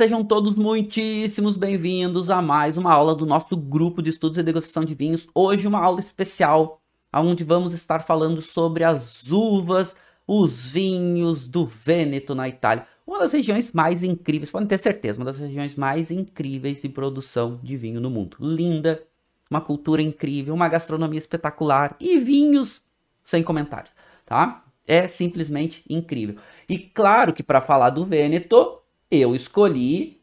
Sejam 0.00 0.24
todos 0.24 0.54
muitíssimos 0.54 1.58
bem-vindos 1.58 2.30
a 2.30 2.40
mais 2.40 2.78
uma 2.78 2.90
aula 2.90 3.14
do 3.14 3.26
nosso 3.26 3.54
grupo 3.54 4.00
de 4.00 4.08
estudos 4.08 4.38
e 4.38 4.42
degustação 4.42 4.82
de 4.82 4.94
vinhos. 4.94 5.28
Hoje 5.34 5.68
uma 5.68 5.78
aula 5.78 6.00
especial, 6.00 6.80
onde 7.14 7.44
vamos 7.44 7.74
estar 7.74 8.02
falando 8.02 8.40
sobre 8.40 8.82
as 8.82 9.30
uvas, 9.30 9.94
os 10.26 10.64
vinhos 10.64 11.46
do 11.46 11.66
Vêneto 11.66 12.34
na 12.34 12.48
Itália. 12.48 12.86
Uma 13.06 13.18
das 13.18 13.34
regiões 13.34 13.72
mais 13.72 14.02
incríveis, 14.02 14.50
podem 14.50 14.66
ter 14.66 14.78
certeza, 14.78 15.18
uma 15.18 15.26
das 15.26 15.36
regiões 15.36 15.74
mais 15.74 16.10
incríveis 16.10 16.80
de 16.80 16.88
produção 16.88 17.60
de 17.62 17.76
vinho 17.76 18.00
no 18.00 18.08
mundo. 18.08 18.38
Linda, 18.40 19.02
uma 19.50 19.60
cultura 19.60 20.00
incrível, 20.00 20.54
uma 20.54 20.70
gastronomia 20.70 21.18
espetacular 21.18 21.94
e 22.00 22.18
vinhos 22.18 22.82
sem 23.22 23.42
comentários, 23.42 23.92
tá? 24.24 24.64
É 24.86 25.06
simplesmente 25.06 25.84
incrível. 25.90 26.36
E 26.66 26.78
claro 26.78 27.34
que 27.34 27.42
para 27.42 27.60
falar 27.60 27.90
do 27.90 28.06
Vêneto, 28.06 28.79
eu 29.10 29.34
escolhi 29.34 30.20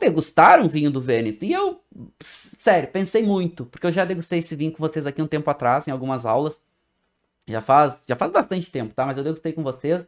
degustar 0.00 0.60
um 0.60 0.68
vinho 0.68 0.90
do 0.90 1.00
Vêneto. 1.00 1.44
E 1.44 1.52
eu, 1.52 1.80
sério, 2.20 2.88
pensei 2.90 3.22
muito, 3.22 3.66
porque 3.66 3.86
eu 3.86 3.92
já 3.92 4.04
degustei 4.04 4.40
esse 4.40 4.54
vinho 4.56 4.72
com 4.72 4.78
vocês 4.78 5.06
aqui 5.06 5.22
um 5.22 5.26
tempo 5.26 5.48
atrás, 5.50 5.86
em 5.86 5.90
algumas 5.90 6.24
aulas. 6.24 6.60
Já 7.46 7.62
faz, 7.62 8.02
já 8.06 8.16
faz 8.16 8.32
bastante 8.32 8.70
tempo, 8.70 8.94
tá? 8.94 9.06
Mas 9.06 9.16
eu 9.16 9.24
degustei 9.24 9.52
com 9.52 9.62
vocês 9.62 10.04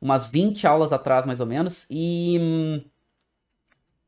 umas 0.00 0.26
20 0.26 0.66
aulas 0.66 0.92
atrás, 0.92 1.24
mais 1.24 1.40
ou 1.40 1.46
menos. 1.46 1.86
E 1.88 2.38
hum, 2.40 2.84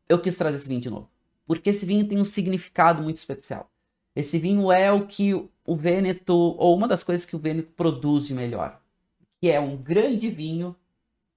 eu 0.09 0.21
quis 0.21 0.37
trazer 0.37 0.57
esse 0.57 0.69
vinho 0.69 0.81
de 0.81 0.91
novo. 0.91 1.09
Porque 1.47 1.71
esse 1.71 1.87
vinho 1.87 2.07
tem 2.09 2.19
um 2.19 2.25
significado 2.25 3.03
muito 3.03 3.19
especial. 3.19 3.71
Esse 4.15 4.39
vinho 4.39 4.71
é 4.73 4.93
o 4.93 5.07
que 5.07 5.35
o 5.35 5.77
Vêneto, 5.77 6.35
ou 6.35 6.77
uma 6.77 6.89
das 6.89 7.03
coisas 7.03 7.25
que 7.25 7.37
o 7.37 7.39
Vêneto 7.39 7.73
produz 7.73 8.27
de 8.27 8.35
melhor. 8.35 8.81
Que 9.41 9.51
é 9.51 9.61
um 9.61 9.77
grande 9.77 10.31
vinho 10.31 10.77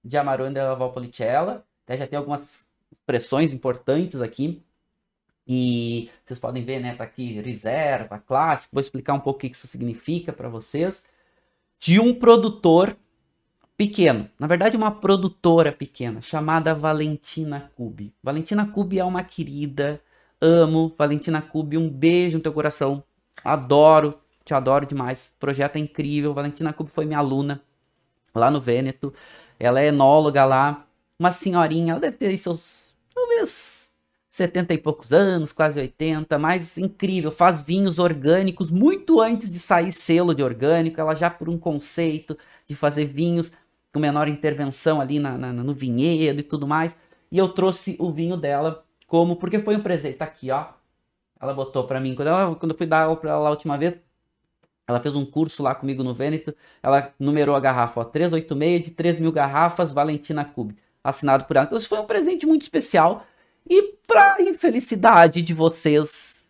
de 0.04 0.16
Amarone 0.16 0.54
della 0.54 0.74
Valpolicella, 0.74 1.66
até 1.88 1.96
já 1.96 2.06
tem 2.06 2.18
algumas 2.18 2.66
expressões 2.92 3.54
importantes 3.54 4.20
aqui. 4.20 4.62
E 5.46 6.10
vocês 6.26 6.38
podem 6.38 6.62
ver, 6.62 6.80
né? 6.80 6.94
Tá 6.94 7.04
aqui 7.04 7.40
reserva, 7.40 8.18
clássico. 8.18 8.74
Vou 8.74 8.82
explicar 8.82 9.14
um 9.14 9.20
pouco 9.20 9.38
o 9.38 9.40
que 9.40 9.56
isso 9.56 9.66
significa 9.66 10.30
para 10.30 10.50
vocês. 10.50 11.06
De 11.80 11.98
um 11.98 12.14
produtor 12.14 12.94
pequeno. 13.74 14.28
Na 14.38 14.46
verdade, 14.46 14.76
uma 14.76 14.90
produtora 14.90 15.72
pequena 15.72 16.20
chamada 16.20 16.74
Valentina 16.74 17.72
Cubi. 17.74 18.12
Valentina 18.22 18.66
Cubi 18.66 18.98
é 18.98 19.04
uma 19.04 19.24
querida. 19.24 20.02
Amo 20.38 20.94
Valentina 20.98 21.40
Cubi. 21.40 21.78
Um 21.78 21.88
beijo 21.88 22.36
no 22.36 22.42
teu 22.42 22.52
coração. 22.52 23.02
Adoro, 23.42 24.20
te 24.44 24.52
adoro 24.52 24.84
demais. 24.84 25.32
O 25.36 25.40
projeto 25.40 25.76
é 25.76 25.78
incrível. 25.78 26.34
Valentina 26.34 26.74
Cubi 26.74 26.90
foi 26.90 27.06
minha 27.06 27.18
aluna 27.18 27.62
lá 28.34 28.50
no 28.50 28.60
Vêneto. 28.60 29.14
Ela 29.58 29.80
é 29.80 29.86
enóloga 29.86 30.44
lá 30.44 30.84
uma 31.18 31.32
senhorinha, 31.32 31.92
ela 31.92 32.00
deve 32.00 32.16
ter 32.16 32.36
seus, 32.38 32.94
talvez, 33.12 33.92
70 34.30 34.74
e 34.74 34.78
poucos 34.78 35.12
anos, 35.12 35.52
quase 35.52 35.80
80, 35.80 36.38
mas 36.38 36.78
incrível, 36.78 37.32
faz 37.32 37.60
vinhos 37.60 37.98
orgânicos 37.98 38.70
muito 38.70 39.20
antes 39.20 39.50
de 39.50 39.58
sair 39.58 39.90
selo 39.90 40.34
de 40.34 40.42
orgânico, 40.42 41.00
ela 41.00 41.14
já 41.14 41.28
por 41.28 41.48
um 41.48 41.58
conceito 41.58 42.38
de 42.68 42.76
fazer 42.76 43.06
vinhos 43.06 43.50
com 43.92 43.98
menor 43.98 44.28
intervenção 44.28 45.00
ali 45.00 45.18
na, 45.18 45.36
na, 45.36 45.52
no 45.52 45.74
vinhedo 45.74 46.40
e 46.40 46.42
tudo 46.44 46.68
mais, 46.68 46.96
e 47.32 47.38
eu 47.38 47.48
trouxe 47.48 47.96
o 47.98 48.12
vinho 48.12 48.36
dela 48.36 48.84
como, 49.06 49.36
porque 49.36 49.58
foi 49.58 49.76
um 49.76 49.82
presente, 49.82 50.18
tá 50.18 50.24
aqui, 50.24 50.50
ó, 50.52 50.68
ela 51.40 51.52
botou 51.52 51.84
para 51.84 52.00
mim, 52.00 52.14
quando, 52.14 52.28
ela, 52.28 52.54
quando 52.54 52.72
eu 52.72 52.78
fui 52.78 52.86
dar 52.86 53.04
aula 53.04 53.16
pra 53.16 53.30
ela 53.30 53.48
a 53.48 53.50
última 53.50 53.76
vez, 53.76 53.98
ela 54.86 55.00
fez 55.00 55.14
um 55.14 55.24
curso 55.26 55.62
lá 55.62 55.74
comigo 55.74 56.02
no 56.04 56.14
Vêneto, 56.14 56.54
ela 56.82 57.12
numerou 57.18 57.56
a 57.56 57.60
garrafa, 57.60 58.00
ó, 58.00 58.04
386 58.04 58.84
de 58.84 58.90
3 58.92 59.18
mil 59.18 59.32
garrafas, 59.32 59.92
Valentina 59.92 60.44
Cube 60.44 60.76
assinado 61.08 61.44
por 61.44 61.56
ela. 61.56 61.66
Então, 61.66 61.78
isso 61.78 61.88
foi 61.88 61.98
um 61.98 62.06
presente 62.06 62.46
muito 62.46 62.62
especial. 62.62 63.26
E 63.68 63.94
para 64.06 64.40
infelicidade 64.40 65.42
de 65.42 65.52
vocês 65.52 66.46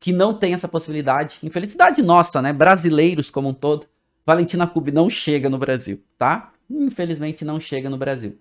que 0.00 0.12
não 0.12 0.32
tem 0.32 0.54
essa 0.54 0.68
possibilidade, 0.68 1.38
infelicidade 1.42 2.02
nossa, 2.02 2.40
né? 2.40 2.52
Brasileiros 2.52 3.30
como 3.30 3.48
um 3.48 3.54
todo, 3.54 3.86
Valentina 4.24 4.66
Cube 4.66 4.92
não 4.92 5.10
chega 5.10 5.50
no 5.50 5.58
Brasil, 5.58 6.02
tá? 6.16 6.52
Infelizmente 6.70 7.44
não 7.44 7.58
chega 7.58 7.90
no 7.90 7.98
Brasil. 7.98 8.38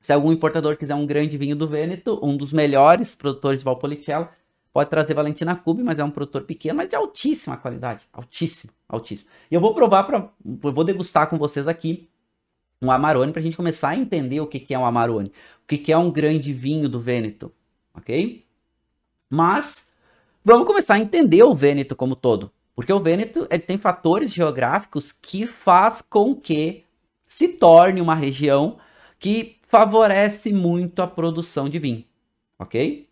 Se 0.00 0.12
algum 0.12 0.32
importador 0.32 0.76
quiser 0.76 0.94
um 0.94 1.06
grande 1.06 1.36
vinho 1.36 1.54
do 1.54 1.68
Vêneto, 1.68 2.18
um 2.22 2.36
dos 2.36 2.52
melhores 2.52 3.14
produtores 3.14 3.60
de 3.60 3.64
Valpolicella, 3.64 4.30
pode 4.72 4.90
trazer 4.90 5.14
Valentina 5.14 5.54
Cube, 5.54 5.82
mas 5.82 5.98
é 5.98 6.04
um 6.04 6.10
produtor 6.10 6.42
pequeno, 6.42 6.78
mas 6.78 6.88
de 6.88 6.96
altíssima 6.96 7.56
qualidade, 7.56 8.08
altíssimo, 8.12 8.72
altíssimo. 8.88 9.28
E 9.50 9.54
eu 9.54 9.60
vou 9.60 9.74
provar 9.74 10.04
para, 10.04 10.30
eu 10.44 10.72
vou 10.72 10.82
degustar 10.82 11.28
com 11.28 11.38
vocês 11.38 11.68
aqui 11.68 12.08
um 12.82 12.90
Amarone 12.90 13.32
para 13.32 13.40
a 13.40 13.42
gente 13.42 13.56
começar 13.56 13.90
a 13.90 13.96
entender 13.96 14.40
o 14.40 14.46
que, 14.46 14.58
que 14.58 14.74
é 14.74 14.78
um 14.78 14.84
Amarone, 14.84 15.28
o 15.62 15.66
que, 15.68 15.78
que 15.78 15.92
é 15.92 15.96
um 15.96 16.10
grande 16.10 16.52
vinho 16.52 16.88
do 16.88 16.98
Vêneto, 16.98 17.52
ok? 17.94 18.44
Mas 19.30 19.86
vamos 20.44 20.66
começar 20.66 20.94
a 20.94 20.98
entender 20.98 21.44
o 21.44 21.54
Vêneto 21.54 21.94
como 21.94 22.16
todo, 22.16 22.50
porque 22.74 22.92
o 22.92 22.98
Vêneto 22.98 23.46
ele 23.48 23.62
tem 23.62 23.78
fatores 23.78 24.34
geográficos 24.34 25.12
que 25.12 25.46
faz 25.46 26.02
com 26.02 26.34
que 26.34 26.84
se 27.24 27.48
torne 27.48 28.00
uma 28.00 28.16
região 28.16 28.78
que 29.18 29.60
favorece 29.62 30.52
muito 30.52 31.00
a 31.00 31.06
produção 31.06 31.68
de 31.68 31.78
vinho, 31.78 32.04
ok? 32.58 33.08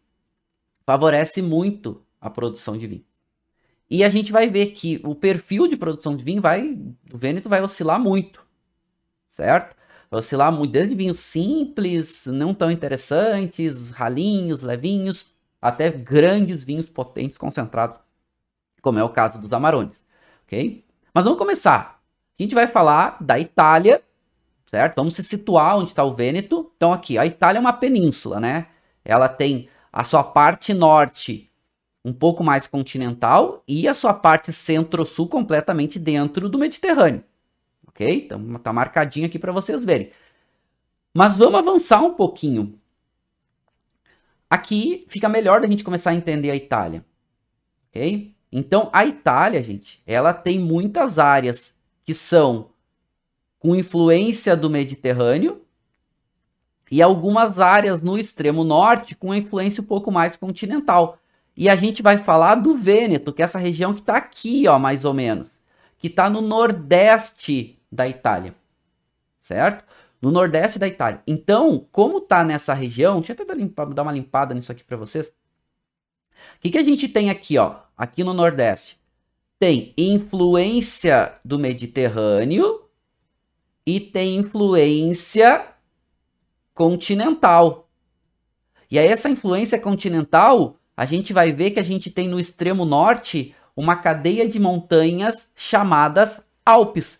Favorece 0.84 1.41
muito 1.41 2.02
a 2.20 2.28
produção 2.28 2.76
de 2.76 2.88
vinho. 2.88 3.04
E 3.88 4.02
a 4.02 4.08
gente 4.08 4.32
vai 4.32 4.48
ver 4.50 4.66
que 4.72 5.00
o 5.04 5.14
perfil 5.14 5.69
de 5.69 5.76
produção 5.76 6.16
de 6.16 6.25
vinho 6.25 6.42
vai, 6.42 6.75
do 6.75 7.16
Vêneto 7.16 7.48
vai 7.48 7.62
oscilar 7.62 8.00
muito 8.00 8.50
certo? 9.31 9.75
Vai 10.11 10.19
oscilar 10.19 10.53
muito, 10.53 10.73
desde 10.73 10.95
vinhos 10.95 11.21
simples, 11.21 12.27
não 12.27 12.53
tão 12.53 12.71
interessantes, 12.71 13.91
ralinhos, 13.91 14.61
levinhos, 14.61 15.25
até 15.63 15.89
grandes 15.89 16.65
vinhos 16.65 16.87
potentes, 16.87 17.39
concentrados, 17.39 17.99
como 18.83 18.99
é 18.99 19.05
o 19.05 19.09
caso 19.09 19.39
dos 19.39 19.53
Amarones, 19.53 20.05
ok? 20.45 20.85
Mas 21.15 21.25
vamos 21.25 21.39
começar. 21.39 22.03
A 22.39 22.43
gente 22.43 22.55
vai 22.55 22.67
falar 22.67 23.19
da 23.21 23.39
Itália, 23.39 24.03
certo? 24.67 24.97
Vamos 24.97 25.15
se 25.15 25.23
situar 25.23 25.77
onde 25.77 25.91
está 25.91 26.03
o 26.03 26.15
Vêneto. 26.15 26.73
Então 26.77 26.93
aqui, 26.93 27.19
a 27.19 27.27
Itália 27.27 27.59
é 27.59 27.61
uma 27.61 27.73
península, 27.73 28.41
né? 28.41 28.67
Ela 29.05 29.29
tem 29.29 29.69
a 29.93 30.03
sua 30.03 30.25
parte 30.25 30.73
norte 30.73 31.51
um 32.05 32.12
pouco 32.12 32.43
mais 32.43 32.67
continental 32.67 33.62
e 33.69 33.87
a 33.87 33.93
sua 33.95 34.15
parte 34.15 34.53
centro-sul 34.53 35.29
completamente 35.29 35.99
dentro 35.99 36.49
do 36.49 36.59
Mediterrâneo 36.59 37.23
ok? 37.91 38.25
Então 38.25 38.59
tá 38.59 38.73
marcadinho 38.73 39.27
aqui 39.27 39.39
para 39.39 39.53
vocês 39.53 39.84
verem. 39.84 40.11
Mas 41.12 41.37
vamos 41.37 41.59
avançar 41.59 42.01
um 42.01 42.15
pouquinho. 42.15 42.78
Aqui 44.49 45.05
fica 45.09 45.28
melhor 45.28 45.61
da 45.61 45.69
gente 45.69 45.84
começar 45.84 46.11
a 46.11 46.15
entender 46.15 46.50
a 46.50 46.56
Itália, 46.56 47.05
ok? 47.89 48.34
Então 48.50 48.89
a 48.93 49.05
Itália, 49.05 49.62
gente, 49.62 50.03
ela 50.06 50.32
tem 50.32 50.59
muitas 50.59 51.19
áreas 51.19 51.75
que 52.03 52.14
são 52.14 52.70
com 53.59 53.76
influência 53.76 54.56
do 54.56 54.70
Mediterrâneo 54.70 55.62
e 56.91 57.00
algumas 57.00 57.61
áreas 57.61 58.00
no 58.00 58.19
extremo 58.19 58.64
norte 58.64 59.14
com 59.14 59.35
influência 59.35 59.82
um 59.82 59.87
pouco 59.87 60.11
mais 60.11 60.37
continental. 60.37 61.19
E 61.56 61.69
a 61.69 61.76
gente 61.76 62.03
vai 62.03 62.19
falar 62.19 62.56
do 62.56 62.75
Vêneto, 62.75 63.32
que 63.32 63.43
é 63.43 63.44
essa 63.44 63.59
região 63.59 63.93
que 63.93 64.00
está 64.00 64.17
aqui, 64.17 64.67
ó, 64.67 64.79
mais 64.79 65.05
ou 65.05 65.14
menos, 65.14 65.50
que 65.99 66.06
está 66.06 66.29
no 66.29 66.41
nordeste 66.41 67.80
da 67.90 68.08
Itália, 68.08 68.54
certo? 69.38 69.84
No 70.20 70.31
nordeste 70.31 70.78
da 70.78 70.87
Itália. 70.87 71.22
Então, 71.26 71.87
como 71.90 72.20
tá 72.20 72.44
nessa 72.44 72.75
região, 72.75 73.20
deixa 73.20 73.32
eu 73.32 73.42
até 73.42 73.54
limpar, 73.54 73.87
dar 73.87 74.02
uma 74.02 74.12
limpada 74.12 74.54
nisso 74.54 74.70
aqui 74.70 74.84
para 74.84 74.96
vocês. 74.96 75.28
O 75.28 76.60
que, 76.60 76.70
que 76.70 76.78
a 76.78 76.84
gente 76.84 77.08
tem 77.08 77.31
aqui, 77.31 77.58
ó? 77.58 77.81
Aqui 77.96 78.22
no 78.22 78.32
nordeste. 78.32 78.98
Tem 79.58 79.92
influência 79.96 81.34
do 81.44 81.58
Mediterrâneo 81.58 82.84
e 83.87 84.00
tem 84.00 84.37
influência 84.37 85.66
continental. 86.75 87.88
E 88.90 88.98
aí 88.98 89.06
essa 89.06 89.28
influência 89.28 89.78
continental, 89.78 90.76
a 90.96 91.04
gente 91.06 91.32
vai 91.32 91.52
ver 91.52 91.72
que 91.72 91.81
a 91.81 91.84
gente 91.84 92.10
tem 92.10 92.28
no 92.28 92.40
extremo 92.40 92.84
norte 92.84 93.54
uma 93.76 93.96
cadeia 93.96 94.48
de 94.48 94.58
montanhas 94.58 95.48
chamadas 95.54 96.44
Alpes. 96.64 97.19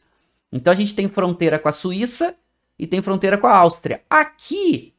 Então 0.53 0.73
a 0.73 0.77
gente 0.77 0.95
tem 0.95 1.09
fronteira 1.09 1.59
com 1.59 1.69
a 1.69 1.73
Suíça 1.73 2.35
e 2.79 2.87
tem 2.87 3.03
fronteira 3.03 3.39
com 3.39 3.47
a 3.47 3.57
Áustria. 3.57 4.03
Aqui 4.09 4.95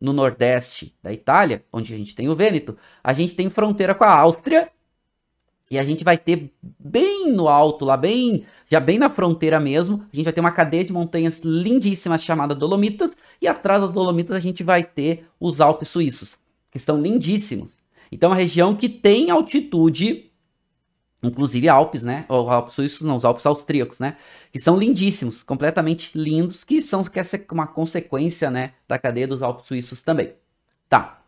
no 0.00 0.12
nordeste 0.12 0.94
da 1.02 1.12
Itália, 1.12 1.64
onde 1.72 1.92
a 1.92 1.96
gente 1.96 2.14
tem 2.14 2.28
o 2.28 2.36
Vêneto, 2.36 2.76
a 3.02 3.12
gente 3.12 3.34
tem 3.34 3.50
fronteira 3.50 3.94
com 3.94 4.04
a 4.04 4.16
Áustria 4.16 4.70
e 5.70 5.78
a 5.78 5.84
gente 5.84 6.02
vai 6.02 6.16
ter 6.16 6.50
bem 6.78 7.30
no 7.30 7.48
alto, 7.48 7.84
lá 7.84 7.96
bem, 7.96 8.44
já 8.66 8.80
bem 8.80 8.98
na 8.98 9.10
fronteira 9.10 9.60
mesmo, 9.60 10.06
a 10.10 10.16
gente 10.16 10.24
vai 10.24 10.32
ter 10.32 10.40
uma 10.40 10.50
cadeia 10.50 10.84
de 10.84 10.92
montanhas 10.92 11.40
lindíssimas 11.40 12.24
chamada 12.24 12.54
Dolomitas, 12.54 13.16
e 13.40 13.46
atrás 13.46 13.82
das 13.82 13.92
Dolomitas 13.92 14.34
a 14.34 14.40
gente 14.40 14.62
vai 14.62 14.82
ter 14.82 15.26
os 15.38 15.60
Alpes 15.60 15.88
suíços, 15.88 16.38
que 16.70 16.78
são 16.78 17.00
lindíssimos. 17.00 17.76
Então, 18.10 18.30
é 18.30 18.32
uma 18.32 18.38
região 18.38 18.74
que 18.74 18.88
tem 18.88 19.30
altitude, 19.30 20.27
inclusive 21.22 21.68
Alpes, 21.68 22.02
né? 22.02 22.24
Ou 22.28 22.50
Alpes 22.50 22.74
suíços, 22.74 23.02
não, 23.02 23.16
os 23.16 23.24
Alpes 23.24 23.46
austríacos, 23.46 23.98
né? 23.98 24.16
Que 24.52 24.60
são 24.60 24.76
lindíssimos, 24.76 25.42
completamente 25.42 26.16
lindos, 26.16 26.64
que 26.64 26.80
são 26.80 27.02
quer 27.04 27.24
ser 27.24 27.46
uma 27.52 27.66
consequência, 27.66 28.50
né, 28.50 28.74
da 28.86 28.98
cadeia 28.98 29.26
dos 29.26 29.42
Alpes 29.42 29.66
suíços 29.66 30.02
também. 30.02 30.34
Tá. 30.88 31.22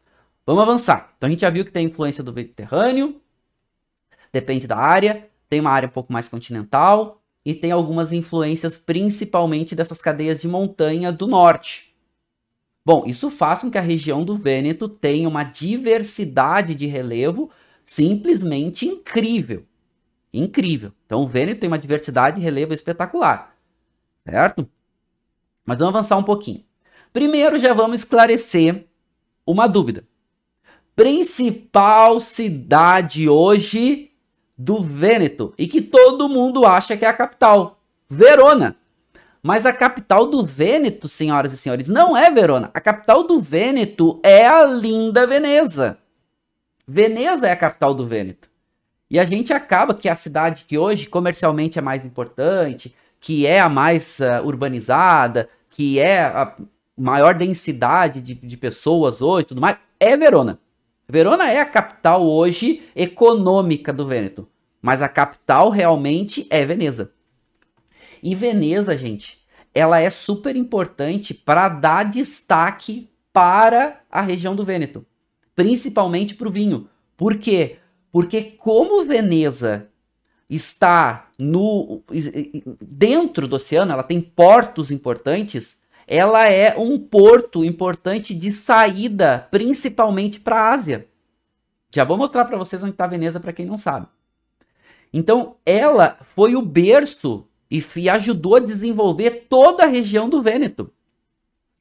Vamos 0.46 0.62
avançar. 0.62 1.12
Então 1.16 1.26
a 1.26 1.30
gente 1.30 1.40
já 1.40 1.50
viu 1.50 1.64
que 1.64 1.72
tem 1.72 1.86
influência 1.86 2.24
do 2.24 2.32
Mediterrâneo, 2.32 3.20
depende 4.32 4.66
da 4.66 4.76
área, 4.76 5.28
tem 5.48 5.60
uma 5.60 5.70
área 5.70 5.88
um 5.88 5.92
pouco 5.92 6.12
mais 6.12 6.28
continental 6.28 7.20
e 7.44 7.54
tem 7.54 7.72
algumas 7.72 8.12
influências 8.12 8.76
principalmente 8.78 9.74
dessas 9.74 10.00
cadeias 10.00 10.40
de 10.40 10.48
montanha 10.48 11.12
do 11.12 11.26
norte. 11.26 11.94
Bom, 12.84 13.04
isso 13.06 13.28
faz 13.28 13.60
com 13.60 13.70
que 13.70 13.78
a 13.78 13.82
região 13.82 14.24
do 14.24 14.34
Vêneto 14.34 14.88
tenha 14.88 15.28
uma 15.28 15.44
diversidade 15.44 16.74
de 16.74 16.86
relevo 16.86 17.50
simplesmente 17.84 18.86
incrível. 18.86 19.66
Incrível. 20.32 20.92
Então 21.06 21.22
o 21.22 21.26
Vêneto 21.26 21.60
tem 21.60 21.68
uma 21.68 21.78
diversidade 21.78 22.36
de 22.36 22.42
relevo 22.42 22.72
espetacular. 22.72 23.54
Certo? 24.24 24.68
Mas 25.64 25.78
vamos 25.78 25.94
avançar 25.94 26.16
um 26.16 26.22
pouquinho. 26.22 26.64
Primeiro 27.12 27.58
já 27.58 27.74
vamos 27.74 28.00
esclarecer 28.00 28.86
uma 29.46 29.66
dúvida. 29.66 30.04
Principal 30.94 32.20
cidade 32.20 33.28
hoje 33.28 34.12
do 34.56 34.82
Vêneto 34.82 35.54
e 35.56 35.66
que 35.66 35.80
todo 35.80 36.28
mundo 36.28 36.66
acha 36.66 36.96
que 36.96 37.04
é 37.04 37.08
a 37.08 37.14
capital, 37.14 37.80
Verona. 38.08 38.76
Mas 39.42 39.64
a 39.64 39.72
capital 39.72 40.26
do 40.26 40.44
Vêneto, 40.44 41.08
senhoras 41.08 41.52
e 41.52 41.56
senhores, 41.56 41.88
não 41.88 42.14
é 42.14 42.30
Verona. 42.30 42.70
A 42.74 42.80
capital 42.80 43.24
do 43.24 43.40
Vêneto 43.40 44.20
é 44.22 44.46
a 44.46 44.64
linda 44.64 45.26
Veneza. 45.26 45.98
Veneza 46.86 47.48
é 47.48 47.52
a 47.52 47.56
capital 47.56 47.94
do 47.94 48.06
Vêneto. 48.06 48.49
E 49.10 49.18
a 49.18 49.24
gente 49.24 49.52
acaba 49.52 49.92
que 49.92 50.08
a 50.08 50.14
cidade 50.14 50.64
que 50.68 50.78
hoje 50.78 51.06
comercialmente 51.06 51.78
é 51.78 51.82
mais 51.82 52.06
importante, 52.06 52.94
que 53.20 53.44
é 53.44 53.58
a 53.58 53.68
mais 53.68 54.20
uh, 54.20 54.46
urbanizada, 54.46 55.48
que 55.70 55.98
é 55.98 56.20
a 56.22 56.56
maior 56.96 57.34
densidade 57.34 58.20
de, 58.20 58.34
de 58.34 58.56
pessoas 58.56 59.20
hoje, 59.20 59.46
tudo 59.48 59.60
mais, 59.60 59.76
é 59.98 60.16
Verona. 60.16 60.60
Verona 61.08 61.50
é 61.50 61.58
a 61.58 61.64
capital 61.64 62.24
hoje 62.24 62.82
econômica 62.94 63.92
do 63.92 64.06
Vêneto, 64.06 64.48
mas 64.80 65.02
a 65.02 65.08
capital 65.08 65.70
realmente 65.70 66.46
é 66.48 66.64
Veneza. 66.64 67.10
E 68.22 68.34
Veneza, 68.34 68.96
gente, 68.96 69.40
ela 69.74 69.98
é 69.98 70.08
super 70.08 70.54
importante 70.54 71.34
para 71.34 71.68
dar 71.68 72.04
destaque 72.04 73.10
para 73.32 74.00
a 74.10 74.20
região 74.20 74.54
do 74.54 74.64
Vêneto, 74.64 75.04
principalmente 75.56 76.34
para 76.34 76.48
o 76.48 76.52
vinho. 76.52 76.88
Por 77.16 77.38
quê? 77.38 77.79
Porque 78.12 78.42
como 78.42 79.04
Veneza 79.04 79.88
está 80.48 81.28
no 81.38 82.02
dentro 82.80 83.46
do 83.46 83.56
oceano, 83.56 83.92
ela 83.92 84.02
tem 84.02 84.20
portos 84.20 84.90
importantes, 84.90 85.80
ela 86.06 86.48
é 86.48 86.76
um 86.76 86.98
porto 86.98 87.64
importante 87.64 88.34
de 88.34 88.50
saída, 88.50 89.46
principalmente 89.50 90.40
para 90.40 90.56
a 90.56 90.74
Ásia. 90.74 91.06
Já 91.94 92.04
vou 92.04 92.16
mostrar 92.16 92.44
para 92.44 92.58
vocês 92.58 92.82
onde 92.82 92.92
está 92.92 93.06
Veneza 93.06 93.38
para 93.38 93.52
quem 93.52 93.64
não 93.64 93.76
sabe. 93.76 94.06
Então, 95.12 95.56
ela 95.64 96.18
foi 96.22 96.54
o 96.54 96.62
berço 96.62 97.46
e, 97.70 97.84
e 97.96 98.08
ajudou 98.08 98.56
a 98.56 98.60
desenvolver 98.60 99.46
toda 99.48 99.84
a 99.84 99.88
região 99.88 100.28
do 100.28 100.42
Vêneto. 100.42 100.92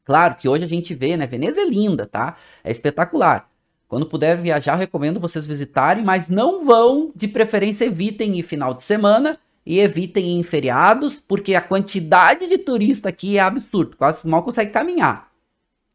Claro 0.04 0.36
que 0.36 0.50
hoje 0.50 0.64
a 0.64 0.68
gente 0.68 0.96
vê, 0.96 1.16
né? 1.16 1.28
Veneza 1.28 1.62
é 1.62 1.66
linda, 1.66 2.08
tá? 2.08 2.36
É 2.64 2.72
espetacular. 2.72 3.50
Quando 3.90 4.06
puder 4.06 4.40
viajar, 4.40 4.76
recomendo 4.76 5.20
vocês 5.20 5.48
visitarem, 5.48 6.04
mas 6.04 6.30
não 6.30 6.64
vão, 6.64 7.12
de 7.16 7.28
preferência, 7.28 7.86
evitem 7.86 8.38
ir 8.38 8.44
final 8.44 8.76
de 8.76 8.84
semana 8.84 9.40
e 9.66 9.80
evitem 9.80 10.40
em 10.40 10.44
feriados, 10.44 11.18
porque 11.18 11.56
a 11.56 11.62
quantidade 11.62 12.48
de 12.48 12.60
turista 12.60 13.10
aqui 13.10 13.40
é 13.40 13.42
absurdo, 13.42 13.98
quase 13.98 14.26
mal 14.28 14.44
consegue 14.44 14.72
caminhar, 14.72 15.32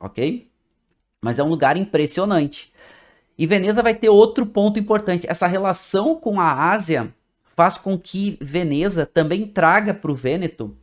ok? 0.00 0.50
Mas 1.23 1.38
é 1.38 1.44
um 1.44 1.49
lugar 1.49 1.76
impressionante. 1.76 2.73
E 3.38 3.46
Veneza 3.46 3.81
vai 3.81 3.94
ter 3.94 4.08
outro 4.08 4.44
ponto 4.44 4.76
importante, 4.76 5.26
essa 5.31 5.47
relação 5.47 6.17
com 6.17 6.40
a 6.40 6.70
Ásia 6.70 7.14
faz 7.44 7.79
com 7.79 7.97
que 7.97 8.37
Veneza 8.40 9.06
também 9.06 9.47
traga 9.47 9.94
para 9.94 10.11
o 10.11 10.17
Vêneto 10.17 10.76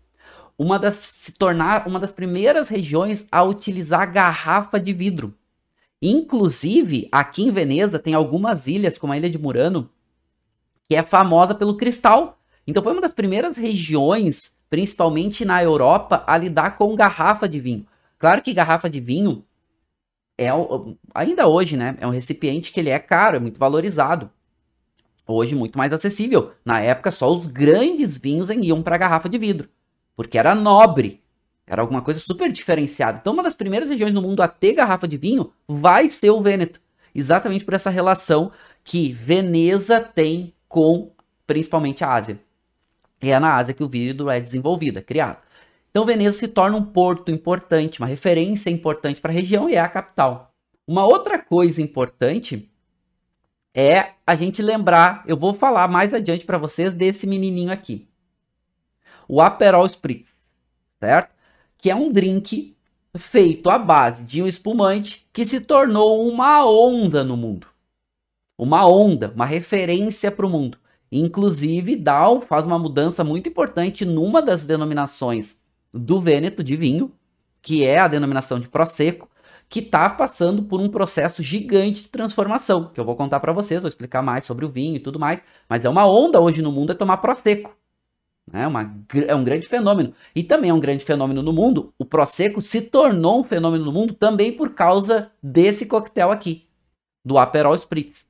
uma 0.58 0.80
das 0.80 0.96
se 0.96 1.34
tornar 1.34 1.86
uma 1.88 2.00
das 2.00 2.12
primeiras 2.12 2.70
regiões 2.70 3.28
a 3.30 3.44
utilizar 3.44 4.10
garrafa 4.10 4.80
de 4.80 4.94
vidro. 4.94 5.34
Inclusive, 6.02 7.08
aqui 7.12 7.44
em 7.44 7.52
Veneza 7.52 8.00
tem 8.00 8.14
algumas 8.14 8.66
ilhas, 8.66 8.98
como 8.98 9.14
a 9.14 9.18
ilha 9.18 9.30
de 9.30 9.38
Murano, 9.38 9.90
que 10.90 10.96
é 10.96 11.04
famosa 11.04 11.54
pelo 11.54 11.78
cristal. 11.78 12.40
Então 12.66 12.82
foi 12.82 12.94
uma 12.94 13.02
das 13.02 13.14
primeiras 13.14 13.56
regiões, 13.56 14.54
principalmente 14.70 15.46
na 15.46 15.62
Europa, 15.62 16.24
a 16.26 16.38
lidar 16.38 16.78
com 16.78 16.96
garrafa 16.96 17.48
de 17.48 17.60
vinho. 17.60 17.86
Claro 18.18 18.42
que 18.42 18.54
garrafa 18.54 18.90
de 18.90 19.00
vinho 19.00 19.46
é 20.38 20.48
ainda 21.14 21.48
hoje, 21.48 21.78
né? 21.78 21.96
É 22.00 22.08
um 22.08 22.12
recipiente 22.12 22.72
que 22.72 22.80
ele 22.80 22.90
é 22.90 22.98
caro, 22.98 23.38
é 23.38 23.40
muito 23.40 23.60
valorizado. 23.60 24.32
Hoje 25.28 25.54
muito 25.54 25.78
mais 25.78 25.94
acessível. 25.94 26.52
Na 26.66 26.82
época 26.82 27.12
só 27.12 27.32
os 27.32 27.46
grandes 27.46 28.18
vinhos 28.18 28.50
iam 28.50 28.82
para 28.82 28.98
garrafa 28.98 29.30
de 29.30 29.38
vidro, 29.38 29.70
porque 30.16 30.38
era 30.38 30.56
nobre, 30.56 31.22
era 31.72 31.82
alguma 31.82 32.02
coisa 32.02 32.20
super 32.20 32.52
diferenciada. 32.52 33.20
Então 33.22 33.32
uma 33.32 33.42
das 33.42 33.54
primeiras 33.54 33.90
regiões 33.90 34.14
no 34.14 34.22
mundo 34.22 34.44
a 34.44 34.48
ter 34.50 34.74
garrafa 34.74 35.08
de 35.08 35.16
vinho 35.16 35.54
vai 35.66 36.10
ser 36.10 36.30
o 36.30 36.42
Vêneto, 36.42 36.82
exatamente 37.16 37.64
por 37.64 37.74
essa 37.74 37.90
relação 37.90 38.52
que 38.84 39.14
Veneza 39.14 40.02
tem 40.02 40.54
com 40.68 41.14
principalmente 41.48 42.04
a 42.04 42.12
Ásia. 42.12 42.42
E 43.24 43.32
é 43.32 43.40
na 43.40 43.56
Ásia 43.56 43.74
que 43.74 43.86
o 43.86 43.88
vidro 43.88 44.30
é 44.30 44.42
desenvolvido, 44.42 45.00
é 45.00 45.02
criado. 45.02 45.38
Então 45.90 46.04
Veneza 46.04 46.38
se 46.40 46.50
torna 46.50 46.76
um 46.76 46.84
porto 46.84 47.32
importante, 47.32 48.00
uma 48.00 48.08
referência 48.08 48.70
importante 48.70 49.22
para 49.22 49.32
a 49.32 49.36
região 49.36 49.70
e 49.70 49.76
é 49.76 49.80
a 49.80 49.88
capital. 49.88 50.54
Uma 50.86 51.06
outra 51.06 51.40
coisa 51.40 51.82
importante 51.82 52.70
é 53.74 54.10
a 54.28 54.36
gente 54.36 54.62
lembrar, 54.62 55.24
eu 55.26 55.38
vou 55.38 55.54
falar 55.54 55.88
mais 55.88 56.14
adiante 56.14 56.44
para 56.44 56.58
vocês 56.58 56.92
desse 56.92 57.26
menininho 57.26 57.72
aqui. 57.72 58.10
O 59.26 59.40
Aperol 59.40 59.86
Spritz, 59.86 60.34
certo? 61.00 61.40
Que 61.82 61.90
é 61.90 61.96
um 61.96 62.08
drink 62.08 62.78
feito 63.18 63.70
à 63.70 63.78
base 63.78 64.24
de 64.24 64.42
um 64.42 64.48
espumante 64.48 65.28
que 65.34 65.44
se 65.44 65.60
tornou 65.60 66.30
uma 66.30 66.66
onda 66.66 67.24
no 67.24 67.36
mundo. 67.36 67.68
Uma 68.58 68.88
onda, 68.88 69.34
uma 69.36 69.46
referência 69.46 70.32
para 70.32 70.46
o 70.46 70.50
mundo. 70.50 70.78
Inclusive, 71.12 71.98
Dal 71.98 72.40
faz 72.40 72.66
uma 72.66 72.80
mudança 72.80 73.24
muito 73.24 73.50
importante 73.50 74.06
numa 74.06 74.42
das 74.42 74.66
denominações 74.66 75.60
do 75.94 76.22
Vêneto 76.22 76.64
de 76.64 76.78
vinho, 76.78 77.12
que 77.62 77.84
é 77.84 78.00
a 78.00 78.08
denominação 78.08 78.60
de 78.60 78.70
Prosecco, 78.70 79.30
que 79.68 79.80
está 79.80 80.10
passando 80.10 80.64
por 80.64 80.80
um 80.80 80.90
processo 80.90 81.42
gigante 81.42 82.04
de 82.04 82.08
transformação, 82.10 82.92
que 82.94 83.00
eu 83.00 83.06
vou 83.06 83.16
contar 83.16 83.40
para 83.40 83.54
vocês, 83.54 83.82
vou 83.82 83.90
explicar 83.90 84.22
mais 84.22 84.46
sobre 84.46 84.66
o 84.66 84.70
vinho 84.70 84.98
e 84.98 85.00
tudo 85.00 85.20
mais, 85.20 85.42
mas 85.68 85.86
é 85.86 85.90
uma 85.90 86.06
onda 86.06 86.40
hoje 86.40 86.62
no 86.62 86.72
mundo 86.72 86.92
é 86.92 86.96
tomar 86.96 87.18
Prosecco. 87.18 87.76
É, 88.54 88.68
uma, 88.68 88.98
é 89.28 89.36
um 89.36 89.44
grande 89.44 89.68
fenômeno. 89.68 90.14
E 90.36 90.44
também 90.44 90.70
é 90.70 90.74
um 90.74 90.80
grande 90.80 91.06
fenômeno 91.06 91.42
no 91.42 91.54
mundo. 91.54 91.94
O 91.98 92.06
Prosecco 92.06 92.62
se 92.62 92.82
tornou 92.82 93.40
um 93.40 93.44
fenômeno 93.44 93.86
no 93.86 93.92
mundo 93.92 94.14
também 94.14 94.52
por 94.52 94.74
causa 94.74 95.32
desse 95.42 95.86
coquetel 95.86 96.32
aqui, 96.32 96.68
do 97.24 97.38
Aperol 97.38 97.76
Spritz. 97.76 98.26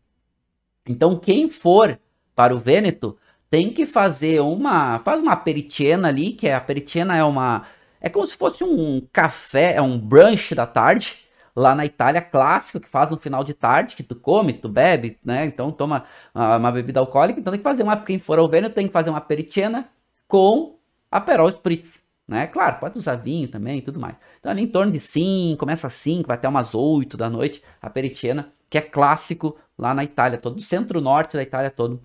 Então, 0.87 1.17
quem 1.17 1.49
for 1.49 1.99
para 2.35 2.55
o 2.55 2.59
Vêneto 2.59 3.17
tem 3.49 3.71
que 3.71 3.85
fazer 3.85 4.41
uma. 4.41 4.99
Faz 4.99 5.21
uma 5.21 5.35
peritiena 5.35 6.07
ali, 6.07 6.31
que 6.31 6.47
é 6.47 6.55
a 6.55 6.61
peritiena 6.61 7.15
é 7.17 7.23
uma. 7.23 7.65
É 7.99 8.09
como 8.09 8.25
se 8.25 8.35
fosse 8.35 8.63
um 8.63 9.01
café, 9.11 9.75
é 9.75 9.81
um 9.81 9.97
brunch 9.97 10.55
da 10.55 10.65
tarde, 10.65 11.17
lá 11.55 11.75
na 11.75 11.85
Itália, 11.85 12.21
clássico, 12.21 12.79
que 12.79 12.89
faz 12.89 13.09
no 13.09 13.17
final 13.17 13.43
de 13.43 13.53
tarde, 13.53 13.95
que 13.95 14.03
tu 14.03 14.15
come, 14.15 14.53
tu 14.53 14.69
bebe, 14.69 15.19
né? 15.23 15.45
Então 15.45 15.71
toma 15.71 16.05
uh, 16.33 16.57
uma 16.57 16.71
bebida 16.71 16.99
alcoólica. 16.99 17.39
Então 17.39 17.51
tem 17.51 17.59
que 17.59 17.63
fazer 17.63 17.83
uma. 17.83 17.97
Quem 17.97 18.19
for 18.19 18.39
ao 18.39 18.47
Vêneto 18.49 18.75
tem 18.75 18.87
que 18.87 18.93
fazer 18.93 19.09
uma 19.09 19.21
peritiena 19.21 19.89
com 20.31 20.79
Aperol 21.11 21.49
Spritz. 21.49 22.01
Né? 22.25 22.47
Claro, 22.47 22.79
pode 22.79 22.97
usar 22.97 23.15
vinho 23.15 23.49
também 23.49 23.79
e 23.79 23.81
tudo 23.81 23.99
mais. 23.99 24.15
Então, 24.39 24.49
ali 24.49 24.63
em 24.63 24.67
torno 24.67 24.89
de 24.89 24.99
5, 25.01 25.59
começa 25.59 25.87
às 25.87 25.93
5, 25.95 26.25
vai 26.25 26.37
até 26.37 26.47
umas 26.47 26.73
8 26.73 27.17
da 27.17 27.29
noite, 27.29 27.61
a 27.81 27.89
peritiena, 27.89 28.53
que 28.69 28.77
é 28.77 28.81
clássico 28.81 29.59
lá 29.77 29.93
na 29.93 30.05
Itália, 30.05 30.37
todo 30.37 30.61
centro-norte 30.61 31.35
da 31.35 31.43
Itália 31.43 31.69
todo 31.69 32.01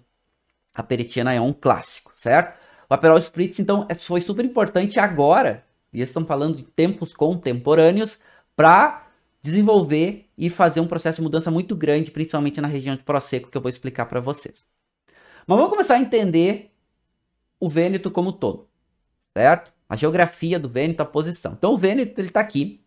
A 0.75 0.83
Peritina 0.83 1.33
é 1.33 1.41
um 1.41 1.53
clássico, 1.53 2.13
certo? 2.17 2.59
O 2.91 2.95
Aperol 2.95 3.19
Spritz, 3.19 3.61
então, 3.61 3.87
é, 3.89 3.95
foi 3.95 4.21
super 4.21 4.45
importante 4.45 4.99
agora, 4.99 5.65
e 5.93 6.03
estão 6.03 6.27
falando 6.27 6.57
de 6.57 6.65
tempos 6.65 7.15
contemporâneos, 7.15 8.19
para 8.57 9.07
desenvolver 9.41 10.29
e 10.37 10.51
fazer 10.51 10.81
um 10.81 10.89
processo 10.89 11.19
de 11.19 11.23
mudança 11.23 11.49
muito 11.49 11.77
grande, 11.77 12.11
principalmente 12.11 12.61
na 12.61 12.67
região 12.67 12.97
de 12.97 13.05
Prosecco, 13.05 13.49
que 13.49 13.57
eu 13.57 13.63
vou 13.63 13.71
explicar 13.71 14.07
para 14.07 14.19
vocês. 14.19 14.67
Mas 15.47 15.57
vamos 15.57 15.71
começar 15.71 15.95
a 15.95 16.01
entender 16.01 16.73
o 17.59 17.69
Vêneto 17.69 18.11
como 18.11 18.33
todo, 18.33 18.69
certo? 19.37 19.73
A 19.89 19.97
geografia 19.97 20.59
do 20.59 20.69
Vêneto, 20.69 21.03
a 21.03 21.07
posição. 21.07 21.53
Então, 21.53 21.73
o 21.73 21.77
Vêneto, 21.77 22.21
ele 22.21 22.29
está 22.29 22.41
aqui, 22.41 22.85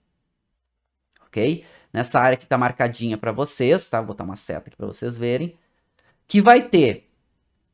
ok? 1.26 1.64
Nessa 1.92 2.20
área 2.20 2.38
que 2.38 2.44
está 2.44 2.58
marcadinha 2.58 3.18
para 3.18 3.32
vocês, 3.32 3.88
tá? 3.88 4.00
Vou 4.00 4.08
botar 4.08 4.24
uma 4.24 4.36
seta 4.36 4.68
aqui 4.68 4.78
para 4.78 4.88
vocês 4.88 5.18
verem. 5.18 5.58
Que 6.28 6.42
vai 6.42 6.62
ter 6.62 7.10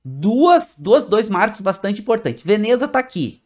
duas, 0.04 0.76
duas, 0.78 1.04
dois 1.04 1.28
marcos 1.28 1.62
bastante 1.62 2.00
importantes. 2.00 2.46
Veneza 2.46 2.86
está 2.86 3.00
aqui, 3.00 3.42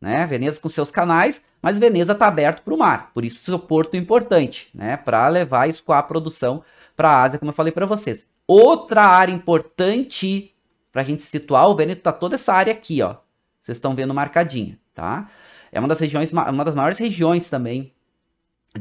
né? 0.00 0.26
Veneza 0.26 0.60
com 0.60 0.68
seus 0.68 0.90
canais, 0.90 1.42
mas 1.62 1.78
Veneza 1.78 2.12
está 2.12 2.26
aberto 2.26 2.62
para 2.62 2.74
o 2.74 2.78
mar, 2.78 3.12
por 3.14 3.24
isso 3.24 3.44
seu 3.44 3.58
porto 3.58 3.96
importante, 3.96 4.68
né? 4.74 4.96
Para 4.96 5.28
levar 5.28 5.68
e 5.68 5.70
escoar 5.70 6.00
a 6.00 6.02
produção 6.02 6.64
para 6.96 7.08
a 7.08 7.22
Ásia, 7.22 7.38
como 7.38 7.50
eu 7.50 7.54
falei 7.54 7.72
para 7.72 7.86
vocês. 7.86 8.28
Outra 8.46 9.02
área 9.02 9.32
importante 9.32 10.51
para 10.92 11.02
a 11.02 11.04
gente 11.04 11.22
situar, 11.22 11.68
o 11.68 11.74
Vêneto 11.74 12.00
está 12.00 12.12
toda 12.12 12.34
essa 12.34 12.52
área 12.52 12.72
aqui, 12.72 13.02
ó. 13.02 13.16
Vocês 13.60 13.78
estão 13.78 13.94
vendo 13.94 14.12
marcadinha, 14.12 14.78
tá? 14.94 15.30
É 15.72 15.78
uma 15.78 15.88
das 15.88 15.98
regiões, 15.98 16.30
uma 16.30 16.64
das 16.64 16.74
maiores 16.74 16.98
regiões 16.98 17.48
também 17.48 17.92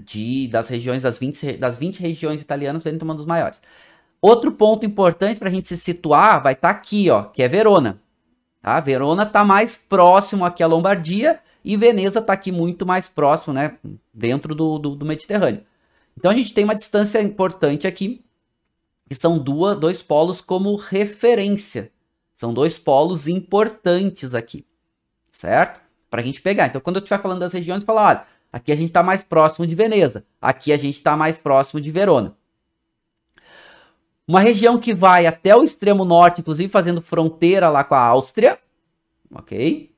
de 0.06 0.48
das 0.48 0.68
regiões 0.68 1.04
das 1.04 1.18
20, 1.18 1.58
das 1.58 1.78
20 1.78 2.00
regiões 2.00 2.42
italianas, 2.42 2.84
Vêneto 2.84 3.04
é 3.04 3.08
uma 3.08 3.16
dos 3.16 3.26
maiores. 3.26 3.62
Outro 4.22 4.52
ponto 4.52 4.86
importante 4.86 5.40
para 5.40 5.50
a 5.50 5.52
gente 5.52 5.68
se 5.68 5.78
situar 5.78 6.44
vai 6.44 6.54
estar 6.54 6.74
tá 6.74 6.80
aqui, 6.80 7.10
ó, 7.10 7.24
que 7.24 7.42
é 7.42 7.48
Verona. 7.48 8.00
Tá? 8.62 8.80
Verona 8.80 9.24
está 9.24 9.44
mais 9.44 9.76
próximo 9.76 10.46
aqui 10.46 10.62
à 10.62 10.68
Lombardia 10.68 11.40
e 11.66 11.76
Veneza 11.76 12.20
está 12.20 12.34
aqui 12.34 12.52
muito 12.52 12.86
mais 12.86 13.10
próximo, 13.10 13.54
né, 13.54 13.78
dentro 14.14 14.54
do, 14.54 14.78
do, 14.78 14.96
do, 14.96 15.06
Mediterrâneo. 15.06 15.64
Então 16.18 16.32
a 16.32 16.36
gente 16.36 16.54
tem 16.54 16.64
uma 16.64 16.76
distância 16.76 17.22
importante 17.22 17.88
aqui, 17.88 18.24
que 19.10 19.16
são 19.16 19.40
duas, 19.40 19.80
dois 19.80 20.02
polos 20.02 20.40
como 20.40 20.76
referência. 20.76 21.92
São 22.42 22.52
dois 22.52 22.80
polos 22.80 23.28
importantes 23.28 24.34
aqui, 24.34 24.66
certo? 25.30 25.80
Para 26.10 26.22
a 26.22 26.24
gente 26.24 26.42
pegar. 26.42 26.66
Então 26.66 26.82
quando 26.82 26.96
eu 26.96 27.00
estiver 27.00 27.22
falando 27.22 27.42
das 27.42 27.54
regiões, 27.54 27.84
falar, 27.84 28.08
olha, 28.08 28.26
aqui 28.52 28.72
a 28.72 28.76
gente 28.76 28.88
está 28.88 29.04
mais 29.04 29.22
próximo 29.22 29.68
de 29.68 29.76
Veneza, 29.76 30.26
aqui 30.42 30.74
a 30.74 30.78
gente 30.78 30.96
está 30.96 31.16
mais 31.16 31.38
próximo 31.38 31.80
de 31.80 31.92
Verona. 31.92 32.36
Uma 34.28 34.40
região 34.40 34.80
que 34.80 34.92
vai 34.92 35.28
até 35.28 35.56
o 35.56 35.62
extremo 35.62 36.04
norte, 36.04 36.42
inclusive 36.42 36.68
fazendo 36.68 37.00
fronteira 37.00 37.70
lá 37.70 37.84
com 37.84 37.94
a 37.94 38.04
Áustria, 38.04 38.58
ok? 39.32 39.94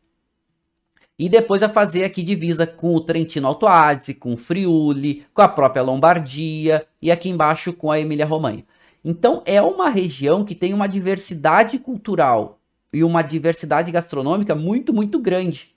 E 1.18 1.30
depois 1.30 1.62
vai 1.62 1.70
fazer 1.70 2.04
aqui 2.04 2.22
divisa 2.22 2.68
com 2.68 2.94
o 2.94 3.00
Trentino 3.00 3.48
Alto 3.48 3.68
Adige, 3.68 4.14
com 4.14 4.34
o 4.34 4.38
Friuli, 4.38 5.26
com 5.34 5.42
a 5.42 5.48
própria 5.48 5.82
Lombardia 5.82 6.86
e 7.02 7.10
aqui 7.10 7.30
embaixo 7.30 7.72
com 7.72 7.90
a 7.90 8.02
Emília-Romanha. 8.02 8.66
Então 9.04 9.44
é 9.46 9.62
uma 9.62 9.90
região 9.90 10.46
que 10.46 10.56
tem 10.56 10.74
uma 10.74 10.88
diversidade 10.88 11.78
cultural 11.78 12.60
e 12.94 13.04
uma 13.04 13.22
diversidade 13.22 13.92
gastronômica 13.92 14.56
muito, 14.56 14.94
muito 14.94 15.20
grande. 15.20 15.76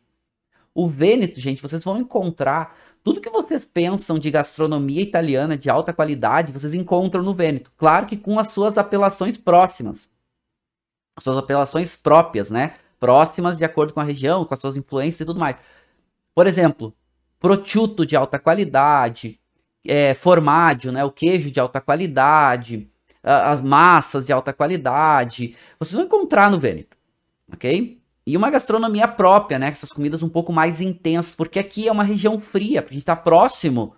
O 0.75 0.89
Vêneto, 0.89 1.41
gente, 1.41 1.63
vocês 1.63 1.83
vão 1.83 1.99
encontrar 1.99 2.77
tudo 3.03 3.21
que 3.21 3.31
vocês 3.31 3.65
pensam 3.65 4.19
de 4.19 4.31
gastronomia 4.31 5.01
italiana 5.01 5.57
de 5.57 5.71
alta 5.71 5.93
qualidade, 5.93 6.53
vocês 6.53 6.75
encontram 6.75 7.23
no 7.23 7.33
Vêneto. 7.33 7.73
Claro 7.77 8.05
que 8.05 8.17
com 8.17 8.39
as 8.39 8.51
suas 8.51 8.77
apelações 8.77 9.39
próximas. 9.39 10.09
As 11.17 11.25
suas 11.25 11.39
apelações 11.39 11.97
próprias, 11.97 12.51
né? 12.51 12.75
Próximas 12.99 13.57
de 13.57 13.65
acordo 13.65 13.95
com 13.95 14.01
a 14.01 14.05
região, 14.05 14.45
com 14.45 14.53
as 14.53 14.61
suas 14.61 14.77
influências 14.77 15.21
e 15.21 15.25
tudo 15.25 15.41
mais. 15.41 15.57
Por 16.35 16.47
exemplo, 16.47 16.93
prosciutto 17.39 18.05
de 18.05 18.17
alta 18.17 18.39
qualidade, 18.39 19.41
é, 19.87 20.13
formaggio, 20.13 20.93
né? 20.93 21.05
O 21.05 21.11
queijo 21.11 21.51
de 21.51 21.61
alta 21.61 21.81
qualidade, 21.81 22.91
as 23.27 23.61
massas 23.61 24.25
de 24.25 24.33
alta 24.33 24.53
qualidade. 24.53 25.57
Vocês 25.79 25.95
vão 25.95 26.05
encontrar 26.05 26.51
no 26.51 26.59
Vêneto, 26.59 26.97
ok? 27.53 28.01
E 28.25 28.37
uma 28.37 28.51
gastronomia 28.51 29.07
própria, 29.07 29.59
né? 29.59 29.69
Essas 29.69 29.91
comidas 29.91 30.23
um 30.23 30.29
pouco 30.29 30.53
mais 30.53 30.81
intensas, 30.81 31.35
porque 31.35 31.59
aqui 31.59 31.89
é 31.89 31.93
uma 31.93 32.05
região 32.05 32.39
fria, 32.39 32.83
porque 32.83 32.95
a 32.95 32.97
gente 32.97 33.03
está 33.03 33.17
próximo 33.17 33.95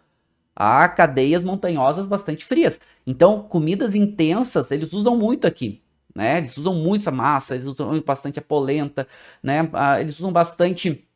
a 0.57 0.89
cadeias 0.89 1.45
montanhosas 1.45 2.07
bastante 2.07 2.45
frias. 2.45 2.81
Então, 3.07 3.43
comidas 3.43 3.95
intensas, 3.95 4.71
eles 4.71 4.93
usam 4.93 5.17
muito 5.17 5.47
aqui, 5.47 5.83
né? 6.15 6.39
Eles 6.39 6.57
usam 6.57 6.75
muito 6.75 7.03
essa 7.03 7.11
massa, 7.11 7.55
eles 7.55 7.67
usam 7.67 8.01
bastante 8.01 8.39
a 8.39 8.43
polenta, 8.43 9.07
né? 9.43 9.69
Ah, 9.73 10.01
eles 10.01 10.19
usam 10.19 10.33
bastante 10.33 11.07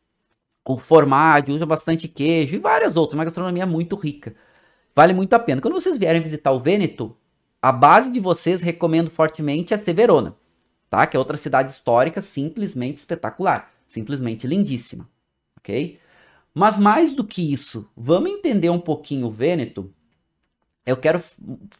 o 0.64 0.78
formaggio, 0.78 1.54
usam 1.54 1.66
bastante 1.66 2.06
queijo 2.08 2.54
e 2.54 2.58
várias 2.58 2.94
outras. 2.94 3.18
Uma 3.18 3.24
gastronomia 3.24 3.66
muito 3.66 3.96
rica. 3.96 4.34
Vale 4.94 5.12
muito 5.12 5.32
a 5.34 5.38
pena. 5.38 5.60
Quando 5.60 5.74
vocês 5.74 5.98
vierem 5.98 6.22
visitar 6.22 6.52
o 6.52 6.60
Vêneto, 6.60 7.16
a 7.62 7.72
base 7.72 8.10
de 8.10 8.20
vocês, 8.20 8.60
recomendo 8.60 9.10
fortemente, 9.10 9.72
é 9.72 9.78
ser 9.78 9.94
Verona 9.94 10.36
tá? 10.92 11.06
Que 11.06 11.16
é 11.16 11.18
outra 11.18 11.38
cidade 11.38 11.70
histórica 11.70 12.20
simplesmente 12.20 12.98
espetacular, 12.98 13.72
simplesmente 13.88 14.46
lindíssima, 14.46 15.08
ok? 15.56 15.98
Mas 16.52 16.76
mais 16.76 17.14
do 17.14 17.24
que 17.24 17.50
isso, 17.50 17.88
vamos 17.96 18.30
entender 18.30 18.68
um 18.68 18.78
pouquinho 18.78 19.28
o 19.28 19.30
Vêneto. 19.30 19.90
Eu 20.84 20.98
quero 20.98 21.22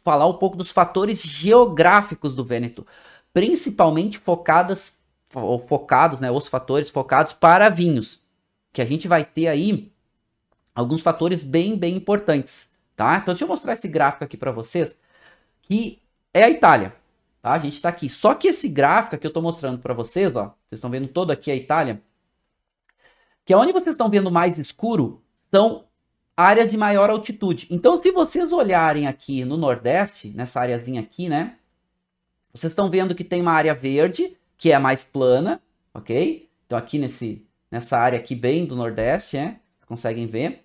falar 0.01 0.25
um 0.25 0.33
pouco 0.33 0.57
dos 0.57 0.71
fatores 0.71 1.21
geográficos 1.21 2.35
do 2.35 2.43
Vêneto, 2.43 2.87
principalmente 3.31 4.17
focadas, 4.17 5.03
focados, 5.67 6.19
né, 6.19 6.31
os 6.31 6.47
fatores 6.47 6.89
focados 6.89 7.33
para 7.33 7.69
vinhos, 7.69 8.19
que 8.71 8.81
a 8.81 8.85
gente 8.85 9.07
vai 9.07 9.23
ter 9.23 9.45
aí 9.45 9.93
alguns 10.73 11.03
fatores 11.03 11.43
bem, 11.43 11.77
bem 11.77 11.95
importantes, 11.95 12.67
tá? 12.95 13.15
Então 13.17 13.35
deixa 13.35 13.43
eu 13.43 13.47
mostrar 13.47 13.73
esse 13.73 13.87
gráfico 13.87 14.23
aqui 14.23 14.37
para 14.37 14.51
vocês, 14.51 14.97
que 15.63 16.01
é 16.33 16.43
a 16.43 16.49
Itália, 16.49 16.95
Tá? 17.43 17.51
A 17.51 17.59
gente 17.59 17.73
está 17.73 17.89
aqui. 17.89 18.09
Só 18.09 18.33
que 18.33 18.47
esse 18.47 18.69
gráfico 18.69 19.17
que 19.17 19.27
eu 19.27 19.29
estou 19.29 19.43
mostrando 19.43 19.77
para 19.77 19.93
vocês, 19.93 20.33
ó, 20.33 20.55
vocês 20.65 20.77
estão 20.77 20.89
vendo 20.89 21.09
todo 21.09 21.29
aqui 21.29 21.51
a 21.51 21.55
Itália, 21.55 22.01
que 23.43 23.51
é 23.51 23.57
onde 23.57 23.73
vocês 23.73 23.95
estão 23.95 24.09
vendo 24.09 24.31
mais 24.31 24.57
escuro, 24.57 25.21
são 25.53 25.83
áreas 26.37 26.71
de 26.71 26.77
maior 26.77 27.09
altitude. 27.09 27.67
Então, 27.69 28.01
se 28.01 28.11
vocês 28.11 28.53
olharem 28.53 29.07
aqui 29.07 29.43
no 29.43 29.57
Nordeste, 29.57 30.29
nessa 30.29 30.61
areazinha 30.61 31.01
aqui, 31.01 31.27
né? 31.27 31.57
Vocês 32.53 32.71
estão 32.71 32.89
vendo 32.89 33.13
que 33.13 33.25
tem 33.25 33.41
uma 33.41 33.51
área 33.51 33.73
verde, 33.73 34.37
que 34.57 34.71
é 34.71 34.75
a 34.75 34.79
mais 34.79 35.03
plana, 35.03 35.61
ok? 35.93 36.49
Então, 36.65 36.77
aqui 36.77 36.97
nesse, 36.97 37.45
nessa 37.69 37.97
área 37.97 38.17
aqui 38.17 38.35
bem 38.35 38.65
do 38.65 38.75
Nordeste, 38.75 39.35
né? 39.35 39.59
Conseguem 39.85 40.27
ver. 40.27 40.63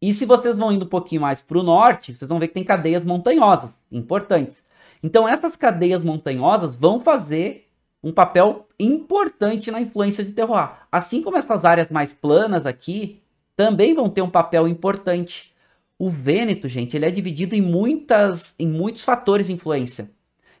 E 0.00 0.14
se 0.14 0.24
vocês 0.24 0.56
vão 0.56 0.72
indo 0.72 0.86
um 0.86 0.88
pouquinho 0.88 1.20
mais 1.20 1.40
para 1.40 1.58
o 1.58 1.62
norte, 1.62 2.14
vocês 2.14 2.28
vão 2.28 2.38
ver 2.38 2.48
que 2.48 2.54
tem 2.54 2.64
cadeias 2.64 3.04
montanhosas, 3.04 3.70
importantes. 3.92 4.62
Então, 5.02 5.28
essas 5.28 5.56
cadeias 5.56 6.02
montanhosas 6.02 6.74
vão 6.74 7.00
fazer 7.00 7.68
um 8.02 8.12
papel 8.12 8.66
importante 8.78 9.70
na 9.70 9.80
influência 9.80 10.24
de 10.24 10.32
terroir. 10.32 10.72
Assim 10.90 11.22
como 11.22 11.36
essas 11.36 11.64
áreas 11.64 11.90
mais 11.90 12.12
planas 12.12 12.64
aqui 12.64 13.20
também 13.54 13.94
vão 13.94 14.08
ter 14.08 14.22
um 14.22 14.30
papel 14.30 14.66
importante. 14.66 15.52
O 15.98 16.08
Vêneto, 16.08 16.66
gente, 16.66 16.96
ele 16.96 17.04
é 17.04 17.10
dividido 17.10 17.54
em 17.54 17.60
muitas, 17.60 18.54
em 18.58 18.66
muitos 18.66 19.04
fatores 19.04 19.48
de 19.48 19.52
influência. 19.52 20.10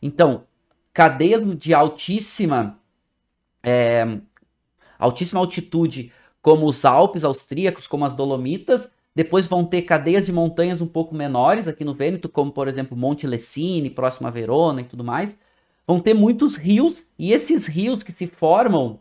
Então, 0.02 0.44
cadeias 0.92 1.42
de 1.56 1.72
altíssima, 1.72 2.78
é, 3.62 4.18
altíssima 4.98 5.40
altitude, 5.40 6.12
como 6.42 6.66
os 6.66 6.84
Alpes 6.84 7.24
austríacos, 7.24 7.86
como 7.86 8.04
as 8.04 8.14
Dolomitas, 8.14 8.90
depois 9.22 9.46
vão 9.46 9.66
ter 9.66 9.82
cadeias 9.82 10.24
de 10.24 10.32
montanhas 10.32 10.80
um 10.80 10.86
pouco 10.86 11.14
menores 11.14 11.68
aqui 11.68 11.84
no 11.84 11.92
Vêneto, 11.92 12.26
como 12.26 12.50
por 12.50 12.68
exemplo 12.68 12.96
Monte 12.96 13.26
Lessini, 13.26 13.90
próximo 13.90 14.26
a 14.26 14.30
Verona 14.30 14.80
e 14.80 14.84
tudo 14.84 15.04
mais. 15.04 15.36
Vão 15.86 16.00
ter 16.00 16.14
muitos 16.14 16.56
rios, 16.56 17.04
e 17.18 17.30
esses 17.30 17.66
rios 17.66 18.02
que 18.02 18.12
se 18.12 18.26
formam, 18.26 19.00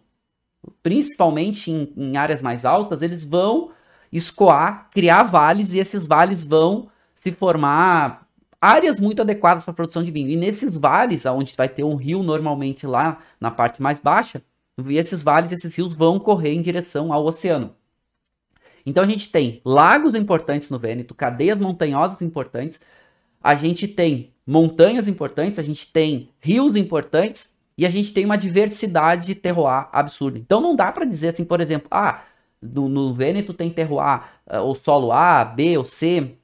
principalmente 0.84 1.72
em, 1.72 1.94
em 1.96 2.18
áreas 2.18 2.42
mais 2.42 2.66
altas, 2.66 3.02
eles 3.02 3.24
vão 3.24 3.72
escoar, 4.12 4.90
criar 4.92 5.24
vales, 5.24 5.72
e 5.72 5.80
esses 5.80 6.06
vales 6.06 6.44
vão 6.44 6.90
se 7.16 7.32
formar 7.32 8.28
áreas 8.60 9.00
muito 9.00 9.22
adequadas 9.22 9.64
para 9.64 9.74
produção 9.74 10.04
de 10.04 10.12
vinho. 10.12 10.28
E 10.30 10.36
nesses 10.36 10.76
vales, 10.76 11.26
onde 11.26 11.54
vai 11.56 11.70
ter 11.70 11.86
um 11.86 11.96
rio 11.96 12.22
normalmente 12.24 12.86
lá 12.86 13.20
na 13.40 13.52
parte 13.52 13.82
mais 13.82 14.00
baixa, 14.00 14.44
e 14.86 14.98
esses 14.98 15.24
vales, 15.24 15.52
esses 15.54 15.74
rios 15.76 15.94
vão 15.94 16.20
correr 16.20 16.54
em 16.54 16.62
direção 16.62 17.14
ao 17.14 17.26
oceano. 17.26 17.74
Então 18.89 19.03
a 19.03 19.08
gente 19.08 19.29
tem 19.29 19.62
lagos 19.63 20.15
importantes 20.15 20.69
no 20.69 20.79
Vêneto, 20.79 21.13
cadeias 21.13 21.60
montanhosas 21.60 22.22
importantes, 22.22 22.79
a 23.41 23.55
gente 23.55 23.88
tem 23.88 24.34
montanhas 24.46 25.08
importantes, 25.08 25.60
a 25.60 25.63
gente 25.63 25.88
tem 25.88 26.29
rios 26.39 26.75
importantes 26.75 27.50
e 27.77 27.86
a 27.86 27.89
gente 27.89 28.13
tem 28.13 28.25
uma 28.25 28.38
diversidade 28.38 29.27
de 29.27 29.36
terroir 29.36 29.88
absurda. 29.91 30.38
Então 30.38 30.60
não 30.60 30.75
dá 30.75 30.91
para 30.91 31.05
dizer 31.05 31.29
assim, 31.29 31.46
por 31.46 31.62
exemplo, 31.62 31.88
ah, 31.91 32.24
no, 32.62 32.89
no 32.89 33.13
Vêneto 33.13 33.53
tem 33.53 33.69
terroir, 33.69 34.24
uh, 34.48 34.60
o 34.60 34.75
solo 34.75 35.12
A, 35.12 35.46
B 35.46 35.77
ou 35.77 35.86
C, 35.86 36.36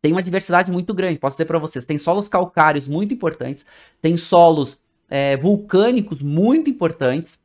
tem 0.00 0.12
uma 0.12 0.22
diversidade 0.22 0.70
muito 0.70 0.94
grande. 0.94 1.18
Posso 1.18 1.36
dizer 1.36 1.46
para 1.46 1.58
vocês, 1.58 1.84
tem 1.84 1.98
solos 1.98 2.28
calcários 2.28 2.86
muito 2.86 3.12
importantes, 3.12 3.64
tem 4.00 4.16
solos 4.16 4.78
é, 5.08 5.36
vulcânicos 5.36 6.20
muito 6.20 6.70
importantes. 6.70 7.38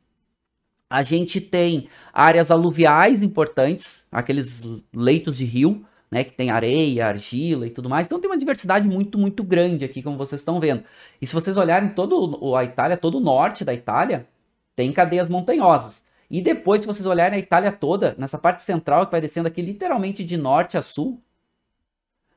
A 0.90 1.04
gente 1.04 1.40
tem 1.40 1.88
áreas 2.12 2.50
aluviais 2.50 3.22
importantes, 3.22 4.04
aqueles 4.10 4.68
leitos 4.92 5.36
de 5.36 5.44
rio, 5.44 5.86
né, 6.10 6.24
que 6.24 6.32
tem 6.32 6.50
areia, 6.50 7.06
argila 7.06 7.64
e 7.66 7.70
tudo 7.70 7.88
mais. 7.88 8.06
Então 8.06 8.20
tem 8.20 8.28
uma 8.28 8.36
diversidade 8.36 8.88
muito, 8.88 9.16
muito 9.16 9.44
grande 9.44 9.84
aqui, 9.84 10.02
como 10.02 10.18
vocês 10.18 10.40
estão 10.40 10.58
vendo. 10.58 10.82
E 11.22 11.26
se 11.26 11.32
vocês 11.32 11.56
olharem 11.56 11.90
todo 11.90 12.56
a 12.56 12.64
Itália, 12.64 12.96
todo 12.96 13.18
o 13.18 13.20
norte 13.20 13.64
da 13.64 13.72
Itália, 13.72 14.26
tem 14.74 14.92
cadeias 14.92 15.28
montanhosas. 15.28 16.02
E 16.28 16.42
depois, 16.42 16.80
se 16.80 16.86
vocês 16.86 17.06
olharem 17.06 17.36
a 17.36 17.40
Itália 17.40 17.70
toda, 17.70 18.14
nessa 18.18 18.38
parte 18.38 18.62
central 18.62 19.06
que 19.06 19.12
vai 19.12 19.20
descendo 19.20 19.46
aqui 19.46 19.62
literalmente 19.62 20.24
de 20.24 20.36
norte 20.36 20.76
a 20.76 20.82
sul, 20.82 21.22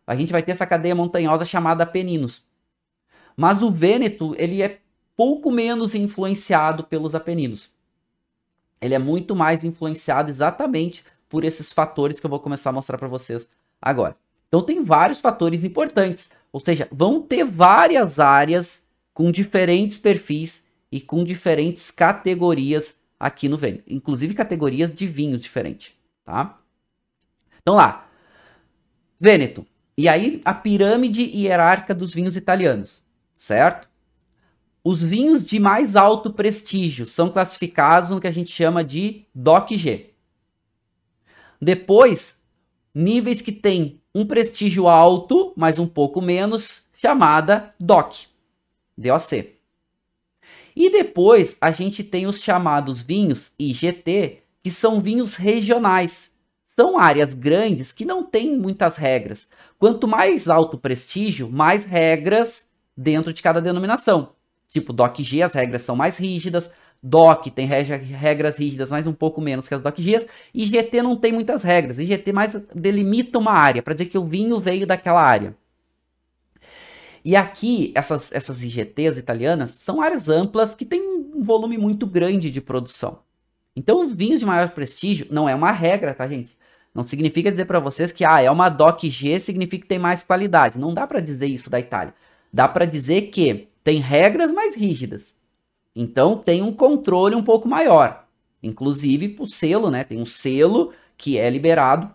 a 0.06 0.16
gente 0.16 0.32
vai 0.32 0.44
ter 0.44 0.52
essa 0.52 0.68
cadeia 0.68 0.94
montanhosa 0.94 1.46
chamada 1.46 1.84
Apeninos. 1.84 2.46
Mas 3.36 3.64
o 3.64 3.72
Vêneto, 3.72 4.36
ele 4.38 4.62
é 4.62 4.80
pouco 5.16 5.52
menos 5.52 5.96
influenciado 5.96 6.84
pelos 6.84 7.16
Apeninos. 7.16 7.73
Ele 8.84 8.94
é 8.94 9.00
muito 9.00 9.34
mais 9.34 9.64
influenciado 9.64 10.30
exatamente 10.30 11.06
por 11.30 11.46
esses 11.46 11.72
fatores 11.72 12.20
que 12.20 12.26
eu 12.26 12.30
vou 12.30 12.40
começar 12.40 12.70
a 12.70 12.74
mostrar 12.74 12.98
para 12.98 13.08
vocês 13.08 13.48
agora. 13.82 14.18
Então 14.50 14.62
tem 14.62 14.84
vários 14.84 15.22
fatores 15.22 15.64
importantes, 15.64 16.32
ou 16.52 16.60
seja, 16.60 16.88
vão 16.92 17.22
ter 17.22 17.46
várias 17.46 18.20
áreas 18.20 18.84
com 19.14 19.32
diferentes 19.32 19.98
perfis 19.98 20.66
e 20.92 21.00
com 21.00 21.24
diferentes 21.24 21.90
categorias 21.92 22.96
aqui 23.18 23.48
no 23.48 23.58
Vêneto, 23.58 23.86
inclusive 23.88 24.34
categorias 24.34 24.94
de 24.94 25.08
vinhos 25.08 25.40
diferentes, 25.40 25.94
tá? 26.26 26.60
Então 27.62 27.76
lá, 27.76 28.10
Vêneto. 29.18 29.66
E 29.98 30.10
aí 30.10 30.42
a 30.44 30.54
pirâmide 30.54 31.24
hierárquica 31.24 31.96
dos 31.96 32.14
vinhos 32.14 32.36
italianos, 32.36 33.02
certo? 33.34 33.88
Os 34.86 35.02
vinhos 35.02 35.46
de 35.46 35.60
mais 35.60 35.96
alto 35.96 36.34
prestígio 36.34 37.06
são 37.06 37.30
classificados 37.30 38.10
no 38.10 38.20
que 38.20 38.28
a 38.28 38.32
gente 38.32 38.52
chama 38.52 38.84
de 38.84 39.26
DOC 39.34 39.78
G. 39.78 40.10
Depois, 41.62 42.38
níveis 42.94 43.42
que 43.42 43.54
têm 43.54 44.02
um 44.14 44.26
prestígio 44.26 44.90
alto, 44.90 45.54
mas 45.56 45.80
um 45.80 45.88
pouco 45.88 46.22
menos, 46.22 46.84
chamada 46.94 47.70
DOC, 47.80 48.28
DOC. 48.98 49.56
E 50.76 50.90
depois 50.90 51.56
a 51.62 51.72
gente 51.72 52.04
tem 52.04 52.28
os 52.28 52.42
chamados 52.42 53.02
vinhos 53.02 53.52
IGT, 53.58 54.40
que 54.62 54.70
são 54.70 55.00
vinhos 55.00 55.36
regionais. 55.36 56.32
São 56.66 56.98
áreas 56.98 57.34
grandes 57.34 57.94
que 57.94 58.04
não 58.04 58.24
têm 58.24 58.58
muitas 58.58 58.98
regras. 58.98 59.48
Quanto 59.80 60.08
mais 60.08 60.50
alto 60.50 60.78
prestígio, 60.78 61.50
mais 61.50 61.86
regras 61.86 62.66
dentro 62.98 63.32
de 63.32 63.42
cada 63.42 63.62
denominação. 63.62 64.34
Tipo, 64.74 64.92
DOC-G, 64.92 65.44
as 65.44 65.54
regras 65.54 65.84
são 65.84 65.96
mais 65.96 66.18
rígidas. 66.18 66.72
DOC 67.02 67.52
tem 67.52 67.68
regras 67.68 68.58
rígidas, 68.58 68.90
mas 68.90 69.06
um 69.06 69.14
pouco 69.14 69.40
menos 69.40 69.68
que 69.68 69.74
as 69.76 69.82
DOC-Gs. 69.82 70.28
E 70.54 70.66
GT 70.66 71.04
não 71.04 71.16
tem 71.16 71.32
muitas 71.32 71.62
regras. 71.62 72.00
E 72.00 72.06
GT 72.06 72.34
mais 72.34 72.56
delimita 72.74 73.38
uma 73.38 73.54
área, 73.54 73.84
para 73.84 73.94
dizer 73.94 74.08
que 74.08 74.18
o 74.18 74.24
vinho 74.24 74.60
veio 74.60 74.88
daquela 74.88 75.22
área. 75.22 75.56
E 77.24 77.36
aqui, 77.36 77.94
essas, 77.96 78.34
essas 78.34 78.64
IGTs 78.64 79.18
italianas 79.18 79.70
são 79.72 80.02
áreas 80.02 80.28
amplas 80.28 80.76
que 80.76 80.84
têm 80.84 81.02
um 81.02 81.42
volume 81.42 81.78
muito 81.78 82.06
grande 82.06 82.50
de 82.50 82.60
produção. 82.60 83.20
Então, 83.76 84.06
os 84.06 84.12
vinhos 84.12 84.40
de 84.40 84.46
maior 84.46 84.72
prestígio 84.72 85.28
não 85.30 85.48
é 85.48 85.56
uma 85.56 85.72
regra, 85.72 86.14
tá, 86.14 86.28
gente? 86.28 86.58
Não 86.94 87.04
significa 87.04 87.52
dizer 87.52 87.66
para 87.66 87.80
vocês 87.80 88.12
que 88.12 88.26
ah, 88.26 88.42
é 88.42 88.52
uma 88.52 88.70
DOC 88.70 89.10
G, 89.10 89.40
significa 89.40 89.84
que 89.84 89.88
tem 89.88 90.00
mais 90.00 90.24
qualidade. 90.24 90.78
Não 90.80 90.94
dá 90.94 91.08
para 91.08 91.20
dizer 91.20 91.48
isso 91.48 91.70
da 91.70 91.80
Itália. 91.80 92.14
Dá 92.52 92.68
para 92.68 92.86
dizer 92.86 93.24
que 93.24 93.68
tem 93.84 94.00
regras 94.00 94.52
mais 94.52 94.76
rígidas. 94.76 95.36
Então 95.96 96.38
tem 96.38 96.62
um 96.62 96.74
controle 96.74 97.36
um 97.36 97.44
pouco 97.44 97.68
maior. 97.68 98.26
Inclusive 98.62 99.36
o 99.40 99.48
selo, 99.48 99.92
né? 99.92 100.04
Tem 100.04 100.20
um 100.20 100.26
selo 100.26 100.94
que 101.18 101.38
é 101.38 101.50
liberado 101.50 102.12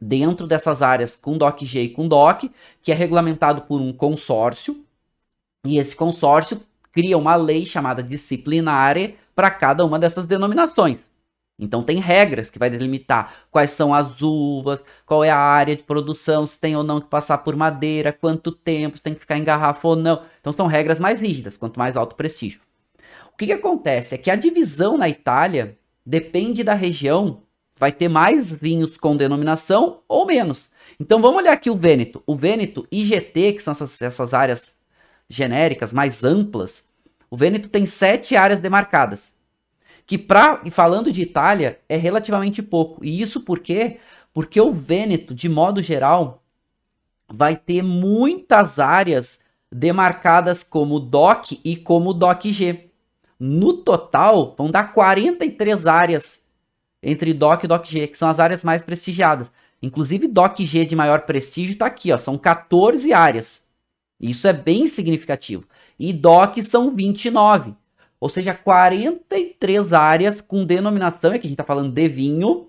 dentro 0.00 0.46
dessas 0.46 0.82
áreas 0.82 1.16
com 1.16 1.38
DOC-G 1.38 1.82
e 1.82 1.88
com 1.88 2.06
DOC, 2.06 2.50
que 2.82 2.92
é 2.92 2.94
regulamentado 2.94 3.62
por 3.62 3.80
um 3.80 3.92
consórcio, 3.92 4.84
e 5.64 5.78
esse 5.78 5.96
consórcio 5.96 6.60
cria 6.92 7.18
uma 7.18 7.34
lei 7.36 7.66
chamada 7.66 8.02
disciplinare 8.02 9.16
para 9.34 9.50
cada 9.50 9.84
uma 9.84 9.98
dessas 9.98 10.26
denominações. 10.26 11.10
Então 11.58 11.82
tem 11.82 11.98
regras 11.98 12.50
que 12.50 12.58
vai 12.58 12.68
delimitar 12.68 13.34
quais 13.50 13.70
são 13.70 13.94
as 13.94 14.20
uvas, 14.20 14.80
qual 15.06 15.24
é 15.24 15.30
a 15.30 15.38
área 15.38 15.74
de 15.74 15.82
produção, 15.82 16.46
se 16.46 16.60
tem 16.60 16.76
ou 16.76 16.84
não 16.84 17.00
que 17.00 17.08
passar 17.08 17.38
por 17.38 17.56
madeira, 17.56 18.12
quanto 18.12 18.52
tempo, 18.52 18.96
se 18.98 19.02
tem 19.02 19.14
que 19.14 19.20
ficar 19.20 19.38
em 19.38 19.44
garrafa 19.44 19.88
ou 19.88 19.96
não. 19.96 20.22
Então 20.46 20.52
são 20.52 20.68
regras 20.68 21.00
mais 21.00 21.20
rígidas, 21.20 21.56
quanto 21.56 21.76
mais 21.76 21.96
alto 21.96 22.12
o 22.12 22.16
prestígio. 22.16 22.60
O 23.34 23.36
que, 23.36 23.46
que 23.46 23.52
acontece 23.52 24.14
é 24.14 24.18
que 24.18 24.30
a 24.30 24.36
divisão 24.36 24.96
na 24.96 25.08
Itália 25.08 25.76
depende 26.06 26.62
da 26.62 26.72
região 26.72 27.42
vai 27.76 27.90
ter 27.90 28.08
mais 28.08 28.54
vinhos 28.54 28.96
com 28.96 29.16
denominação 29.16 30.02
ou 30.06 30.24
menos. 30.24 30.70
Então 31.00 31.20
vamos 31.20 31.38
olhar 31.38 31.52
aqui 31.52 31.68
o 31.68 31.74
Vêneto. 31.74 32.22
O 32.24 32.36
Vêneto 32.36 32.86
IGT, 32.92 33.54
que 33.54 33.60
são 33.60 33.72
essas, 33.72 34.00
essas 34.00 34.32
áreas 34.32 34.76
genéricas 35.28 35.92
mais 35.92 36.22
amplas, 36.22 36.84
o 37.28 37.36
Vêneto 37.36 37.68
tem 37.68 37.84
sete 37.84 38.36
áreas 38.36 38.60
demarcadas. 38.60 39.34
Que 40.06 40.16
para 40.16 40.62
falando 40.70 41.10
de 41.10 41.22
Itália 41.22 41.80
é 41.88 41.96
relativamente 41.96 42.62
pouco. 42.62 43.04
E 43.04 43.20
isso 43.20 43.40
por 43.40 43.58
quê? 43.58 43.96
Porque 44.32 44.60
o 44.60 44.72
Vêneto, 44.72 45.34
de 45.34 45.48
modo 45.48 45.82
geral, 45.82 46.44
vai 47.28 47.56
ter 47.56 47.82
muitas 47.82 48.78
áreas 48.78 49.44
demarcadas 49.70 50.62
como 50.62 51.00
DOC 51.00 51.60
e 51.64 51.76
como 51.76 52.14
DOC-G. 52.14 52.90
No 53.38 53.74
total, 53.74 54.54
vão 54.56 54.70
dar 54.70 54.92
43 54.92 55.86
áreas 55.86 56.40
entre 57.02 57.32
DOC 57.34 57.64
e 57.64 57.68
DOC-G, 57.68 58.06
que 58.08 58.18
são 58.18 58.28
as 58.28 58.40
áreas 58.40 58.64
mais 58.64 58.82
prestigiadas. 58.82 59.50
Inclusive, 59.82 60.26
DOC-G 60.26 60.86
de 60.86 60.96
maior 60.96 61.22
prestígio 61.22 61.72
está 61.72 61.86
aqui, 61.86 62.12
ó, 62.12 62.18
são 62.18 62.38
14 62.38 63.12
áreas. 63.12 63.62
Isso 64.18 64.48
é 64.48 64.52
bem 64.52 64.86
significativo. 64.86 65.64
E 65.98 66.12
DOC 66.12 66.62
são 66.62 66.94
29. 66.94 67.74
Ou 68.18 68.28
seja, 68.28 68.54
43 68.54 69.92
áreas 69.92 70.40
com 70.40 70.64
denominação, 70.64 71.30
aqui 71.30 71.40
a 71.40 71.42
gente 71.42 71.52
está 71.52 71.64
falando 71.64 71.92
de 71.92 72.08
vinho, 72.08 72.68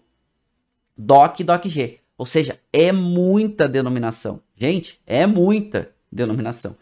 DOC 0.98 1.40
e 1.40 1.44
DOC-G. 1.44 2.00
Ou 2.18 2.26
seja, 2.26 2.60
é 2.74 2.92
muita 2.92 3.68
denominação. 3.68 4.42
Gente, 4.56 5.00
é 5.06 5.26
muita 5.26 5.92
denominação. 6.12 6.76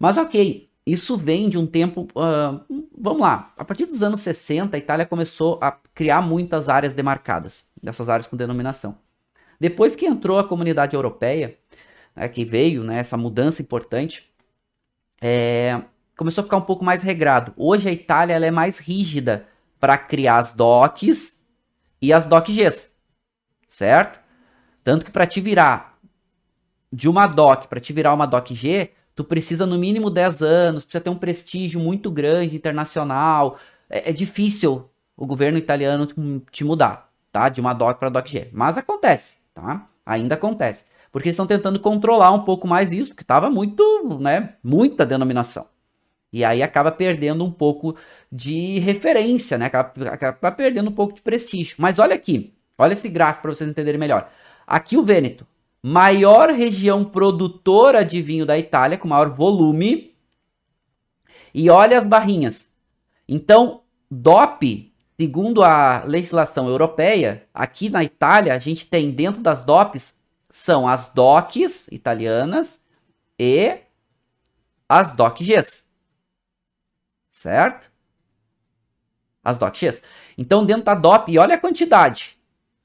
Mas 0.00 0.16
ok, 0.16 0.70
isso 0.86 1.14
vem 1.14 1.50
de 1.50 1.58
um 1.58 1.66
tempo. 1.66 2.08
Uh, 2.16 2.88
vamos 2.96 3.20
lá. 3.20 3.52
A 3.58 3.64
partir 3.64 3.84
dos 3.84 4.02
anos 4.02 4.20
60, 4.20 4.74
a 4.74 4.78
Itália 4.78 5.04
começou 5.04 5.58
a 5.60 5.72
criar 5.94 6.22
muitas 6.22 6.70
áreas 6.70 6.94
demarcadas, 6.94 7.66
dessas 7.82 8.08
áreas 8.08 8.26
com 8.26 8.34
denominação. 8.34 8.96
Depois 9.60 9.94
que 9.94 10.06
entrou 10.06 10.38
a 10.38 10.48
comunidade 10.48 10.96
europeia, 10.96 11.58
né, 12.16 12.26
que 12.30 12.46
veio 12.46 12.82
né, 12.82 12.98
essa 12.98 13.18
mudança 13.18 13.60
importante, 13.60 14.32
é, 15.20 15.82
começou 16.16 16.40
a 16.40 16.44
ficar 16.44 16.56
um 16.56 16.62
pouco 16.62 16.82
mais 16.82 17.02
regrado. 17.02 17.52
Hoje 17.58 17.86
a 17.86 17.92
Itália 17.92 18.34
é 18.34 18.50
mais 18.50 18.78
rígida 18.78 19.46
para 19.78 19.98
criar 19.98 20.38
as 20.38 20.54
DOCs 20.54 21.38
e 22.00 22.10
as 22.10 22.24
DOC-Gs, 22.24 22.90
certo? 23.68 24.18
Tanto 24.82 25.04
que 25.04 25.10
para 25.10 25.26
te 25.26 25.42
virar 25.42 25.90
de 26.92 27.08
uma 27.08 27.26
DOC 27.26 27.68
para 27.68 27.80
te 27.80 27.92
virar 27.92 28.14
uma 28.14 28.26
DOC-G, 28.26 28.90
tu 29.20 29.24
precisa 29.24 29.66
no 29.66 29.78
mínimo 29.78 30.08
10 30.08 30.40
anos, 30.40 30.82
precisa 30.82 31.04
ter 31.04 31.10
um 31.10 31.16
prestígio 31.16 31.78
muito 31.78 32.10
grande 32.10 32.56
internacional. 32.56 33.58
É, 33.88 34.08
é 34.08 34.12
difícil 34.14 34.88
o 35.14 35.26
governo 35.26 35.58
italiano 35.58 36.08
te 36.50 36.64
mudar, 36.64 37.10
tá? 37.30 37.50
De 37.50 37.60
uma 37.60 37.74
DOC 37.74 37.98
para 37.98 38.08
DOC-G. 38.08 38.48
Mas 38.50 38.78
acontece, 38.78 39.36
tá? 39.52 39.86
Ainda 40.06 40.36
acontece. 40.36 40.84
Porque 41.12 41.28
eles 41.28 41.34
estão 41.34 41.46
tentando 41.46 41.78
controlar 41.78 42.30
um 42.32 42.44
pouco 42.44 42.66
mais 42.66 42.92
isso, 42.92 43.10
porque 43.10 43.22
estava 43.22 43.50
muito, 43.50 44.18
né? 44.18 44.54
Muita 44.64 45.04
denominação. 45.04 45.66
E 46.32 46.42
aí 46.42 46.62
acaba 46.62 46.90
perdendo 46.90 47.44
um 47.44 47.50
pouco 47.50 47.94
de 48.32 48.78
referência, 48.78 49.58
né? 49.58 49.66
Acaba, 49.66 50.08
acaba 50.08 50.52
perdendo 50.52 50.88
um 50.88 50.94
pouco 50.94 51.14
de 51.14 51.20
prestígio. 51.20 51.76
Mas 51.78 51.98
olha 51.98 52.14
aqui, 52.14 52.54
olha 52.78 52.94
esse 52.94 53.10
gráfico 53.10 53.42
para 53.42 53.52
vocês 53.52 53.68
entenderem 53.68 54.00
melhor. 54.00 54.30
Aqui 54.66 54.96
o 54.96 55.02
Vêneto, 55.02 55.46
maior 55.82 56.50
região 56.50 57.04
produtora 57.04 58.04
de 58.04 58.20
vinho 58.20 58.44
da 58.44 58.58
Itália, 58.58 58.98
com 58.98 59.08
maior 59.08 59.30
volume. 59.30 60.14
E 61.52 61.68
olha 61.70 61.98
as 61.98 62.06
barrinhas. 62.06 62.70
Então, 63.28 63.82
DOP, 64.10 64.92
segundo 65.18 65.62
a 65.62 66.04
legislação 66.04 66.68
europeia, 66.68 67.46
aqui 67.52 67.88
na 67.88 68.04
Itália, 68.04 68.54
a 68.54 68.58
gente 68.58 68.86
tem 68.86 69.10
dentro 69.10 69.40
das 69.40 69.64
DOPs, 69.64 70.14
são 70.48 70.86
as 70.86 71.12
DOCs 71.12 71.88
italianas 71.90 72.80
e 73.38 73.78
as 74.88 75.12
DOC-Gs. 75.12 75.84
Certo? 77.30 77.90
As 79.42 79.56
DOC-Gs. 79.56 80.02
Então, 80.36 80.66
dentro 80.66 80.84
da 80.84 80.94
DOP, 80.94 81.30
e 81.30 81.38
olha 81.38 81.54
a 81.54 81.60
quantidade. 81.60 82.36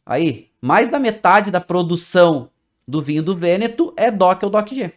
Aí, 0.06 0.52
mais 0.62 0.90
da 0.90 1.00
metade 1.00 1.50
da 1.50 1.60
produção 1.60 2.52
do 2.88 3.02
vinho 3.02 3.24
do 3.24 3.36
Vêneto 3.36 3.94
é 3.98 4.12
DOC 4.12 4.44
ou 4.44 4.50
DOC-G. 4.50 4.94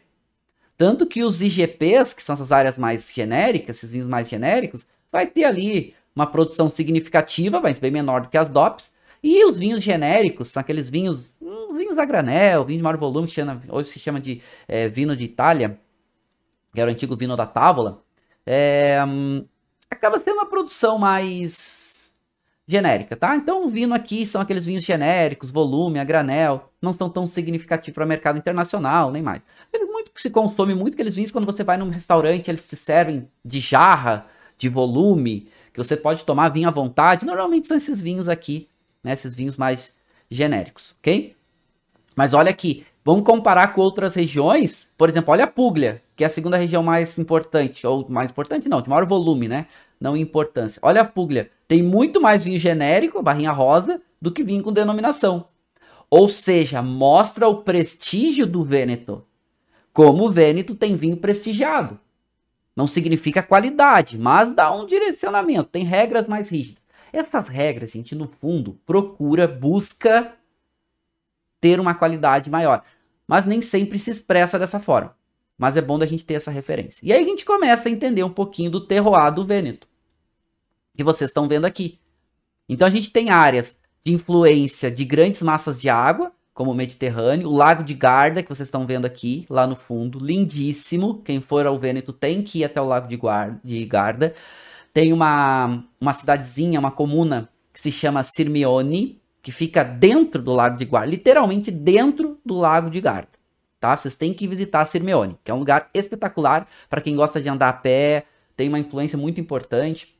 Tanto 0.76 1.06
que 1.06 1.24
os 1.24 1.42
IGPs, 1.42 2.14
que 2.14 2.22
são 2.22 2.34
essas 2.34 2.52
áreas 2.52 2.78
mais 2.78 3.12
genéricas, 3.12 3.76
esses 3.76 3.90
vinhos 3.90 4.06
mais 4.06 4.28
genéricos, 4.28 4.86
vai 5.10 5.26
ter 5.26 5.44
ali 5.44 5.94
uma 6.14 6.26
produção 6.26 6.68
significativa, 6.68 7.60
mas 7.60 7.78
bem 7.78 7.90
menor 7.90 8.22
do 8.22 8.28
que 8.28 8.38
as 8.38 8.48
DOPs. 8.48 8.90
E 9.22 9.44
os 9.44 9.58
vinhos 9.58 9.82
genéricos, 9.82 10.48
são 10.48 10.60
aqueles 10.60 10.88
vinhos, 10.88 11.32
hum, 11.40 11.74
vinhos 11.76 11.98
a 11.98 12.04
granel, 12.04 12.64
vinho 12.64 12.78
de 12.78 12.82
maior 12.84 12.96
volume, 12.96 13.26
que 13.26 13.34
chama, 13.34 13.60
hoje 13.68 13.90
se 13.90 13.98
chama 13.98 14.20
de 14.20 14.40
é, 14.68 14.88
vinho 14.88 15.16
de 15.16 15.24
Itália, 15.24 15.78
que 16.72 16.80
era 16.80 16.90
o 16.90 16.92
antigo 16.92 17.16
vinho 17.16 17.34
da 17.34 17.46
Távola, 17.46 18.04
é, 18.46 18.98
acaba 19.90 20.18
sendo 20.20 20.36
uma 20.36 20.46
produção 20.46 20.98
mais 20.98 21.77
genérica, 22.68 23.16
tá? 23.16 23.34
Então 23.34 23.64
o 23.64 23.68
vinho 23.68 23.94
aqui 23.94 24.26
são 24.26 24.42
aqueles 24.42 24.66
vinhos 24.66 24.84
genéricos, 24.84 25.50
volume, 25.50 25.98
a 25.98 26.04
granel, 26.04 26.70
não 26.82 26.92
são 26.92 27.08
tão 27.08 27.26
significativos 27.26 27.94
para 27.94 28.04
o 28.04 28.08
mercado 28.08 28.36
internacional, 28.36 29.10
nem 29.10 29.22
mais. 29.22 29.40
Muito 29.72 30.12
que 30.12 30.20
se 30.20 30.28
consome 30.28 30.74
muito 30.74 30.92
aqueles 30.92 31.14
vinhos 31.14 31.30
quando 31.32 31.46
você 31.46 31.64
vai 31.64 31.78
num 31.78 31.88
restaurante, 31.88 32.48
eles 32.48 32.68
te 32.68 32.76
servem 32.76 33.26
de 33.42 33.58
jarra, 33.58 34.26
de 34.58 34.68
volume, 34.68 35.48
que 35.72 35.82
você 35.82 35.96
pode 35.96 36.24
tomar 36.24 36.50
vinho 36.50 36.68
à 36.68 36.70
vontade. 36.70 37.24
Normalmente 37.24 37.66
são 37.66 37.76
esses 37.76 38.02
vinhos 38.02 38.28
aqui, 38.28 38.68
né? 39.02 39.14
Esses 39.14 39.34
vinhos 39.34 39.56
mais 39.56 39.94
genéricos, 40.30 40.94
ok? 40.98 41.34
Mas 42.14 42.34
olha 42.34 42.50
aqui, 42.50 42.84
vamos 43.02 43.24
comparar 43.24 43.72
com 43.72 43.80
outras 43.80 44.14
regiões. 44.14 44.90
Por 44.98 45.08
exemplo, 45.08 45.32
olha 45.32 45.44
a 45.44 45.48
Puglia, 45.48 46.02
que 46.14 46.22
é 46.22 46.26
a 46.26 46.30
segunda 46.30 46.58
região 46.58 46.82
mais 46.82 47.18
importante, 47.18 47.86
ou 47.86 48.06
mais 48.10 48.30
importante 48.30 48.68
não, 48.68 48.82
de 48.82 48.90
maior 48.90 49.06
volume, 49.06 49.48
né? 49.48 49.66
Não 50.00 50.16
importância. 50.16 50.80
Olha 50.82 51.00
a 51.00 51.04
Puglia, 51.04 51.50
tem 51.66 51.82
muito 51.82 52.20
mais 52.20 52.44
vinho 52.44 52.58
genérico, 52.58 53.22
barrinha 53.22 53.52
rosa, 53.52 54.00
do 54.20 54.32
que 54.32 54.42
vinho 54.42 54.62
com 54.62 54.72
denominação. 54.72 55.46
Ou 56.10 56.28
seja, 56.28 56.80
mostra 56.82 57.48
o 57.48 57.62
prestígio 57.62 58.46
do 58.46 58.64
Vêneto. 58.64 59.24
Como 59.92 60.26
o 60.26 60.30
Vêneto 60.30 60.74
tem 60.74 60.96
vinho 60.96 61.16
prestigiado. 61.16 61.98
Não 62.74 62.86
significa 62.86 63.42
qualidade, 63.42 64.16
mas 64.16 64.52
dá 64.52 64.70
um 64.70 64.86
direcionamento, 64.86 65.70
tem 65.70 65.84
regras 65.84 66.28
mais 66.28 66.48
rígidas. 66.48 66.82
Essas 67.12 67.48
regras, 67.48 67.90
gente, 67.90 68.14
no 68.14 68.28
fundo, 68.28 68.78
procura, 68.86 69.48
busca 69.48 70.32
ter 71.60 71.80
uma 71.80 71.94
qualidade 71.94 72.48
maior. 72.48 72.84
Mas 73.26 73.46
nem 73.46 73.60
sempre 73.60 73.98
se 73.98 74.10
expressa 74.10 74.58
dessa 74.58 74.78
forma. 74.78 75.16
Mas 75.58 75.76
é 75.76 75.82
bom 75.82 75.98
da 75.98 76.06
gente 76.06 76.24
ter 76.24 76.34
essa 76.34 76.52
referência. 76.52 77.04
E 77.04 77.12
aí 77.12 77.22
a 77.22 77.26
gente 77.26 77.44
começa 77.44 77.88
a 77.88 77.92
entender 77.92 78.22
um 78.22 78.30
pouquinho 78.30 78.70
do 78.70 78.86
terroir 78.86 79.34
do 79.34 79.44
Vêneto. 79.44 79.87
Que 80.98 81.04
vocês 81.04 81.30
estão 81.30 81.46
vendo 81.46 81.64
aqui. 81.64 82.00
Então 82.68 82.88
a 82.88 82.90
gente 82.90 83.12
tem 83.12 83.30
áreas 83.30 83.78
de 84.04 84.12
influência 84.12 84.90
de 84.90 85.04
grandes 85.04 85.40
massas 85.42 85.80
de 85.80 85.88
água, 85.88 86.32
como 86.52 86.72
o 86.72 86.74
Mediterrâneo, 86.74 87.48
o 87.48 87.56
Lago 87.56 87.84
de 87.84 87.94
Garda, 87.94 88.42
que 88.42 88.48
vocês 88.48 88.66
estão 88.66 88.84
vendo 88.84 89.04
aqui, 89.04 89.46
lá 89.48 89.64
no 89.64 89.76
fundo, 89.76 90.18
lindíssimo. 90.18 91.22
Quem 91.22 91.40
for 91.40 91.64
ao 91.68 91.78
Vêneto 91.78 92.12
tem 92.12 92.42
que 92.42 92.58
ir 92.58 92.64
até 92.64 92.80
o 92.80 92.84
Lago 92.84 93.06
de, 93.06 93.16
Guarda, 93.16 93.60
de 93.62 93.84
Garda. 93.86 94.34
Tem 94.92 95.12
uma, 95.12 95.84
uma 96.00 96.12
cidadezinha, 96.12 96.80
uma 96.80 96.90
comuna 96.90 97.48
que 97.72 97.80
se 97.80 97.92
chama 97.92 98.24
Sirmione, 98.24 99.22
que 99.40 99.52
fica 99.52 99.84
dentro 99.84 100.42
do 100.42 100.52
Lago 100.52 100.76
de 100.76 100.84
Garda, 100.84 101.06
literalmente 101.06 101.70
dentro 101.70 102.40
do 102.44 102.56
Lago 102.56 102.90
de 102.90 103.00
Garda. 103.00 103.28
Tá? 103.78 103.96
Vocês 103.96 104.16
têm 104.16 104.34
que 104.34 104.48
visitar 104.48 104.84
Sirmione, 104.84 105.38
que 105.44 105.50
é 105.52 105.54
um 105.54 105.60
lugar 105.60 105.88
espetacular 105.94 106.66
para 106.90 107.00
quem 107.00 107.14
gosta 107.14 107.40
de 107.40 107.48
andar 107.48 107.68
a 107.68 107.72
pé, 107.72 108.26
tem 108.56 108.68
uma 108.68 108.80
influência 108.80 109.16
muito 109.16 109.40
importante 109.40 110.17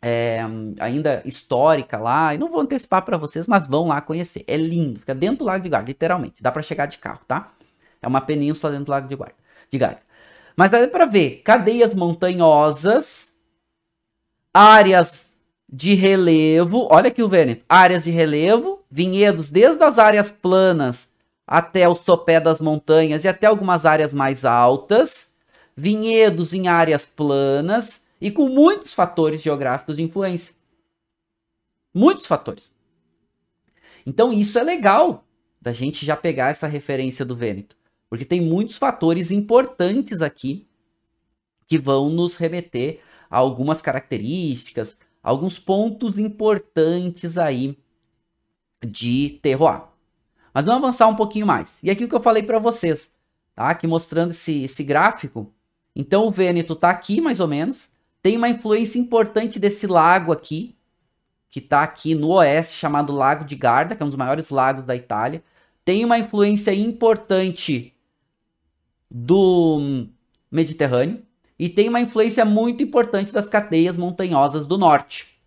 é, 0.00 0.40
ainda 0.80 1.22
histórica 1.24 1.98
lá. 1.98 2.34
E 2.34 2.38
não 2.38 2.48
vou 2.48 2.60
antecipar 2.60 3.02
para 3.02 3.16
vocês, 3.16 3.46
mas 3.46 3.66
vão 3.66 3.88
lá 3.88 4.00
conhecer. 4.00 4.44
É 4.46 4.56
lindo, 4.56 5.00
fica 5.00 5.14
dentro 5.14 5.38
do 5.38 5.44
Lago 5.44 5.62
de 5.62 5.68
Garda, 5.68 5.88
literalmente. 5.88 6.36
Dá 6.40 6.50
para 6.50 6.62
chegar 6.62 6.86
de 6.86 6.98
carro, 6.98 7.20
tá? 7.26 7.48
É 8.00 8.06
uma 8.06 8.20
península 8.20 8.72
dentro 8.72 8.86
do 8.86 8.90
Lago 8.90 9.08
de 9.08 9.16
Garda. 9.16 9.34
De 9.70 9.78
Garda. 9.78 10.00
Mas 10.56 10.70
dá 10.70 10.86
para 10.88 11.04
ver 11.04 11.42
cadeias 11.44 11.94
montanhosas, 11.94 13.32
áreas 14.52 15.36
de 15.68 15.94
relevo. 15.94 16.88
Olha 16.90 17.08
aqui 17.08 17.22
o 17.22 17.28
Vêneto. 17.28 17.64
Áreas 17.68 18.04
de 18.04 18.10
relevo, 18.10 18.82
vinhedos 18.90 19.50
desde 19.50 19.82
as 19.84 19.98
áreas 19.98 20.30
planas 20.30 21.08
até 21.46 21.88
o 21.88 21.94
sopé 21.94 22.38
das 22.40 22.60
montanhas 22.60 23.24
e 23.24 23.28
até 23.28 23.46
algumas 23.46 23.86
áreas 23.86 24.12
mais 24.12 24.44
altas. 24.44 25.28
Vinhedos 25.76 26.52
em 26.52 26.66
áreas 26.66 27.06
planas 27.06 28.07
e 28.20 28.30
com 28.30 28.48
muitos 28.48 28.94
fatores 28.94 29.42
geográficos 29.42 29.96
de 29.96 30.02
influência. 30.02 30.54
Muitos 31.94 32.26
fatores. 32.26 32.70
Então 34.06 34.32
isso 34.32 34.58
é 34.58 34.62
legal 34.62 35.24
da 35.60 35.72
gente 35.72 36.06
já 36.06 36.16
pegar 36.16 36.50
essa 36.50 36.66
referência 36.66 37.24
do 37.24 37.36
Vêneto, 37.36 37.76
porque 38.08 38.24
tem 38.24 38.40
muitos 38.40 38.78
fatores 38.78 39.30
importantes 39.30 40.22
aqui 40.22 40.66
que 41.66 41.78
vão 41.78 42.08
nos 42.08 42.34
remeter 42.36 43.00
a 43.30 43.36
algumas 43.36 43.82
características, 43.82 44.98
alguns 45.22 45.58
pontos 45.58 46.18
importantes 46.18 47.36
aí 47.36 47.76
de 48.84 49.38
terroir. 49.42 49.82
Mas 50.54 50.64
vamos 50.64 50.82
avançar 50.82 51.06
um 51.08 51.16
pouquinho 51.16 51.46
mais. 51.46 51.78
E 51.82 51.90
aqui 51.90 52.04
o 52.04 52.08
que 52.08 52.14
eu 52.14 52.22
falei 52.22 52.42
para 52.42 52.58
vocês, 52.58 53.12
tá? 53.54 53.68
Aqui 53.68 53.86
mostrando 53.86 54.30
esse, 54.30 54.64
esse 54.64 54.82
gráfico. 54.82 55.52
Então 55.94 56.26
o 56.26 56.30
Vêneto 56.30 56.72
está 56.72 56.90
aqui 56.90 57.20
mais 57.20 57.40
ou 57.40 57.46
menos. 57.46 57.90
Tem 58.28 58.36
uma 58.36 58.50
influência 58.50 58.98
importante 58.98 59.58
desse 59.58 59.86
lago 59.86 60.32
aqui, 60.32 60.76
que 61.48 61.60
está 61.60 61.82
aqui 61.82 62.14
no 62.14 62.28
oeste, 62.32 62.76
chamado 62.76 63.10
Lago 63.10 63.42
de 63.42 63.56
Garda, 63.56 63.96
que 63.96 64.02
é 64.02 64.04
um 64.04 64.10
dos 64.10 64.18
maiores 64.18 64.50
lagos 64.50 64.84
da 64.84 64.94
Itália. 64.94 65.42
Tem 65.82 66.04
uma 66.04 66.18
influência 66.18 66.74
importante 66.74 67.96
do 69.10 70.08
Mediterrâneo 70.50 71.22
e 71.58 71.70
tem 71.70 71.88
uma 71.88 72.02
influência 72.02 72.44
muito 72.44 72.82
importante 72.82 73.32
das 73.32 73.48
cadeias 73.48 73.96
montanhosas 73.96 74.66
do 74.66 74.76
norte. 74.76 75.40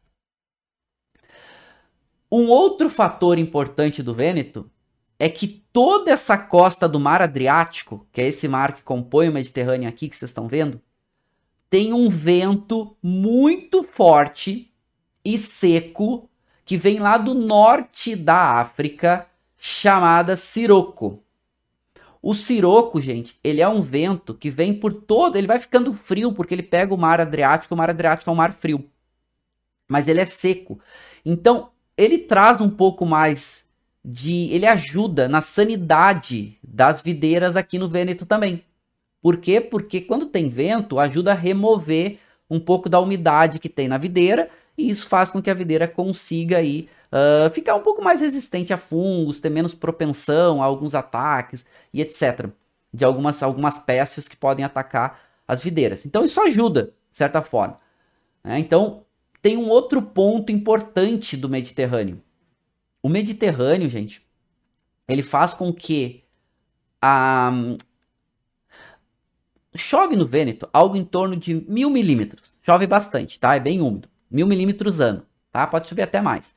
Um 2.31 2.47
outro 2.47 2.89
fator 2.89 3.37
importante 3.37 4.01
do 4.01 4.15
Vêneto 4.15 4.67
é 5.19 5.29
que 5.29 5.47
toda 5.71 6.09
essa 6.09 6.35
costa 6.35 6.89
do 6.89 6.99
Mar 6.99 7.21
Adriático, 7.21 8.07
que 8.11 8.21
é 8.21 8.27
esse 8.27 8.47
mar 8.47 8.73
que 8.73 8.81
compõe 8.81 9.29
o 9.29 9.33
Mediterrâneo 9.33 9.87
aqui 9.87 10.09
que 10.09 10.17
vocês 10.17 10.31
estão 10.31 10.47
vendo, 10.47 10.81
tem 11.71 11.93
um 11.93 12.09
vento 12.09 12.97
muito 13.01 13.81
forte 13.81 14.69
e 15.23 15.37
seco 15.37 16.29
que 16.65 16.75
vem 16.75 16.99
lá 16.99 17.17
do 17.17 17.33
norte 17.33 18.13
da 18.13 18.59
África, 18.59 19.25
chamada 19.57 20.35
Siroco. 20.35 21.23
O 22.21 22.35
Siroco, 22.35 22.99
gente, 22.99 23.39
ele 23.41 23.61
é 23.61 23.69
um 23.69 23.81
vento 23.81 24.33
que 24.33 24.49
vem 24.49 24.73
por 24.73 24.93
todo, 24.93 25.37
ele 25.37 25.47
vai 25.47 25.61
ficando 25.61 25.93
frio 25.93 26.33
porque 26.33 26.53
ele 26.53 26.61
pega 26.61 26.93
o 26.93 26.97
mar 26.97 27.21
Adriático, 27.21 27.73
o 27.73 27.77
mar 27.77 27.89
Adriático 27.89 28.29
é 28.29 28.33
um 28.33 28.35
mar 28.35 28.51
frio. 28.51 28.85
Mas 29.87 30.09
ele 30.09 30.19
é 30.19 30.25
seco. 30.25 30.77
Então, 31.25 31.69
ele 31.95 32.17
traz 32.17 32.59
um 32.59 32.69
pouco 32.69 33.05
mais 33.05 33.63
de, 34.03 34.49
ele 34.51 34.65
ajuda 34.65 35.29
na 35.29 35.39
sanidade 35.39 36.57
das 36.61 37.01
videiras 37.01 37.55
aqui 37.55 37.79
no 37.79 37.87
Vêneto 37.87 38.25
também. 38.25 38.61
Por 39.21 39.37
quê? 39.37 39.61
Porque 39.61 40.01
quando 40.01 40.25
tem 40.25 40.49
vento, 40.49 40.99
ajuda 40.99 41.31
a 41.31 41.35
remover 41.35 42.17
um 42.49 42.59
pouco 42.59 42.89
da 42.89 42.99
umidade 42.99 43.59
que 43.59 43.69
tem 43.69 43.87
na 43.87 43.97
videira 43.97 44.49
e 44.77 44.89
isso 44.89 45.07
faz 45.07 45.31
com 45.31 45.41
que 45.41 45.49
a 45.49 45.53
videira 45.53 45.87
consiga 45.87 46.57
aí, 46.57 46.89
uh, 47.11 47.49
ficar 47.51 47.75
um 47.75 47.81
pouco 47.81 48.01
mais 48.01 48.21
resistente 48.21 48.73
a 48.73 48.77
fungos, 48.77 49.39
ter 49.39 49.49
menos 49.49 49.73
propensão 49.73 50.61
a 50.61 50.65
alguns 50.65 50.95
ataques 50.95 51.65
e 51.93 52.01
etc. 52.01 52.49
De 52.93 53.05
algumas, 53.05 53.41
algumas 53.43 53.77
pestes 53.77 54.27
que 54.27 54.35
podem 54.35 54.65
atacar 54.65 55.19
as 55.47 55.63
videiras. 55.63 56.05
Então 56.05 56.23
isso 56.23 56.41
ajuda, 56.41 56.93
de 57.11 57.17
certa 57.17 57.41
forma. 57.41 57.79
Né? 58.43 58.59
Então 58.59 59.05
tem 59.41 59.57
um 59.57 59.69
outro 59.69 60.01
ponto 60.01 60.51
importante 60.51 61.35
do 61.37 61.49
Mediterrâneo. 61.49 62.21
O 63.03 63.09
Mediterrâneo, 63.09 63.89
gente, 63.89 64.25
ele 65.07 65.23
faz 65.23 65.53
com 65.53 65.73
que 65.73 66.23
a, 67.01 67.51
Chove 69.75 70.15
no 70.15 70.25
Vêneto 70.25 70.67
algo 70.73 70.97
em 70.97 71.03
torno 71.03 71.35
de 71.35 71.53
mil 71.67 71.89
milímetros. 71.89 72.51
Chove 72.61 72.85
bastante, 72.85 73.39
tá? 73.39 73.55
É 73.55 73.59
bem 73.59 73.81
úmido. 73.81 74.09
Mil 74.29 74.45
milímetros 74.45 74.99
ano, 74.99 75.25
tá? 75.51 75.65
Pode 75.65 75.87
chover 75.87 76.03
até 76.03 76.21
mais. 76.21 76.53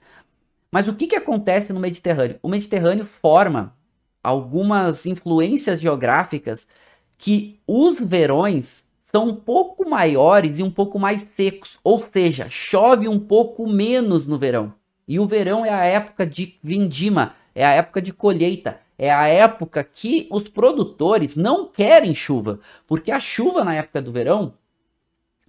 Mas 0.70 0.88
o 0.88 0.94
que, 0.94 1.06
que 1.06 1.16
acontece 1.16 1.72
no 1.72 1.78
Mediterrâneo? 1.78 2.38
O 2.42 2.48
Mediterrâneo 2.48 3.06
forma 3.06 3.76
algumas 4.22 5.06
influências 5.06 5.80
geográficas 5.80 6.66
que 7.16 7.60
os 7.66 8.00
verões 8.00 8.84
são 9.02 9.28
um 9.28 9.36
pouco 9.36 9.88
maiores 9.88 10.58
e 10.58 10.62
um 10.62 10.70
pouco 10.70 10.98
mais 10.98 11.26
secos. 11.36 11.78
Ou 11.84 12.02
seja, 12.02 12.48
chove 12.48 13.06
um 13.06 13.20
pouco 13.20 13.68
menos 13.68 14.26
no 14.26 14.38
verão. 14.38 14.74
E 15.06 15.20
o 15.20 15.26
verão 15.26 15.64
é 15.64 15.70
a 15.70 15.84
época 15.84 16.26
de 16.26 16.58
vindima, 16.62 17.34
é 17.54 17.64
a 17.64 17.70
época 17.70 18.02
de 18.02 18.12
colheita, 18.12 18.80
é 19.04 19.10
a 19.10 19.28
época 19.28 19.84
que 19.84 20.26
os 20.30 20.48
produtores 20.48 21.36
não 21.36 21.68
querem 21.68 22.14
chuva, 22.14 22.58
porque 22.86 23.10
a 23.10 23.20
chuva 23.20 23.62
na 23.62 23.74
época 23.74 24.00
do 24.00 24.10
verão 24.10 24.54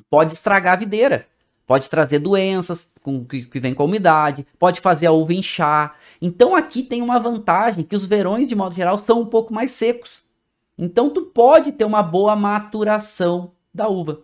pode 0.09 0.33
estragar 0.33 0.73
a 0.73 0.77
videira, 0.77 1.25
pode 1.65 1.89
trazer 1.89 2.19
doenças 2.19 2.91
com, 3.01 3.23
que, 3.23 3.45
que 3.45 3.59
vem 3.61 3.73
com 3.73 3.83
a 3.83 3.85
umidade, 3.85 4.45
pode 4.59 4.81
fazer 4.81 5.07
a 5.07 5.13
uva 5.13 5.33
inchar. 5.33 5.97
Então 6.21 6.53
aqui 6.53 6.83
tem 6.83 7.01
uma 7.01 7.17
vantagem 7.17 7.85
que 7.85 7.95
os 7.95 8.05
verões 8.05 8.45
de 8.47 8.55
modo 8.55 8.75
geral 8.75 8.99
são 8.99 9.21
um 9.21 9.25
pouco 9.25 9.53
mais 9.53 9.71
secos. 9.71 10.21
Então 10.77 11.09
tu 11.09 11.21
pode 11.21 11.71
ter 11.71 11.85
uma 11.85 12.03
boa 12.03 12.35
maturação 12.35 13.53
da 13.73 13.87
uva. 13.87 14.21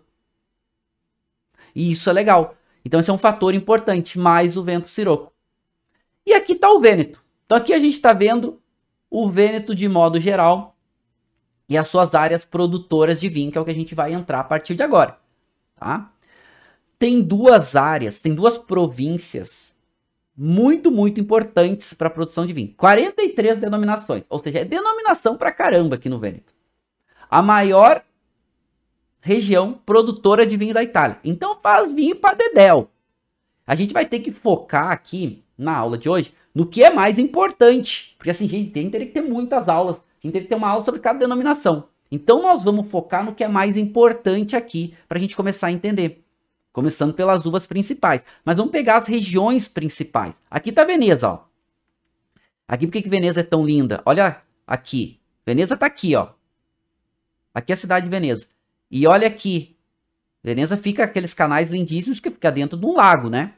E 1.74 1.90
isso 1.90 2.10
é 2.10 2.12
legal. 2.12 2.54
Então 2.84 3.00
esse 3.00 3.08
é 3.08 3.12
um 3.14 3.18
fator 3.18 3.54
importante, 3.54 4.18
mais 4.18 4.58
o 4.58 4.62
vento 4.62 4.88
siroco. 4.88 5.32
E 6.26 6.34
aqui 6.34 6.52
está 6.52 6.70
o 6.70 6.80
vêneto. 6.80 7.22
Então 7.46 7.56
aqui 7.56 7.72
a 7.72 7.78
gente 7.78 7.94
está 7.94 8.12
vendo 8.12 8.61
o 9.12 9.30
vêneto 9.30 9.74
de 9.74 9.86
modo 9.86 10.18
geral 10.18 10.74
e 11.68 11.76
as 11.76 11.86
suas 11.86 12.14
áreas 12.14 12.46
produtoras 12.46 13.20
de 13.20 13.28
vinho, 13.28 13.52
que 13.52 13.58
é 13.58 13.60
o 13.60 13.64
que 13.64 13.70
a 13.70 13.74
gente 13.74 13.94
vai 13.94 14.14
entrar 14.14 14.40
a 14.40 14.44
partir 14.44 14.74
de 14.74 14.82
agora. 14.82 15.18
Tá? 15.76 16.10
Tem 16.98 17.20
duas 17.20 17.76
áreas, 17.76 18.20
tem 18.20 18.34
duas 18.34 18.56
províncias 18.56 19.74
muito, 20.34 20.90
muito 20.90 21.20
importantes 21.20 21.92
para 21.92 22.06
a 22.06 22.10
produção 22.10 22.46
de 22.46 22.54
vinho. 22.54 22.72
43 22.74 23.58
denominações, 23.58 24.24
ou 24.30 24.38
seja, 24.38 24.60
é 24.60 24.64
denominação 24.64 25.36
para 25.36 25.52
caramba 25.52 25.96
aqui 25.96 26.08
no 26.08 26.18
Vêneto. 26.18 26.54
A 27.30 27.42
maior 27.42 28.02
região 29.20 29.74
produtora 29.74 30.46
de 30.46 30.56
vinho 30.56 30.72
da 30.72 30.82
Itália. 30.82 31.18
Então 31.22 31.60
faz 31.62 31.92
vinho 31.92 32.16
para 32.16 32.34
dedéu. 32.34 32.90
A 33.66 33.74
gente 33.74 33.92
vai 33.92 34.06
ter 34.06 34.20
que 34.20 34.32
focar 34.32 34.90
aqui 34.90 35.44
na 35.56 35.76
aula 35.76 35.98
de 35.98 36.08
hoje 36.08 36.34
no 36.54 36.66
que 36.66 36.84
é 36.84 36.90
mais 36.90 37.18
importante. 37.18 38.14
Porque 38.18 38.30
assim, 38.30 38.48
gente, 38.48 38.70
tem, 38.70 38.90
teria 38.90 39.06
que 39.06 39.12
ter 39.12 39.22
muitas 39.22 39.68
aulas. 39.68 39.96
A 39.96 40.00
gente 40.22 40.32
teria 40.32 40.42
que 40.42 40.48
ter 40.48 40.54
uma 40.54 40.68
aula 40.68 40.84
sobre 40.84 41.00
cada 41.00 41.18
denominação. 41.18 41.88
Então 42.10 42.42
nós 42.42 42.62
vamos 42.62 42.90
focar 42.90 43.24
no 43.24 43.34
que 43.34 43.42
é 43.42 43.48
mais 43.48 43.76
importante 43.76 44.54
aqui 44.54 44.94
para 45.08 45.18
a 45.18 45.20
gente 45.20 45.34
começar 45.34 45.68
a 45.68 45.72
entender. 45.72 46.22
Começando 46.72 47.14
pelas 47.14 47.44
uvas 47.44 47.66
principais. 47.66 48.24
Mas 48.44 48.56
vamos 48.56 48.72
pegar 48.72 48.98
as 48.98 49.06
regiões 49.06 49.68
principais. 49.68 50.40
Aqui 50.50 50.70
está 50.70 50.84
Veneza, 50.84 51.28
ó. 51.28 51.44
Aqui 52.68 52.86
por 52.86 52.92
que 52.92 53.08
Veneza 53.08 53.40
é 53.40 53.42
tão 53.42 53.64
linda? 53.64 54.02
Olha 54.04 54.42
aqui. 54.66 55.20
Veneza 55.44 55.74
está 55.74 55.86
aqui, 55.86 56.14
ó. 56.14 56.28
Aqui 57.54 57.72
é 57.72 57.74
a 57.74 57.76
cidade 57.76 58.04
de 58.04 58.10
Veneza. 58.10 58.46
E 58.90 59.06
olha 59.06 59.26
aqui. 59.26 59.76
Veneza 60.42 60.76
fica 60.76 61.04
aqueles 61.04 61.34
canais 61.34 61.70
lindíssimos 61.70 62.20
que 62.20 62.30
fica 62.30 62.50
dentro 62.50 62.78
de 62.78 62.84
um 62.86 62.94
lago, 62.94 63.28
né? 63.28 63.54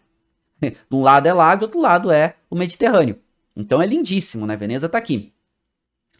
de 0.60 0.76
um 0.90 1.02
lado 1.02 1.26
é 1.26 1.32
lago, 1.32 1.60
do 1.60 1.64
outro 1.64 1.80
lado 1.80 2.10
é 2.10 2.36
o 2.50 2.56
Mediterrâneo. 2.56 3.18
Então 3.56 3.80
é 3.80 3.86
lindíssimo, 3.86 4.46
né? 4.46 4.56
Veneza 4.56 4.86
está 4.86 4.98
aqui. 4.98 5.32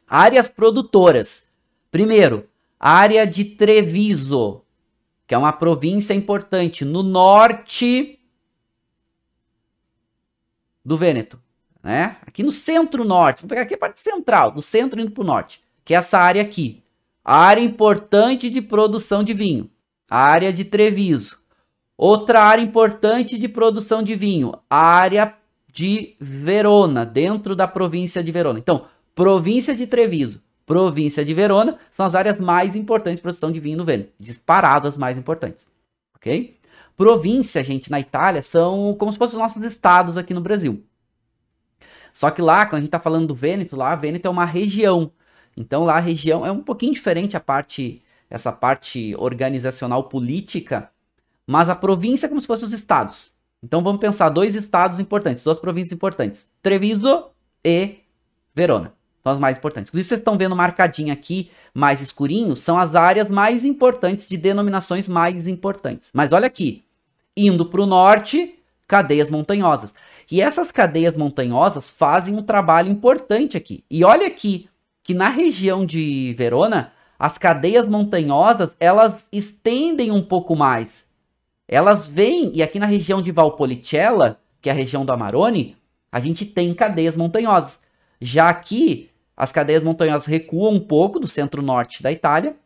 Áreas 0.07 0.49
produtoras. 0.49 1.45
Primeiro, 1.91 2.49
área 2.79 3.27
de 3.27 3.45
Treviso, 3.45 4.63
que 5.27 5.35
é 5.35 5.39
uma 5.39 5.53
província 5.53 6.13
importante 6.13 6.85
no 6.85 7.03
norte 7.03 8.21
do 10.85 10.97
Vêneto, 10.97 11.41
né? 11.83 12.19
Aqui 12.27 12.43
no 12.43 12.51
centro-norte, 12.51 13.43
vou 13.43 13.49
pegar 13.49 13.63
aqui 13.63 13.75
a 13.75 13.79
parte 13.79 14.01
central, 14.01 14.51
do 14.51 14.61
centro 14.61 15.01
indo 15.01 15.11
para 15.11 15.23
o 15.23 15.27
norte, 15.27 15.63
que 15.85 15.95
é 15.95 15.97
essa 15.97 16.19
área 16.19 16.43
aqui. 16.43 16.83
Área 17.25 17.63
importante 17.63 18.51
de 18.51 18.61
produção 18.61 19.25
de 19.25 19.33
vinho. 19.33 19.71
Área 20.11 20.53
de 20.53 20.65
Treviso. 20.65 21.41
Outra 21.97 22.43
área 22.43 22.63
importante 22.63 23.39
de 23.39 23.49
produção 23.49 24.03
de 24.03 24.15
vinho. 24.15 24.53
Área 24.69 25.35
de 25.73 26.17
Verona, 26.21 27.05
dentro 27.05 27.57
da 27.57 27.67
província 27.67 28.23
de 28.23 28.31
Verona. 28.31 28.59
Então, 28.59 28.87
província 29.15 29.75
de 29.75 29.87
Treviso, 29.87 30.41
província 30.65 31.25
de 31.25 31.35
Verona 31.35 31.79
são 31.91 32.07
as 32.07 32.15
áreas 32.15 32.41
mais 32.41 32.77
importantes 32.77 33.17
de 33.17 33.23
produção 33.23 33.51
de 33.51 33.61
vinho 33.61 33.79
no 33.79 33.85
Vêneto. 33.85 34.13
Disparado 34.19 34.87
as 34.87 34.97
mais 34.97 35.19
importantes. 35.19 35.67
Ok? 36.17 36.57
Província, 36.97 37.63
gente, 37.65 37.91
na 37.91 37.99
Itália, 37.99 38.41
são 38.43 38.95
como 38.97 39.11
se 39.11 39.19
fossem 39.19 39.37
os 39.37 39.43
nossos 39.43 39.63
estados 39.65 40.17
aqui 40.17 40.33
no 40.33 40.41
Brasil. 40.41 40.85
Só 42.13 42.31
que 42.31 42.41
lá, 42.41 42.65
quando 42.65 42.75
a 42.75 42.81
gente 42.81 42.89
está 42.89 43.01
falando 43.01 43.27
do 43.27 43.35
Vêneto, 43.35 43.75
lá, 43.75 43.97
Vêneto 43.97 44.29
é 44.29 44.31
uma 44.31 44.45
região. 44.45 45.11
Então 45.57 45.85
lá 45.85 45.97
a 45.97 46.01
região 46.01 46.47
é 46.47 46.53
um 46.53 46.63
pouquinho 46.63 46.93
diferente 46.93 47.37
a 47.37 47.41
parte, 47.41 48.03
essa 48.31 48.53
parte 48.53 49.15
organizacional 49.17 50.05
política, 50.05 50.91
mas 51.47 51.69
a 51.69 51.75
província 51.75 52.27
é 52.27 52.29
como 52.29 52.41
se 52.41 52.47
fossem 52.47 52.67
os 52.67 52.73
estados. 52.73 53.33
Então 53.63 53.83
vamos 53.83 54.01
pensar 54.01 54.29
dois 54.29 54.55
estados 54.55 55.01
importantes, 55.01 55.43
duas 55.43 55.59
províncias 55.59 55.93
importantes: 55.93 56.49
Treviso 56.63 57.27
e 57.65 57.99
Verona. 58.55 58.93
São 59.23 59.33
as 59.33 59.39
mais 59.39 59.57
importantes. 59.57 59.91
Por 59.91 59.99
isso 59.99 60.11
vocês 60.11 60.21
estão 60.21 60.37
vendo 60.37 60.55
marcadinho 60.55 61.11
aqui, 61.11 61.51
mais 61.73 62.03
escurinho, 62.03 62.55
são 62.57 62.79
as 62.79 62.95
áreas 62.95 63.31
mais 63.31 63.65
importantes 63.65 64.29
de 64.29 64.37
denominações 64.37 65.09
mais 65.09 65.49
importantes. 65.49 66.11
Mas 66.13 66.31
olha 66.31 66.47
aqui, 66.47 66.85
indo 67.35 67.65
para 67.65 67.81
o 67.81 67.87
norte, 67.87 68.59
cadeias 68.87 69.31
montanhosas. 69.31 69.95
E 70.31 70.43
essas 70.43 70.71
cadeias 70.71 71.17
montanhosas 71.17 71.89
fazem 71.91 72.37
um 72.37 72.43
trabalho 72.43 72.91
importante 72.91 73.57
aqui. 73.57 73.83
E 73.91 74.05
olha 74.05 74.27
aqui, 74.27 74.69
que 75.03 75.15
na 75.15 75.31
região 75.31 75.87
de 75.87 76.35
Verona, 76.37 76.93
as 77.19 77.39
cadeias 77.39 77.89
montanhosas, 77.89 78.77
elas 78.79 79.27
estendem 79.33 80.11
um 80.11 80.23
pouco 80.23 80.55
mais. 80.55 81.04
Elas 81.67 82.07
vêm, 82.07 82.51
e 82.55 82.63
aqui 82.63 82.79
na 82.79 82.87
região 82.87 83.23
de 83.23 83.33
Valpolicella, 83.33 84.41
que 84.61 84.69
é 84.69 84.73
a 84.73 84.75
região 84.75 85.05
do 85.05 85.13
Amarone, 85.13 85.77
a 86.11 86.21
gente 86.21 86.45
tem 86.45 86.73
cadeias 86.75 87.17
montanhosas. 87.17 87.81
Já 88.21 88.49
aqui, 88.49 89.11
as 89.37 89.51
cadeias 89.51 89.83
montanhosas 89.83 90.27
recuam 90.27 90.75
um 90.75 90.81
pouco 90.81 91.19
do 91.19 91.27
centro-norte 91.27 92.03
da 92.03 92.13
Itália 92.13 92.57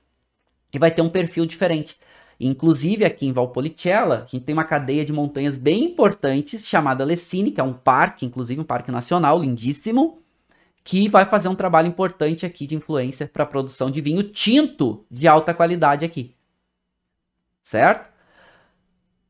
e 0.73 0.79
vai 0.79 0.91
ter 0.91 1.03
um 1.03 1.09
perfil 1.09 1.47
diferente. 1.47 1.99
Inclusive, 2.41 3.05
aqui 3.05 3.27
em 3.27 3.33
Valpolicella, 3.33 4.25
a 4.25 4.27
gente 4.27 4.45
tem 4.45 4.53
uma 4.53 4.65
cadeia 4.65 5.05
de 5.05 5.13
montanhas 5.13 5.57
bem 5.57 5.85
importantes 5.85 6.65
chamada 6.67 7.05
Lessini, 7.05 7.51
que 7.51 7.61
é 7.61 7.65
um 7.65 7.73
parque, 7.73 8.27
inclusive 8.27 8.61
um 8.61 8.65
parque 8.65 8.93
nacional 8.93 9.41
lindíssimo, 9.41 10.23
que 10.85 11.09
vai 11.09 11.25
fazer 11.25 11.49
um 11.49 11.55
trabalho 11.55 11.89
importante 11.89 12.47
aqui 12.47 12.67
de 12.67 12.75
influência 12.75 13.27
para 13.27 13.43
a 13.43 13.47
produção 13.47 13.91
de 13.91 14.01
vinho 14.01 14.23
tinto 14.23 15.05
de 15.11 15.27
alta 15.27 15.53
qualidade 15.53 16.05
aqui. 16.05 16.35
Certo? 17.63 18.09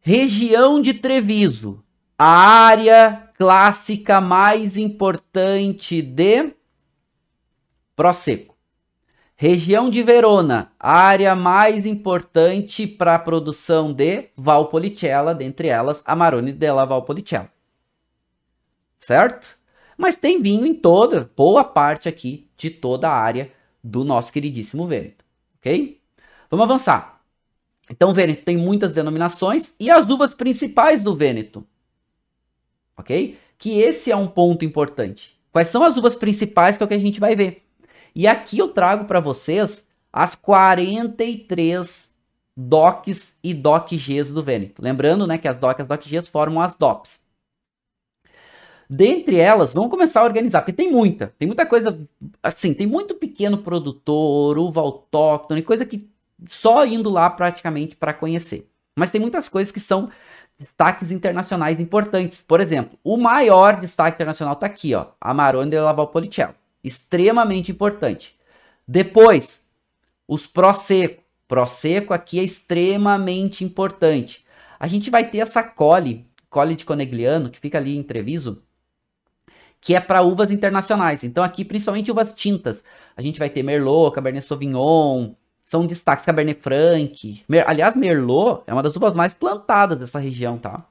Região 0.01 0.81
de 0.81 0.95
Treviso, 0.95 1.85
a 2.19 2.27
área 2.27 3.31
clássica 3.35 4.21
mais 4.21 4.77
importante 4.77 6.01
de 6.03 6.53
Prosecco. 7.95 8.57
Região 9.37 9.89
de 9.89 10.03
Verona, 10.03 10.73
área 10.81 11.37
mais 11.37 11.87
importante 11.87 12.87
para 12.87 13.15
a 13.15 13.19
produção 13.19 13.93
de 13.93 14.31
Valpolicella, 14.37 15.35
dentre 15.35 15.69
elas 15.69 16.03
Amarone 16.05 16.53
della 16.53 16.85
Valpolicella. 16.85 17.53
Certo? 18.99 19.59
mas 19.99 20.15
tem 20.15 20.41
vinho 20.41 20.65
em 20.65 20.73
toda, 20.73 21.29
boa 21.37 21.65
parte 21.65 22.09
aqui 22.09 22.49
de 22.57 22.71
toda 22.71 23.11
a 23.11 23.13
área 23.13 23.53
do 23.83 24.05
nosso 24.05 24.33
queridíssimo 24.33 24.87
Vêneto, 24.87 25.25
ok? 25.59 26.01
Vamos 26.49 26.65
avançar. 26.65 27.18
Então, 27.91 28.13
Vêneto 28.13 28.45
tem 28.45 28.57
muitas 28.57 28.93
denominações 28.93 29.75
e 29.81 29.91
as 29.91 30.09
uvas 30.09 30.35
principais 30.35 31.03
do 31.03 31.15
Vêneto, 31.15 31.67
ok? 32.97 33.39
Que 33.57 33.81
esse 33.81 34.11
é 34.11 34.17
um 34.17 34.27
ponto 34.27 34.65
importante. 34.65 35.39
Quais 35.51 35.69
são 35.69 35.83
as 35.83 35.97
uvas 35.97 36.15
principais 36.15 36.77
que 36.77 36.83
é 36.83 36.87
o 36.87 36.89
que 36.89 36.95
a 36.95 36.99
gente 36.99 37.19
vai 37.19 37.35
ver? 37.35 37.63
E 38.15 38.27
aqui 38.27 38.59
eu 38.59 38.69
trago 38.69 39.05
para 39.05 39.21
vocês 39.21 39.87
as 40.13 40.35
43 40.35 42.11
DOCs 42.57 43.37
e 43.43 43.55
DOCGs 43.55 44.33
do 44.33 44.43
Vêneto. 44.43 44.83
Lembrando, 44.83 45.27
né, 45.27 45.39
que 45.39 45.49
as 45.49 45.57
DOCs 45.57 45.79
e 45.79 45.83
as 45.83 45.89
DOCGs 45.89 46.29
formam 46.29 46.61
as 46.61 46.77
DOPs. 46.77 47.21
Dentre 48.91 49.37
elas, 49.37 49.75
vamos 49.75 49.91
começar 49.91 50.23
a 50.23 50.25
organizar, 50.25 50.63
porque 50.63 50.73
tem 50.73 50.91
muita, 50.91 51.35
tem 51.39 51.47
muita 51.47 51.67
coisa, 51.67 52.09
assim, 52.43 52.73
tem 52.73 52.87
muito 52.87 53.15
pequeno 53.15 53.59
produtor, 53.59 54.59
uva 54.59 54.81
autóctone, 54.81 55.63
coisa 55.63 55.85
que 55.85 56.09
só 56.47 56.87
indo 56.87 57.11
lá 57.11 57.29
praticamente 57.31 57.97
para 57.97 58.15
conhecer. 58.15 58.71
Mas 58.97 59.11
tem 59.11 59.21
muitas 59.21 59.49
coisas 59.49 59.73
que 59.73 59.81
são 59.81 60.11
destaques 60.59 61.11
internacionais 61.11 61.79
importantes. 61.81 62.41
Por 62.41 62.61
exemplo, 62.61 62.99
o 63.03 63.17
maior 63.17 63.79
destaque 63.79 64.17
internacional 64.17 64.55
está 64.55 64.67
aqui, 64.67 64.95
ó, 64.95 65.07
Amarone 65.21 65.71
de 65.71 65.81
Valpolicella, 65.81 66.55
extremamente 66.83 67.71
importante. 67.71 68.37
Depois, 68.87 69.63
os 70.27 70.47
Prosecco. 70.47 71.23
Prosecco 71.47 72.13
aqui 72.13 72.39
é 72.39 72.43
extremamente 72.43 73.65
importante. 73.65 74.45
A 74.79 74.87
gente 74.87 75.09
vai 75.09 75.31
ter 75.31 75.39
essa 75.39 75.63
cole, 75.63 76.27
cole 76.51 76.75
de 76.75 76.85
Conegliano, 76.85 77.49
que 77.49 77.59
fica 77.59 77.79
ali 77.79 77.97
em 77.97 78.03
Treviso, 78.03 78.63
que 79.81 79.95
é 79.95 80.01
para 80.01 80.21
uvas 80.23 80.51
internacionais. 80.51 81.25
Então 81.25 81.43
aqui 81.43 81.65
principalmente 81.65 82.11
uvas 82.11 82.33
tintas. 82.35 82.85
A 83.17 83.23
gente 83.23 83.39
vai 83.39 83.49
ter 83.49 83.63
Merlot, 83.63 84.15
Cabernet 84.15 84.45
Sauvignon, 84.45 85.33
são 85.69 85.87
destaques 85.87 86.25
Cabernet 86.25 86.61
Franc. 86.63 87.45
Mer 87.47 87.69
Aliás, 87.69 87.95
Merlot 87.95 88.63
é 88.67 88.73
uma 88.73 88.83
das 88.83 88.97
uvas 88.97 89.13
mais 89.13 89.35
plantadas 89.35 89.99
dessa 89.99 90.19
região, 90.19 90.57
tá? 90.57 90.87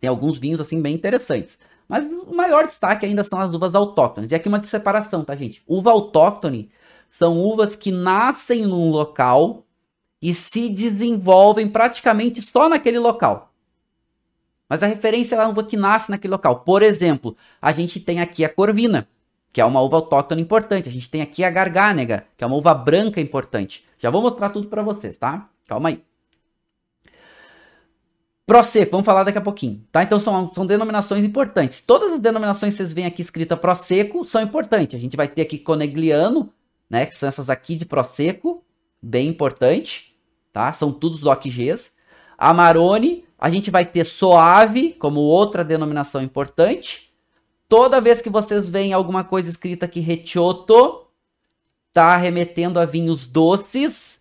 Tem 0.00 0.10
alguns 0.10 0.36
vinhos 0.36 0.60
assim 0.60 0.82
bem 0.82 0.96
interessantes. 0.96 1.56
Mas 1.88 2.04
o 2.04 2.34
maior 2.34 2.66
destaque 2.66 3.06
ainda 3.06 3.22
são 3.22 3.40
as 3.40 3.54
uvas 3.54 3.76
autóctones. 3.76 4.32
E 4.32 4.34
aqui 4.34 4.48
uma 4.48 4.60
separação, 4.64 5.24
tá, 5.24 5.36
gente? 5.36 5.62
Uva 5.66 5.92
autóctone 5.92 6.70
são 7.08 7.38
uvas 7.38 7.76
que 7.76 7.92
nascem 7.92 8.66
num 8.66 8.90
local 8.90 9.64
e 10.20 10.34
se 10.34 10.68
desenvolvem 10.68 11.68
praticamente 11.68 12.42
só 12.42 12.68
naquele 12.68 12.98
local. 12.98 13.54
Mas 14.68 14.82
a 14.82 14.86
referência 14.86 15.36
é 15.36 15.38
uma 15.38 15.50
uva 15.50 15.62
que 15.62 15.76
nasce 15.76 16.10
naquele 16.10 16.32
local. 16.32 16.60
Por 16.60 16.82
exemplo, 16.82 17.36
a 17.62 17.72
gente 17.72 18.00
tem 18.00 18.20
aqui 18.20 18.44
a 18.44 18.48
Corvina. 18.48 19.08
Que 19.52 19.60
é 19.60 19.64
uma 19.64 19.80
uva 19.80 19.96
autóctone 19.96 20.42
importante. 20.42 20.88
A 20.88 20.92
gente 20.92 21.10
tem 21.10 21.22
aqui 21.22 21.44
a 21.44 21.50
Garganega, 21.50 22.26
que 22.36 22.44
é 22.44 22.46
uma 22.46 22.56
uva 22.56 22.74
branca 22.74 23.20
importante. 23.20 23.84
Já 23.98 24.10
vou 24.10 24.22
mostrar 24.22 24.50
tudo 24.50 24.68
para 24.68 24.82
vocês, 24.82 25.16
tá? 25.16 25.48
Calma 25.66 25.88
aí. 25.90 26.02
Prosecco, 28.46 28.92
vamos 28.92 29.04
falar 29.04 29.24
daqui 29.24 29.36
a 29.36 29.42
pouquinho, 29.42 29.84
tá? 29.92 30.02
Então 30.02 30.18
são, 30.18 30.50
são 30.54 30.64
denominações 30.64 31.22
importantes. 31.22 31.82
Todas 31.82 32.14
as 32.14 32.20
denominações 32.20 32.72
que 32.72 32.78
vocês 32.78 32.94
veem 32.94 33.06
aqui 33.06 33.20
escrita 33.20 33.58
Prosecco 33.58 34.24
são 34.24 34.40
importantes. 34.40 34.96
A 34.96 35.00
gente 35.00 35.18
vai 35.18 35.28
ter 35.28 35.42
aqui 35.42 35.58
Conegliano, 35.58 36.50
né? 36.88 37.04
Que 37.04 37.14
são 37.14 37.28
essas 37.28 37.50
aqui 37.50 37.76
de 37.76 37.84
Prosecco, 37.84 38.64
bem 39.02 39.28
importante, 39.28 40.16
tá? 40.50 40.72
São 40.72 40.90
todos 40.90 41.20
DOCGs. 41.20 41.92
Amarone, 42.38 43.24
a 43.38 43.50
gente 43.50 43.70
vai 43.70 43.84
ter 43.84 44.04
Soave 44.04 44.94
como 44.94 45.20
outra 45.20 45.62
denominação 45.62 46.22
importante. 46.22 47.07
Toda 47.68 48.00
vez 48.00 48.22
que 48.22 48.30
vocês 48.30 48.68
veem 48.70 48.94
alguma 48.94 49.22
coisa 49.22 49.50
escrita 49.50 49.84
aqui 49.84 50.00
Recioto, 50.00 51.06
tá 51.92 52.16
remetendo 52.16 52.80
a 52.80 52.86
vinhos 52.86 53.26
doces, 53.26 54.18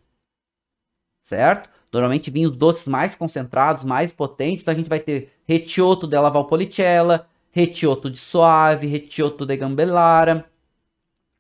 certo? 1.21 1.69
Normalmente 1.91 2.29
vinhos 2.29 2.55
doces 2.55 2.87
mais 2.87 3.15
concentrados, 3.15 3.85
mais 3.85 4.11
potentes. 4.11 4.63
Então 4.63 4.73
a 4.73 4.77
gente 4.77 4.89
vai 4.89 4.99
ter 4.99 5.31
Recioto 5.45 6.05
della 6.05 6.29
Valpolicella, 6.29 7.27
Recioto 7.49 8.09
de 8.09 8.17
Soave, 8.17 8.85
Recioto 8.85 9.45
de 9.45 9.55
Gambellara. 9.55 10.45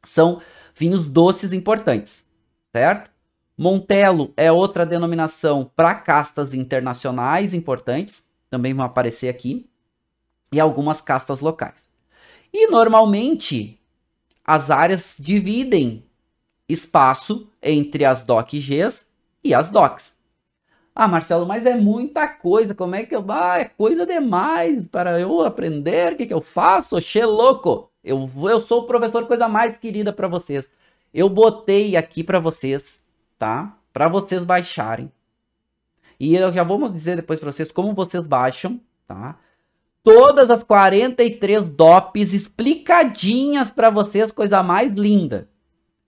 São 0.01 0.41
vinhos 0.73 1.05
doces 1.05 1.51
importantes, 1.51 2.25
certo? 2.71 3.11
Montelo 3.57 4.33
é 4.37 4.51
outra 4.51 4.85
denominação 4.85 5.69
para 5.75 5.95
castas 5.95 6.53
internacionais 6.53 7.53
importantes, 7.53 8.23
também 8.49 8.73
vão 8.73 8.85
aparecer 8.85 9.27
aqui, 9.27 9.69
e 10.51 10.59
algumas 10.59 11.01
castas 11.01 11.41
locais. 11.41 11.86
E 12.53 12.67
normalmente 12.67 13.79
as 14.43 14.69
áreas 14.71 15.15
dividem 15.19 16.05
espaço 16.67 17.49
entre 17.61 18.05
as 18.05 18.23
DOC-Gs 18.23 19.07
e 19.43 19.53
as 19.53 19.69
DOCs. 19.69 20.17
Ah, 20.95 21.07
Marcelo, 21.07 21.45
mas 21.45 21.65
é 21.65 21.75
muita 21.75 22.27
coisa, 22.27 22.73
como 22.73 22.95
é 22.95 23.03
que 23.03 23.15
eu... 23.15 23.23
Ah, 23.29 23.59
é 23.59 23.65
coisa 23.65 24.05
demais 24.05 24.87
para 24.87 25.19
eu 25.19 25.41
aprender, 25.41 26.13
o 26.13 26.15
que, 26.15 26.25
que 26.25 26.33
eu 26.33 26.41
faço? 26.41 26.99
Che 26.99 27.23
louco! 27.23 27.91
Eu, 28.03 28.29
eu 28.49 28.61
sou 28.61 28.81
o 28.81 28.87
professor 28.87 29.27
coisa 29.27 29.47
mais 29.47 29.77
querida 29.77 30.11
para 30.11 30.27
vocês. 30.27 30.69
Eu 31.13 31.29
botei 31.29 31.95
aqui 31.95 32.23
para 32.23 32.39
vocês 32.39 32.99
tá? 33.37 33.77
Para 33.93 34.09
vocês 34.09 34.43
baixarem. 34.43 35.11
E 36.19 36.35
eu 36.35 36.51
já 36.51 36.63
vou 36.63 36.89
dizer 36.89 37.15
depois 37.15 37.39
para 37.39 37.51
vocês 37.51 37.71
como 37.71 37.93
vocês 37.93 38.25
baixam, 38.25 38.79
tá? 39.07 39.37
Todas 40.07 40.49
as 40.49 40.63
43 40.63 41.65
DOPs 41.65 42.31
explicadinhas 42.31 43.69
para 43.69 43.89
vocês, 43.89 44.31
coisa 44.31 44.63
mais 44.63 44.93
linda. 44.93 45.49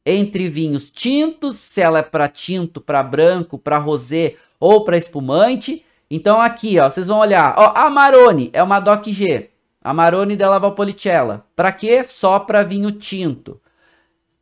Entre 0.06 0.48
vinhos 0.48 0.90
tintos, 0.90 1.58
se 1.58 1.82
ela 1.82 2.00
é 2.00 2.02
para 2.02 2.30
tinto, 2.30 2.80
para 2.80 3.04
branco, 3.04 3.58
para 3.58 3.78
rosé 3.78 4.38
ou 4.58 4.86
para 4.86 4.98
espumante. 4.98 5.84
Então 6.10 6.40
aqui, 6.40 6.80
ó, 6.80 6.90
vocês 6.90 7.08
vão 7.08 7.20
olhar, 7.20 7.54
ó, 7.58 7.74
Amarone 7.76 8.50
é 8.54 8.64
uma 8.64 8.80
DOC 8.80 9.12
G. 9.12 9.50
Amarone 9.82 10.38
della 10.38 10.60
Valpolicella. 10.60 11.46
Para 11.54 11.74
quê? 11.74 12.02
Só 12.06 12.40
para 12.40 12.64
vinho 12.64 12.94
tinto. 12.94 13.60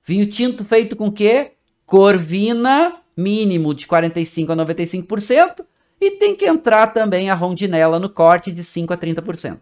Vinho 0.06 0.28
tinto 0.28 0.64
feito 0.64 0.96
com 0.96 1.12
quê? 1.12 1.54
Corvina, 1.84 2.98
mínimo 3.18 3.74
de 3.74 3.88
45% 3.88 4.52
a 4.52 4.56
95%. 4.56 5.66
E 6.00 6.12
tem 6.12 6.36
que 6.36 6.46
entrar 6.46 6.88
também 6.88 7.30
a 7.30 7.36
rondinela 7.36 8.00
no 8.00 8.10
corte 8.10 8.52
de 8.52 8.64
5% 8.64 8.92
a 8.92 8.98
30%. 8.98 9.60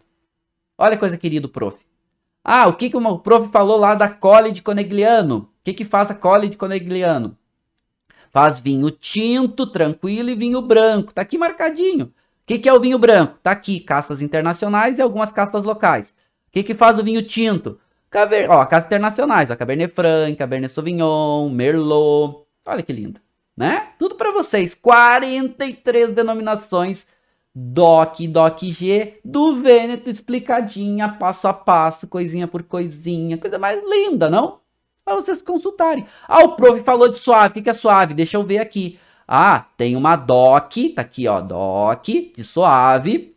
Olha 0.78 0.98
coisa 0.98 1.18
querido, 1.18 1.48
prof. 1.48 1.78
Ah, 2.44 2.68
o 2.68 2.74
que, 2.74 2.90
que 2.90 2.98
o 2.98 3.20
prof 3.20 3.50
falou 3.50 3.78
lá 3.78 3.96
da 3.96 4.10
cole 4.10 4.52
de 4.52 4.62
Conegliano? 4.62 5.38
O 5.38 5.50
que, 5.64 5.74
que 5.74 5.86
faz 5.86 6.12
a 6.12 6.16
cole 6.16 6.50
de 6.50 6.58
Conegliano? 6.58 7.38
Faz 8.32 8.60
vinho 8.60 8.92
tinto, 8.92 9.66
tranquilo 9.66 10.30
e 10.30 10.36
vinho 10.36 10.62
branco. 10.62 11.14
Tá 11.14 11.22
aqui 11.22 11.38
marcadinho. 11.38 12.08
O 12.08 12.12
que, 12.46 12.60
que 12.60 12.70
é 12.70 12.74
o 12.74 12.80
vinho 12.80 13.00
branco? 13.00 13.40
Tá 13.42 13.52
aqui, 13.52 13.80
castas 13.80 14.22
internacionais 14.22 15.00
e 15.00 15.02
algumas 15.02 15.32
castas 15.32 15.64
locais. 15.64 16.10
O 16.10 16.52
que, 16.52 16.62
que 16.62 16.76
faz 16.76 17.00
o 17.00 17.04
vinho 17.04 17.24
tinto? 17.24 17.80
Caber... 18.10 18.50
Ó, 18.52 18.64
casas 18.66 18.86
internacionais, 18.88 19.50
ó, 19.50 19.56
Cabernet 19.56 19.94
Franc, 19.94 20.36
Cabernet 20.36 20.72
Sauvignon, 20.72 21.50
Merlot. 21.50 22.46
Olha 22.66 22.84
que 22.84 22.94
lindo, 22.94 23.20
né? 23.56 23.90
Tudo 23.98 24.16
para 24.16 24.32
vocês. 24.32 24.74
43 24.74 26.12
denominações 26.12 27.08
DOC, 27.54 28.28
DOC-G, 28.28 29.20
do 29.24 29.62
Vêneto, 29.62 30.10
explicadinha, 30.10 31.08
passo 31.08 31.48
a 31.48 31.54
passo, 31.54 32.06
coisinha 32.06 32.48
por 32.48 32.64
coisinha. 32.64 33.38
Coisa 33.38 33.58
mais 33.58 33.82
linda, 33.90 34.30
não? 34.30 34.60
Para 35.06 35.16
vocês 35.16 35.42
consultarem. 35.42 36.06
Ah, 36.28 36.44
o 36.44 36.56
prof 36.56 36.84
falou 36.84 37.08
de 37.08 37.18
suave. 37.18 37.60
O 37.60 37.64
que 37.64 37.70
é 37.70 37.74
suave? 37.74 38.14
Deixa 38.14 38.36
eu 38.36 38.44
ver 38.44 38.58
aqui. 38.58 39.00
Ah, 39.28 39.66
tem 39.78 39.96
uma 39.96 40.16
DOC, 40.16 40.90
tá 40.96 41.02
aqui, 41.02 41.28
ó, 41.28 41.42
DOC, 41.42 42.34
de 42.36 42.44
suave, 42.44 43.36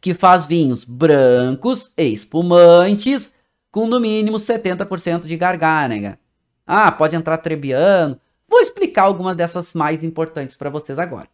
que 0.00 0.14
faz 0.14 0.46
vinhos 0.46 0.84
brancos 0.84 1.90
e 1.96 2.12
espumantes, 2.12 3.34
com 3.72 3.86
no 3.86 3.98
mínimo 3.98 4.36
70% 4.38 5.22
de 5.24 5.36
garganega. 5.36 6.18
Ah, 6.66 6.92
pode 6.92 7.16
entrar 7.16 7.38
trebiano. 7.38 8.20
Vou 8.48 8.60
explicar 8.60 9.02
algumas 9.02 9.36
dessas 9.36 9.74
mais 9.74 10.02
importantes 10.02 10.56
para 10.56 10.70
vocês 10.70 10.98
agora. 10.98 11.28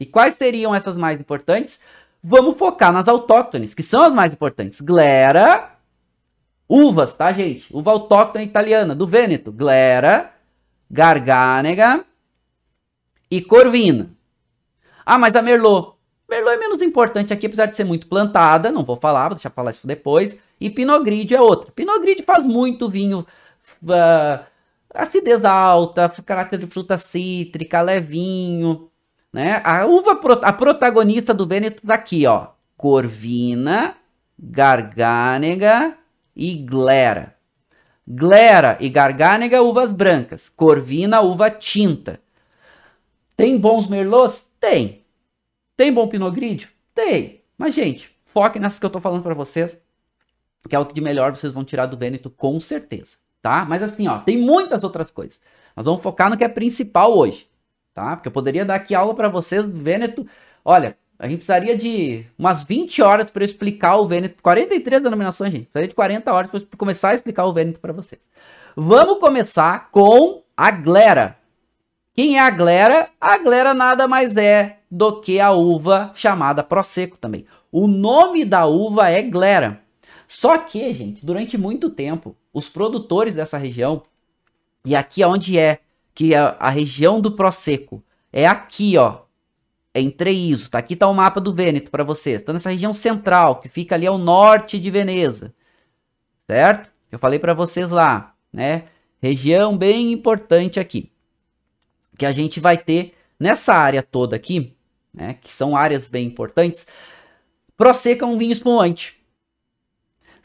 E 0.00 0.06
quais 0.06 0.34
seriam 0.34 0.74
essas 0.74 0.96
mais 0.96 1.20
importantes? 1.20 1.78
Vamos 2.22 2.56
focar 2.56 2.92
nas 2.92 3.08
autóctones, 3.08 3.74
que 3.74 3.82
são 3.82 4.02
as 4.02 4.14
mais 4.14 4.32
importantes. 4.32 4.80
Glera, 4.80 5.70
uvas, 6.68 7.16
tá, 7.16 7.32
gente? 7.32 7.66
Uva 7.74 7.92
autóctone 7.92 8.44
italiana, 8.44 8.94
do 8.94 9.06
Vêneto. 9.06 9.52
Glera, 9.52 10.32
Garganega 10.90 12.04
e 13.30 13.40
Corvina. 13.40 14.10
Ah, 15.04 15.18
mas 15.18 15.36
a 15.36 15.42
Merlot. 15.42 15.94
Merlot 16.28 16.54
é 16.54 16.58
menos 16.58 16.82
importante 16.82 17.32
aqui, 17.32 17.46
apesar 17.46 17.66
de 17.66 17.76
ser 17.76 17.84
muito 17.84 18.08
plantada. 18.08 18.72
Não 18.72 18.84
vou 18.84 18.96
falar, 18.96 19.28
vou 19.28 19.36
deixar 19.36 19.50
falar 19.50 19.70
isso 19.70 19.86
depois. 19.86 20.38
E 20.60 20.68
Pinot 20.68 21.04
Grigio 21.04 21.36
é 21.36 21.40
outra. 21.40 21.70
Pinot 21.70 22.00
Grigio 22.00 22.24
faz 22.24 22.44
muito 22.46 22.88
vinho, 22.88 23.24
uh, 23.84 24.44
acidez 24.96 25.44
alta, 25.44 26.08
caráter 26.24 26.58
de 26.58 26.66
fruta 26.66 26.98
cítrica, 26.98 27.80
levinho, 27.80 28.90
né? 29.32 29.60
A 29.64 29.86
uva, 29.86 30.20
a 30.42 30.52
protagonista 30.52 31.32
do 31.32 31.46
daqui, 31.46 32.24
tá 32.24 32.32
ó. 32.32 32.48
Corvina, 32.76 33.96
Garganega 34.38 35.96
e 36.34 36.54
Glera. 36.56 37.36
Glera 38.06 38.76
e 38.80 38.88
Garganega, 38.88 39.62
uvas 39.62 39.92
brancas. 39.92 40.48
Corvina, 40.48 41.20
uva 41.20 41.50
tinta. 41.50 42.20
Tem 43.36 43.58
bons 43.58 43.88
merlots? 43.88 44.50
Tem. 44.60 45.04
Tem 45.76 45.92
bom 45.92 46.08
Pinot 46.08 46.34
Grigio? 46.34 46.68
Tem. 46.94 47.42
Mas, 47.58 47.74
gente, 47.74 48.14
foque 48.24 48.58
nessas 48.58 48.78
que 48.78 48.86
eu 48.86 48.90
tô 48.90 49.00
falando 49.00 49.22
para 49.22 49.34
vocês 49.34 49.76
que 50.66 50.74
é 50.74 50.78
o 50.78 50.86
que 50.86 50.94
de 50.94 51.00
melhor 51.00 51.34
vocês 51.34 51.52
vão 51.52 51.64
tirar 51.64 51.86
do 51.86 51.96
Vêneto 51.96 52.30
com 52.30 52.58
certeza, 52.60 53.16
tá? 53.46 53.64
Mas 53.64 53.80
assim, 53.80 54.08
ó, 54.08 54.18
tem 54.18 54.36
muitas 54.36 54.82
outras 54.82 55.08
coisas. 55.08 55.40
Nós 55.76 55.86
vamos 55.86 56.02
focar 56.02 56.28
no 56.28 56.36
que 56.36 56.42
é 56.42 56.48
principal 56.48 57.16
hoje, 57.16 57.48
tá? 57.94 58.16
Porque 58.16 58.26
eu 58.26 58.32
poderia 58.32 58.64
dar 58.64 58.74
aqui 58.74 58.92
aula 58.92 59.14
para 59.14 59.28
vocês 59.28 59.64
do 59.64 59.80
Vêneto. 59.80 60.26
Olha, 60.64 60.98
a 61.16 61.28
gente 61.28 61.36
precisaria 61.36 61.76
de 61.76 62.26
umas 62.36 62.64
20 62.64 63.00
horas 63.02 63.30
para 63.30 63.44
explicar 63.44 63.94
o 63.98 64.06
Vêneto. 64.06 64.42
43 64.42 65.00
denominações, 65.00 65.52
gente. 65.52 65.66
Precisaria 65.66 65.88
de 65.88 65.94
40 65.94 66.32
horas 66.32 66.50
para 66.50 66.76
começar 66.76 67.10
a 67.10 67.14
explicar 67.14 67.44
o 67.44 67.52
Vêneto 67.52 67.78
para 67.78 67.92
vocês. 67.92 68.20
Vamos 68.74 69.20
começar 69.20 69.90
com 69.92 70.42
a 70.56 70.72
Glera. 70.72 71.38
Quem 72.14 72.38
é 72.38 72.40
a 72.40 72.50
Glera? 72.50 73.10
A 73.20 73.38
Glera 73.38 73.72
nada 73.74 74.08
mais 74.08 74.36
é 74.36 74.78
do 74.90 75.20
que 75.20 75.38
a 75.38 75.52
uva 75.52 76.10
chamada 76.16 76.64
Prosecco 76.64 77.16
também. 77.16 77.46
O 77.70 77.86
nome 77.86 78.44
da 78.44 78.66
uva 78.66 79.08
é 79.08 79.22
Glera. 79.22 79.86
Só 80.26 80.58
que, 80.58 80.92
gente, 80.92 81.24
durante 81.24 81.56
muito 81.56 81.88
tempo, 81.88 82.34
os 82.56 82.70
produtores 82.70 83.34
dessa 83.34 83.58
região, 83.58 84.02
e 84.82 84.96
aqui 84.96 85.22
onde 85.22 85.58
é, 85.58 85.80
que 86.14 86.32
é 86.32 86.38
a 86.38 86.70
região 86.70 87.20
do 87.20 87.32
Prosecco, 87.32 88.02
é 88.32 88.46
aqui, 88.46 88.96
ó, 88.96 89.24
em 89.94 90.10
Treviso, 90.10 90.70
tá? 90.70 90.78
Aqui 90.78 90.96
tá 90.96 91.06
o 91.06 91.12
mapa 91.12 91.38
do 91.38 91.52
Vêneto 91.52 91.90
para 91.90 92.02
vocês. 92.02 92.40
Tá 92.40 92.54
nessa 92.54 92.70
região 92.70 92.94
central, 92.94 93.60
que 93.60 93.68
fica 93.68 93.94
ali 93.94 94.06
ao 94.06 94.16
norte 94.16 94.78
de 94.78 94.90
Veneza, 94.90 95.54
certo? 96.46 96.90
Eu 97.12 97.18
falei 97.18 97.38
para 97.38 97.52
vocês 97.52 97.90
lá, 97.90 98.34
né? 98.50 98.84
Região 99.20 99.76
bem 99.76 100.10
importante 100.10 100.80
aqui, 100.80 101.12
que 102.16 102.24
a 102.24 102.32
gente 102.32 102.58
vai 102.58 102.78
ter 102.78 103.12
nessa 103.38 103.74
área 103.74 104.02
toda 104.02 104.34
aqui, 104.34 104.74
né? 105.12 105.34
Que 105.42 105.52
são 105.52 105.76
áreas 105.76 106.06
bem 106.06 106.26
importantes. 106.26 106.86
Prosecco 107.76 108.24
é 108.24 108.26
um 108.26 108.38
vinho 108.38 108.52
espumante. 108.52 109.22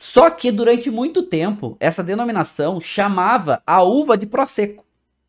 Só 0.02 0.32
que 0.32 0.52
durante 0.52 0.90
muito 0.90 1.22
tempo, 1.22 1.78
essa 1.80 2.04
denominação 2.04 2.82
chamava 2.82 3.62
a 3.68 3.84
uva 3.84 4.18
de 4.18 4.26
Prosecco 4.26 4.84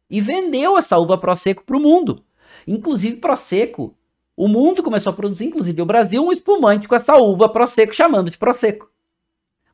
e 0.08 0.18
vendeu 0.18 0.78
essa 0.78 0.96
uva 0.96 1.18
Prosecco 1.18 1.62
para 1.62 1.76
o 1.76 1.80
mundo. 1.80 2.24
Inclusive 2.66 3.18
Prosecco, 3.18 3.94
o 4.34 4.48
mundo 4.48 4.82
começou 4.82 5.12
a 5.12 5.14
produzir, 5.14 5.44
inclusive 5.44 5.82
o 5.82 5.84
Brasil, 5.84 6.24
um 6.24 6.32
espumante 6.32 6.88
com 6.88 6.94
essa 6.94 7.16
uva 7.16 7.50
Prosecco 7.50 7.94
chamando 7.94 8.30
de 8.30 8.38
Prosecco. 8.38 8.90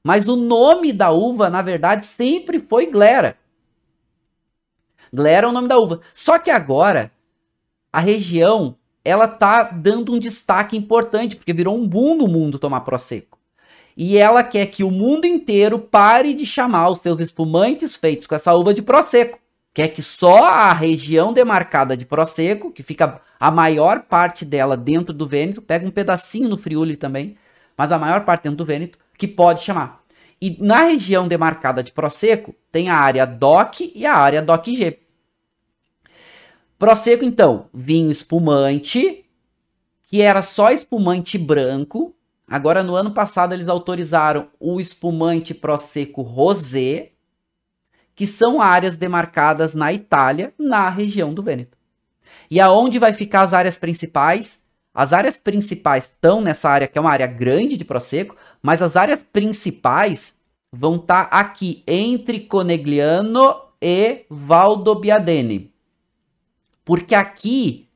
Mas 0.03 0.27
o 0.27 0.35
nome 0.35 0.93
da 0.93 1.13
uva, 1.13 1.49
na 1.49 1.63
verdade, 1.63 2.05
sempre 2.05 2.59
foi 2.59 2.87
Glera. 2.87 3.39
Glera 5.13 5.47
é 5.47 5.51
o 5.51 5.53
nome 5.53 5.69
da 5.69 5.79
uva. 5.79 6.01
Só 6.13 6.41
que 6.41 6.51
agora 6.51 7.13
a 7.93 8.01
região 8.01 8.77
ela 9.05 9.29
tá 9.29 9.63
dando 9.63 10.13
um 10.13 10.19
destaque 10.19 10.77
importante, 10.77 11.37
porque 11.37 11.53
virou 11.53 11.79
um 11.79 11.87
boom 11.87 12.17
no 12.17 12.27
mundo 12.27 12.59
tomar 12.59 12.81
Prosecco. 12.81 13.38
E 14.01 14.17
ela 14.17 14.45
quer 14.45 14.67
que 14.67 14.85
o 14.85 14.93
mundo 14.93 15.25
inteiro 15.25 15.77
pare 15.77 16.33
de 16.33 16.47
chamar 16.47 16.89
os 16.89 17.01
seus 17.01 17.19
espumantes 17.19 17.97
feitos 17.97 18.29
com 18.29 18.35
essa 18.37 18.55
uva 18.55 18.73
de 18.73 18.81
Prosecco. 18.81 19.41
Quer 19.75 19.89
que 19.89 20.05
só 20.05 20.45
a 20.45 20.73
região 20.73 21.33
demarcada 21.33 21.97
de 21.97 22.07
Prosecco, 22.07 22.71
que 22.71 22.85
fica 22.85 23.21
a 23.41 23.51
maior 23.51 24.03
parte 24.03 24.45
dela 24.45 24.77
dentro 24.77 25.13
do 25.13 25.27
Vêneto, 25.27 25.61
pega 25.61 25.85
um 25.85 25.91
pedacinho 25.91 26.49
no 26.49 26.57
Friuli 26.57 26.97
também, 26.97 27.37
mas 27.77 27.91
a 27.91 27.99
maior 27.99 28.25
parte 28.25 28.45
dentro 28.45 28.59
do 28.59 28.65
Vêneto, 28.65 29.01
que 29.19 29.27
pode 29.27 29.65
chamar. 29.65 30.01
E 30.41 30.57
na 30.61 30.85
região 30.85 31.27
demarcada 31.27 31.83
de 31.83 31.91
Prosecco, 31.91 32.55
tem 32.71 32.89
a 32.89 32.95
área 32.95 33.27
DOC 33.27 33.91
e 33.97 34.07
a 34.07 34.15
área 34.15 34.41
DOC-G. 34.41 35.01
Prosecco, 36.79 37.25
então, 37.25 37.69
vinho 37.75 38.13
espumante, 38.13 39.25
que 40.05 40.23
era 40.23 40.41
só 40.41 40.71
espumante 40.71 41.37
branco. 41.37 42.15
Agora, 42.49 42.83
no 42.83 42.95
ano 42.95 43.13
passado, 43.13 43.53
eles 43.53 43.69
autorizaram 43.69 44.49
o 44.59 44.81
espumante 44.81 45.53
Prosecco 45.53 46.23
Rosé, 46.23 47.13
que 48.15 48.27
são 48.27 48.61
áreas 48.61 48.97
demarcadas 48.97 49.75
na 49.75 49.93
Itália, 49.93 50.55
na 50.59 50.89
região 50.89 51.35
do 51.35 51.43
Vêneto. 51.43 51.77
E 52.51 52.59
aonde 52.59 52.99
vai 52.99 53.13
ficar 53.13 53.43
as 53.43 53.53
áreas 53.53 53.77
principais? 53.77 54.65
As 54.95 55.13
áreas 55.13 55.37
principais 55.37 56.05
estão 56.07 56.41
nessa 56.41 56.69
área, 56.71 56.89
que 56.89 56.97
é 56.97 57.01
uma 57.01 57.13
área 57.13 57.27
grande 57.27 57.77
de 57.77 57.85
Prosecco, 57.85 58.35
mas 58.63 58.81
as 58.81 58.97
áreas 58.97 59.21
principais 59.23 60.35
vão 60.73 60.97
estar 60.97 61.27
tá 61.27 61.39
aqui, 61.39 61.83
entre 61.87 62.41
Conegliano 62.41 63.55
e 63.81 64.25
Valdobbiadene. 64.29 65.73
Porque 66.85 67.15
aqui, 67.15 67.89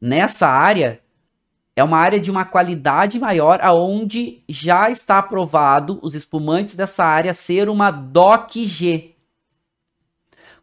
nessa 0.00 0.46
área, 0.46 1.00
é 1.76 1.84
uma 1.84 1.98
área 1.98 2.18
de 2.18 2.30
uma 2.30 2.46
qualidade 2.46 3.18
maior, 3.18 3.60
aonde 3.62 4.42
já 4.48 4.90
está 4.90 5.18
aprovado 5.18 5.98
os 6.02 6.14
espumantes 6.14 6.74
dessa 6.74 7.04
área 7.04 7.34
ser 7.34 7.68
uma 7.68 7.90
DOC 7.90 8.66
G. 8.66 9.14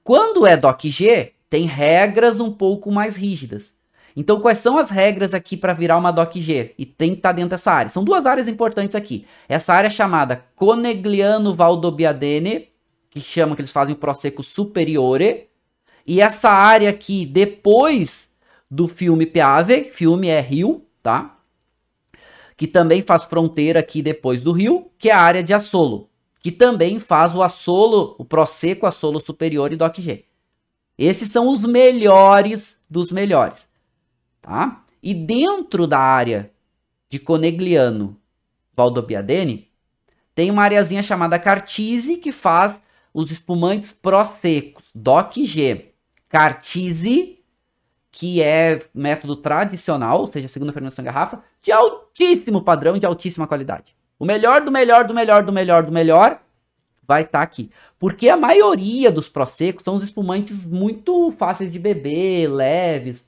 Quando 0.04 0.48
é 0.48 0.58
DOC 0.58 0.90
G, 0.90 1.34
tem 1.52 1.68
regras 1.68 2.40
um 2.40 2.52
pouco 2.52 2.92
mais 2.92 3.16
rígidas. 3.16 3.76
Então, 4.16 4.40
quais 4.40 4.58
são 4.58 4.76
as 4.76 4.90
regras 4.90 5.36
aqui 5.36 5.56
para 5.56 5.72
virar 5.72 5.98
uma 5.98 6.12
DOC 6.12 6.42
G? 6.42 6.74
E 6.80 6.86
tem 6.86 7.12
que 7.12 7.18
estar 7.18 7.30
tá 7.30 7.34
dentro 7.34 7.52
dessa 7.52 7.72
área. 7.72 7.90
São 7.90 8.04
duas 8.04 8.26
áreas 8.26 8.48
importantes 8.48 8.96
aqui. 8.96 9.28
Essa 9.48 9.74
área 9.74 9.88
é 9.88 9.92
chamada 9.92 10.44
Conegliano 10.56 11.54
Valdobbiadene, 11.54 12.70
que 13.10 13.22
chama 13.22 13.56
que 13.56 13.62
eles 13.62 13.72
fazem 13.72 13.94
o 13.94 13.98
Prosecco 13.98 14.42
Superiore, 14.42 15.48
e 16.06 16.20
essa 16.20 16.50
área 16.50 16.90
aqui, 16.90 17.26
depois 17.26 18.30
do 18.70 18.88
filme 18.88 19.26
Piave, 19.26 19.86
filme 19.86 20.28
é 20.28 20.42
Rio, 20.42 20.84
tá? 21.04 21.38
Que 22.56 22.66
também 22.66 23.02
faz 23.02 23.26
fronteira 23.26 23.82
aqui 23.82 24.02
depois 24.02 24.42
do 24.42 24.54
Rio, 24.54 24.90
que 24.98 25.10
é 25.10 25.14
a 25.14 25.20
área 25.20 25.44
de 25.44 25.54
Assolo, 25.54 26.10
que 26.40 26.52
também 26.52 27.00
faz 27.00 27.36
o 27.36 27.44
Assolo, 27.44 28.16
o 28.18 28.26
Prosecco 28.26 28.88
Assolo 28.88 29.20
Superior 29.20 29.74
e 29.74 29.76
Doc 29.76 29.98
G. 30.00 30.26
Esses 30.98 31.30
são 31.32 31.50
os 31.50 31.62
melhores 31.62 32.78
dos 32.90 33.12
melhores, 33.12 33.68
tá? 34.42 34.84
E 35.02 35.14
dentro 35.14 35.86
da 35.86 36.00
área 36.00 36.52
de 37.10 37.20
Conegliano 37.20 38.18
Valdobbiadene, 38.74 39.70
tem 40.34 40.50
uma 40.50 40.64
areazinha 40.64 41.04
chamada 41.04 41.38
Cartise 41.38 42.18
que 42.18 42.32
faz 42.32 42.82
os 43.14 43.32
espumantes 43.32 43.92
Prosecos, 43.92 44.86
Doc 44.96 45.36
G. 45.38 45.94
Cartise, 46.28 47.43
que 48.16 48.44
é 48.44 48.80
método 48.94 49.36
tradicional, 49.36 50.22
ou 50.22 50.28
seja, 50.28 50.48
segunda 50.48 50.72
fermentação 50.72 51.02
em 51.02 51.08
garrafa, 51.08 51.44
de 51.64 51.72
altíssimo 51.72 52.62
padrão, 52.62 52.96
de 52.96 53.08
altíssima 53.08 53.48
qualidade. 53.48 53.96
O 54.20 54.24
melhor 54.24 54.62
do 54.62 54.72
melhor 54.72 55.04
do 55.04 55.16
melhor 55.16 55.44
do 55.44 55.52
melhor 55.52 55.82
do 55.82 55.92
melhor 55.92 56.40
vai 57.08 57.24
estar 57.24 57.40
tá 57.40 57.44
aqui. 57.44 57.72
Porque 57.98 58.30
a 58.30 58.38
maioria 58.38 59.12
dos 59.12 59.28
prosecos 59.28 59.84
são 59.84 59.96
os 59.96 60.04
espumantes 60.04 60.64
muito 60.64 61.32
fáceis 61.32 61.72
de 61.72 61.80
beber, 61.80 62.50
leves. 62.50 63.28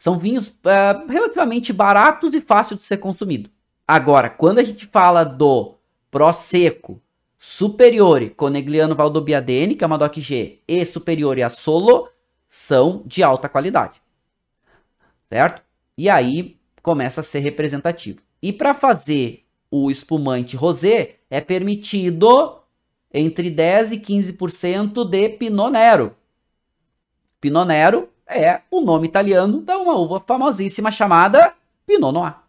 São 0.00 0.18
vinhos 0.18 0.48
uh, 0.48 1.06
relativamente 1.08 1.72
baratos 1.72 2.34
e 2.34 2.40
fáceis 2.40 2.80
de 2.80 2.86
ser 2.86 2.96
consumido. 2.96 3.48
Agora, 3.86 4.28
quando 4.28 4.58
a 4.58 4.64
gente 4.64 4.84
fala 4.86 5.22
do 5.22 5.76
Prosecco 6.10 7.00
Superiore 7.38 8.30
Conegliano 8.30 8.96
Valdobbiadene, 8.96 9.76
que 9.76 9.84
é 9.84 9.86
uma 9.86 9.98
DOC 9.98 10.20
G, 10.20 10.58
e 10.66 10.84
Superiore 10.84 11.44
a 11.44 11.48
Solo, 11.48 12.08
são 12.54 13.02
de 13.04 13.20
alta 13.20 13.48
qualidade. 13.48 14.00
Certo? 15.28 15.60
E 15.98 16.08
aí 16.08 16.56
começa 16.82 17.20
a 17.20 17.24
ser 17.24 17.40
representativo. 17.40 18.20
E 18.40 18.52
para 18.52 18.72
fazer 18.72 19.44
o 19.68 19.90
espumante 19.90 20.54
rosé, 20.54 21.16
é 21.28 21.40
permitido 21.40 22.60
entre 23.12 23.50
10 23.50 23.92
e 23.92 23.98
15% 23.98 25.04
de 25.04 25.28
Pinot 25.30 25.70
Nero. 25.70 26.14
Pinot 27.40 27.66
Nero 27.66 28.08
é 28.24 28.60
o 28.70 28.80
nome 28.80 29.08
italiano 29.08 29.60
de 29.60 29.72
uma 29.72 29.96
uva 29.96 30.20
famosíssima 30.20 30.92
chamada 30.92 31.54
Pinot 31.84 32.12
Noir 32.12 32.44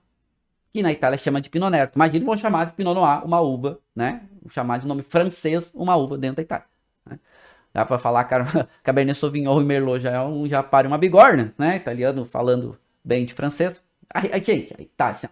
que 0.71 0.83
na 0.83 0.91
Itália 0.91 1.17
chama 1.17 1.39
de 1.39 1.49
Pinot 1.49 1.71
Nero. 1.71 1.91
Imagina 1.95 2.25
vão 2.25 2.35
chamar 2.35 2.65
de 2.65 2.73
Pinot 2.73 2.93
Noir 2.93 3.25
uma 3.25 3.39
uva, 3.39 3.79
né? 3.95 4.27
Chamar 4.51 4.77
de 4.77 4.85
nome 4.85 5.01
francês 5.01 5.71
uma 5.73 5.95
uva 5.95 6.17
dentro 6.17 6.35
da 6.35 6.41
Itália. 6.41 6.65
Né? 7.05 7.17
Dá 7.75 7.83
para 7.83 7.99
falar 7.99 8.23
que 8.23 8.35
Cabernet 8.81 9.19
Sauvignon 9.19 9.59
e 9.59 9.65
Merlot 9.65 9.99
já 9.99 10.11
é 10.11 10.21
um 10.21 10.47
já 10.47 10.63
pare 10.63 10.87
uma 10.87 10.97
bigorna, 10.97 11.53
né? 11.57 11.75
Italiano 11.75 12.23
falando 12.23 12.79
bem 13.03 13.25
de 13.25 13.33
francês. 13.33 13.83
Aí, 14.13 14.29
aí 14.31 14.41
gente, 14.41 14.73
aí 14.79 14.85
tá 14.95 15.09
assim, 15.09 15.27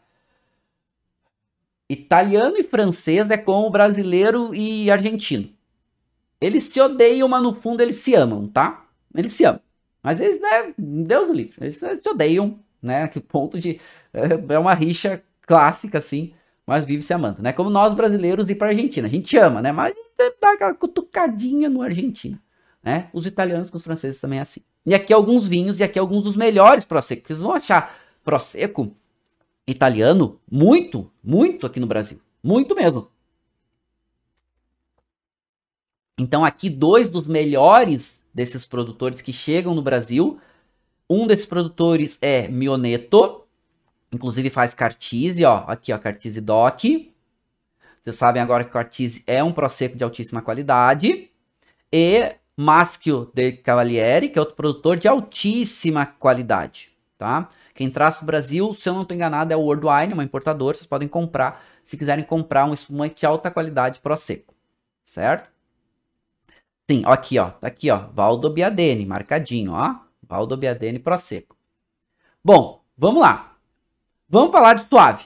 Italiano 1.90 2.58
e 2.58 2.64
francês 2.64 3.30
é 3.30 3.38
como 3.38 3.70
brasileiro 3.70 4.54
e 4.54 4.92
argentino. 4.92 5.50
Eles 6.42 6.64
se 6.64 6.82
odeiam, 6.82 7.30
mas 7.30 7.42
no 7.42 7.54
fundo 7.54 7.82
eles 7.82 7.96
se 7.96 8.14
amam, 8.14 8.46
tá? 8.46 8.88
Eles 9.16 9.32
se 9.32 9.46
amam. 9.46 9.62
Mas 10.02 10.20
eles, 10.20 10.42
né, 10.42 10.74
Deus 10.78 11.30
livre, 11.30 11.56
eles 11.62 11.78
se 11.78 12.10
odeiam, 12.10 12.60
né? 12.82 13.08
Que 13.08 13.22
ponto 13.22 13.58
de. 13.58 13.80
É 14.50 14.60
uma 14.60 14.74
rixa 14.74 15.24
clássica, 15.42 15.98
assim, 15.98 16.34
mas 16.66 16.86
vive 16.86 17.02
se 17.02 17.14
amando, 17.14 17.42
né? 17.42 17.52
Como 17.52 17.70
nós 17.70 17.94
brasileiros 17.94 18.50
ir 18.50 18.56
para 18.56 18.70
Argentina. 18.70 19.08
A 19.08 19.12
gente 19.12 19.38
ama, 19.38 19.62
né? 19.62 19.72
Mas 19.72 19.94
dá 20.42 20.54
aquela 20.54 20.74
cutucadinha 20.74 21.70
no 21.70 21.82
Argentina, 21.82 22.42
né? 22.82 23.10
Os 23.14 23.26
italianos 23.26 23.70
com 23.70 23.78
os 23.78 23.84
franceses 23.84 24.20
também 24.20 24.40
é 24.40 24.42
assim. 24.42 24.62
E 24.86 24.94
aqui 24.94 25.14
alguns 25.14 25.48
vinhos, 25.48 25.80
e 25.80 25.84
aqui 25.84 25.98
alguns 25.98 26.24
dos 26.24 26.36
melhores 26.36 26.86
Prosecco. 26.86 27.28
Vocês 27.28 27.42
vão 27.42 27.54
achar 27.54 27.98
Prosecco 28.24 28.96
italiano 29.68 30.40
muito, 30.50 31.10
muito 31.24 31.66
aqui 31.66 31.80
no 31.80 31.88
Brasil. 31.88 32.20
Muito 32.42 32.76
mesmo. 32.76 33.08
Então 36.18 36.44
aqui 36.44 36.70
dois 36.70 37.10
dos 37.10 37.26
melhores 37.26 38.24
desses 38.34 38.66
produtores 38.66 39.22
que 39.22 39.34
chegam 39.34 39.74
no 39.74 39.82
Brasil. 39.82 40.40
Um 41.10 41.28
desses 41.28 41.46
produtores 41.46 42.18
é 42.22 42.48
Mioneto, 42.48 43.43
Inclusive 44.14 44.52
faz 44.52 44.76
Cartise, 44.76 45.44
ó. 45.44 45.64
Aqui, 45.68 45.92
ó, 45.92 45.98
Cartise 45.98 46.40
Doc. 46.40 46.84
Vocês 48.00 48.16
sabem 48.16 48.42
agora 48.42 48.64
que 48.64 48.72
Cartise 48.72 49.24
é 49.26 49.44
um 49.44 49.52
Prosecco 49.52 49.98
de 49.98 50.04
altíssima 50.04 50.42
qualidade. 50.42 51.32
E 51.92 52.36
Maschio 52.56 53.32
de 53.34 53.54
Cavalieri, 53.54 54.30
que 54.30 54.38
é 54.38 54.42
outro 54.42 54.56
produtor 54.56 54.98
de 54.98 55.08
altíssima 55.08 56.06
qualidade, 56.06 56.92
tá? 57.18 57.50
Quem 57.74 57.90
traz 57.90 58.16
para 58.16 58.24
o 58.24 58.28
Brasil, 58.28 58.74
se 58.76 58.88
eu 58.88 58.94
não 58.94 59.02
estou 59.02 59.16
enganado, 59.16 59.52
é 59.52 59.56
o 59.56 59.62
World 59.62 59.88
Wine, 59.88 60.14
uma 60.14 60.24
importadora. 60.24 60.78
Vocês 60.78 60.86
podem 60.86 61.08
comprar, 61.08 61.64
se 61.84 61.98
quiserem 61.98 62.24
comprar 62.24 62.66
um 62.66 62.74
espumante 62.74 63.22
de 63.22 63.26
alta 63.26 63.50
qualidade 63.50 64.00
Prosecco, 64.00 64.54
certo? 65.04 65.50
Sim, 66.88 67.04
ó, 67.06 67.14
aqui, 67.14 67.40
ó. 67.40 67.50
Tá 67.50 67.68
aqui, 67.68 67.90
ó. 67.90 68.08
Valdo 68.14 68.50
Biadene, 68.52 69.06
marcadinho, 69.06 69.72
ó. 69.72 69.96
Valdo 70.22 70.56
Biadene 70.56 71.00
Prosecco. 71.00 71.58
Bom, 72.44 72.84
vamos 72.96 73.22
lá. 73.22 73.53
Vamos 74.34 74.52
falar 74.52 74.74
de 74.74 74.88
suave. 74.90 75.26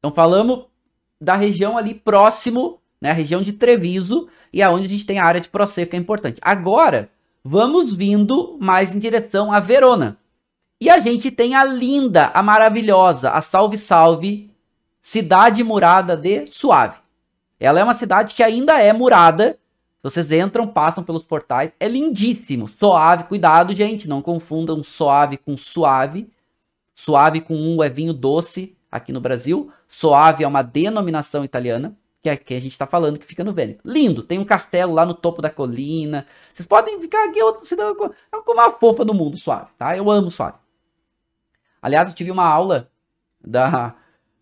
Então 0.00 0.10
falamos 0.10 0.64
da 1.20 1.36
região 1.36 1.78
ali 1.78 1.94
próximo, 1.94 2.80
né, 3.00 3.12
a 3.12 3.14
região 3.14 3.40
de 3.40 3.52
Treviso, 3.52 4.28
e 4.52 4.60
aonde 4.60 4.86
a 4.86 4.88
gente 4.88 5.06
tem 5.06 5.20
a 5.20 5.24
área 5.24 5.40
de 5.40 5.48
Prosecco, 5.48 5.94
é 5.94 5.98
importante. 6.00 6.40
Agora, 6.42 7.08
vamos 7.44 7.94
vindo 7.94 8.58
mais 8.60 8.96
em 8.96 8.98
direção 8.98 9.52
a 9.52 9.60
Verona. 9.60 10.18
E 10.80 10.90
a 10.90 10.98
gente 10.98 11.30
tem 11.30 11.54
a 11.54 11.62
linda, 11.62 12.32
a 12.34 12.42
maravilhosa, 12.42 13.30
a 13.30 13.40
salve 13.40 13.76
salve, 13.76 14.50
cidade 15.00 15.62
murada 15.62 16.16
de 16.16 16.46
Suave. 16.50 16.96
Ela 17.60 17.78
é 17.78 17.84
uma 17.84 17.94
cidade 17.94 18.34
que 18.34 18.42
ainda 18.42 18.82
é 18.82 18.92
murada. 18.92 19.56
Vocês 20.02 20.32
entram, 20.32 20.66
passam 20.66 21.04
pelos 21.04 21.22
portais, 21.22 21.70
é 21.78 21.86
lindíssimo. 21.86 22.68
Suave, 22.68 23.22
cuidado, 23.22 23.72
gente, 23.72 24.08
não 24.08 24.20
confundam 24.20 24.82
suave 24.82 25.36
com 25.36 25.56
suave. 25.56 26.28
Suave 26.94 27.40
com 27.40 27.54
um 27.54 27.82
é 27.82 27.88
vinho 27.88 28.12
doce 28.12 28.76
aqui 28.90 29.12
no 29.12 29.20
Brasil. 29.20 29.72
Suave 29.88 30.44
é 30.44 30.46
uma 30.46 30.62
denominação 30.62 31.44
italiana, 31.44 31.96
que 32.22 32.28
é 32.28 32.36
que 32.36 32.54
a 32.54 32.60
gente 32.60 32.78
tá 32.78 32.86
falando 32.86 33.18
que 33.18 33.26
fica 33.26 33.42
no 33.42 33.52
Vêneto. 33.52 33.80
Lindo, 33.84 34.22
tem 34.22 34.38
um 34.38 34.44
castelo 34.44 34.94
lá 34.94 35.04
no 35.04 35.14
topo 35.14 35.42
da 35.42 35.50
colina. 35.50 36.26
Vocês 36.52 36.66
podem 36.66 37.00
ficar 37.00 37.28
aqui, 37.28 37.42
outra 37.42 37.64
cidade, 37.64 37.96
é 38.32 38.40
como 38.42 38.60
a 38.60 38.70
fofa 38.70 39.04
do 39.04 39.12
mundo, 39.12 39.36
suave, 39.36 39.70
tá? 39.76 39.96
Eu 39.96 40.10
amo 40.10 40.30
suave. 40.30 40.58
Aliás, 41.80 42.08
eu 42.08 42.14
tive 42.14 42.30
uma 42.30 42.46
aula 42.46 42.88
da, 43.44 43.96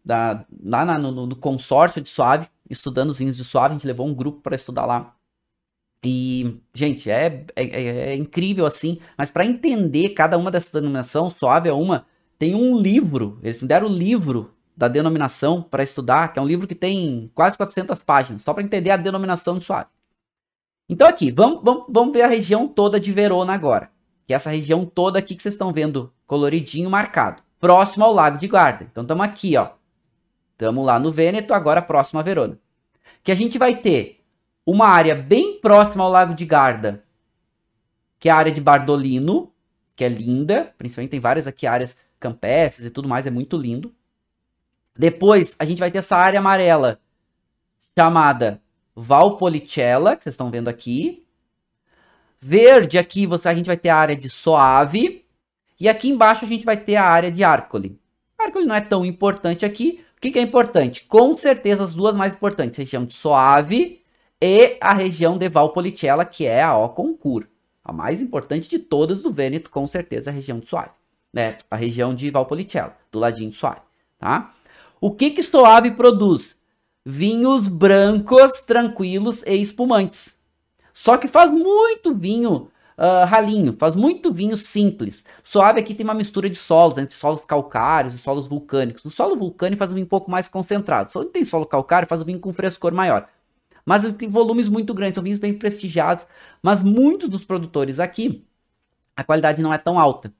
da, 0.04 0.44
lá 0.62 0.84
na, 0.84 0.98
no, 0.98 1.26
no, 1.26 1.36
consórcio 1.36 2.02
de 2.02 2.08
suave, 2.10 2.48
estudando 2.68 3.10
os 3.10 3.18
vinhos 3.18 3.36
de 3.36 3.44
suave, 3.44 3.74
a 3.74 3.78
gente 3.78 3.86
levou 3.86 4.06
um 4.06 4.14
grupo 4.14 4.42
para 4.42 4.54
estudar 4.54 4.84
lá. 4.84 5.14
E, 6.04 6.60
gente, 6.74 7.10
é, 7.10 7.46
é, 7.56 7.64
é, 7.64 8.10
é 8.10 8.14
incrível 8.14 8.66
assim, 8.66 9.00
mas 9.16 9.30
para 9.30 9.44
entender 9.44 10.10
cada 10.10 10.36
uma 10.36 10.50
dessas 10.50 10.72
denominações, 10.72 11.34
suave 11.34 11.68
é 11.68 11.72
uma, 11.72 12.06
tem 12.40 12.54
um 12.54 12.74
livro, 12.74 13.38
eles 13.42 13.60
me 13.60 13.68
deram 13.68 13.86
o 13.86 13.92
livro 13.92 14.54
da 14.74 14.88
denominação 14.88 15.60
para 15.60 15.82
estudar, 15.82 16.32
que 16.32 16.38
é 16.38 16.42
um 16.42 16.46
livro 16.46 16.66
que 16.66 16.74
tem 16.74 17.30
quase 17.34 17.54
400 17.54 18.02
páginas, 18.02 18.40
só 18.40 18.54
para 18.54 18.62
entender 18.62 18.90
a 18.90 18.96
denominação 18.96 19.58
de 19.58 19.64
suave. 19.66 19.90
Então 20.88 21.06
aqui, 21.06 21.30
vamos, 21.30 21.62
vamos, 21.62 21.84
vamos 21.90 22.14
ver 22.14 22.22
a 22.22 22.28
região 22.28 22.66
toda 22.66 22.98
de 22.98 23.12
Verona 23.12 23.52
agora. 23.52 23.90
Que 24.26 24.32
é 24.32 24.36
essa 24.36 24.48
região 24.48 24.86
toda 24.86 25.18
aqui 25.18 25.36
que 25.36 25.42
vocês 25.42 25.52
estão 25.52 25.70
vendo 25.70 26.10
coloridinho 26.26 26.88
marcado. 26.88 27.42
Próximo 27.58 28.06
ao 28.06 28.14
Lago 28.14 28.38
de 28.38 28.48
Garda. 28.48 28.86
Então 28.90 29.02
estamos 29.02 29.22
aqui, 29.22 29.58
ó. 29.58 29.72
Estamos 30.52 30.86
lá 30.86 30.98
no 30.98 31.12
Vêneto, 31.12 31.52
agora 31.52 31.82
próximo 31.82 32.20
a 32.20 32.22
Verona. 32.22 32.58
Que 33.22 33.32
a 33.32 33.34
gente 33.34 33.58
vai 33.58 33.76
ter 33.76 34.24
uma 34.64 34.86
área 34.86 35.14
bem 35.14 35.60
próxima 35.60 36.04
ao 36.04 36.10
Lago 36.10 36.34
de 36.34 36.46
Garda, 36.46 37.02
que 38.18 38.30
é 38.30 38.32
a 38.32 38.36
área 38.36 38.50
de 38.50 38.62
Bardolino, 38.62 39.52
que 39.94 40.04
é 40.04 40.08
linda. 40.08 40.74
Principalmente 40.78 41.10
tem 41.10 41.20
várias 41.20 41.46
aqui 41.46 41.66
áreas 41.66 41.98
campestres 42.20 42.86
e 42.86 42.90
tudo 42.90 43.08
mais, 43.08 43.26
é 43.26 43.30
muito 43.30 43.56
lindo. 43.56 43.92
Depois, 44.96 45.56
a 45.58 45.64
gente 45.64 45.78
vai 45.78 45.90
ter 45.90 45.98
essa 45.98 46.16
área 46.16 46.38
amarela 46.38 47.00
chamada 47.98 48.60
Valpolicella, 48.94 50.16
que 50.16 50.24
vocês 50.24 50.34
estão 50.34 50.50
vendo 50.50 50.68
aqui. 50.68 51.24
Verde 52.40 52.98
aqui 52.98 53.26
você, 53.26 53.48
a 53.48 53.54
gente 53.54 53.66
vai 53.66 53.76
ter 53.76 53.88
a 53.88 53.96
área 53.96 54.16
de 54.16 54.28
Soave. 54.28 55.24
E 55.78 55.88
aqui 55.88 56.10
embaixo 56.10 56.44
a 56.44 56.48
gente 56.48 56.64
vai 56.64 56.76
ter 56.76 56.96
a 56.96 57.04
área 57.04 57.32
de 57.32 57.42
Arcoli. 57.42 57.98
Arcoli 58.38 58.66
não 58.66 58.74
é 58.74 58.80
tão 58.80 59.04
importante 59.04 59.64
aqui. 59.64 60.04
O 60.16 60.20
que, 60.20 60.30
que 60.30 60.38
é 60.38 60.42
importante? 60.42 61.04
Com 61.06 61.34
certeza 61.34 61.84
as 61.84 61.94
duas 61.94 62.14
mais 62.14 62.32
importantes, 62.32 62.78
a 62.78 62.82
região 62.82 63.06
de 63.06 63.14
Soave 63.14 64.02
e 64.40 64.76
a 64.80 64.92
região 64.92 65.38
de 65.38 65.48
Valpolicella, 65.48 66.26
que 66.26 66.44
é 66.44 66.62
a 66.62 66.76
Oconcur. 66.76 67.46
A 67.82 67.92
mais 67.92 68.20
importante 68.20 68.68
de 68.68 68.78
todas 68.78 69.22
do 69.22 69.32
Vêneto, 69.32 69.70
com 69.70 69.86
certeza, 69.86 70.30
a 70.30 70.32
região 70.32 70.58
de 70.58 70.68
Soave. 70.68 70.99
Né? 71.32 71.56
A 71.70 71.76
região 71.76 72.14
de 72.14 72.30
Valpolicella, 72.30 72.96
do 73.10 73.18
ladinho 73.18 73.50
de 73.50 73.56
Soave. 73.56 73.80
Tá? 74.18 74.52
O 75.00 75.10
que 75.12 75.30
que 75.30 75.42
Soave 75.42 75.92
produz? 75.92 76.56
Vinhos 77.04 77.68
brancos, 77.68 78.60
tranquilos 78.60 79.42
e 79.46 79.54
espumantes. 79.54 80.36
Só 80.92 81.16
que 81.16 81.26
faz 81.26 81.50
muito 81.50 82.14
vinho 82.14 82.70
uh, 83.00 83.24
ralinho, 83.24 83.74
faz 83.78 83.96
muito 83.96 84.32
vinho 84.32 84.56
simples. 84.56 85.24
Soave 85.42 85.80
aqui 85.80 85.94
tem 85.94 86.04
uma 86.04 86.12
mistura 86.12 86.50
de 86.50 86.56
solos, 86.56 86.98
entre 86.98 87.16
solos 87.16 87.44
calcários 87.46 88.14
e 88.14 88.18
solos 88.18 88.46
vulcânicos. 88.46 89.04
O 89.06 89.10
solo 89.10 89.34
vulcânico 89.34 89.78
faz 89.78 89.90
um 89.90 89.94
vinho 89.94 90.04
um 90.04 90.08
pouco 90.08 90.30
mais 90.30 90.46
concentrado. 90.46 91.10
Só 91.10 91.24
tem 91.24 91.44
solo 91.44 91.64
calcário, 91.64 92.06
faz 92.06 92.20
um 92.20 92.26
vinho 92.26 92.40
com 92.40 92.52
frescor 92.52 92.92
maior. 92.92 93.26
Mas 93.86 94.04
tem 94.12 94.28
volumes 94.28 94.68
muito 94.68 94.92
grandes, 94.92 95.14
são 95.14 95.24
vinhos 95.24 95.38
bem 95.38 95.54
prestigiados. 95.54 96.26
Mas 96.62 96.82
muitos 96.82 97.30
dos 97.30 97.44
produtores 97.44 97.98
aqui, 97.98 98.46
a 99.16 99.24
qualidade 99.24 99.62
não 99.62 99.72
é 99.72 99.78
tão 99.78 99.98
alta. 99.98 100.32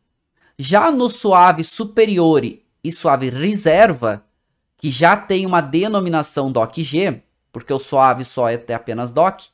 Já 0.62 0.92
no 0.92 1.08
suave 1.08 1.64
superiore 1.64 2.62
e 2.84 2.92
suave 2.92 3.30
reserva, 3.30 4.22
que 4.76 4.90
já 4.90 5.16
tem 5.16 5.46
uma 5.46 5.62
denominação 5.62 6.52
DOC-G, 6.52 7.22
porque 7.50 7.72
o 7.72 7.78
suave 7.78 8.26
só 8.26 8.46
é 8.46 8.56
até 8.56 8.74
apenas 8.74 9.10
DOC, 9.10 9.44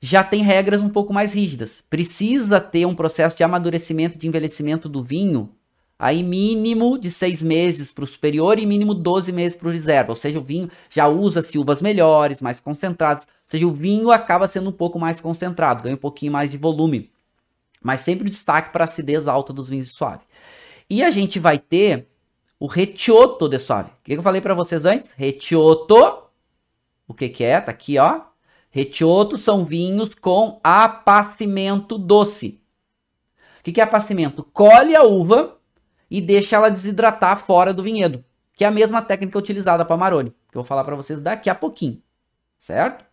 já 0.00 0.22
tem 0.22 0.44
regras 0.44 0.82
um 0.82 0.88
pouco 0.88 1.12
mais 1.12 1.34
rígidas. 1.34 1.82
Precisa 1.90 2.60
ter 2.60 2.86
um 2.86 2.94
processo 2.94 3.36
de 3.36 3.42
amadurecimento, 3.42 4.16
de 4.16 4.28
envelhecimento 4.28 4.88
do 4.88 5.02
vinho, 5.02 5.50
aí 5.98 6.22
mínimo 6.22 6.96
de 6.96 7.10
seis 7.10 7.42
meses 7.42 7.90
para 7.90 8.04
o 8.04 8.06
superior 8.06 8.56
e 8.60 8.66
mínimo 8.66 8.94
12 8.94 9.32
meses 9.32 9.58
para 9.58 9.66
o 9.66 9.72
reserva. 9.72 10.12
Ou 10.12 10.16
seja, 10.16 10.38
o 10.38 10.44
vinho 10.44 10.70
já 10.88 11.08
usa-se 11.08 11.58
uvas 11.58 11.82
melhores, 11.82 12.40
mais 12.40 12.60
concentradas. 12.60 13.24
Ou 13.24 13.50
seja, 13.50 13.66
o 13.66 13.72
vinho 13.72 14.12
acaba 14.12 14.46
sendo 14.46 14.70
um 14.70 14.72
pouco 14.72 14.96
mais 14.96 15.20
concentrado, 15.20 15.82
ganha 15.82 15.96
um 15.96 15.98
pouquinho 15.98 16.30
mais 16.30 16.52
de 16.52 16.56
volume. 16.56 17.12
Mas 17.84 18.00
sempre 18.00 18.30
destaque 18.30 18.70
para 18.70 18.84
a 18.84 18.86
acidez 18.86 19.28
alta 19.28 19.52
dos 19.52 19.68
vinhos 19.68 19.88
de 19.88 19.92
suave. 19.92 20.22
E 20.88 21.04
a 21.04 21.10
gente 21.10 21.38
vai 21.38 21.58
ter 21.58 22.08
o 22.58 22.66
retioto 22.66 23.46
de 23.46 23.58
suave. 23.58 23.90
O 23.90 24.02
que 24.02 24.14
eu 24.14 24.22
falei 24.22 24.40
para 24.40 24.54
vocês 24.54 24.86
antes? 24.86 25.10
Retioto. 25.14 26.24
O 27.06 27.12
que 27.12 27.28
que 27.28 27.44
é? 27.44 27.60
Tá 27.60 27.70
aqui, 27.70 27.98
ó. 27.98 28.22
Retioto 28.70 29.36
são 29.36 29.66
vinhos 29.66 30.14
com 30.14 30.58
apacimento 30.64 31.98
doce. 31.98 32.58
O 33.60 33.62
que 33.62 33.72
que 33.72 33.80
é 33.82 33.84
apacimento? 33.84 34.42
Colhe 34.42 34.96
a 34.96 35.02
uva 35.02 35.58
e 36.10 36.22
deixa 36.22 36.56
ela 36.56 36.70
desidratar 36.70 37.38
fora 37.38 37.74
do 37.74 37.82
vinhedo, 37.82 38.24
que 38.54 38.64
é 38.64 38.66
a 38.66 38.70
mesma 38.70 39.02
técnica 39.02 39.38
utilizada 39.38 39.84
para 39.84 39.96
Maroni, 39.96 40.30
que 40.30 40.56
eu 40.56 40.62
vou 40.62 40.64
falar 40.64 40.84
para 40.84 40.96
vocês 40.96 41.20
daqui 41.20 41.50
a 41.50 41.54
pouquinho, 41.54 42.02
certo? 42.58 43.04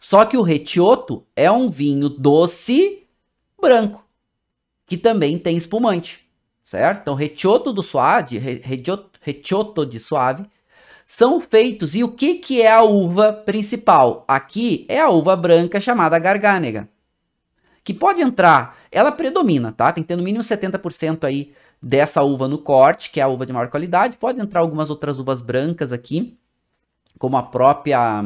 Só 0.00 0.24
que 0.24 0.36
o 0.36 0.42
retioto 0.42 1.24
é 1.34 1.50
um 1.50 1.68
vinho 1.68 2.08
doce 2.08 3.05
branco, 3.66 4.04
que 4.86 4.96
também 4.96 5.38
tem 5.38 5.56
espumante 5.56 6.26
certo? 6.66 7.02
Então, 7.02 7.14
retioto 7.14 7.72
do 7.72 7.80
suave, 7.80 8.38
retioto 9.22 9.86
de 9.86 10.00
suave, 10.00 10.44
são 11.04 11.38
feitos. 11.38 11.94
E 11.94 12.02
o 12.02 12.08
que, 12.08 12.34
que 12.34 12.60
é 12.60 12.72
a 12.72 12.82
uva 12.82 13.32
principal? 13.32 14.24
Aqui 14.26 14.84
é 14.88 15.00
a 15.00 15.08
uva 15.08 15.36
branca 15.36 15.80
chamada 15.80 16.18
garganega, 16.18 16.88
que 17.84 17.94
pode 17.94 18.20
entrar, 18.20 18.76
ela 18.90 19.12
predomina, 19.12 19.70
tá? 19.70 19.92
Tem 19.92 20.02
que 20.02 20.08
ter 20.08 20.16
no 20.16 20.24
mínimo 20.24 20.42
70% 20.42 21.22
aí 21.22 21.54
dessa 21.80 22.24
uva 22.24 22.48
no 22.48 22.58
corte, 22.58 23.10
que 23.12 23.20
é 23.20 23.22
a 23.22 23.28
uva 23.28 23.46
de 23.46 23.52
maior 23.52 23.70
qualidade. 23.70 24.16
Pode 24.16 24.40
entrar 24.40 24.60
algumas 24.60 24.90
outras 24.90 25.20
uvas 25.20 25.40
brancas 25.40 25.92
aqui, 25.92 26.36
como 27.16 27.36
a 27.36 27.44
própria 27.44 28.24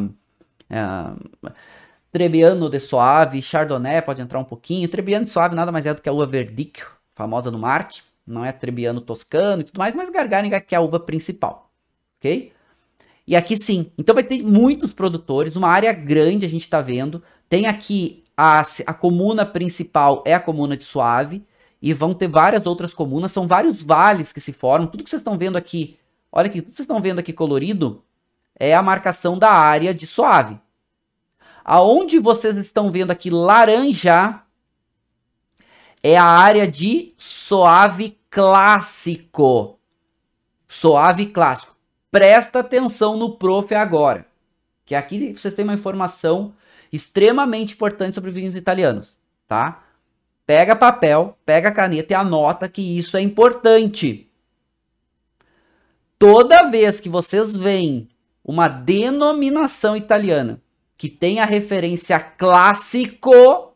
é, 0.70 0.80
Trebbiano 2.12 2.68
de 2.68 2.80
Suave, 2.80 3.40
Chardonnay 3.42 4.02
pode 4.02 4.20
entrar 4.20 4.38
um 4.38 4.44
pouquinho. 4.44 4.88
Trebbiano 4.88 5.24
de 5.24 5.30
Suave 5.30 5.54
nada 5.54 5.70
mais 5.70 5.86
é 5.86 5.94
do 5.94 6.02
que 6.02 6.08
a 6.08 6.12
uva 6.12 6.26
Verdicchio, 6.26 6.86
famosa 7.14 7.50
no 7.50 7.58
Marque 7.58 8.02
não 8.30 8.44
é 8.44 8.52
Trebbiano 8.52 9.00
toscano 9.00 9.62
e 9.62 9.64
tudo 9.64 9.78
mais, 9.78 9.94
mas 9.94 10.08
Garganega 10.08 10.60
que 10.60 10.74
é 10.74 10.78
a 10.78 10.80
uva 10.80 11.00
principal, 11.00 11.70
ok? 12.18 12.52
E 13.26 13.36
aqui 13.36 13.56
sim, 13.56 13.92
então 13.98 14.14
vai 14.14 14.24
ter 14.24 14.42
muitos 14.42 14.92
produtores, 14.92 15.56
uma 15.56 15.68
área 15.68 15.92
grande 15.92 16.46
a 16.46 16.48
gente 16.48 16.62
está 16.62 16.80
vendo, 16.80 17.22
tem 17.48 17.66
aqui 17.66 18.24
a, 18.36 18.62
a 18.86 18.94
comuna 18.94 19.44
principal 19.44 20.22
é 20.26 20.34
a 20.34 20.40
comuna 20.40 20.76
de 20.76 20.84
Suave, 20.84 21.44
e 21.82 21.94
vão 21.94 22.12
ter 22.12 22.28
várias 22.28 22.66
outras 22.66 22.92
comunas, 22.92 23.32
são 23.32 23.46
vários 23.46 23.82
vales 23.82 24.32
que 24.32 24.40
se 24.40 24.52
formam, 24.52 24.86
tudo 24.86 25.04
que 25.04 25.10
vocês 25.10 25.20
estão 25.20 25.38
vendo 25.38 25.56
aqui, 25.56 25.98
olha 26.30 26.46
aqui, 26.46 26.60
tudo 26.60 26.70
que 26.70 26.76
vocês 26.76 26.84
estão 26.84 27.00
vendo 27.00 27.18
aqui 27.18 27.32
colorido, 27.32 28.04
é 28.58 28.74
a 28.74 28.82
marcação 28.82 29.38
da 29.38 29.50
área 29.50 29.94
de 29.94 30.06
Suave. 30.06 30.58
Aonde 31.64 32.18
vocês 32.18 32.56
estão 32.56 32.90
vendo 32.90 33.10
aqui 33.10 33.30
laranja, 33.30 34.42
é 36.02 36.16
a 36.16 36.24
área 36.24 36.66
de 36.66 37.14
Soave 37.18 38.18
clássico. 38.30 39.78
Suave 40.68 41.26
clássico. 41.26 41.76
Presta 42.10 42.60
atenção 42.60 43.16
no 43.16 43.36
prof 43.36 43.74
agora. 43.74 44.26
Que 44.86 44.94
aqui 44.94 45.32
vocês 45.34 45.54
têm 45.54 45.64
uma 45.64 45.74
informação 45.74 46.54
extremamente 46.92 47.74
importante 47.74 48.14
sobre 48.14 48.30
vinhos 48.30 48.54
italianos, 48.54 49.16
tá? 49.46 49.84
Pega 50.44 50.74
papel, 50.74 51.38
pega 51.46 51.70
caneta 51.70 52.12
e 52.12 52.16
anota 52.16 52.68
que 52.68 52.82
isso 52.98 53.16
é 53.16 53.20
importante. 53.20 54.28
Toda 56.18 56.68
vez 56.68 56.98
que 56.98 57.08
vocês 57.08 57.54
veem 57.54 58.08
uma 58.44 58.68
denominação 58.68 59.96
italiana 59.96 60.60
que 61.00 61.08
tem 61.08 61.40
a 61.40 61.46
referência 61.46 62.20
clássico, 62.20 63.72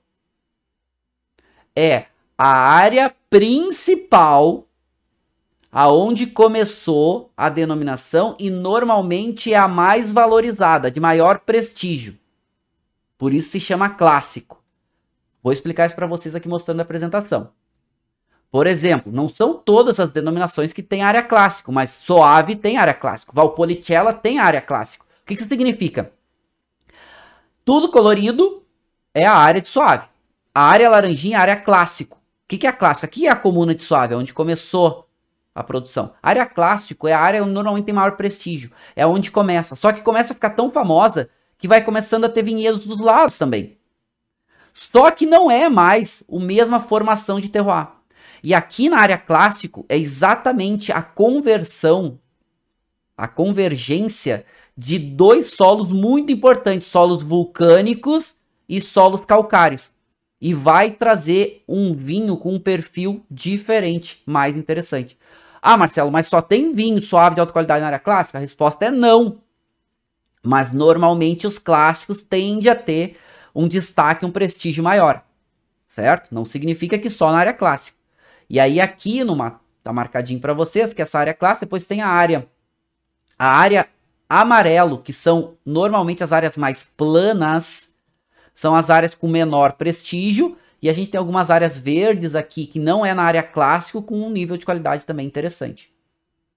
é 1.74 2.04
a 2.36 2.54
área 2.54 3.14
principal 3.30 4.68
aonde 5.72 6.26
começou 6.26 7.32
a 7.34 7.48
denominação 7.48 8.36
e 8.38 8.50
normalmente 8.50 9.54
é 9.54 9.56
a 9.56 9.66
mais 9.66 10.12
valorizada, 10.12 10.90
de 10.90 11.00
maior 11.00 11.38
prestígio. 11.38 12.18
Por 13.16 13.32
isso 13.32 13.52
se 13.52 13.58
chama 13.58 13.88
clássico. 13.88 14.62
Vou 15.42 15.50
explicar 15.50 15.86
isso 15.86 15.94
para 15.94 16.06
vocês 16.06 16.34
aqui 16.34 16.46
mostrando 16.46 16.80
a 16.80 16.82
apresentação. 16.82 17.52
Por 18.50 18.66
exemplo, 18.66 19.10
não 19.10 19.30
são 19.30 19.54
todas 19.54 19.98
as 19.98 20.12
denominações 20.12 20.74
que 20.74 20.82
têm 20.82 21.02
área 21.02 21.22
clássico, 21.22 21.72
mas 21.72 21.88
Soave 21.88 22.54
tem 22.54 22.76
área 22.76 22.92
clássico, 22.92 23.34
Valpolicella 23.34 24.12
tem 24.12 24.38
área 24.38 24.60
clássico. 24.60 25.06
O 25.22 25.26
que 25.26 25.32
isso 25.32 25.48
significa? 25.48 26.12
Tudo 27.64 27.88
colorido 27.88 28.62
é 29.14 29.24
a 29.24 29.34
área 29.34 29.60
de 29.60 29.68
Soave. 29.68 30.06
A 30.54 30.62
área 30.62 30.90
laranjinha 30.90 31.36
é 31.36 31.38
a 31.38 31.42
área 31.42 31.56
clássico. 31.56 32.18
O 32.18 32.20
que, 32.46 32.58
que 32.58 32.66
é 32.66 32.70
a 32.70 32.72
clássica? 32.72 33.06
Aqui 33.06 33.26
é 33.26 33.30
a 33.30 33.36
comuna 33.36 33.74
de 33.74 33.82
Suave, 33.82 34.14
onde 34.14 34.34
começou 34.34 35.08
a 35.54 35.62
produção. 35.62 36.12
A 36.22 36.28
área 36.28 36.44
clássico 36.44 37.08
é 37.08 37.12
a 37.12 37.20
área 37.20 37.42
onde 37.42 37.52
normalmente 37.52 37.86
tem 37.86 37.94
maior 37.94 38.16
prestígio. 38.16 38.70
É 38.94 39.06
onde 39.06 39.30
começa. 39.30 39.74
Só 39.74 39.92
que 39.92 40.02
começa 40.02 40.32
a 40.32 40.34
ficar 40.34 40.50
tão 40.50 40.70
famosa 40.70 41.30
que 41.56 41.66
vai 41.66 41.82
começando 41.82 42.26
a 42.26 42.28
ter 42.28 42.42
vinhedos 42.42 42.84
dos 42.84 43.00
lados 43.00 43.38
também. 43.38 43.78
Só 44.72 45.10
que 45.10 45.24
não 45.24 45.50
é 45.50 45.68
mais 45.68 46.22
a 46.30 46.38
mesma 46.38 46.80
formação 46.80 47.40
de 47.40 47.48
terroir. 47.48 47.88
E 48.42 48.52
aqui 48.52 48.90
na 48.90 48.98
área 48.98 49.16
clássico 49.16 49.86
é 49.88 49.96
exatamente 49.96 50.92
a 50.92 51.00
conversão, 51.00 52.20
a 53.16 53.26
convergência 53.26 54.44
de 54.76 54.98
dois 54.98 55.50
solos 55.50 55.88
muito 55.88 56.32
importantes, 56.32 56.88
solos 56.88 57.22
vulcânicos 57.22 58.34
e 58.68 58.80
solos 58.80 59.24
calcários. 59.24 59.90
E 60.40 60.52
vai 60.52 60.90
trazer 60.90 61.62
um 61.66 61.94
vinho 61.94 62.36
com 62.36 62.54
um 62.54 62.60
perfil 62.60 63.24
diferente, 63.30 64.22
mais 64.26 64.56
interessante. 64.56 65.16
Ah, 65.62 65.76
Marcelo, 65.76 66.10
mas 66.10 66.26
só 66.26 66.42
tem 66.42 66.74
vinho 66.74 67.02
suave 67.02 67.34
de 67.34 67.40
alta 67.40 67.52
qualidade 67.52 67.80
na 67.80 67.86
área 67.86 67.98
clássica? 67.98 68.36
A 68.36 68.40
resposta 68.40 68.84
é 68.84 68.90
não. 68.90 69.40
Mas 70.42 70.72
normalmente 70.72 71.46
os 71.46 71.58
clássicos 71.58 72.22
tendem 72.22 72.70
a 72.70 72.74
ter 72.74 73.16
um 73.54 73.66
destaque, 73.66 74.26
um 74.26 74.30
prestígio 74.30 74.84
maior. 74.84 75.24
Certo? 75.86 76.34
Não 76.34 76.44
significa 76.44 76.98
que 76.98 77.08
só 77.08 77.30
na 77.32 77.38
área 77.38 77.54
clássica. 77.54 77.96
E 78.50 78.60
aí 78.60 78.80
aqui 78.80 79.24
numa 79.24 79.60
tá 79.82 79.92
marcadinho 79.92 80.40
para 80.40 80.52
vocês 80.52 80.92
que 80.92 81.00
essa 81.00 81.18
área 81.18 81.32
clássica, 81.32 81.64
depois 81.66 81.86
tem 81.86 82.02
a 82.02 82.08
área 82.08 82.46
a 83.38 83.48
área 83.48 83.88
amarelo, 84.40 84.98
que 84.98 85.12
são 85.12 85.56
normalmente 85.64 86.24
as 86.24 86.32
áreas 86.32 86.56
mais 86.56 86.82
planas, 86.96 87.88
são 88.54 88.74
as 88.74 88.90
áreas 88.90 89.14
com 89.14 89.28
menor 89.28 89.72
prestígio 89.72 90.56
e 90.80 90.88
a 90.88 90.92
gente 90.92 91.10
tem 91.10 91.18
algumas 91.18 91.50
áreas 91.50 91.78
verdes 91.78 92.34
aqui 92.34 92.66
que 92.66 92.78
não 92.78 93.04
é 93.04 93.14
na 93.14 93.22
área 93.22 93.42
clássico 93.42 94.02
com 94.02 94.20
um 94.20 94.30
nível 94.30 94.56
de 94.56 94.64
qualidade 94.64 95.06
também 95.06 95.26
interessante. 95.26 95.90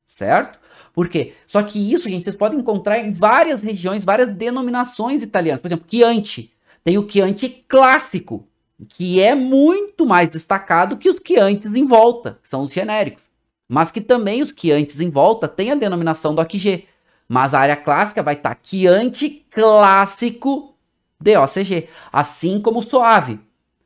Certo? 0.06 0.60
Por 0.94 1.08
quê? 1.10 1.34
Só 1.46 1.62
que 1.64 1.94
isso, 1.94 2.10
gente, 2.10 2.24
vocês 2.24 2.36
podem 2.36 2.60
encontrar 2.60 3.00
em 3.00 3.12
várias 3.12 3.64
regiões, 3.64 4.04
várias 4.04 4.30
denominações 4.30 5.22
italianas. 5.24 5.62
Por 5.62 5.68
exemplo, 5.68 5.86
Chianti. 5.90 6.52
Tem 6.84 6.98
o 6.98 7.10
Chianti 7.10 7.64
clássico, 7.68 8.48
que 8.90 9.22
é 9.22 9.36
muito 9.36 10.06
mais 10.06 10.30
destacado 10.30 10.98
que 10.98 11.10
os 11.10 11.20
Chiantis 11.26 11.76
em 11.76 11.86
volta, 11.86 12.40
que 12.42 12.48
são 12.48 12.62
os 12.62 12.72
genéricos. 12.72 13.30
Mas 13.68 13.92
que 13.92 14.02
também 14.02 14.42
os 14.42 14.54
Chiantis 14.58 15.02
em 15.02 15.10
volta 15.10 15.48
têm 15.48 15.72
a 15.72 15.76
denominação 15.76 16.34
do 16.34 16.42
AQG. 16.42 16.88
Mas 17.28 17.54
a 17.54 17.60
área 17.60 17.76
clássica 17.76 18.24
vai 18.24 18.36
estar 18.36 18.56
tá 18.56 18.62
Chianti 18.64 19.46
clássico 19.50 20.76
DOCG. 21.20 21.90
Assim 22.12 22.62
como 22.62 22.82
suave 22.82 23.40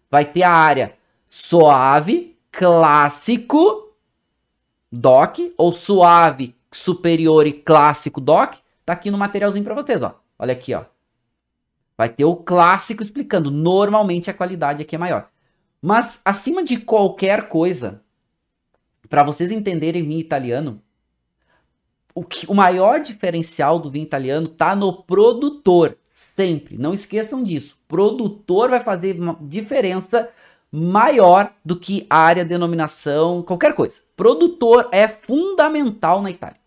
vai 0.09 0.25
ter 0.25 0.43
a 0.43 0.51
área 0.51 0.97
suave, 1.29 2.37
clássico, 2.51 3.95
DOC, 4.91 5.53
ou 5.57 5.71
suave, 5.73 6.55
superior 6.71 7.47
e 7.47 7.53
clássico 7.53 8.19
DOC. 8.19 8.59
Tá 8.85 8.93
aqui 8.93 9.09
no 9.09 9.17
materialzinho 9.17 9.63
para 9.63 9.73
vocês, 9.73 10.01
ó. 10.01 10.19
Olha 10.37 10.51
aqui, 10.51 10.73
ó. 10.73 10.83
Vai 11.97 12.09
ter 12.09 12.25
o 12.25 12.35
clássico 12.35 13.01
explicando. 13.01 13.49
Normalmente 13.49 14.29
a 14.29 14.33
qualidade 14.33 14.81
aqui 14.81 14.95
é 14.95 14.99
maior. 14.99 15.29
Mas, 15.81 16.19
acima 16.25 16.63
de 16.63 16.77
qualquer 16.77 17.47
coisa, 17.47 18.01
para 19.09 19.23
vocês 19.23 19.51
entenderem 19.51 20.03
vinho 20.03 20.19
italiano, 20.19 20.81
o, 22.13 22.23
que, 22.23 22.45
o 22.47 22.53
maior 22.53 23.01
diferencial 23.01 23.79
do 23.79 23.89
vinho 23.89 24.03
italiano 24.03 24.47
tá 24.47 24.75
no 24.75 25.03
produtor. 25.03 25.97
Sempre. 26.09 26.77
Não 26.77 26.93
esqueçam 26.93 27.43
disso. 27.43 27.77
Produtor 27.87 28.69
vai 28.69 28.79
fazer 28.79 29.19
uma 29.19 29.37
diferença 29.41 30.29
maior 30.71 31.53
do 31.65 31.75
que 31.75 32.05
área, 32.09 32.45
denominação, 32.45 33.41
qualquer 33.43 33.73
coisa. 33.73 33.99
Produtor 34.15 34.87
é 34.91 35.07
fundamental 35.07 36.21
na 36.21 36.31
Itália. 36.31 36.59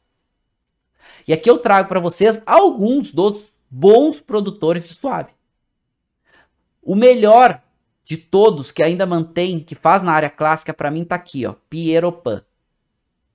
E 1.27 1.33
aqui 1.33 1.49
eu 1.49 1.59
trago 1.59 1.89
para 1.89 2.01
vocês 2.01 2.41
alguns 2.45 3.11
dos 3.11 3.43
bons 3.71 4.21
produtores 4.21 4.85
de 4.85 4.95
suave. 4.95 5.33
O 6.83 6.95
melhor 6.95 7.63
de 8.05 8.19
todos 8.19 8.71
que 8.71 8.83
ainda 8.83 9.07
mantém, 9.07 9.61
que 9.61 9.75
faz 9.75 10.03
na 10.03 10.13
área 10.13 10.29
clássica, 10.29 10.75
para 10.75 10.91
mim 10.91 11.05
tá 11.05 11.15
aqui, 11.15 11.47
ó, 11.47 11.55
Piero 11.71 12.13
Pan. 12.13 12.45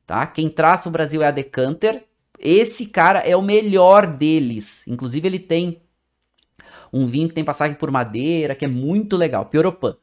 Tá? 0.10 0.26
Quem 0.26 0.50
traz 0.50 0.82
pro 0.82 0.90
Brasil 0.90 1.22
é 1.22 1.28
a 1.28 1.32
Decanter. 1.32 2.04
Esse 2.40 2.88
cara 2.88 3.20
é 3.20 3.36
o 3.36 3.44
melhor 3.44 4.08
deles. 4.08 4.82
Inclusive 4.88 5.28
ele 5.28 5.38
tem 5.38 5.84
um 6.92 7.06
vinho 7.06 7.28
que 7.28 7.36
tem 7.36 7.44
passagem 7.44 7.76
por 7.76 7.92
madeira, 7.92 8.56
que 8.56 8.66
é 8.66 8.68
muito 8.68 9.16
legal, 9.16 9.46
Pioropan. 9.46 9.96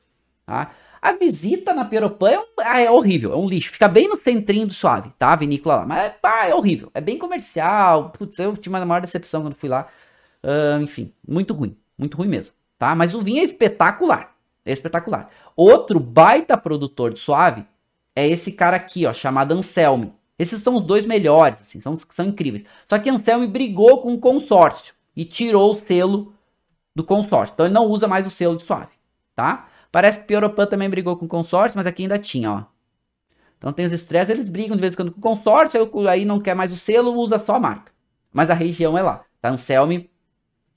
Tá? 0.47 0.71
A 1.03 1.11
visita 1.11 1.75
na 1.75 1.85
Pioropan 1.85 2.31
é, 2.31 2.39
um, 2.39 2.45
ah, 2.61 2.81
é, 2.83 2.89
horrível, 2.89 3.33
é 3.33 3.37
um 3.37 3.49
lixo. 3.49 3.73
Fica 3.73 3.89
bem 3.89 4.07
no 4.07 4.15
centrinho 4.15 4.69
do 4.69 4.73
suave, 4.73 5.11
tá? 5.19 5.33
A 5.33 5.37
vinícola 5.37 5.79
lá. 5.79 5.87
Mas 5.87 6.13
ah, 6.23 6.49
é 6.49 6.55
horrível. 6.55 6.89
É 6.95 7.01
bem 7.01 7.19
comercial. 7.19 8.11
Putz, 8.11 8.39
eu 8.39 8.57
tive 8.57 8.77
uma 8.77 8.87
maior 8.87 9.01
decepção 9.01 9.43
quando 9.43 9.57
fui 9.57 9.69
lá. 9.69 9.89
Uh, 10.41 10.81
enfim, 10.83 11.13
muito 11.27 11.53
ruim. 11.53 11.77
Muito 11.99 12.17
ruim 12.17 12.29
mesmo, 12.29 12.55
tá? 12.79 12.95
Mas 12.95 13.13
o 13.13 13.21
vinho 13.21 13.41
é 13.41 13.43
espetacular. 13.43 14.37
É 14.65 14.71
espetacular. 14.71 15.31
Outro 15.57 15.99
baita 15.99 16.57
produtor 16.57 17.13
de 17.13 17.19
suave 17.19 17.67
é 18.17 18.27
esse 18.27 18.51
cara 18.51 18.77
aqui, 18.77 19.05
ó, 19.07 19.13
chamado 19.13 19.53
Anselme. 19.53 20.13
Esses 20.39 20.63
são 20.63 20.75
os 20.75 20.83
dois 20.83 21.05
melhores, 21.05 21.61
assim, 21.61 21.81
são, 21.81 21.97
são 21.97 22.25
incríveis. 22.25 22.65
Só 22.87 22.99
que 22.99 23.11
Anselme 23.11 23.47
brigou 23.47 24.01
com 24.01 24.15
o 24.15 24.19
consórcio 24.19 24.95
e 25.15 25.25
tirou 25.25 25.75
o 25.75 25.79
selo 25.79 26.35
do 26.95 27.05
consórcio. 27.05 27.53
Então 27.53 27.67
ele 27.67 27.75
não 27.75 27.87
usa 27.87 28.09
mais 28.09 28.27
o 28.27 28.31
selo 28.31 28.57
de 28.57 28.63
suave, 28.63 28.93
tá? 29.35 29.69
Parece 29.93 30.21
que 30.21 30.27
Pioropan 30.27 30.67
também 30.67 30.89
brigou 30.89 31.17
com 31.17 31.27
o 31.27 31.29
consórcio, 31.29 31.79
mas 31.79 31.87
aqui 31.87 32.03
ainda 32.03 32.19
tinha, 32.19 32.51
ó. 32.51 32.65
Então 33.59 33.73
tem 33.73 33.85
os 33.85 33.93
estresses, 33.93 34.31
eles 34.31 34.49
brigam 34.49 34.77
de 34.77 34.81
vez 34.81 34.93
em 34.93 34.97
quando 34.97 35.13
com 35.13 35.19
o 35.19 35.23
consórcio, 35.23 35.91
aí 36.09 36.25
não 36.25 36.41
quer 36.41 36.55
mais 36.55 36.73
o 36.73 36.77
selo, 36.77 37.15
usa 37.15 37.39
só 37.39 37.57
a 37.57 37.61
marca. 37.61 37.93
Mas 38.33 38.51
a 38.51 38.55
região 38.55 38.97
é 38.97 39.03
lá, 39.03 39.25
tá? 39.41 39.51
Anselme 39.51 40.11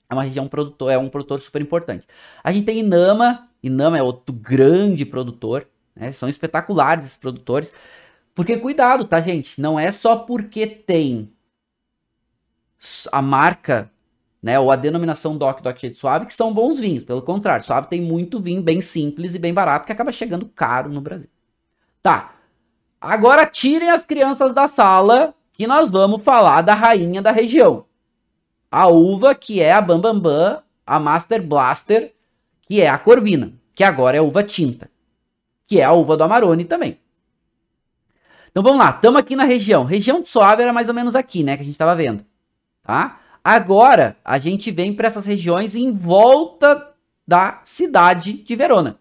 é 0.08 0.14
uma 0.14 0.22
região 0.22 0.48
produtor, 0.48 0.90
é 0.90 0.98
um 0.98 1.08
produtor 1.08 1.40
super 1.40 1.60
importante. 1.60 2.06
A 2.42 2.52
gente 2.52 2.64
tem 2.64 2.78
Inama, 2.78 3.48
Inama 3.62 3.98
é 3.98 4.02
outro 4.02 4.34
grande 4.34 5.04
produtor, 5.04 5.66
né? 5.94 6.12
São 6.12 6.28
espetaculares 6.28 7.04
esses 7.04 7.16
produtores. 7.16 7.72
Porque 8.34 8.56
cuidado, 8.56 9.04
tá, 9.04 9.20
gente? 9.20 9.60
Não 9.60 9.78
é 9.78 9.92
só 9.92 10.16
porque 10.16 10.66
tem 10.66 11.32
a 13.12 13.20
marca 13.20 13.90
né, 14.42 14.58
ou 14.58 14.70
a 14.70 14.76
denominação 14.76 15.36
DOC, 15.36 15.62
DOC 15.62 15.90
de 15.90 15.94
suave, 15.94 16.26
que 16.26 16.34
são 16.34 16.52
bons 16.52 16.80
vinhos. 16.80 17.02
Pelo 17.02 17.22
contrário, 17.22 17.64
suave 17.64 17.88
tem 17.88 18.00
muito 18.00 18.40
vinho 18.40 18.62
bem 18.62 18.80
simples 18.80 19.34
e 19.34 19.38
bem 19.38 19.52
barato 19.52 19.86
que 19.86 19.92
acaba 19.92 20.12
chegando 20.12 20.46
caro 20.46 20.88
no 20.88 21.00
Brasil. 21.00 21.28
Tá. 22.02 22.34
Agora 23.00 23.46
tirem 23.46 23.90
as 23.90 24.04
crianças 24.04 24.54
da 24.54 24.68
sala 24.68 25.34
que 25.52 25.66
nós 25.66 25.90
vamos 25.90 26.22
falar 26.22 26.62
da 26.62 26.74
rainha 26.74 27.20
da 27.20 27.30
região. 27.30 27.84
A 28.70 28.86
uva 28.86 29.34
que 29.34 29.60
é 29.60 29.72
a 29.72 29.80
Bambambam, 29.80 30.20
Bam 30.20 30.30
Bam, 30.30 30.62
a 30.86 30.98
Master 30.98 31.42
Blaster, 31.42 32.14
que 32.62 32.80
é 32.80 32.88
a 32.88 32.98
Corvina, 32.98 33.52
que 33.74 33.84
agora 33.84 34.16
é 34.16 34.20
uva 34.20 34.42
tinta, 34.42 34.90
que 35.70 35.78
é 35.78 35.84
a 35.84 35.92
uva 35.92 36.16
do 36.16 36.24
Amarone 36.24 36.64
também. 36.64 36.98
Então 38.50 38.60
vamos 38.60 38.80
lá, 38.80 38.90
estamos 38.90 39.20
aqui 39.20 39.36
na 39.36 39.44
região. 39.44 39.84
Região 39.84 40.20
de 40.20 40.28
suave 40.28 40.64
era 40.64 40.72
mais 40.72 40.88
ou 40.88 40.94
menos 40.94 41.14
aqui, 41.14 41.44
né, 41.44 41.56
que 41.56 41.62
a 41.62 41.64
gente 41.64 41.76
estava 41.76 41.94
vendo, 41.94 42.26
tá? 42.82 43.20
Agora, 43.42 44.16
a 44.24 44.36
gente 44.36 44.72
vem 44.72 44.92
para 44.92 45.06
essas 45.06 45.24
regiões 45.26 45.76
em 45.76 45.92
volta 45.92 46.92
da 47.24 47.60
cidade 47.64 48.32
de 48.32 48.56
Verona. 48.56 48.98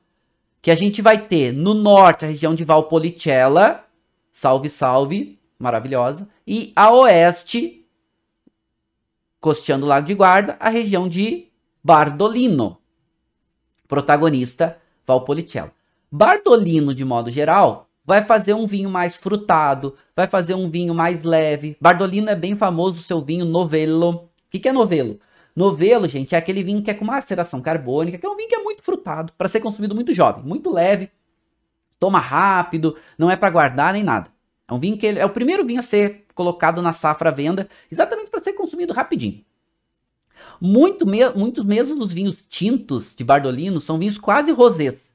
Que 0.61 0.69
a 0.69 0.75
gente 0.75 1.01
vai 1.01 1.17
ter 1.17 1.51
no 1.51 1.73
norte 1.73 2.23
a 2.23 2.27
região 2.27 2.53
de 2.53 2.63
Valpolicella, 2.63 3.83
salve, 4.31 4.69
salve, 4.69 5.39
maravilhosa. 5.57 6.29
E 6.45 6.71
a 6.75 6.93
oeste, 6.93 7.83
costeando 9.41 9.87
o 9.87 9.89
Lago 9.89 10.05
de 10.05 10.13
Guarda, 10.13 10.55
a 10.59 10.69
região 10.69 11.09
de 11.09 11.47
Bardolino. 11.83 12.77
Protagonista 13.87 14.79
Valpolicella. 15.07 15.78
Bardolino, 16.11 16.93
de 16.95 17.05
modo 17.05 17.29
geral, 17.29 17.87
vai 18.03 18.23
fazer 18.23 18.55
um 18.55 18.65
vinho 18.65 18.89
mais 18.89 19.15
frutado, 19.15 19.95
vai 20.15 20.25
fazer 20.25 20.55
um 20.55 20.69
vinho 20.69 20.95
mais 20.95 21.21
leve. 21.21 21.77
Bardolino 21.79 22.29
é 22.29 22.35
bem 22.35 22.55
famoso 22.55 22.99
o 22.99 23.03
seu 23.03 23.21
vinho 23.21 23.45
Novello, 23.45 24.09
o 24.09 24.29
que, 24.49 24.57
que 24.57 24.67
é 24.67 24.73
novelo? 24.73 25.19
Novelo, 25.55 26.07
gente, 26.07 26.33
é 26.33 26.37
aquele 26.37 26.63
vinho 26.63 26.81
que 26.81 26.89
é 26.89 26.93
com 26.93 27.05
maceração 27.05 27.61
carbônica, 27.61 28.17
que 28.17 28.25
é 28.25 28.29
um 28.29 28.35
vinho 28.35 28.49
que 28.49 28.55
é 28.55 28.63
muito 28.63 28.81
frutado, 28.81 29.31
para 29.37 29.47
ser 29.47 29.59
consumido 29.59 29.93
muito 29.93 30.13
jovem, 30.13 30.43
muito 30.43 30.71
leve, 30.71 31.11
toma 31.99 32.19
rápido, 32.19 32.95
não 33.17 33.29
é 33.29 33.35
para 33.35 33.51
guardar 33.51 33.93
nem 33.93 34.03
nada. 34.03 34.31
É 34.67 34.73
um 34.73 34.79
vinho 34.79 34.97
que 34.97 35.05
ele, 35.05 35.19
é 35.19 35.25
o 35.25 35.29
primeiro 35.29 35.65
vinho 35.65 35.79
a 35.79 35.83
ser 35.83 36.25
colocado 36.33 36.81
na 36.81 36.93
safra 36.93 37.29
à 37.29 37.33
venda, 37.33 37.69
exatamente 37.91 38.31
para 38.31 38.43
ser 38.43 38.53
consumido 38.53 38.93
rapidinho. 38.93 39.43
Muito 40.59 41.05
me, 41.05 41.29
muitos 41.31 41.63
mesmo 41.63 41.99
dos 41.99 42.11
vinhos 42.11 42.37
tintos 42.49 43.13
de 43.15 43.23
Bardolino 43.23 43.79
são 43.79 43.99
vinhos 43.99 44.17
quase 44.17 44.51
rosés. 44.51 45.08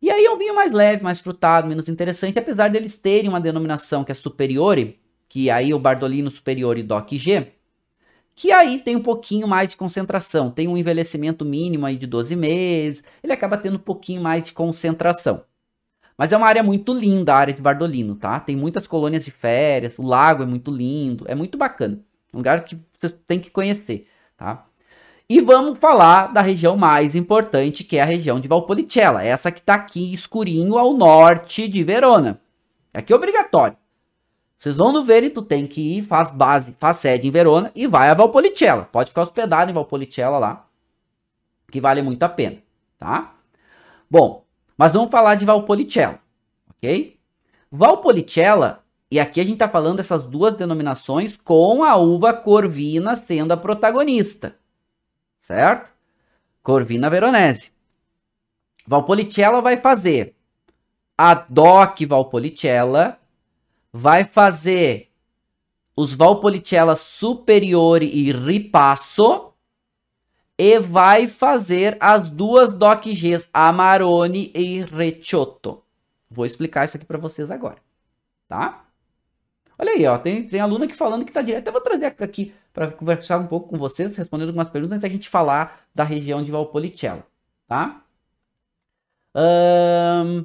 E 0.00 0.10
aí 0.10 0.24
é 0.24 0.30
um 0.30 0.38
vinho 0.38 0.54
mais 0.54 0.72
leve, 0.72 1.02
mais 1.02 1.18
frutado, 1.18 1.66
menos 1.66 1.88
interessante, 1.88 2.38
apesar 2.38 2.68
deles 2.68 2.96
terem 2.96 3.28
uma 3.28 3.40
denominação 3.40 4.04
que 4.04 4.12
é 4.12 4.14
superiore, 4.14 5.00
que 5.28 5.50
aí 5.50 5.74
o 5.74 5.78
Bardolino 5.78 6.30
Superiore 6.30 6.82
DOC 6.82 7.18
G, 7.18 7.52
que 8.34 8.52
aí 8.52 8.80
tem 8.80 8.94
um 8.94 9.02
pouquinho 9.02 9.48
mais 9.48 9.70
de 9.70 9.76
concentração, 9.76 10.50
tem 10.50 10.68
um 10.68 10.76
envelhecimento 10.76 11.44
mínimo 11.44 11.84
aí 11.84 11.96
de 11.96 12.06
12 12.06 12.36
meses, 12.36 13.02
ele 13.22 13.32
acaba 13.32 13.58
tendo 13.58 13.74
um 13.74 13.80
pouquinho 13.80 14.22
mais 14.22 14.44
de 14.44 14.52
concentração. 14.52 15.42
Mas 16.16 16.32
é 16.32 16.36
uma 16.36 16.46
área 16.46 16.62
muito 16.62 16.94
linda, 16.94 17.34
a 17.34 17.38
área 17.38 17.54
de 17.54 17.60
Bardolino, 17.60 18.14
tá? 18.14 18.38
Tem 18.38 18.56
muitas 18.56 18.86
colônias 18.86 19.24
de 19.24 19.32
férias, 19.32 19.98
o 19.98 20.02
lago 20.02 20.44
é 20.44 20.46
muito 20.46 20.70
lindo, 20.70 21.24
é 21.28 21.34
muito 21.34 21.58
bacana. 21.58 22.00
É 22.32 22.36
um 22.36 22.38
lugar 22.38 22.64
que 22.64 22.78
vocês 22.98 23.12
têm 23.26 23.40
que 23.40 23.50
conhecer, 23.50 24.06
tá? 24.36 24.67
E 25.30 25.42
vamos 25.42 25.78
falar 25.78 26.28
da 26.28 26.40
região 26.40 26.74
mais 26.74 27.14
importante, 27.14 27.84
que 27.84 27.98
é 27.98 28.00
a 28.00 28.06
região 28.06 28.40
de 28.40 28.48
Valpolicella. 28.48 29.22
Essa 29.22 29.52
que 29.52 29.60
está 29.60 29.74
aqui 29.74 30.10
escurinho 30.10 30.78
ao 30.78 30.94
norte 30.94 31.68
de 31.68 31.82
Verona. 31.84 32.40
Aqui 32.94 33.12
é 33.12 33.16
obrigatório. 33.16 33.76
Vocês 34.56 34.76
vão 34.76 34.90
no 34.90 35.04
Veneto, 35.04 35.42
tem 35.42 35.66
que 35.66 35.98
ir, 35.98 36.02
faz 36.02 36.30
base, 36.30 36.74
faz 36.80 36.96
sede 36.96 37.28
em 37.28 37.30
Verona 37.30 37.70
e 37.74 37.86
vai 37.86 38.08
a 38.08 38.14
Valpolicella. 38.14 38.88
Pode 38.90 39.10
ficar 39.10 39.20
hospedado 39.20 39.70
em 39.70 39.74
Valpolicella 39.74 40.38
lá, 40.38 40.66
que 41.70 41.80
vale 41.80 42.00
muito 42.00 42.22
a 42.22 42.28
pena, 42.28 42.56
tá? 42.98 43.34
Bom, 44.10 44.44
mas 44.78 44.94
vamos 44.94 45.10
falar 45.10 45.34
de 45.34 45.44
Valpolicella, 45.44 46.18
ok? 46.70 47.16
Valpolicella, 47.70 48.82
e 49.10 49.20
aqui 49.20 49.40
a 49.40 49.44
gente 49.44 49.56
está 49.56 49.68
falando 49.68 49.98
dessas 49.98 50.22
duas 50.22 50.54
denominações 50.54 51.36
com 51.36 51.84
a 51.84 51.94
uva 51.96 52.32
Corvina 52.32 53.14
sendo 53.14 53.52
a 53.52 53.56
protagonista 53.56 54.56
certo? 55.38 55.90
Corvina 56.62 57.08
Veronese. 57.08 57.72
Valpolicella 58.86 59.60
vai 59.60 59.76
fazer 59.76 60.34
a 61.16 61.34
DOC 61.34 62.06
Valpolicella, 62.06 63.18
vai 63.92 64.24
fazer 64.24 65.10
os 65.96 66.12
Valpolicella 66.12 66.94
Superiore 66.94 68.06
e 68.06 68.30
Ripasso 68.32 69.52
e 70.56 70.78
vai 70.78 71.26
fazer 71.26 71.96
as 72.00 72.30
duas 72.30 72.72
DOC 72.72 73.12
Gs, 73.14 73.48
Amarone 73.52 74.50
e 74.54 74.82
Recioto. 74.82 75.82
Vou 76.30 76.46
explicar 76.46 76.84
isso 76.84 76.96
aqui 76.96 77.06
para 77.06 77.18
vocês 77.18 77.50
agora, 77.50 77.78
tá? 78.46 78.84
Olha 79.78 79.92
aí, 79.92 80.06
ó, 80.06 80.18
tem, 80.18 80.46
tem 80.46 80.60
aluno 80.60 80.84
aqui 80.84 80.94
falando 80.94 81.24
que 81.24 81.32
tá 81.32 81.40
direto. 81.40 81.66
Eu 81.66 81.72
vou 81.72 81.80
trazer 81.80 82.06
aqui 82.06 82.52
para 82.78 82.92
conversar 82.92 83.38
um 83.38 83.46
pouco 83.48 83.70
com 83.70 83.76
vocês, 83.76 84.16
respondendo 84.16 84.50
algumas 84.50 84.68
perguntas 84.68 84.94
antes 84.94 85.02
da 85.02 85.12
gente 85.12 85.28
falar 85.28 85.84
da 85.92 86.04
região 86.04 86.44
de 86.44 86.52
Valpolicella, 86.52 87.26
tá? 87.66 88.04
Um, 89.34 90.44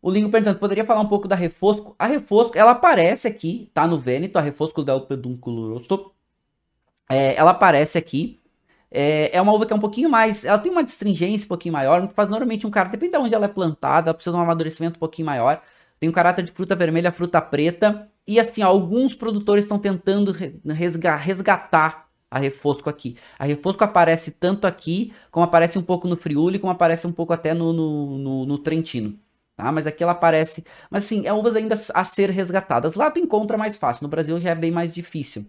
o 0.00 0.10
Lingo 0.10 0.30
perguntando, 0.30 0.58
poderia 0.58 0.86
falar 0.86 1.02
um 1.02 1.08
pouco 1.08 1.28
da 1.28 1.36
Refosco? 1.36 1.94
A 1.98 2.06
Refosco, 2.06 2.56
ela 2.56 2.70
aparece 2.70 3.28
aqui, 3.28 3.70
tá 3.74 3.86
no 3.86 4.00
Vêneto, 4.00 4.38
a 4.38 4.40
Refosco 4.40 4.82
del 4.82 5.02
Pedúnculo 5.02 5.74
Rosso. 5.74 6.12
É, 7.10 7.34
ela 7.34 7.50
aparece 7.50 7.98
aqui. 7.98 8.40
É, 8.90 9.36
é, 9.36 9.42
uma 9.42 9.52
uva 9.52 9.66
que 9.66 9.74
é 9.74 9.76
um 9.76 9.80
pouquinho 9.80 10.08
mais. 10.08 10.46
Ela 10.46 10.58
tem 10.58 10.72
uma 10.72 10.82
distringência 10.82 11.44
um 11.44 11.48
pouquinho 11.48 11.74
maior. 11.74 12.10
Faz 12.14 12.30
normalmente 12.30 12.66
um 12.66 12.70
cara, 12.70 12.88
depende 12.88 13.12
de 13.12 13.18
onde 13.18 13.34
ela 13.34 13.44
é 13.44 13.48
plantada, 13.48 14.08
ela 14.08 14.14
precisa 14.14 14.34
de 14.34 14.40
um 14.40 14.42
amadurecimento 14.42 14.96
um 14.96 15.00
pouquinho 15.00 15.26
maior. 15.26 15.62
Tem 16.00 16.08
um 16.08 16.12
caráter 16.12 16.44
de 16.44 16.52
fruta 16.52 16.74
vermelha, 16.74 17.12
fruta 17.12 17.42
preta. 17.42 18.10
E 18.26 18.38
assim, 18.38 18.62
alguns 18.62 19.14
produtores 19.14 19.64
estão 19.64 19.78
tentando 19.78 20.32
resgatar 20.32 22.08
a 22.30 22.38
Refosco 22.38 22.88
aqui. 22.88 23.16
A 23.38 23.44
Refosco 23.44 23.84
aparece 23.84 24.30
tanto 24.30 24.66
aqui, 24.66 25.12
como 25.30 25.44
aparece 25.44 25.78
um 25.78 25.82
pouco 25.82 26.08
no 26.08 26.16
Friuli, 26.16 26.58
como 26.58 26.72
aparece 26.72 27.06
um 27.06 27.12
pouco 27.12 27.32
até 27.32 27.52
no, 27.52 27.72
no, 27.72 28.18
no, 28.18 28.46
no 28.46 28.58
Trentino. 28.58 29.18
Tá? 29.56 29.70
Mas 29.70 29.86
aqui 29.86 30.02
ela 30.02 30.12
aparece. 30.12 30.64
Mas 30.90 31.04
assim, 31.04 31.26
é 31.26 31.32
uvas 31.32 31.56
ainda 31.56 31.74
a 31.94 32.04
ser 32.04 32.30
resgatadas. 32.30 32.94
Lá 32.94 33.10
tu 33.10 33.18
encontra 33.18 33.58
mais 33.58 33.76
fácil. 33.76 34.04
No 34.04 34.08
Brasil 34.08 34.40
já 34.40 34.50
é 34.50 34.54
bem 34.54 34.70
mais 34.70 34.92
difícil 34.92 35.46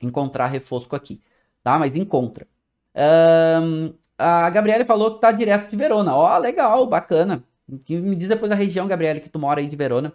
encontrar 0.00 0.46
Refosco 0.48 0.94
aqui. 0.96 1.20
Tá? 1.62 1.78
Mas 1.78 1.96
encontra. 1.96 2.46
Um, 2.94 3.94
a 4.18 4.50
Gabriele 4.50 4.84
falou 4.84 5.14
que 5.14 5.20
tá 5.20 5.32
direto 5.32 5.70
de 5.70 5.76
Verona. 5.76 6.14
Ó, 6.14 6.38
legal, 6.38 6.86
bacana. 6.86 7.44
Me 7.68 8.16
diz 8.16 8.28
depois 8.28 8.52
a 8.52 8.54
região, 8.54 8.86
Gabriele, 8.86 9.20
que 9.20 9.28
tu 9.28 9.38
mora 9.38 9.60
aí 9.60 9.68
de 9.68 9.76
Verona 9.76 10.14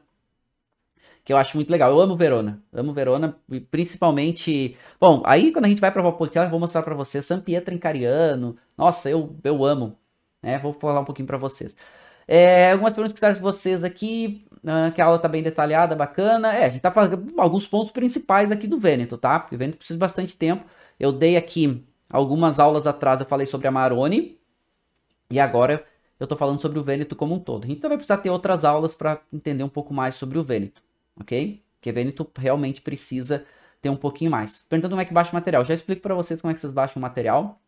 que 1.26 1.34
eu 1.34 1.38
acho 1.38 1.58
muito 1.58 1.72
legal. 1.72 1.90
Eu 1.90 2.00
amo 2.00 2.16
Verona. 2.16 2.64
Amo 2.72 2.94
Verona, 2.94 3.36
principalmente. 3.72 4.78
Bom, 5.02 5.24
aí 5.26 5.52
quando 5.52 5.66
a 5.66 5.70
gente 5.70 5.82
vai 5.82 5.92
para 5.92 6.04
Valpolicella, 6.04 6.46
eu 6.46 6.52
vou 6.52 6.60
mostrar 6.60 6.84
para 6.84 6.94
vocês 6.94 7.26
San 7.26 7.42
Pietro 7.42 7.74
em 7.74 7.80
Cariano. 7.80 8.56
Nossa, 8.78 9.10
eu, 9.10 9.36
eu 9.44 9.66
amo. 9.66 9.98
Né? 10.42 10.60
Vou 10.60 10.72
falar 10.72 11.02
um 11.02 11.06
pouquinho 11.06 11.28
para 11.28 11.38
vocês. 11.38 11.76
É, 12.28 12.72
algumas 12.72 12.94
perguntas 12.94 13.20
que 13.20 13.34
de 13.34 13.40
vocês 13.40 13.84
aqui, 13.84 14.46
uh, 14.64 14.92
que 14.94 15.02
a 15.02 15.06
aula 15.06 15.20
tá 15.20 15.28
bem 15.28 15.42
detalhada, 15.44 15.96
bacana. 15.96 16.54
É, 16.54 16.66
a 16.66 16.70
gente 16.70 16.82
tá 16.82 16.92
falando 16.92 17.34
alguns 17.40 17.68
pontos 17.68 17.92
principais 17.92 18.52
aqui 18.52 18.68
do 18.68 18.78
Vêneto, 18.78 19.18
tá? 19.18 19.40
Porque 19.40 19.56
o 19.56 19.58
Vêneto 19.58 19.80
precisa 19.80 19.96
de 19.96 20.00
bastante 20.00 20.36
tempo. 20.38 20.66
Eu 21.00 21.12
dei 21.12 21.38
aqui 21.38 21.84
algumas 22.10 22.60
aulas 22.60 22.86
atrás, 22.88 23.20
eu 23.20 23.26
falei 23.26 23.48
sobre 23.48 23.68
a 23.68 23.72
Maroni. 23.72 24.40
E 25.32 25.40
agora 25.40 25.84
eu 26.20 26.28
tô 26.28 26.36
falando 26.38 26.62
sobre 26.62 26.78
o 26.80 26.84
Vêneto 26.84 27.16
como 27.16 27.34
um 27.36 27.40
todo. 27.40 27.66
Então 27.70 27.90
vai 27.90 27.98
precisar 27.98 28.18
ter 28.18 28.30
outras 28.30 28.64
aulas 28.64 28.96
para 28.96 29.22
entender 29.34 29.64
um 29.64 29.70
pouco 29.70 29.94
mais 29.94 30.16
sobre 30.16 30.38
o 30.38 30.44
Vêneto 30.44 30.85
ok? 31.20 31.64
Que 31.82 31.92
Veneto 31.92 32.30
realmente 32.38 32.82
precisa 32.82 33.46
ter 33.82 33.90
um 33.90 33.96
pouquinho 33.96 34.32
mais. 34.32 34.64
Perguntando 34.70 34.94
como 34.94 35.02
é 35.02 35.06
que 35.06 35.14
baixa 35.14 35.32
o 35.32 35.36
material. 35.36 35.64
Já 35.64 35.74
explico 35.74 36.02
para 36.02 36.16
vocês 36.16 36.42
como 36.42 36.52
é 36.52 36.54
que 36.54 36.62
vocês 36.62 36.74
baixam 36.74 37.00
o 37.00 37.02
material. 37.02 37.62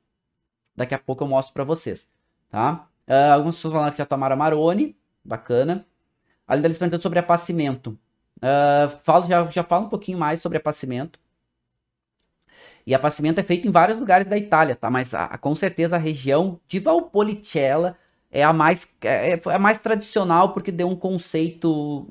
Daqui 0.75 0.93
a 0.93 0.99
pouco 0.99 1.23
eu 1.23 1.27
mostro 1.27 1.53
para 1.53 1.63
vocês, 1.63 2.07
tá? 2.49 2.87
Uh, 3.07 3.33
algumas 3.33 3.55
pessoas 3.55 3.73
falaram 3.73 3.91
que 3.91 3.97
já 3.97 4.05
tomaram 4.05 4.35
Maroni, 4.35 4.95
bacana. 5.23 5.85
Além 6.47 6.61
deles 6.61 6.77
perguntando 6.77 7.03
sobre 7.03 7.19
apacimento. 7.19 7.97
Uh, 8.37 8.89
falo, 9.03 9.27
já, 9.27 9.45
já 9.49 9.63
falo 9.63 9.85
um 9.85 9.89
pouquinho 9.89 10.17
mais 10.17 10.41
sobre 10.41 10.57
apacimento. 10.57 11.19
E 12.85 12.95
apacimento 12.95 13.39
é 13.39 13.43
feito 13.43 13.67
em 13.67 13.71
vários 13.71 13.97
lugares 13.97 14.27
da 14.27 14.37
Itália, 14.37 14.75
tá? 14.75 14.89
Mas 14.89 15.13
a, 15.13 15.37
com 15.37 15.53
certeza 15.53 15.97
a 15.97 15.99
região 15.99 16.59
de 16.67 16.79
Valpolicella 16.79 17.97
é 18.31 18.43
a 18.43 18.51
mais, 18.53 18.95
é, 19.01 19.33
é 19.33 19.41
a 19.45 19.59
mais 19.59 19.79
tradicional 19.79 20.53
porque 20.53 20.71
deu 20.71 20.87
um 20.87 20.95
conceito 20.95 22.07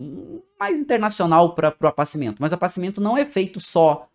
mais 0.58 0.78
internacional 0.78 1.54
para 1.54 1.74
o 1.80 1.86
apacimento. 1.86 2.38
Mas 2.40 2.52
o 2.52 2.54
apacimento 2.54 3.00
não 3.00 3.16
é 3.16 3.24
feito 3.24 3.60
só 3.60 4.08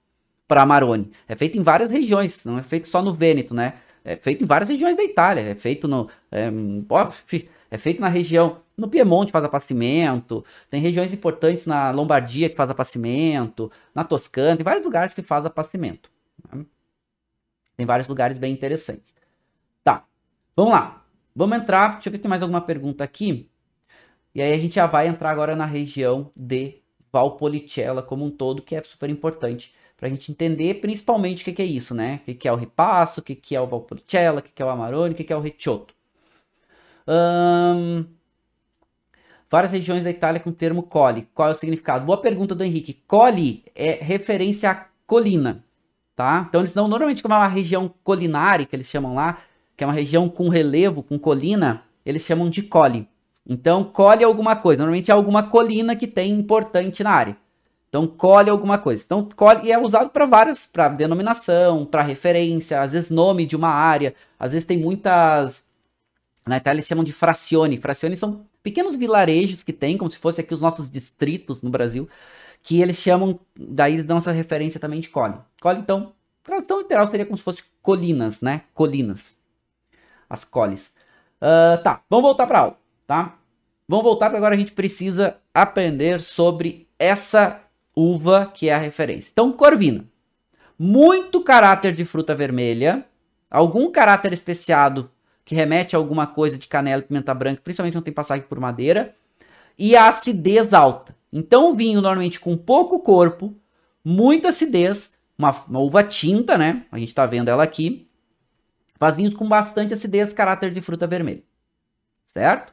para 0.47 0.63
Amarone, 0.63 1.11
é 1.27 1.35
feito 1.35 1.57
em 1.57 1.63
várias 1.63 1.91
regiões, 1.91 2.43
não 2.43 2.57
é 2.57 2.63
feito 2.63 2.87
só 2.87 3.01
no 3.01 3.13
Vêneto, 3.13 3.53
né? 3.53 3.75
É 4.03 4.15
feito 4.15 4.43
em 4.43 4.47
várias 4.47 4.67
regiões 4.67 4.97
da 4.97 5.03
Itália, 5.03 5.41
é 5.41 5.55
feito 5.55 5.87
no. 5.87 6.09
É, 6.31 6.51
é 7.69 7.77
feito 7.77 8.01
na 8.01 8.09
região. 8.09 8.61
No 8.75 8.89
Piemonte 8.89 9.31
faz 9.31 9.45
apacimento, 9.45 10.43
tem 10.69 10.81
regiões 10.81 11.13
importantes 11.13 11.67
na 11.67 11.91
Lombardia 11.91 12.49
que 12.49 12.55
faz 12.55 12.69
apacimento, 12.69 13.71
na 13.93 14.03
Toscana, 14.03 14.57
tem 14.57 14.63
vários 14.63 14.83
lugares 14.83 15.13
que 15.13 15.21
faz 15.21 15.45
apacimento. 15.45 16.11
Né? 16.51 16.65
Tem 17.77 17.85
vários 17.85 18.07
lugares 18.07 18.37
bem 18.37 18.51
interessantes. 18.51 19.13
Tá, 19.83 20.03
vamos 20.55 20.73
lá. 20.73 21.00
Vamos 21.41 21.57
entrar, 21.57 21.93
deixa 21.93 22.07
eu 22.07 22.11
ver 22.11 22.19
se 22.19 22.21
tem 22.21 22.29
mais 22.29 22.43
alguma 22.43 22.61
pergunta 22.61 23.03
aqui. 23.03 23.49
E 24.35 24.39
aí 24.43 24.53
a 24.53 24.57
gente 24.59 24.75
já 24.75 24.85
vai 24.85 25.07
entrar 25.07 25.31
agora 25.31 25.55
na 25.55 25.65
região 25.65 26.29
de 26.35 26.83
Valpolicella 27.11 28.03
como 28.03 28.23
um 28.23 28.29
todo, 28.29 28.61
que 28.61 28.75
é 28.75 28.83
super 28.83 29.09
importante 29.09 29.73
para 29.97 30.07
a 30.07 30.11
gente 30.11 30.31
entender 30.31 30.75
principalmente 30.75 31.41
o 31.41 31.45
que, 31.45 31.53
que, 31.53 31.61
é 31.63 31.65
isso, 31.65 31.95
né? 31.95 32.19
O 32.21 32.25
que, 32.25 32.35
que 32.35 32.47
é 32.47 32.53
o 32.53 32.55
ripasso, 32.55 33.21
o 33.21 33.23
que, 33.23 33.33
que 33.33 33.55
é 33.55 33.59
o 33.59 33.65
Valpolicella, 33.65 34.39
o 34.39 34.43
que, 34.43 34.51
que 34.51 34.61
é 34.61 34.65
o 34.65 34.69
Amarone, 34.69 35.15
o 35.15 35.17
que, 35.17 35.23
que 35.23 35.33
é 35.33 35.35
o 35.35 35.39
Recioto. 35.39 35.95
Hum, 37.07 38.05
várias 39.49 39.71
regiões 39.71 40.03
da 40.03 40.11
Itália 40.11 40.39
com 40.39 40.51
o 40.51 40.53
termo 40.53 40.83
coli. 40.83 41.27
Qual 41.33 41.49
é 41.49 41.53
o 41.53 41.55
significado? 41.55 42.05
Boa 42.05 42.21
pergunta 42.21 42.53
do 42.53 42.63
Henrique. 42.63 43.01
Coli 43.07 43.63
é 43.73 43.93
referência 43.93 44.69
à 44.69 44.85
colina, 45.07 45.65
tá? 46.15 46.45
Então 46.47 46.61
eles 46.61 46.75
dão 46.75 46.87
normalmente 46.87 47.23
como 47.23 47.33
é 47.33 47.37
uma 47.37 47.47
região 47.47 47.91
colinária, 48.03 48.63
que 48.63 48.75
eles 48.75 48.87
chamam 48.87 49.15
lá, 49.15 49.39
que 49.81 49.83
é 49.83 49.87
uma 49.87 49.93
região 49.93 50.29
com 50.29 50.47
relevo, 50.47 51.01
com 51.01 51.17
colina, 51.17 51.81
eles 52.05 52.21
chamam 52.21 52.51
de 52.51 52.61
coli. 52.61 53.09
Então, 53.43 53.83
colhe 53.83 54.23
alguma 54.23 54.55
coisa. 54.55 54.77
Normalmente 54.77 55.09
é 55.09 55.13
alguma 55.15 55.41
colina 55.41 55.95
que 55.95 56.05
tem 56.05 56.31
importante 56.33 57.03
na 57.03 57.09
área. 57.09 57.35
Então, 57.89 58.05
colhe 58.05 58.51
alguma 58.51 58.77
coisa. 58.77 59.01
Então, 59.03 59.27
colhe 59.35 59.69
e 59.69 59.71
é 59.71 59.79
usado 59.79 60.11
para 60.11 60.27
várias, 60.27 60.67
para 60.67 60.87
denominação, 60.87 61.83
para 61.83 62.03
referência, 62.03 62.79
às 62.79 62.91
vezes 62.91 63.09
nome 63.09 63.43
de 63.43 63.55
uma 63.55 63.69
área. 63.69 64.13
Às 64.37 64.51
vezes 64.51 64.67
tem 64.67 64.77
muitas. 64.77 65.63
Na 66.45 66.57
Itália 66.57 66.77
eles 66.77 66.87
chamam 66.87 67.03
de 67.03 67.11
frazioni. 67.11 67.79
Frazioni 67.79 68.15
são 68.15 68.45
pequenos 68.61 68.95
vilarejos 68.95 69.63
que 69.63 69.73
tem, 69.73 69.97
como 69.97 70.11
se 70.11 70.17
fossem 70.19 70.43
aqui 70.43 70.53
os 70.53 70.61
nossos 70.61 70.91
distritos 70.91 71.63
no 71.63 71.71
Brasil, 71.71 72.07
que 72.61 72.79
eles 72.79 72.97
chamam, 72.97 73.39
daí 73.57 74.03
dão 74.03 74.19
essa 74.19 74.31
referência 74.31 74.79
também 74.79 74.99
de 74.99 75.09
cole. 75.09 75.39
Cole, 75.59 75.79
então, 75.79 76.13
tradução 76.43 76.77
literal 76.77 77.07
seria 77.07 77.25
como 77.25 77.35
se 77.35 77.43
fosse 77.43 77.63
colinas, 77.81 78.41
né? 78.41 78.61
Colinas 78.75 79.40
as 80.31 80.45
coles. 80.45 80.93
Uh, 81.41 81.81
tá, 81.83 82.01
vamos 82.09 82.23
voltar 82.23 82.47
para 82.47 82.59
aula, 82.59 82.77
tá? 83.05 83.35
Vamos 83.87 84.05
voltar 84.05 84.27
porque 84.27 84.37
agora 84.37 84.55
a 84.55 84.57
gente 84.57 84.71
precisa 84.71 85.35
aprender 85.53 86.21
sobre 86.21 86.87
essa 86.97 87.59
uva 87.93 88.49
que 88.53 88.69
é 88.69 88.73
a 88.73 88.77
referência. 88.77 89.29
Então, 89.31 89.51
corvina. 89.51 90.05
Muito 90.79 91.43
caráter 91.43 91.93
de 91.93 92.05
fruta 92.05 92.33
vermelha, 92.33 93.05
algum 93.49 93.91
caráter 93.91 94.31
especiado 94.31 95.11
que 95.43 95.53
remete 95.53 95.95
a 95.95 95.99
alguma 95.99 96.25
coisa 96.25 96.57
de 96.57 96.67
canela 96.67 97.01
e 97.01 97.05
pimenta 97.05 97.33
branca, 97.33 97.61
principalmente 97.61 97.95
não 97.95 98.01
tem 98.01 98.13
passagem 98.13 98.45
por 98.47 98.59
madeira, 98.59 99.13
e 99.77 99.95
a 99.95 100.07
acidez 100.07 100.73
alta. 100.73 101.15
Então, 101.31 101.75
vinho 101.75 102.01
normalmente 102.01 102.39
com 102.39 102.55
pouco 102.55 102.99
corpo, 102.99 103.53
muita 104.03 104.49
acidez, 104.49 105.11
uma, 105.37 105.51
uma 105.67 105.79
uva 105.79 106.03
tinta, 106.03 106.57
né? 106.57 106.85
A 106.91 106.97
gente 106.97 107.13
tá 107.13 107.25
vendo 107.25 107.49
ela 107.49 107.63
aqui, 107.63 108.07
Faz 109.01 109.17
vinhos 109.17 109.33
com 109.33 109.49
bastante 109.49 109.95
acidez, 109.95 110.31
caráter 110.31 110.71
de 110.71 110.79
fruta 110.79 111.07
vermelha. 111.07 111.41
Certo? 112.23 112.71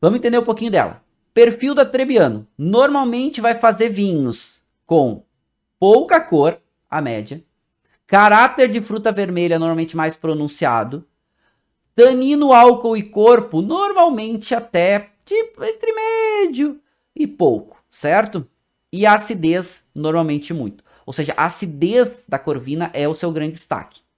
Vamos 0.00 0.20
entender 0.20 0.38
um 0.38 0.44
pouquinho 0.44 0.70
dela. 0.70 1.02
Perfil 1.34 1.74
da 1.74 1.84
Trebbiano. 1.84 2.46
Normalmente 2.56 3.40
vai 3.40 3.58
fazer 3.58 3.88
vinhos 3.88 4.62
com 4.86 5.24
pouca 5.76 6.20
cor, 6.20 6.60
a 6.88 7.02
média. 7.02 7.42
Caráter 8.06 8.70
de 8.70 8.80
fruta 8.80 9.10
vermelha 9.10 9.58
normalmente 9.58 9.96
mais 9.96 10.14
pronunciado. 10.14 11.04
Tanino, 11.92 12.52
álcool 12.52 12.96
e 12.96 13.02
corpo 13.02 13.60
normalmente 13.60 14.54
até 14.54 15.10
tipo 15.24 15.64
entre 15.64 15.92
médio 15.92 16.80
e 17.12 17.26
pouco, 17.26 17.76
certo? 17.90 18.46
E 18.92 19.04
acidez 19.04 19.82
normalmente 19.92 20.54
muito. 20.54 20.84
Ou 21.04 21.12
seja, 21.12 21.34
a 21.36 21.46
acidez 21.46 22.18
da 22.28 22.38
corvina 22.38 22.88
é 22.94 23.08
o 23.08 23.16
seu 23.16 23.32
grande 23.32 23.54
destaque. 23.54 24.08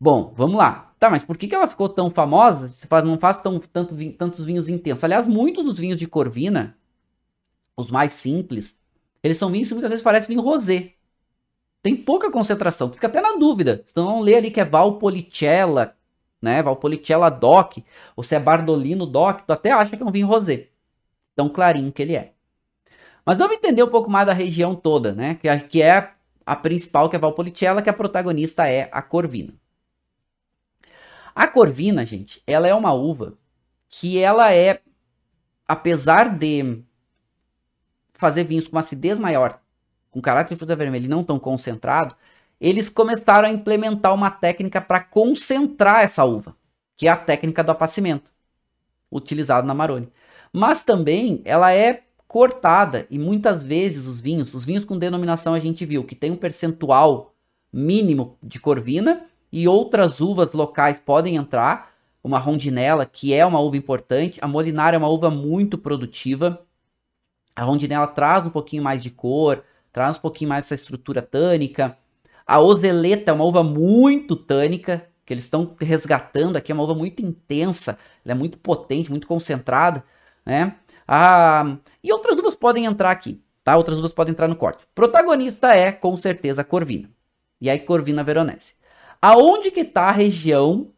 Bom, 0.00 0.32
vamos 0.36 0.56
lá. 0.56 0.94
Tá, 0.98 1.10
mas 1.10 1.24
por 1.24 1.36
que, 1.36 1.48
que 1.48 1.54
ela 1.54 1.68
ficou 1.68 1.88
tão 1.88 2.10
famosa? 2.10 2.68
Você 2.68 2.86
faz, 2.86 3.04
não 3.04 3.18
faz 3.18 3.40
tão, 3.40 3.58
tanto, 3.60 3.94
tantos 4.16 4.44
vinhos 4.44 4.68
intensos. 4.68 5.04
Aliás, 5.04 5.26
muitos 5.26 5.64
dos 5.64 5.78
vinhos 5.78 5.98
de 5.98 6.06
Corvina, 6.06 6.76
os 7.76 7.90
mais 7.90 8.12
simples, 8.12 8.78
eles 9.22 9.38
são 9.38 9.50
vinhos 9.50 9.68
que 9.68 9.74
muitas 9.74 9.90
vezes 9.90 10.04
parecem 10.04 10.28
vinho 10.28 10.42
rosé. 10.46 10.92
Tem 11.82 11.96
pouca 11.96 12.30
concentração. 12.30 12.92
Fica 12.92 13.06
até 13.06 13.20
na 13.20 13.36
dúvida. 13.36 13.78
Tu 13.78 14.02
não 14.02 14.20
lê 14.20 14.36
ali 14.36 14.50
que 14.50 14.60
é 14.60 14.64
Valpolicella, 14.64 15.96
né? 16.40 16.62
Valpolicella 16.62 17.30
DOC, 17.30 17.84
ou 18.16 18.24
se 18.24 18.34
é 18.34 18.40
Bardolino 18.40 19.06
DOC, 19.06 19.46
tu 19.46 19.52
até 19.52 19.70
acha 19.72 19.96
que 19.96 20.02
é 20.02 20.06
um 20.06 20.10
vinho 20.12 20.26
rosé. 20.26 20.68
Tão 21.36 21.48
clarinho 21.48 21.92
que 21.92 22.02
ele 22.02 22.16
é. 22.16 22.32
Mas 23.24 23.38
vamos 23.38 23.56
entender 23.56 23.82
um 23.82 23.90
pouco 23.90 24.10
mais 24.10 24.26
da 24.26 24.32
região 24.32 24.74
toda, 24.74 25.12
né? 25.14 25.36
Que, 25.36 25.58
que 25.68 25.82
é 25.82 26.12
a 26.46 26.56
principal, 26.56 27.08
que 27.10 27.16
é 27.16 27.18
Valpolicella, 27.18 27.82
que 27.82 27.90
a 27.90 27.92
protagonista 27.94 28.68
é 28.68 28.88
a 28.92 29.02
Corvina. 29.02 29.54
A 31.34 31.48
corvina, 31.48 32.06
gente, 32.06 32.42
ela 32.46 32.68
é 32.68 32.74
uma 32.74 32.92
uva 32.92 33.36
que 33.88 34.18
ela 34.18 34.52
é, 34.52 34.80
apesar 35.66 36.28
de 36.28 36.82
fazer 38.12 38.44
vinhos 38.44 38.68
com 38.68 38.78
acidez 38.78 39.18
maior, 39.18 39.60
com 40.10 40.20
caráter 40.20 40.54
de 40.54 40.58
fruta 40.58 40.76
vermelha 40.76 41.06
e 41.06 41.08
não 41.08 41.24
tão 41.24 41.38
concentrado, 41.38 42.14
eles 42.60 42.88
começaram 42.88 43.48
a 43.48 43.50
implementar 43.50 44.14
uma 44.14 44.30
técnica 44.30 44.80
para 44.80 45.02
concentrar 45.02 46.04
essa 46.04 46.24
uva, 46.24 46.56
que 46.96 47.08
é 47.08 47.10
a 47.10 47.16
técnica 47.16 47.64
do 47.64 47.72
apacimento, 47.72 48.30
utilizada 49.10 49.66
na 49.66 49.74
Maroni. 49.74 50.08
Mas 50.52 50.84
também 50.84 51.42
ela 51.44 51.72
é 51.72 52.04
cortada 52.28 53.06
e 53.10 53.18
muitas 53.18 53.64
vezes 53.64 54.06
os 54.06 54.20
vinhos, 54.20 54.54
os 54.54 54.64
vinhos 54.64 54.84
com 54.84 54.96
denominação 54.96 55.52
a 55.52 55.60
gente 55.60 55.84
viu 55.84 56.04
que 56.04 56.14
tem 56.14 56.30
um 56.30 56.36
percentual 56.36 57.34
mínimo 57.72 58.38
de 58.40 58.60
corvina 58.60 59.26
e 59.54 59.68
outras 59.68 60.20
uvas 60.20 60.52
locais 60.52 60.98
podem 60.98 61.36
entrar. 61.36 61.94
Uma 62.24 62.40
rondinela, 62.40 63.06
que 63.06 63.32
é 63.32 63.46
uma 63.46 63.60
uva 63.60 63.76
importante. 63.76 64.40
A 64.42 64.48
molinara 64.48 64.96
é 64.96 64.98
uma 64.98 65.08
uva 65.08 65.30
muito 65.30 65.78
produtiva. 65.78 66.66
A 67.54 67.62
rondinela 67.62 68.08
traz 68.08 68.44
um 68.44 68.50
pouquinho 68.50 68.82
mais 68.82 69.00
de 69.00 69.12
cor, 69.12 69.62
traz 69.92 70.18
um 70.18 70.20
pouquinho 70.20 70.48
mais 70.48 70.64
essa 70.64 70.74
estrutura 70.74 71.22
tânica. 71.22 71.96
A 72.44 72.60
ozeleta 72.60 73.30
é 73.30 73.34
uma 73.34 73.44
uva 73.44 73.62
muito 73.62 74.34
tânica, 74.34 75.06
que 75.24 75.32
eles 75.32 75.44
estão 75.44 75.76
resgatando 75.80 76.56
aqui, 76.56 76.72
é 76.72 76.74
uma 76.74 76.82
uva 76.82 76.94
muito 76.96 77.24
intensa, 77.24 77.96
ela 78.24 78.32
é 78.32 78.34
muito 78.34 78.58
potente, 78.58 79.08
muito 79.08 79.28
concentrada, 79.28 80.02
né? 80.44 80.74
Ah, 81.06 81.76
e 82.02 82.12
outras 82.12 82.36
uvas 82.36 82.56
podem 82.56 82.86
entrar 82.86 83.12
aqui, 83.12 83.40
tá? 83.62 83.76
Outras 83.76 84.00
uvas 84.00 84.10
podem 84.10 84.32
entrar 84.32 84.48
no 84.48 84.56
corte. 84.56 84.84
Protagonista 84.96 85.72
é, 85.76 85.92
com 85.92 86.16
certeza, 86.16 86.62
a 86.62 86.64
Corvina. 86.64 87.08
E 87.60 87.70
aí, 87.70 87.78
Corvina 87.78 88.24
Veronese. 88.24 88.74
Aonde 89.26 89.70
que 89.70 89.80
está 89.80 90.10
a 90.10 90.12
região 90.12 90.88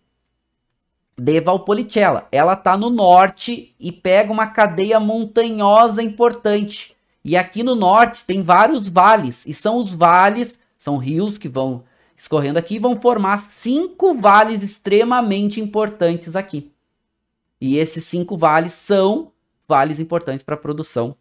de 1.16 1.41
Valpolicella? 1.41 2.27
Ela 2.33 2.55
está 2.55 2.77
no 2.77 2.91
norte 2.91 3.72
e 3.79 3.93
pega 3.93 4.33
uma 4.33 4.49
cadeia 4.49 4.99
montanhosa 4.99 6.03
importante. 6.03 6.97
E 7.24 7.37
aqui 7.37 7.62
no 7.62 7.77
norte 7.77 8.24
tem 8.24 8.43
vários 8.43 8.89
vales, 8.89 9.47
e 9.47 9.55
são 9.55 9.77
os 9.77 9.95
vales, 9.95 10.59
são 10.77 10.97
rios 10.97 11.39
que 11.39 11.49
vão 11.49 11.85
escorrendo 12.18 12.59
aqui 12.59 12.81
vão 12.81 13.01
formar 13.01 13.39
cinco 13.39 14.12
vales 14.12 14.64
extremamente 14.64 15.61
importantes 15.61 16.35
aqui. 16.35 16.72
E 17.61 17.77
esses 17.77 18.07
cinco 18.07 18.37
vales 18.37 18.72
são 18.72 19.31
vales 19.68 20.01
importantes 20.01 20.43
para 20.43 20.57
a 20.57 20.59
produção, 20.59 21.14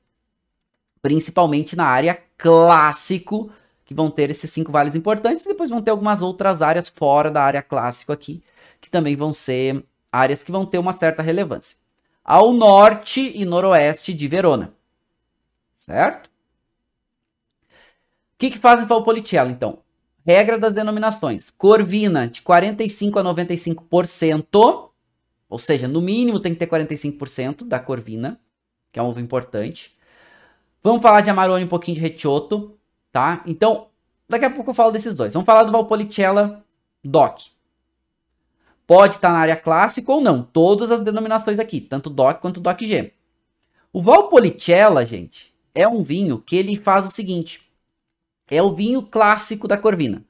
principalmente 1.03 1.75
na 1.75 1.85
área 1.85 2.19
clássico 2.35 3.51
que 3.85 3.93
vão 3.93 4.09
ter 4.09 4.31
esses 4.31 4.49
cinco 4.49 4.71
vales 4.71 4.95
importantes, 4.95 5.45
e 5.45 5.49
depois 5.49 5.69
vão 5.69 5.81
ter 5.81 5.91
algumas 5.91 6.21
outras 6.21 6.61
áreas 6.61 6.89
fora 6.89 7.29
da 7.29 7.43
área 7.43 7.61
clássico 7.61 8.11
aqui, 8.11 8.43
que 8.81 8.89
também 8.89 9.15
vão 9.15 9.31
ser 9.31 9.85
áreas 10.11 10.43
que 10.43 10.51
vão 10.51 10.65
ter 10.65 10.79
uma 10.79 10.91
certa 10.91 11.21
relevância. 11.21 11.77
Ao 12.23 12.51
norte 12.51 13.31
e 13.35 13.45
noroeste 13.45 14.13
de 14.13 14.27
Verona. 14.27 14.73
Certo? 15.77 16.25
O 16.27 16.31
que, 18.39 18.49
que 18.49 18.57
fazem 18.57 18.85
Valpolicella, 18.85 19.51
então? 19.51 19.79
Regra 20.25 20.57
das 20.57 20.73
denominações. 20.73 21.51
Corvina, 21.51 22.27
de 22.27 22.41
45% 22.41 23.19
a 23.19 23.23
95%, 23.23 24.89
ou 25.47 25.59
seja, 25.59 25.87
no 25.87 26.01
mínimo 26.01 26.39
tem 26.39 26.53
que 26.53 26.59
ter 26.59 26.67
45% 26.67 27.63
da 27.63 27.79
Corvina, 27.79 28.39
que 28.91 28.97
é 28.97 29.03
um 29.03 29.05
ovo 29.05 29.19
importante. 29.19 29.95
Vamos 30.81 31.03
falar 31.03 31.21
de 31.21 31.29
Amarone, 31.29 31.65
um 31.65 31.67
pouquinho 31.67 31.95
de 31.95 32.01
Recioto 32.01 32.74
tá? 33.15 33.41
Então, 33.45 33.87
daqui 34.27 34.43
a 34.43 34.49
pouco 34.49 34.71
eu 34.71 34.73
falo 34.73 34.91
desses 34.91 35.13
dois. 35.13 35.31
Vamos 35.31 35.45
falar 35.45 35.63
do 35.63 35.71
Valpolicella 35.71 36.65
DOC. 37.01 37.45
Pode 38.85 39.13
estar 39.13 39.31
na 39.31 39.37
área 39.37 39.55
clássica 39.55 40.11
ou 40.11 40.19
não. 40.19 40.43
Todas 40.43 40.91
as 40.91 40.99
denominações 40.99 41.57
aqui, 41.57 41.79
tanto 41.79 42.09
DOC 42.09 42.41
quanto 42.41 42.59
DOC-G. 42.59 43.13
O 43.93 44.01
Valpolicella, 44.01 45.05
gente, 45.05 45.55
é 45.73 45.87
um 45.87 46.03
vinho 46.03 46.39
que 46.39 46.57
ele 46.57 46.75
faz 46.75 47.07
o 47.07 47.09
seguinte. 47.09 47.61
É 48.51 48.61
o 48.61 48.75
vinho 48.75 49.01
clássico 49.01 49.65
da 49.65 49.77
Corvina. 49.77 50.21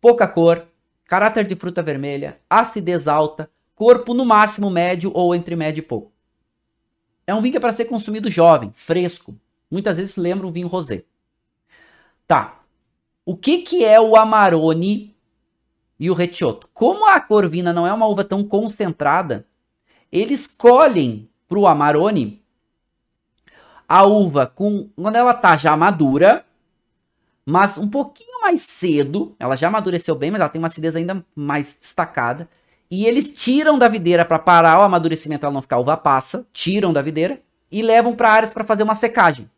Pouca 0.00 0.28
cor, 0.28 0.64
caráter 1.06 1.44
de 1.44 1.56
fruta 1.56 1.82
vermelha, 1.82 2.38
acidez 2.48 3.08
alta, 3.08 3.50
corpo 3.74 4.14
no 4.14 4.24
máximo 4.24 4.70
médio 4.70 5.10
ou 5.12 5.34
entre 5.34 5.56
médio 5.56 5.80
e 5.80 5.84
pouco. 5.84 6.12
É 7.26 7.34
um 7.34 7.42
vinho 7.42 7.50
que 7.50 7.58
é 7.58 7.60
para 7.60 7.72
ser 7.72 7.86
consumido 7.86 8.30
jovem, 8.30 8.72
fresco. 8.76 9.34
Muitas 9.68 9.96
vezes 9.96 10.14
lembra 10.14 10.46
um 10.46 10.52
vinho 10.52 10.68
rosé. 10.68 11.02
Tá. 12.30 12.60
O 13.26 13.36
que 13.36 13.58
que 13.58 13.84
é 13.84 14.00
o 14.00 14.14
Amarone 14.14 15.16
e 15.98 16.08
o 16.08 16.14
Recioto? 16.14 16.68
Como 16.72 17.04
a 17.04 17.18
Corvina 17.18 17.72
não 17.72 17.84
é 17.84 17.92
uma 17.92 18.06
uva 18.06 18.22
tão 18.22 18.44
concentrada, 18.44 19.44
eles 20.12 20.46
colhem 20.46 21.28
para 21.48 21.58
o 21.58 21.66
Amarone 21.66 22.40
a 23.88 24.04
uva 24.04 24.46
com 24.46 24.88
quando 24.94 25.16
ela 25.16 25.34
tá 25.34 25.56
já 25.56 25.76
madura, 25.76 26.46
mas 27.44 27.76
um 27.76 27.88
pouquinho 27.88 28.42
mais 28.42 28.60
cedo, 28.60 29.34
ela 29.36 29.56
já 29.56 29.66
amadureceu 29.66 30.14
bem, 30.14 30.30
mas 30.30 30.40
ela 30.40 30.48
tem 30.48 30.60
uma 30.60 30.68
acidez 30.68 30.94
ainda 30.94 31.26
mais 31.34 31.76
destacada. 31.80 32.48
E 32.88 33.06
eles 33.06 33.34
tiram 33.34 33.76
da 33.76 33.88
videira 33.88 34.24
para 34.24 34.38
parar 34.38 34.78
o 34.78 34.82
amadurecimento, 34.82 35.44
ela 35.44 35.52
não 35.52 35.62
ficar 35.62 35.80
uva 35.80 35.96
passa, 35.96 36.46
tiram 36.52 36.92
da 36.92 37.02
videira 37.02 37.42
e 37.72 37.82
levam 37.82 38.14
para 38.14 38.30
áreas 38.30 38.54
para 38.54 38.62
fazer 38.62 38.84
uma 38.84 38.94
secagem. 38.94 39.50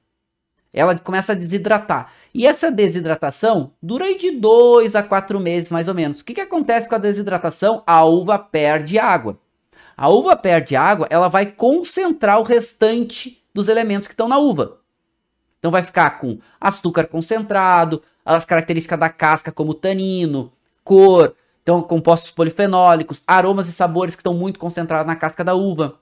Ela 0.72 0.98
começa 0.98 1.32
a 1.32 1.34
desidratar. 1.34 2.10
E 2.34 2.46
essa 2.46 2.70
desidratação 2.70 3.72
dura 3.82 4.16
de 4.16 4.30
2 4.30 4.96
a 4.96 5.02
4 5.02 5.38
meses, 5.38 5.70
mais 5.70 5.86
ou 5.86 5.94
menos. 5.94 6.20
O 6.20 6.24
que, 6.24 6.34
que 6.34 6.40
acontece 6.40 6.88
com 6.88 6.94
a 6.94 6.98
desidratação? 6.98 7.82
A 7.86 8.04
uva 8.04 8.38
perde 8.38 8.98
água. 8.98 9.38
A 9.96 10.08
uva 10.08 10.34
perde 10.36 10.74
água, 10.74 11.06
ela 11.10 11.28
vai 11.28 11.46
concentrar 11.46 12.40
o 12.40 12.44
restante 12.44 13.42
dos 13.54 13.68
elementos 13.68 14.08
que 14.08 14.14
estão 14.14 14.28
na 14.28 14.38
uva. 14.38 14.78
Então 15.58 15.70
vai 15.70 15.82
ficar 15.82 16.18
com 16.18 16.38
açúcar 16.60 17.06
concentrado, 17.06 18.02
as 18.24 18.44
características 18.44 18.98
da 18.98 19.08
casca 19.08 19.52
como 19.52 19.74
tanino, 19.74 20.52
cor, 20.82 21.36
então 21.62 21.80
compostos 21.82 22.30
polifenólicos, 22.32 23.22
aromas 23.26 23.68
e 23.68 23.72
sabores 23.72 24.14
que 24.14 24.20
estão 24.20 24.34
muito 24.34 24.58
concentrados 24.58 25.06
na 25.06 25.14
casca 25.14 25.44
da 25.44 25.54
uva. 25.54 26.00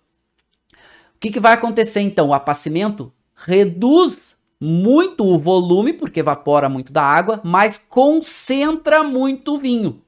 O 1.15 1.19
que, 1.21 1.31
que 1.31 1.41
vai 1.41 1.53
acontecer 1.53 2.01
então? 2.01 2.29
O 2.29 2.35
apacimento 2.35 3.13
reduz 3.35 4.30
muito 4.61 5.25
o 5.25 5.39
volume, 5.39 5.93
porque 5.93 6.21
evapora 6.21 6.69
muito 6.69 6.93
da 6.93 7.03
água, 7.03 7.41
mas 7.43 7.79
concentra 7.79 9.03
muito 9.03 9.55
o 9.55 9.59
vinho. 9.59 10.03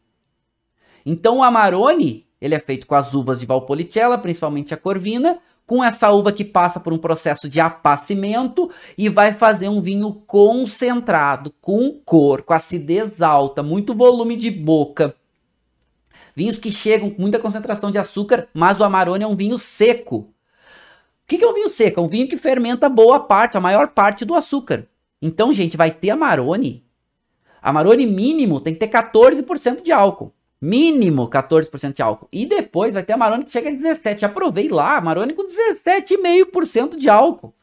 Então 1.07 1.39
o 1.39 1.43
Amarone, 1.43 2.27
ele 2.41 2.55
é 2.55 2.61
feito 2.61 2.87
com 2.87 2.95
as 2.95 3.15
uvas 3.15 3.41
de 3.41 3.47
Valpolicella, 3.47 4.19
principalmente 4.19 4.75
a 4.75 4.77
Corvina, 4.77 5.39
com 5.67 5.83
essa 5.83 6.11
uva 6.11 6.33
que 6.33 6.45
passa 6.45 6.79
por 6.79 6.93
um 6.93 6.99
processo 6.99 7.49
de 7.49 7.61
apacimento 7.61 8.71
e 8.99 9.09
vai 9.09 9.33
fazer 9.33 9.69
um 9.69 9.81
vinho 9.81 10.13
concentrado, 10.27 11.53
com 11.61 11.99
cor, 12.05 12.43
com 12.43 12.53
acidez 12.53 13.23
alta, 13.23 13.63
muito 13.63 13.95
volume 13.95 14.37
de 14.37 14.51
boca. 14.51 15.15
Vinhos 16.35 16.59
que 16.59 16.73
chegam 16.73 17.11
com 17.11 17.23
muita 17.23 17.39
concentração 17.39 17.91
de 17.91 17.99
açúcar, 17.99 18.49
mas 18.53 18.81
o 18.81 18.85
Amarone 18.85 19.25
é 19.25 19.27
um 19.27 19.37
vinho 19.37 19.57
seco, 19.57 20.29
que, 21.33 21.39
que 21.39 21.45
é 21.45 21.49
um 21.49 21.55
vinho 21.55 21.69
seco? 21.69 22.01
É 22.01 22.03
um 22.03 22.09
vinho 22.09 22.29
que 22.29 22.37
fermenta 22.37 22.89
boa 22.89 23.21
parte, 23.21 23.57
a 23.57 23.61
maior 23.61 23.89
parte 23.89 24.25
do 24.25 24.35
açúcar. 24.35 24.87
Então, 25.21 25.53
gente, 25.53 25.77
vai 25.77 25.91
ter 25.91 26.11
Amarone. 26.11 26.85
Amarone 27.63 28.07
mínimo 28.07 28.61
tem 28.61 28.75
que 28.75 28.81
ter 28.81 28.89
14% 28.89 29.83
de 29.83 29.93
álcool. 29.93 30.33
Mínimo 30.61 31.29
14% 31.29 31.95
de 31.95 32.03
álcool. 32.03 32.29
E 32.31 32.45
depois 32.45 32.93
vai 32.93 33.03
ter 33.03 33.15
Amarone 33.15 33.45
que 33.45 33.51
chega 33.51 33.71
a 33.71 33.73
17%. 33.73 34.19
Já 34.19 34.29
provei 34.29 34.69
lá, 34.69 34.97
Amarone 34.97 35.33
com 35.33 35.47
17,5% 35.47 36.97
de 36.97 37.09
álcool. 37.09 37.55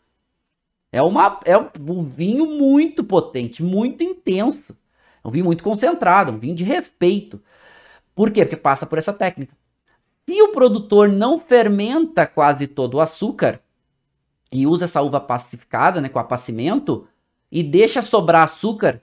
É, 0.92 1.02
uma, 1.04 1.40
é 1.46 1.56
um 1.56 2.04
vinho 2.04 2.46
muito 2.48 3.04
potente, 3.04 3.62
muito 3.62 4.04
intenso. 4.04 4.76
É 5.24 5.28
um 5.28 5.32
vinho 5.32 5.46
muito 5.46 5.64
concentrado, 5.64 6.32
um 6.32 6.40
vinho 6.40 6.56
de 6.56 6.64
respeito. 6.64 7.40
Por 8.16 8.32
quê? 8.32 8.44
Porque 8.44 8.58
passa 8.58 8.86
por 8.86 8.98
essa 8.98 9.14
técnica. 9.14 9.56
Se 10.30 10.40
o 10.44 10.50
produtor 10.50 11.10
não 11.10 11.40
fermenta 11.40 12.28
quase 12.28 12.68
todo 12.68 12.94
o 12.94 13.02
açúcar 13.02 13.60
e 14.52 14.68
usa 14.68 14.86
essa 14.86 15.02
uva 15.02 15.20
pacificada, 15.20 16.00
né, 16.00 16.08
com 16.08 16.20
apacimento, 16.20 17.08
e 17.52 17.64
deixa 17.64 18.04
sobrar 18.04 18.44
açúcar, 18.44 19.02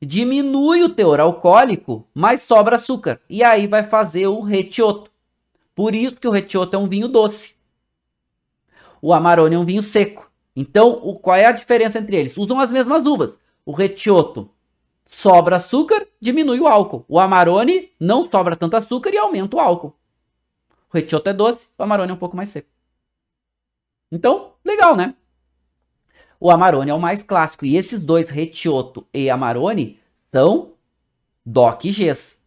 diminui 0.00 0.84
o 0.84 0.88
teor 0.88 1.18
alcoólico, 1.18 2.06
mas 2.14 2.42
sobra 2.42 2.76
açúcar. 2.76 3.20
E 3.28 3.42
aí 3.42 3.66
vai 3.66 3.82
fazer 3.82 4.28
o 4.28 4.40
retioto. 4.40 5.10
Por 5.74 5.96
isso 5.96 6.14
que 6.14 6.28
o 6.28 6.30
retioto 6.30 6.76
é 6.76 6.78
um 6.78 6.88
vinho 6.88 7.08
doce. 7.08 7.56
O 9.02 9.12
Amarone 9.12 9.56
é 9.56 9.58
um 9.58 9.64
vinho 9.64 9.82
seco. 9.82 10.30
Então, 10.54 10.92
o, 11.02 11.18
qual 11.18 11.34
é 11.34 11.46
a 11.46 11.50
diferença 11.50 11.98
entre 11.98 12.16
eles? 12.16 12.38
Usam 12.38 12.60
as 12.60 12.70
mesmas 12.70 13.04
uvas. 13.04 13.36
O 13.66 13.72
retioto 13.72 14.48
sobra 15.04 15.56
açúcar, 15.56 16.06
diminui 16.20 16.60
o 16.60 16.68
álcool. 16.68 17.04
O 17.08 17.18
Amarone 17.18 17.90
não 17.98 18.30
sobra 18.30 18.54
tanto 18.54 18.76
açúcar 18.76 19.10
e 19.12 19.18
aumenta 19.18 19.56
o 19.56 19.60
álcool. 19.60 19.98
O 20.92 20.96
retioto 20.96 21.28
é 21.28 21.32
doce, 21.32 21.68
o 21.76 21.82
Amarone 21.82 22.10
é 22.10 22.14
um 22.14 22.18
pouco 22.18 22.36
mais 22.36 22.48
seco. 22.48 22.68
Então, 24.10 24.54
legal, 24.64 24.96
né? 24.96 25.14
O 26.40 26.50
Amarone 26.50 26.90
é 26.90 26.94
o 26.94 27.00
mais 27.00 27.22
clássico. 27.22 27.66
E 27.66 27.76
esses 27.76 28.00
dois, 28.00 28.30
Retioto 28.30 29.06
e 29.12 29.28
Amarone, 29.28 29.98
são 30.30 30.72
DOC 31.44 31.90
Gs. 31.90 32.38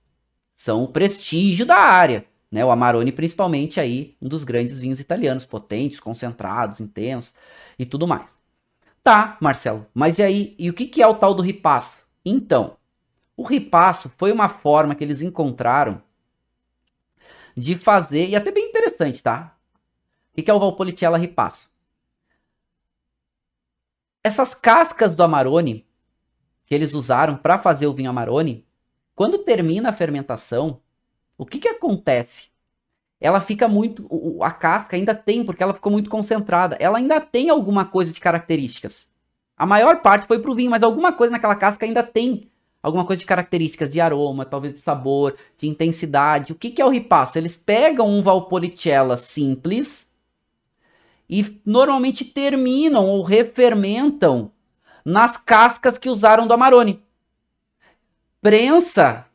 São 0.54 0.84
o 0.84 0.88
prestígio 0.88 1.66
da 1.66 1.78
área. 1.78 2.26
Né? 2.52 2.64
O 2.66 2.72
Amarone, 2.72 3.12
principalmente, 3.12 3.80
aí, 3.80 4.16
um 4.22 4.28
dos 4.28 4.44
grandes 4.44 4.80
vinhos 4.80 5.00
italianos, 5.00 5.46
potentes, 5.46 6.00
concentrados, 6.00 6.80
intensos 6.80 7.34
e 7.78 7.86
tudo 7.86 8.08
mais. 8.08 8.32
Tá, 9.04 9.38
Marcelo, 9.42 9.88
mas 9.94 10.20
e 10.20 10.24
aí? 10.24 10.56
E 10.60 10.70
o 10.70 10.74
que, 10.74 10.86
que 10.86 11.02
é 11.02 11.08
o 11.08 11.16
tal 11.16 11.34
do 11.34 11.42
ripasso? 11.42 12.06
Então, 12.24 12.78
o 13.36 13.44
ripasso 13.44 14.12
foi 14.18 14.32
uma 14.32 14.48
forma 14.48 14.94
que 14.94 15.04
eles 15.04 15.22
encontraram 15.22 16.02
de 17.56 17.78
fazer, 17.78 18.30
e 18.30 18.36
até 18.36 18.52
bem 18.52 18.70
interessante, 18.70 19.22
tá? 19.22 19.56
O 20.32 20.42
que 20.42 20.50
é 20.50 20.54
o 20.54 20.60
Valpolicella 20.60 21.18
ripasso? 21.18 21.70
Essas 24.24 24.54
cascas 24.54 25.16
do 25.16 25.24
Amarone 25.24 25.86
que 26.66 26.76
eles 26.76 26.94
usaram 26.94 27.36
para 27.36 27.58
fazer 27.58 27.86
o 27.88 27.94
vinho 27.94 28.10
Amarone, 28.10 28.66
quando 29.14 29.40
termina 29.40 29.90
a 29.90 29.94
fermentação, 29.94 30.80
o 31.38 31.46
que, 31.46 31.60
que 31.60 31.68
acontece? 31.68 32.50
Ela 33.20 33.42
fica 33.42 33.68
muito. 33.68 34.08
A 34.42 34.52
casca 34.52 34.96
ainda 34.96 35.14
tem, 35.14 35.44
porque 35.44 35.62
ela 35.62 35.74
ficou 35.74 35.92
muito 35.92 36.10
concentrada. 36.10 36.78
Ela 36.80 36.98
ainda 36.98 37.20
tem 37.20 37.50
alguma 37.50 37.84
coisa 37.84 38.14
de 38.14 38.20
características. 38.20 39.10
A 39.58 39.66
maior 39.66 40.02
parte 40.02 40.28
foi 40.28 40.40
pro 40.40 40.56
vinho, 40.56 40.72
mas 40.72 40.82
alguma 40.82 41.12
coisa 41.12 41.32
naquela 41.32 41.56
casca 41.56 41.86
ainda 41.86 42.04
tem 42.04 42.51
alguma 42.82 43.06
coisa 43.06 43.20
de 43.20 43.26
características 43.26 43.90
de 43.90 44.02
aroma, 44.02 44.46
talvez 44.46 44.74
de 44.74 44.80
sabor, 44.80 45.36
de 45.58 45.68
intensidade. 45.68 46.52
O 46.52 46.56
que, 46.56 46.72
que 46.72 46.82
é 46.82 46.86
o 46.86 46.90
ripasso? 46.90 47.38
Eles 47.38 47.56
pegam 47.56 48.10
um 48.10 48.22
Valpolicella 48.22 49.18
simples 49.18 50.10
e 51.30 51.62
normalmente 51.66 52.26
terminam 52.26 53.06
ou 53.08 53.24
refermentam 53.24 54.52
nas 55.06 55.38
cascas 55.38 55.98
que 55.98 56.10
usaram 56.10 56.48
do 56.48 56.54
Amarone. 56.54 57.04
Prensa 58.42 59.26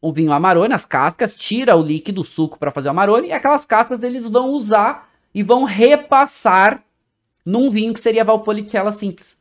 o 0.00 0.12
vinho 0.12 0.32
Amarone, 0.32 0.74
as 0.74 0.84
cascas, 0.84 1.34
tira 1.34 1.74
o 1.74 1.82
líquido, 1.82 2.20
o 2.20 2.24
suco 2.26 2.58
para 2.58 2.70
fazer 2.70 2.88
o 2.88 2.90
Amarone, 2.90 3.28
e 3.28 3.32
aquelas 3.32 3.64
cascas 3.64 4.02
eles 4.02 4.28
vão 4.28 4.50
usar 4.50 5.10
e 5.34 5.42
vão 5.42 5.64
repassar 5.64 6.84
num 7.42 7.70
vinho 7.70 7.94
que 7.94 8.00
seria 8.00 8.22
Valpolicella 8.22 8.92
simples. 8.92 9.34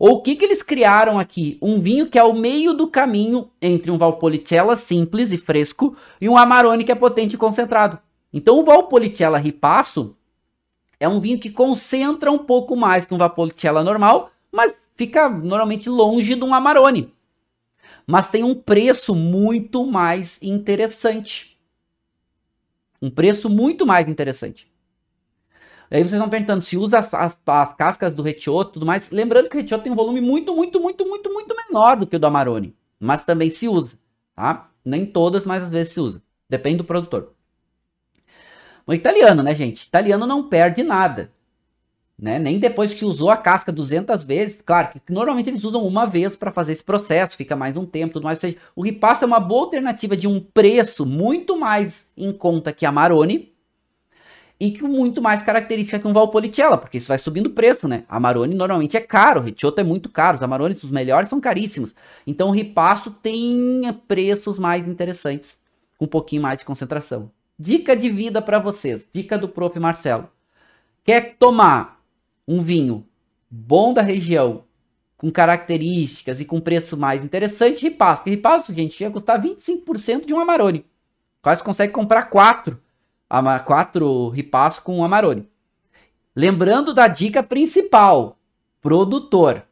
Ou 0.00 0.14
o 0.14 0.22
que, 0.22 0.34
que 0.34 0.46
eles 0.46 0.62
criaram 0.62 1.18
aqui? 1.18 1.58
Um 1.60 1.78
vinho 1.78 2.08
que 2.08 2.18
é 2.18 2.24
o 2.24 2.32
meio 2.32 2.72
do 2.72 2.88
caminho 2.88 3.50
entre 3.60 3.90
um 3.90 3.98
Valpolicella 3.98 4.74
simples 4.74 5.30
e 5.30 5.36
fresco 5.36 5.94
e 6.18 6.26
um 6.26 6.38
Amarone 6.38 6.84
que 6.84 6.90
é 6.90 6.94
potente 6.94 7.34
e 7.34 7.36
concentrado. 7.38 7.98
Então 8.32 8.58
o 8.58 8.64
Valpolicella 8.64 9.36
ripasso 9.36 10.16
é 10.98 11.06
um 11.06 11.20
vinho 11.20 11.38
que 11.38 11.50
concentra 11.50 12.32
um 12.32 12.38
pouco 12.38 12.74
mais 12.74 13.04
que 13.04 13.12
um 13.12 13.18
Valpolicella 13.18 13.84
normal, 13.84 14.30
mas 14.50 14.72
fica 14.96 15.28
normalmente 15.28 15.86
longe 15.90 16.34
de 16.34 16.44
um 16.44 16.54
Amarone. 16.54 17.12
Mas 18.06 18.30
tem 18.30 18.42
um 18.42 18.54
preço 18.54 19.14
muito 19.14 19.86
mais 19.86 20.38
interessante. 20.40 21.60
Um 23.02 23.10
preço 23.10 23.50
muito 23.50 23.84
mais 23.84 24.08
interessante. 24.08 24.69
Aí 25.90 25.98
vocês 25.98 26.12
estão 26.12 26.28
perguntando 26.28 26.62
se 26.62 26.76
usa 26.76 27.00
as, 27.00 27.12
as, 27.12 27.42
as 27.44 27.74
cascas 27.74 28.12
do 28.12 28.22
Retioto 28.22 28.70
e 28.70 28.74
tudo 28.74 28.86
mais. 28.86 29.10
Lembrando 29.10 29.48
que 29.48 29.56
o 29.56 29.60
Retioto 29.60 29.82
tem 29.82 29.92
um 29.92 29.96
volume 29.96 30.20
muito, 30.20 30.54
muito, 30.54 30.80
muito, 30.80 31.04
muito, 31.04 31.32
muito 31.32 31.56
menor 31.56 31.96
do 31.96 32.06
que 32.06 32.14
o 32.14 32.18
do 32.18 32.26
Amarone. 32.26 32.76
Mas 32.98 33.24
também 33.24 33.50
se 33.50 33.66
usa, 33.66 33.98
tá? 34.36 34.70
Nem 34.84 35.04
todas, 35.04 35.44
mas 35.44 35.64
às 35.64 35.72
vezes 35.72 35.92
se 35.92 36.00
usa. 36.00 36.22
Depende 36.48 36.78
do 36.78 36.84
produtor. 36.84 37.32
O 38.86 38.94
italiano, 38.94 39.42
né, 39.42 39.54
gente? 39.54 39.86
Italiano 39.86 40.26
não 40.26 40.48
perde 40.48 40.82
nada. 40.82 41.32
Né? 42.16 42.38
Nem 42.38 42.58
depois 42.58 42.92
que 42.92 43.04
usou 43.04 43.30
a 43.30 43.36
casca 43.36 43.72
200 43.72 44.24
vezes. 44.24 44.60
Claro 44.64 44.88
que 44.88 45.12
normalmente 45.12 45.48
eles 45.48 45.64
usam 45.64 45.84
uma 45.84 46.06
vez 46.06 46.36
para 46.36 46.52
fazer 46.52 46.72
esse 46.72 46.84
processo, 46.84 47.36
fica 47.36 47.56
mais 47.56 47.76
um 47.76 47.86
tempo, 47.86 48.14
tudo 48.14 48.24
mais. 48.24 48.38
Ou 48.38 48.42
seja, 48.42 48.58
o 48.76 48.82
ripasso 48.82 49.24
é 49.24 49.26
uma 49.26 49.40
boa 49.40 49.64
alternativa 49.64 50.16
de 50.16 50.28
um 50.28 50.38
preço 50.38 51.06
muito 51.06 51.58
mais 51.58 52.10
em 52.16 52.32
conta 52.32 52.72
que 52.72 52.86
a 52.86 52.92
Maroni 52.92 53.52
e 54.60 54.78
com 54.78 54.86
muito 54.86 55.22
mais 55.22 55.42
característica 55.42 55.98
que 55.98 56.06
um 56.06 56.12
Valpolicella, 56.12 56.76
porque 56.76 56.98
isso 56.98 57.08
vai 57.08 57.16
subindo 57.16 57.46
o 57.46 57.54
preço, 57.54 57.88
né? 57.88 58.04
A 58.06 58.20
Maroni 58.20 58.54
normalmente 58.54 58.94
é 58.94 59.00
caro, 59.00 59.40
Ricciotto 59.40 59.80
é 59.80 59.84
muito 59.84 60.10
caro, 60.10 60.34
os 60.34 60.42
Amarones, 60.42 60.84
os 60.84 60.90
melhores, 60.90 61.30
são 61.30 61.40
caríssimos. 61.40 61.94
Então 62.26 62.50
o 62.50 62.52
ripasso 62.52 63.10
tem 63.10 63.80
preços 64.06 64.58
mais 64.58 64.86
interessantes, 64.86 65.58
com 65.96 66.04
um 66.04 66.08
pouquinho 66.08 66.42
mais 66.42 66.58
de 66.58 66.66
concentração. 66.66 67.30
Dica 67.58 67.96
de 67.96 68.10
vida 68.10 68.42
para 68.42 68.58
vocês. 68.58 69.08
Dica 69.12 69.38
do 69.38 69.48
Prof. 69.48 69.78
Marcelo. 69.78 70.28
Quer 71.04 71.36
tomar 71.38 72.00
um 72.46 72.60
vinho 72.60 73.06
bom 73.50 73.94
da 73.94 74.02
região, 74.02 74.64
com 75.16 75.30
características 75.30 76.40
e 76.40 76.44
com 76.44 76.60
preço 76.60 76.96
mais 76.96 77.24
interessante, 77.24 77.82
ripasso. 77.82 78.22
Porque 78.22 78.30
ripasso, 78.30 78.74
gente, 78.74 79.00
ia 79.00 79.10
custar 79.10 79.40
25% 79.40 80.26
de 80.26 80.34
um 80.34 80.38
Amarone. 80.38 80.84
Quase 81.42 81.64
consegue 81.64 81.92
comprar 81.92 82.24
quatro, 82.24 82.80
quatro 83.64 84.28
ripasso 84.28 84.82
com 84.82 85.04
Amarone. 85.04 85.48
Lembrando 86.34 86.92
da 86.92 87.08
dica 87.08 87.42
principal: 87.42 88.38
produtor. 88.80 89.64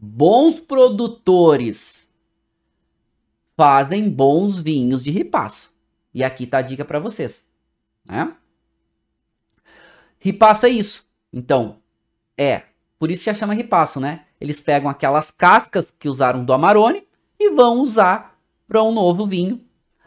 Bons 0.00 0.58
produtores 0.60 2.08
fazem 3.56 4.10
bons 4.10 4.58
vinhos 4.58 5.02
de 5.02 5.10
ripasso. 5.10 5.72
E 6.12 6.24
aqui 6.24 6.46
tá 6.46 6.58
a 6.58 6.62
dica 6.62 6.84
para 6.84 6.98
vocês, 6.98 7.46
né? 8.04 8.36
Ripasso 10.18 10.66
é 10.66 10.68
isso. 10.68 11.06
Então, 11.32 11.78
é, 12.36 12.62
por 12.98 13.10
isso 13.10 13.24
já 13.24 13.34
chama 13.34 13.54
ripasso, 13.54 13.98
né? 13.98 14.26
Eles 14.40 14.60
pegam 14.60 14.90
aquelas 14.90 15.30
cascas 15.30 15.86
que 15.98 16.08
usaram 16.08 16.44
do 16.44 16.52
Amarone 16.52 17.06
e 17.38 17.50
vão 17.50 17.80
usar 17.80 18.38
para 18.66 18.82
um 18.82 18.92
novo 18.92 19.26
vinho 19.26 19.64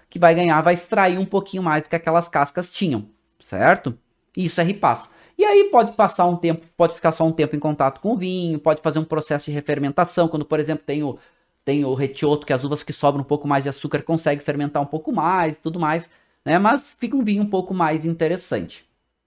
que 0.10 0.20
vai 0.20 0.34
ganhar, 0.36 0.62
vai 0.62 0.74
extrair 0.74 1.18
um 1.18 1.26
pouquinho 1.26 1.64
mais 1.64 1.84
do 1.84 1.89
que 1.89 1.95
aquelas 1.95 2.28
cascas 2.28 2.72
tinham, 2.72 3.08
certo? 3.39 3.97
Isso 4.36 4.60
é 4.62 4.64
ripasso. 4.64 5.10
E 5.38 5.43
aí 5.43 5.66
pode 5.66 5.91
passar 5.93 6.26
um 6.26 6.38
tempo, 6.38 6.66
pode 6.78 6.95
ficar 6.95 7.12
só 7.12 7.26
um 7.26 7.32
tempo 7.32 7.56
em 7.56 7.60
contato 7.60 7.99
com 7.99 8.14
o 8.14 8.18
vinho, 8.18 8.58
pode 8.60 8.82
fazer 8.82 8.99
um 8.99 9.03
processo 9.03 9.45
de 9.45 9.51
refermentação, 9.51 10.28
quando, 10.28 10.45
por 10.45 10.60
exemplo, 10.60 10.86
tem 10.86 11.03
o, 11.03 11.20
tem 11.66 11.84
o 11.84 11.93
retioto, 11.93 12.45
que 12.45 12.53
as 12.53 12.64
uvas 12.64 12.84
que 12.84 12.93
sobram 12.93 13.22
um 13.22 13.26
pouco 13.26 13.47
mais 13.47 13.64
de 13.64 13.70
açúcar 13.70 14.01
conseguem 14.03 14.43
fermentar 14.43 14.82
um 14.82 14.86
pouco 14.86 15.12
mais, 15.12 15.58
tudo 15.58 15.80
mais, 15.80 16.10
né? 16.45 16.58
Mas 16.58 16.95
fica 16.97 17.18
um 17.18 17.24
vinho 17.24 17.43
um 17.43 17.49
pouco 17.49 17.74
mais 17.74 18.06
interessante, 18.06 18.86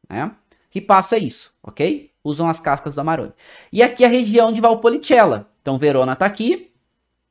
né? 0.08 0.30
Ripasso 0.70 1.14
é 1.14 1.18
isso, 1.18 1.52
ok? 1.62 2.10
Usam 2.22 2.48
as 2.48 2.60
cascas 2.60 2.94
do 2.94 3.00
Amarone. 3.00 3.32
E 3.72 3.82
aqui 3.82 4.04
a 4.04 4.08
região 4.08 4.52
de 4.52 4.60
Valpolicella. 4.60 5.48
Então 5.60 5.78
Verona 5.78 6.14
tá 6.14 6.26
aqui, 6.26 6.70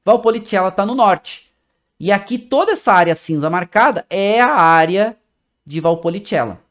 Valpolicella 0.04 0.72
tá 0.72 0.86
no 0.86 0.94
norte. 0.96 1.47
E 2.00 2.12
aqui 2.12 2.38
toda 2.38 2.74
essa 2.74 2.94
área 2.94 3.16
cinza 3.16 3.50
marcada 3.50 4.06
é 4.10 4.40
a 4.40 4.54
área 4.54 5.18
de 5.66 5.80
Valpolicella. 5.80 6.62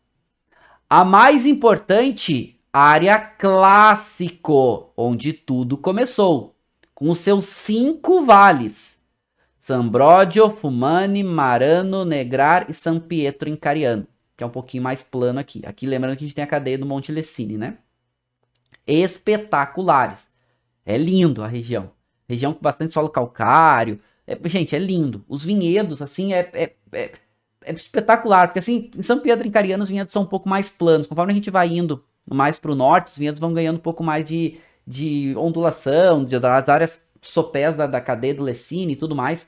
A 0.88 1.04
mais 1.04 1.46
importante, 1.46 2.60
área 2.72 3.18
clássico, 3.18 4.92
onde 4.96 5.32
tudo 5.32 5.76
começou 5.76 6.54
com 6.94 7.10
os 7.10 7.18
seus 7.18 7.44
cinco 7.44 8.24
vales: 8.24 8.98
Sambrodio, 9.58 10.50
Fumani, 10.50 11.24
Marano, 11.24 12.04
Negrar 12.04 12.66
e 12.68 12.74
San 12.74 13.00
Pietro 13.00 13.48
em 13.48 13.56
Cariano, 13.56 14.06
que 14.36 14.44
é 14.44 14.46
um 14.46 14.50
pouquinho 14.50 14.82
mais 14.82 15.02
plano 15.02 15.40
aqui. 15.40 15.60
Aqui 15.66 15.86
lembrando 15.86 16.16
que 16.16 16.24
a 16.24 16.26
gente 16.26 16.36
tem 16.36 16.44
a 16.44 16.48
cadeia 16.48 16.78
do 16.78 16.86
Monte 16.86 17.10
Lessini, 17.10 17.58
né? 17.58 17.78
Espetaculares. 18.86 20.28
É 20.84 20.96
lindo 20.96 21.42
a 21.42 21.48
região. 21.48 21.90
Região 22.28 22.52
com 22.52 22.60
bastante 22.60 22.94
solo 22.94 23.08
calcário, 23.08 24.00
É, 24.26 24.36
gente, 24.48 24.74
é 24.74 24.78
lindo. 24.78 25.24
Os 25.28 25.44
vinhedos, 25.44 26.02
assim, 26.02 26.32
é, 26.32 26.50
é, 26.52 26.72
é, 26.92 27.12
é, 27.64 27.72
espetacular. 27.72 28.48
Porque, 28.48 28.58
assim, 28.58 28.90
em 28.96 29.02
São 29.02 29.20
Pedro, 29.20 29.46
em 29.46 29.50
Cariano, 29.50 29.82
os 29.82 29.88
vinhedos 29.88 30.12
são 30.12 30.22
um 30.22 30.26
pouco 30.26 30.48
mais 30.48 30.68
planos. 30.68 31.06
Conforme 31.06 31.32
a 31.32 31.36
gente 31.36 31.50
vai 31.50 31.68
indo 31.68 32.04
mais 32.28 32.58
para 32.58 32.72
o 32.72 32.74
norte, 32.74 33.12
os 33.12 33.18
vinhedos 33.18 33.40
vão 33.40 33.54
ganhando 33.54 33.76
um 33.76 33.80
pouco 33.80 34.02
mais 34.02 34.24
de, 34.24 34.58
de 34.86 35.34
ondulação, 35.36 36.24
de, 36.24 36.38
das 36.38 36.68
áreas 36.68 37.02
sopés 37.22 37.76
da, 37.76 37.86
da 37.86 38.00
cadeia 38.00 38.34
do 38.34 38.42
Lecine 38.42 38.94
e 38.94 38.96
tudo 38.96 39.14
mais. 39.14 39.46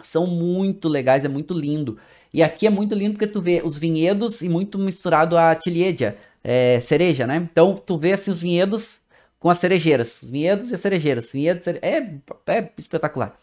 São 0.00 0.26
muito 0.26 0.88
legais, 0.88 1.24
é 1.24 1.28
muito 1.28 1.54
lindo. 1.54 1.98
E 2.32 2.42
aqui 2.42 2.66
é 2.66 2.70
muito 2.70 2.94
lindo 2.94 3.12
porque 3.12 3.26
tu 3.26 3.40
vê 3.40 3.62
os 3.64 3.76
vinhedos 3.76 4.42
e 4.42 4.48
muito 4.48 4.78
misturado 4.78 5.36
a 5.38 5.54
tiliedia, 5.54 6.18
é, 6.42 6.80
cereja, 6.80 7.26
né? 7.26 7.36
Então 7.36 7.76
tu 7.76 7.96
vê 7.96 8.12
assim 8.12 8.30
os 8.30 8.40
vinhedos 8.40 9.00
com 9.38 9.50
as 9.50 9.58
cerejeiras, 9.58 10.22
os 10.22 10.30
vinhedos 10.30 10.70
e 10.70 10.74
as 10.74 10.80
cerejeiras, 10.80 11.30
vinhedos, 11.30 11.62
cere... 11.62 11.78
é, 11.82 11.98
é 12.46 12.72
espetacular. 12.78 13.38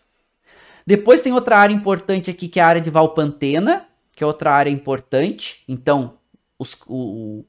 Depois 0.86 1.22
tem 1.22 1.34
outra 1.34 1.58
área 1.58 1.74
importante 1.74 2.30
aqui 2.30 2.48
que 2.48 2.60
é 2.60 2.64
a 2.64 2.68
área 2.68 2.82
de 2.82 2.90
Valpantena, 2.90 3.88
que 4.16 4.24
é 4.24 4.28
outra 4.28 4.52
área 4.52 4.70
importante. 4.70 5.64
Então, 5.68 6.18
os, 6.58 6.78
o, 6.88 7.44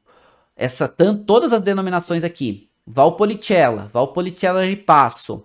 essa 0.56 0.88
todas 0.88 1.52
as 1.52 1.60
denominações 1.60 2.24
aqui, 2.24 2.68
Valpolicella, 2.86 3.88
Valpolicella 3.92 4.64
Ripasso, 4.64 5.44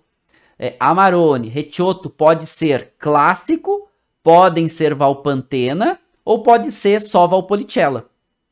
é, 0.60 0.76
Amarone, 0.80 1.50
Recioto 1.50 2.10
pode 2.10 2.48
ser 2.48 2.94
clássico, 2.98 3.90
podem 4.24 4.68
ser 4.68 4.96
Valpantena 4.96 6.00
ou 6.26 6.42
pode 6.42 6.72
ser 6.72 7.02
só 7.02 7.28
Valpolicella. 7.28 8.10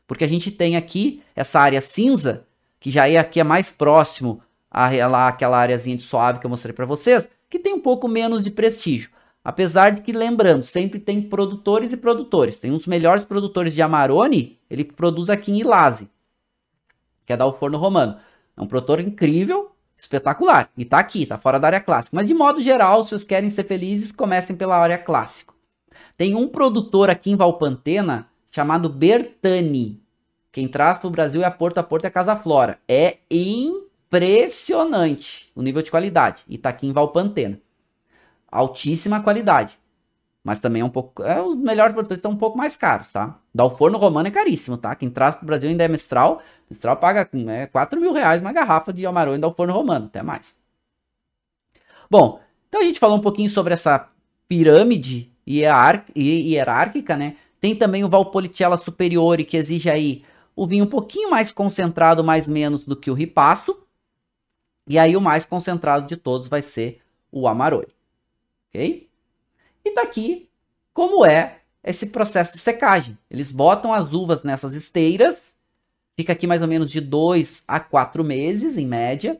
Porque 0.07 0.23
a 0.23 0.27
gente 0.27 0.51
tem 0.51 0.75
aqui 0.75 1.23
essa 1.35 1.59
área 1.59 1.81
cinza, 1.81 2.45
que 2.79 2.91
já 2.91 3.09
é 3.09 3.17
aqui 3.17 3.39
é 3.39 3.43
mais 3.43 3.71
próximo 3.71 4.41
a, 4.69 4.89
lá, 5.07 5.27
aquela 5.27 5.57
areazinha 5.57 5.97
de 5.97 6.03
suave 6.03 6.39
que 6.39 6.45
eu 6.45 6.49
mostrei 6.49 6.73
para 6.73 6.85
vocês, 6.85 7.27
que 7.49 7.57
tem 7.57 7.73
um 7.73 7.81
pouco 7.81 8.07
menos 8.07 8.43
de 8.43 8.51
prestígio. 8.51 9.09
Apesar 9.45 9.91
de 9.91 10.01
que, 10.01 10.11
lembrando, 10.11 10.63
sempre 10.63 10.99
tem 10.99 11.21
produtores 11.21 11.93
e 11.93 11.97
produtores. 11.97 12.57
Tem 12.57 12.71
dos 12.71 12.87
melhores 12.87 13.23
produtores 13.23 13.75
de 13.75 13.81
Amarone, 13.83 14.59
ele 14.67 14.83
produz 14.83 15.29
aqui 15.29 15.51
em 15.51 15.59
Ilase, 15.59 16.09
que 17.27 17.31
é 17.31 17.37
da 17.37 17.45
O 17.45 17.53
Forno 17.53 17.77
Romano. 17.77 18.17
É 18.57 18.61
um 18.61 18.65
produtor 18.65 18.99
incrível, 18.99 19.69
espetacular. 19.95 20.71
E 20.75 20.83
tá 20.83 20.97
aqui, 20.97 21.27
tá 21.27 21.37
fora 21.37 21.59
da 21.59 21.67
área 21.67 21.79
clássica. 21.79 22.15
Mas 22.15 22.25
de 22.25 22.33
modo 22.33 22.59
geral, 22.59 23.03
se 23.03 23.09
vocês 23.09 23.23
querem 23.23 23.51
ser 23.51 23.65
felizes, 23.65 24.11
comecem 24.11 24.55
pela 24.55 24.79
área 24.79 24.97
clássica. 24.97 25.53
Tem 26.17 26.33
um 26.33 26.47
produtor 26.47 27.11
aqui 27.11 27.29
em 27.29 27.35
Valpantena 27.35 28.27
chamado 28.49 28.89
Bertani. 28.89 30.01
Quem 30.51 30.67
traz 30.67 30.97
para 30.97 31.07
o 31.07 31.11
Brasil 31.11 31.43
é 31.43 31.45
a 31.45 31.51
Porto 31.51 31.77
a 31.77 31.83
Porto 31.83 32.05
é 32.05 32.07
a 32.07 32.11
Casa 32.11 32.35
Flora. 32.35 32.79
É 32.87 33.17
impressionante 33.29 35.51
o 35.53 35.61
nível 35.61 35.83
de 35.83 35.91
qualidade. 35.91 36.43
E 36.47 36.57
tá 36.57 36.69
aqui 36.69 36.87
em 36.87 36.93
Valpantena. 36.93 37.59
Altíssima 38.57 39.21
qualidade. 39.21 39.77
Mas 40.43 40.59
também 40.59 40.81
é 40.81 40.85
um 40.85 40.89
pouco. 40.89 41.23
É, 41.23 41.43
melhores 41.55 41.93
produtores 41.93 42.19
estão 42.19 42.31
um 42.31 42.37
pouco 42.37 42.57
mais 42.57 42.75
caros, 42.75 43.11
tá? 43.11 43.39
Da 43.53 43.67
forno 43.69 43.97
romano 43.97 44.27
é 44.27 44.31
caríssimo, 44.31 44.77
tá? 44.77 44.95
Quem 44.95 45.09
traz 45.09 45.35
para 45.35 45.43
o 45.43 45.47
Brasil 45.47 45.69
ainda 45.69 45.83
é 45.83 45.87
Mestral. 45.87 46.41
Mestral 46.69 46.97
paga 46.97 47.27
é, 47.49 47.65
4 47.65 47.99
mil 47.99 48.13
reais 48.13 48.41
uma 48.41 48.53
garrafa 48.53 48.93
de 48.93 49.05
Amarone 49.05 49.41
da 49.41 49.51
forno 49.51 49.73
romano, 49.73 50.05
até 50.05 50.21
mais. 50.21 50.55
Bom, 52.09 52.39
então 52.69 52.81
a 52.81 52.83
gente 52.83 52.99
falou 52.99 53.17
um 53.17 53.21
pouquinho 53.21 53.49
sobre 53.49 53.73
essa 53.73 54.07
pirâmide 54.47 55.31
hierárquica, 55.47 57.17
né? 57.17 57.37
Tem 57.59 57.75
também 57.75 58.03
o 58.03 58.09
Valpolicella 58.09 58.77
Superiore, 58.77 59.45
que 59.45 59.57
exige 59.57 59.89
aí 59.89 60.23
o 60.55 60.67
vinho 60.67 60.85
um 60.85 60.89
pouquinho 60.89 61.31
mais 61.31 61.51
concentrado, 61.51 62.23
mais 62.23 62.47
menos 62.47 62.85
do 62.85 62.95
que 62.95 63.09
o 63.09 63.15
Ripasso. 63.15 63.75
E 64.87 64.99
aí 64.99 65.17
o 65.17 65.21
mais 65.21 65.45
concentrado 65.45 66.05
de 66.05 66.15
todos 66.15 66.47
vai 66.47 66.61
ser 66.61 67.01
o 67.31 67.47
Amarone. 67.47 67.87
E 68.83 69.93
daqui, 69.93 70.49
como 70.93 71.25
é 71.25 71.59
esse 71.83 72.07
processo 72.07 72.53
de 72.53 72.59
secagem? 72.59 73.17
Eles 73.29 73.51
botam 73.51 73.93
as 73.93 74.11
uvas 74.11 74.43
nessas 74.43 74.73
esteiras, 74.73 75.53
fica 76.17 76.33
aqui 76.33 76.47
mais 76.47 76.61
ou 76.61 76.67
menos 76.67 76.89
de 76.89 76.99
2 76.99 77.63
a 77.67 77.79
4 77.79 78.23
meses, 78.23 78.77
em 78.77 78.87
média. 78.87 79.39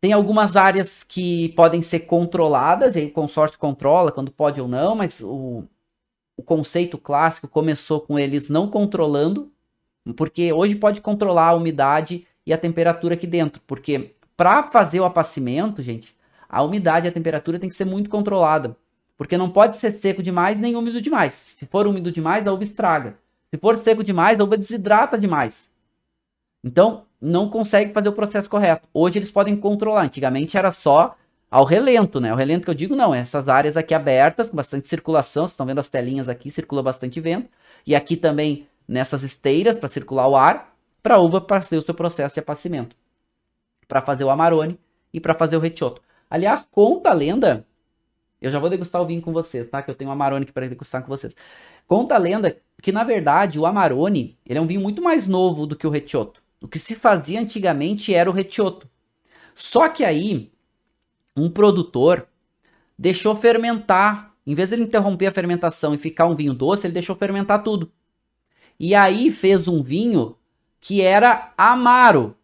Tem 0.00 0.12
algumas 0.12 0.56
áreas 0.56 1.02
que 1.02 1.50
podem 1.50 1.80
ser 1.80 2.00
controladas, 2.00 2.96
e 2.96 3.00
aí 3.00 3.06
o 3.06 3.12
consórcio 3.12 3.58
controla 3.58 4.12
quando 4.12 4.30
pode 4.30 4.60
ou 4.60 4.68
não, 4.68 4.94
mas 4.94 5.20
o, 5.20 5.64
o 6.36 6.42
conceito 6.42 6.98
clássico 6.98 7.48
começou 7.48 8.00
com 8.00 8.18
eles 8.18 8.48
não 8.48 8.68
controlando, 8.68 9.50
porque 10.16 10.52
hoje 10.52 10.74
pode 10.74 11.00
controlar 11.00 11.48
a 11.48 11.54
umidade 11.54 12.26
e 12.46 12.52
a 12.52 12.58
temperatura 12.58 13.14
aqui 13.14 13.26
dentro, 13.26 13.62
porque 13.66 14.14
para 14.36 14.64
fazer 14.64 15.00
o 15.00 15.04
apacimento, 15.04 15.82
gente, 15.82 16.13
a 16.54 16.62
umidade 16.62 17.06
e 17.06 17.08
a 17.08 17.12
temperatura 17.12 17.58
tem 17.58 17.68
que 17.68 17.74
ser 17.74 17.84
muito 17.84 18.08
controlada. 18.08 18.76
Porque 19.16 19.36
não 19.36 19.50
pode 19.50 19.76
ser 19.76 19.90
seco 19.90 20.22
demais 20.22 20.56
nem 20.56 20.76
úmido 20.76 21.00
demais. 21.00 21.56
Se 21.58 21.66
for 21.66 21.84
úmido 21.84 22.12
demais, 22.12 22.46
a 22.46 22.52
uva 22.52 22.62
estraga. 22.62 23.18
Se 23.52 23.58
for 23.58 23.76
seco 23.78 24.04
demais, 24.04 24.38
a 24.38 24.44
uva 24.44 24.56
desidrata 24.56 25.18
demais. 25.18 25.68
Então, 26.62 27.06
não 27.20 27.50
consegue 27.50 27.92
fazer 27.92 28.08
o 28.08 28.12
processo 28.12 28.48
correto. 28.48 28.88
Hoje 28.94 29.18
eles 29.18 29.32
podem 29.32 29.56
controlar. 29.56 30.02
Antigamente 30.02 30.56
era 30.56 30.70
só 30.70 31.16
ao 31.50 31.64
relento, 31.64 32.20
né? 32.20 32.32
O 32.32 32.36
relento 32.36 32.64
que 32.64 32.70
eu 32.70 32.74
digo 32.74 32.94
não, 32.94 33.12
essas 33.12 33.48
áreas 33.48 33.76
aqui 33.76 33.92
abertas, 33.92 34.48
com 34.48 34.56
bastante 34.56 34.86
circulação. 34.86 35.42
Vocês 35.42 35.54
estão 35.54 35.66
vendo 35.66 35.80
as 35.80 35.88
telinhas 35.88 36.28
aqui, 36.28 36.52
circula 36.52 36.84
bastante 36.84 37.20
vento. 37.20 37.50
E 37.84 37.96
aqui 37.96 38.16
também 38.16 38.68
nessas 38.86 39.24
esteiras 39.24 39.76
para 39.76 39.88
circular 39.88 40.28
o 40.28 40.36
ar, 40.36 40.72
para 41.02 41.16
a 41.16 41.20
uva 41.20 41.44
fazer 41.48 41.78
o 41.78 41.82
seu 41.82 41.94
processo 41.94 42.34
de 42.34 42.40
apacimento. 42.40 42.94
Para 43.88 44.00
fazer 44.00 44.22
o 44.22 44.30
amarone 44.30 44.78
e 45.12 45.20
para 45.20 45.34
fazer 45.34 45.56
o 45.56 45.60
retioto. 45.60 46.00
Aliás, 46.34 46.66
conta 46.70 47.10
a 47.10 47.14
lenda 47.14 47.66
eu 48.44 48.50
já 48.50 48.58
vou 48.58 48.68
degustar 48.68 49.00
o 49.00 49.06
vinho 49.06 49.22
com 49.22 49.32
vocês, 49.32 49.66
tá? 49.68 49.82
Que 49.82 49.90
eu 49.90 49.94
tenho 49.94 50.10
um 50.10 50.12
Amarone 50.12 50.42
aqui 50.42 50.52
para 50.52 50.68
degustar 50.68 51.00
com 51.00 51.08
vocês. 51.08 51.34
Conta 51.86 52.14
a 52.14 52.18
lenda 52.18 52.60
que, 52.82 52.92
na 52.92 53.02
verdade, 53.02 53.58
o 53.58 53.64
Amarone 53.64 54.38
ele 54.44 54.58
é 54.58 54.62
um 54.62 54.66
vinho 54.66 54.82
muito 54.82 55.00
mais 55.00 55.26
novo 55.26 55.66
do 55.66 55.74
que 55.74 55.86
o 55.86 55.90
Recioto. 55.90 56.42
O 56.60 56.68
que 56.68 56.78
se 56.78 56.94
fazia 56.94 57.40
antigamente 57.40 58.12
era 58.12 58.28
o 58.28 58.34
Recioto. 58.34 58.86
Só 59.54 59.88
que 59.88 60.04
aí, 60.04 60.52
um 61.34 61.48
produtor 61.48 62.28
deixou 62.98 63.34
fermentar. 63.34 64.34
Em 64.46 64.54
vez 64.54 64.68
de 64.68 64.74
ele 64.74 64.82
interromper 64.82 65.28
a 65.28 65.32
fermentação 65.32 65.94
e 65.94 65.98
ficar 65.98 66.26
um 66.26 66.36
vinho 66.36 66.52
doce, 66.52 66.86
ele 66.86 66.94
deixou 66.94 67.16
fermentar 67.16 67.62
tudo. 67.62 67.90
E 68.78 68.94
aí 68.94 69.30
fez 69.30 69.66
um 69.66 69.82
vinho 69.82 70.36
que 70.80 71.00
era 71.00 71.54
amaro. 71.56 72.36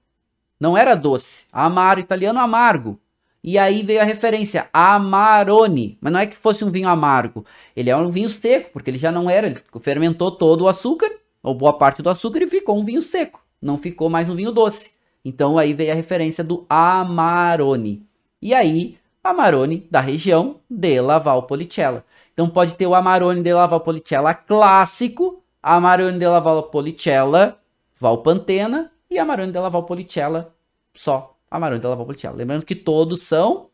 Não 0.59 0.77
era 0.79 0.95
doce. 0.95 1.45
Amaro, 1.53 2.01
italiano 2.01 2.39
amargo. 2.39 3.00
E 3.43 3.59
aí 3.59 3.83
veio 3.83 4.01
a 4.01 4.05
referência 4.05 4.69
Amarone, 4.73 5.97
mas 6.01 6.13
não 6.13 6.21
é 6.21 6.27
que 6.27 6.37
fosse 6.37 6.65
um 6.65 6.71
vinho 6.71 6.89
amargo, 6.89 7.45
ele 7.75 7.89
é 7.89 7.97
um 7.97 8.11
vinho 8.11 8.29
seco, 8.29 8.71
porque 8.73 8.91
ele 8.91 8.99
já 8.99 9.11
não 9.11 9.31
era, 9.31 9.47
ele 9.47 9.59
fermentou 9.81 10.31
todo 10.31 10.63
o 10.63 10.69
açúcar, 10.69 11.11
ou 11.43 11.55
boa 11.55 11.73
parte 11.73 12.03
do 12.03 12.11
açúcar, 12.11 12.43
e 12.43 12.49
ficou 12.49 12.79
um 12.79 12.85
vinho 12.85 13.01
seco, 13.01 13.41
não 13.61 13.79
ficou 13.79 14.11
mais 14.11 14.29
um 14.29 14.37
vinho 14.37 14.53
doce. 14.53 14.91
Então 15.25 15.57
aí 15.57 15.73
veio 15.73 15.93
a 15.93 15.95
referência 15.95 16.45
do 16.45 16.67
Amarone. 16.69 18.07
E 18.43 18.55
aí, 18.55 18.97
Amarone 19.23 19.87
da 19.91 20.01
região 20.01 20.57
de 20.69 21.01
Valpolicella. 21.01 22.05
Então 22.33 22.49
pode 22.49 22.75
ter 22.75 22.87
o 22.87 22.95
Amarone 22.95 23.43
de 23.43 23.53
Valpolicella 23.53 24.35
clássico, 24.35 25.43
Amarone 25.63 26.19
de 26.19 26.27
Valpolicella 26.27 27.59
Valpantena 27.99 28.91
e 29.11 29.19
Amarone 29.19 29.53
de 29.53 29.61
Valpolicella 29.61 30.55
só 30.95 31.37
Amarone 31.51 31.81
della 31.81 31.97
Valpolicella. 31.97 32.37
Lembrando 32.37 32.65
que 32.65 32.77
todos 32.77 33.23
são 33.23 33.71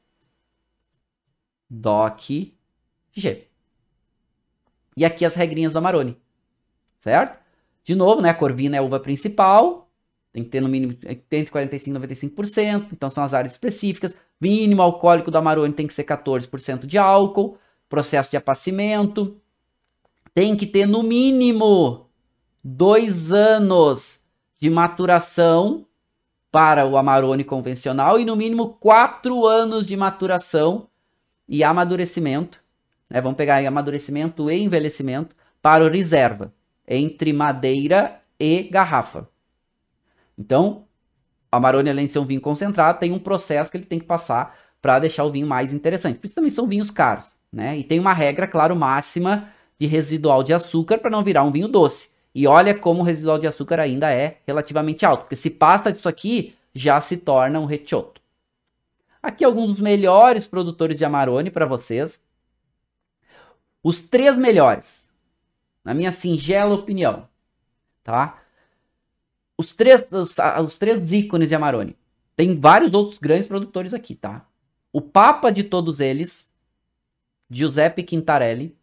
DOC 1.69 2.55
G. 3.12 3.48
E 4.97 5.05
aqui 5.05 5.24
as 5.24 5.35
regrinhas 5.35 5.73
do 5.73 5.78
Amarone, 5.78 6.16
certo? 6.97 7.39
De 7.85 7.94
novo, 7.94 8.23
né, 8.23 8.31
a 8.31 8.35
corvina 8.35 8.77
é 8.77 8.78
a 8.78 8.82
uva 8.82 8.98
principal, 8.98 9.90
tem 10.32 10.43
que 10.43 10.51
ter 10.51 10.61
no 10.61 10.69
mínimo 10.69 10.98
entre 11.05 11.47
45% 11.47 11.86
e 11.86 11.90
95%, 11.90 12.89
então 12.93 13.11
são 13.11 13.23
as 13.23 13.35
áreas 13.35 13.53
específicas. 13.53 14.15
Mínimo 14.40 14.82
alcoólico 14.82 15.31
do 15.31 15.39
Amarone 15.39 15.73
tem 15.73 15.86
que 15.86 15.94
ser 15.94 16.05
14% 16.05 16.86
de 16.86 16.98
álcool, 16.98 17.59
processo 17.89 18.31
de 18.31 18.36
apacimento. 18.36 19.40
Tem 20.35 20.57
que 20.57 20.66
ter 20.66 20.86
no 20.86 21.03
mínimo 21.03 22.11
dois 22.62 23.32
anos 23.32 24.20
de 24.61 24.69
maturação 24.69 25.86
para 26.57 26.87
o 26.87 26.97
Amarone 26.97 27.45
convencional 27.45 28.19
e 28.19 28.24
no 28.24 28.35
mínimo 28.35 28.78
4 28.81 29.47
anos 29.47 29.87
de 29.87 29.95
maturação 29.95 30.89
e 31.47 31.62
amadurecimento. 31.62 32.62
Né? 33.11 33.20
Vamos 33.20 33.37
pegar 33.37 33.57
aí 33.57 33.66
amadurecimento 33.66 34.51
e 34.51 34.62
envelhecimento 34.62 35.37
para 35.61 35.85
o 35.85 35.91
reserva, 35.91 36.55
entre 36.89 37.31
madeira 37.31 38.23
e 38.41 38.62
garrafa. 38.62 39.28
Então, 40.39 40.87
o 41.53 41.57
Amarone, 41.57 41.91
além 41.91 42.07
de 42.07 42.12
ser 42.12 42.20
um 42.20 42.24
vinho 42.24 42.41
concentrado, 42.41 43.01
tem 43.01 43.12
um 43.12 43.19
processo 43.19 43.70
que 43.70 43.77
ele 43.77 43.85
tem 43.85 43.99
que 43.99 44.07
passar 44.07 44.57
para 44.81 44.99
deixar 44.99 45.24
o 45.24 45.31
vinho 45.31 45.47
mais 45.47 45.74
interessante. 45.74 46.19
Por 46.19 46.24
isso 46.24 46.37
também 46.37 46.49
são 46.49 46.66
vinhos 46.66 46.91
caros. 46.91 47.27
Né? 47.53 47.77
E 47.77 47.85
tem 47.85 48.01
uma 48.01 48.15
regra, 48.15 48.47
claro, 48.47 48.74
máxima 48.74 49.51
de 49.78 49.87
residual 49.87 50.43
de 50.43 50.55
açúcar 50.55 50.97
para 50.97 51.11
não 51.11 51.23
virar 51.23 51.43
um 51.43 51.53
vinho 51.53 51.69
doce. 51.69 52.09
E 52.37 52.47
olha 52.47 52.79
como 52.79 53.01
o 53.01 53.03
residual 53.03 53.39
de 53.39 53.47
açúcar 53.47 53.81
ainda 53.81 54.13
é 54.13 54.43
relativamente 54.47 55.07
alto, 55.07 55.23
porque 55.23 55.35
se 55.35 55.49
passa 55.49 55.91
disso 55.91 56.07
aqui, 56.07 56.55
já 56.75 57.01
se 57.01 57.17
torna 57.17 57.59
um 57.59 57.65
retioto. 57.65 58.21
Aqui 59.23 59.43
alguns 59.43 59.69
dos 59.69 59.81
melhores 59.81 60.47
produtores 60.47 60.99
de 60.99 61.05
Amarone 61.07 61.51
para 61.51 61.65
vocês. 61.65 62.23
Os 63.83 64.03
três 64.03 64.37
melhores, 64.37 65.07
na 65.83 65.95
minha 65.95 66.13
singela 66.13 66.75
opinião, 66.75 67.27
tá? 68.05 68.39
Os 69.57 69.73
três, 69.73 70.07
os, 70.11 70.37
os 70.63 70.77
três 70.77 71.11
ícones 71.11 71.49
de 71.49 71.55
Amarone. 71.55 71.97
Tem 72.37 72.55
vários 72.61 72.93
outros 72.93 73.19
grandes 73.19 73.47
produtores 73.47 73.95
aqui, 73.95 74.15
tá? 74.15 74.47
O 74.93 75.01
papa 75.01 75.51
de 75.51 75.65
todos 75.65 76.01
eles, 76.01 76.47
Giuseppe 77.49 78.03
Quintarelli, 78.03 78.77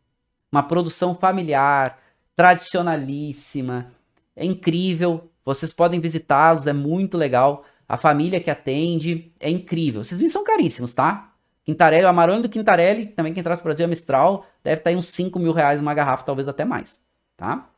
uma 0.52 0.64
produção 0.64 1.14
familiar, 1.14 2.02
tradicionalíssima, 2.36 3.92
é 4.36 4.46
incrível. 4.46 5.30
Vocês 5.46 5.74
podem 5.74 6.00
visitá-los, 6.00 6.68
é 6.68 6.74
muito 6.74 7.18
legal. 7.18 7.66
A 7.88 7.98
família 7.98 8.40
que 8.40 8.50
atende 8.50 9.32
é 9.40 9.50
incrível. 9.50 10.02
Vinhos 10.02 10.32
são 10.32 10.44
caríssimos, 10.44 10.94
tá? 10.94 11.34
Quintarelli, 11.64 12.06
o 12.06 12.10
Amarone 12.10 12.42
do 12.42 12.50
Quintarelli, 12.50 13.08
também 13.08 13.34
quem 13.34 13.44
traz 13.44 13.60
para 13.60 13.68
o 13.68 13.70
Brasil 13.70 13.86
é 13.86 13.88
Mistral, 13.88 14.46
deve 14.64 14.80
estar 14.80 14.90
tá 14.90 14.94
em 14.94 14.98
uns 14.98 15.08
5 15.08 15.40
mil 15.40 15.54
reais 15.54 15.80
uma 15.80 15.94
garrafa, 15.94 16.26
talvez 16.26 16.48
até 16.48 16.66
mais, 16.66 17.00
tá? 17.38 17.70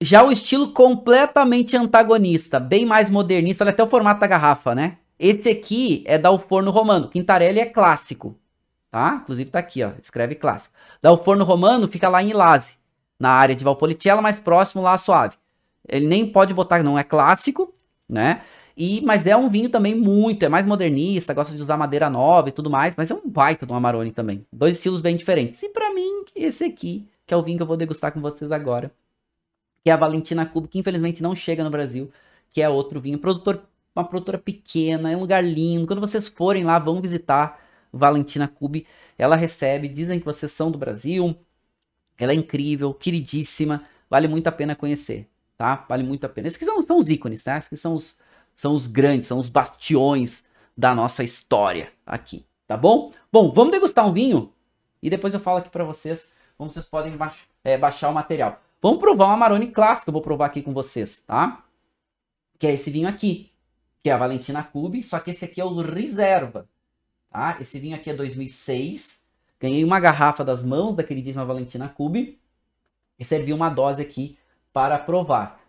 Já 0.00 0.22
o 0.22 0.30
estilo 0.30 0.72
completamente 0.72 1.76
antagonista, 1.76 2.60
bem 2.60 2.84
mais 2.84 3.08
modernista, 3.08 3.64
olha 3.64 3.72
até 3.72 3.82
o 3.82 3.86
formato 3.86 4.20
da 4.20 4.26
garrafa, 4.26 4.74
né? 4.74 4.98
Esse 5.18 5.48
aqui 5.48 6.04
é 6.06 6.16
da 6.16 6.30
O 6.30 6.38
Forno 6.38 6.70
Romano, 6.70 7.08
Quintarelli 7.08 7.58
é 7.58 7.66
clássico, 7.66 8.38
tá? 8.90 9.20
Inclusive 9.22 9.50
tá 9.50 9.58
aqui, 9.58 9.82
ó, 9.82 9.92
escreve 10.02 10.34
clássico. 10.34 10.74
Da 11.02 11.12
O 11.12 11.18
Forno 11.18 11.44
Romano 11.44 11.88
fica 11.88 12.08
lá 12.08 12.22
em 12.22 12.30
Ilase, 12.30 12.74
na 13.18 13.30
área 13.30 13.54
de 13.54 13.64
Valpolicella, 13.64 14.22
mais 14.22 14.38
próximo 14.38 14.82
lá 14.82 14.94
a 14.94 14.98
Suave. 14.98 15.36
Ele 15.88 16.06
nem 16.06 16.30
pode 16.30 16.52
botar, 16.54 16.82
não 16.82 16.98
é 16.98 17.04
clássico, 17.04 17.74
né? 18.08 18.42
E, 18.76 19.00
mas 19.00 19.26
é 19.26 19.36
um 19.36 19.48
vinho 19.48 19.68
também 19.68 19.94
muito, 19.94 20.44
é 20.44 20.48
mais 20.48 20.64
modernista, 20.64 21.34
gosta 21.34 21.54
de 21.54 21.60
usar 21.60 21.76
madeira 21.76 22.08
nova 22.08 22.48
e 22.48 22.52
tudo 22.52 22.70
mais, 22.70 22.94
mas 22.94 23.10
é 23.10 23.14
um 23.14 23.28
baita 23.28 23.66
do 23.66 23.74
Amarone 23.74 24.12
também. 24.12 24.46
Dois 24.52 24.76
estilos 24.76 25.00
bem 25.00 25.16
diferentes. 25.16 25.60
E 25.64 25.68
para 25.68 25.92
mim, 25.92 26.24
esse 26.34 26.64
aqui, 26.64 27.08
que 27.26 27.34
é 27.34 27.36
o 27.36 27.42
vinho 27.42 27.56
que 27.56 27.62
eu 27.62 27.66
vou 27.66 27.76
degustar 27.76 28.12
com 28.12 28.20
vocês 28.20 28.52
agora, 28.52 28.92
que 29.82 29.90
é 29.90 29.92
a 29.92 29.96
Valentina 29.96 30.46
Cube, 30.46 30.68
que 30.68 30.78
infelizmente 30.78 31.22
não 31.22 31.34
chega 31.34 31.64
no 31.64 31.70
Brasil, 31.70 32.08
que 32.52 32.62
é 32.62 32.68
outro 32.68 33.00
vinho, 33.00 33.18
produtor, 33.18 33.62
uma 33.96 34.04
produtora 34.04 34.38
pequena, 34.38 35.10
é 35.10 35.16
um 35.16 35.20
lugar 35.20 35.42
lindo. 35.42 35.86
Quando 35.86 36.00
vocês 36.00 36.28
forem 36.28 36.62
lá, 36.62 36.78
vão 36.78 37.00
visitar 37.00 37.60
Valentina 37.92 38.48
Cube. 38.48 38.86
Ela 39.16 39.36
recebe, 39.36 39.88
dizem 39.88 40.18
que 40.18 40.24
vocês 40.24 40.52
são 40.52 40.70
do 40.70 40.78
Brasil. 40.78 41.36
Ela 42.18 42.32
é 42.32 42.34
incrível, 42.34 42.92
queridíssima, 42.92 43.84
vale 44.10 44.26
muito 44.26 44.46
a 44.48 44.52
pena 44.52 44.74
conhecer, 44.74 45.28
tá? 45.56 45.84
Vale 45.88 46.02
muito 46.02 46.24
a 46.24 46.28
pena. 46.28 46.48
Esses 46.48 46.58
que 46.58 46.64
são, 46.64 46.84
são 46.84 46.98
os 46.98 47.08
ícones, 47.08 47.42
tá? 47.44 47.56
Esses 47.56 47.68
que 47.68 47.76
são 47.76 47.94
os 47.94 48.16
são 48.58 48.74
os 48.74 48.88
grandes, 48.88 49.28
são 49.28 49.38
os 49.38 49.48
bastiões 49.48 50.42
da 50.76 50.92
nossa 50.92 51.22
história 51.22 51.92
aqui, 52.04 52.44
tá 52.66 52.76
bom? 52.76 53.12
Bom, 53.30 53.52
vamos 53.52 53.70
degustar 53.70 54.04
um 54.04 54.12
vinho 54.12 54.52
e 55.00 55.08
depois 55.08 55.32
eu 55.32 55.38
falo 55.38 55.58
aqui 55.58 55.70
para 55.70 55.84
vocês 55.84 56.28
como 56.56 56.68
vocês 56.68 56.84
podem 56.84 57.16
baix 57.16 57.36
é, 57.62 57.78
baixar 57.78 58.08
o 58.08 58.12
material. 58.12 58.60
Vamos 58.82 58.98
provar 58.98 59.28
um 59.28 59.30
Amarone 59.30 59.70
clássico, 59.70 60.10
eu 60.10 60.12
vou 60.12 60.22
provar 60.22 60.46
aqui 60.46 60.60
com 60.60 60.74
vocês, 60.74 61.20
tá? 61.20 61.64
Que 62.58 62.66
é 62.66 62.74
esse 62.74 62.90
vinho 62.90 63.08
aqui, 63.08 63.52
que 64.02 64.10
é 64.10 64.12
a 64.12 64.18
Valentina 64.18 64.64
Cube, 64.64 65.04
só 65.04 65.20
que 65.20 65.30
esse 65.30 65.44
aqui 65.44 65.60
é 65.60 65.64
o 65.64 65.80
Reserva, 65.80 66.68
tá? 67.30 67.56
Esse 67.60 67.78
vinho 67.78 67.96
aqui 67.96 68.10
é 68.10 68.14
2006, 68.14 69.22
ganhei 69.60 69.84
uma 69.84 70.00
garrafa 70.00 70.44
das 70.44 70.64
mãos 70.64 70.96
da 70.96 71.02
queridíssima 71.02 71.44
Valentina 71.44 71.88
Cube 71.88 72.38
e 73.18 73.24
servi 73.24 73.52
uma 73.52 73.68
dose 73.68 74.02
aqui 74.02 74.38
para 74.72 74.98
provar. 74.98 75.60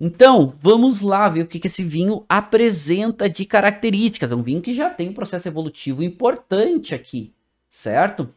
Então, 0.00 0.54
vamos 0.60 1.00
lá 1.00 1.28
ver 1.28 1.42
o 1.42 1.46
que, 1.46 1.60
que 1.60 1.66
esse 1.66 1.82
vinho 1.82 2.24
apresenta 2.28 3.28
de 3.28 3.44
características. 3.44 4.32
É 4.32 4.34
um 4.34 4.42
vinho 4.42 4.60
que 4.60 4.74
já 4.74 4.90
tem 4.90 5.08
um 5.08 5.14
processo 5.14 5.46
evolutivo 5.46 6.02
importante 6.02 6.94
aqui, 6.94 7.32
certo? 7.70 8.28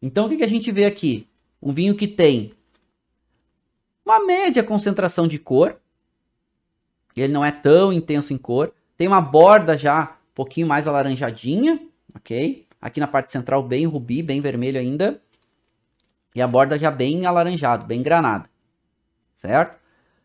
Então, 0.00 0.26
o 0.26 0.28
que, 0.28 0.38
que 0.38 0.44
a 0.44 0.48
gente 0.48 0.70
vê 0.72 0.84
aqui? 0.84 1.28
Um 1.62 1.72
vinho 1.72 1.94
que 1.94 2.08
tem 2.08 2.52
uma 4.04 4.24
média 4.24 4.64
concentração 4.64 5.28
de 5.28 5.38
cor. 5.38 5.78
Ele 7.16 7.32
não 7.32 7.44
é 7.44 7.52
tão 7.52 7.92
intenso 7.92 8.32
em 8.32 8.38
cor. 8.38 8.72
Tem 8.96 9.06
uma 9.06 9.20
borda 9.20 9.76
já 9.76 10.16
um 10.32 10.34
pouquinho 10.34 10.66
mais 10.66 10.88
alaranjadinha, 10.88 11.80
ok? 12.14 12.66
Aqui 12.80 13.00
na 13.00 13.06
parte 13.06 13.30
central 13.30 13.62
bem 13.62 13.86
rubi, 13.86 14.22
bem 14.22 14.40
vermelho 14.40 14.78
ainda. 14.78 15.20
E 16.34 16.40
a 16.40 16.46
borda 16.46 16.78
já 16.78 16.90
bem 16.90 17.26
alaranjado, 17.26 17.86
bem 17.86 18.02
granada, 18.02 18.48
certo? 19.34 19.78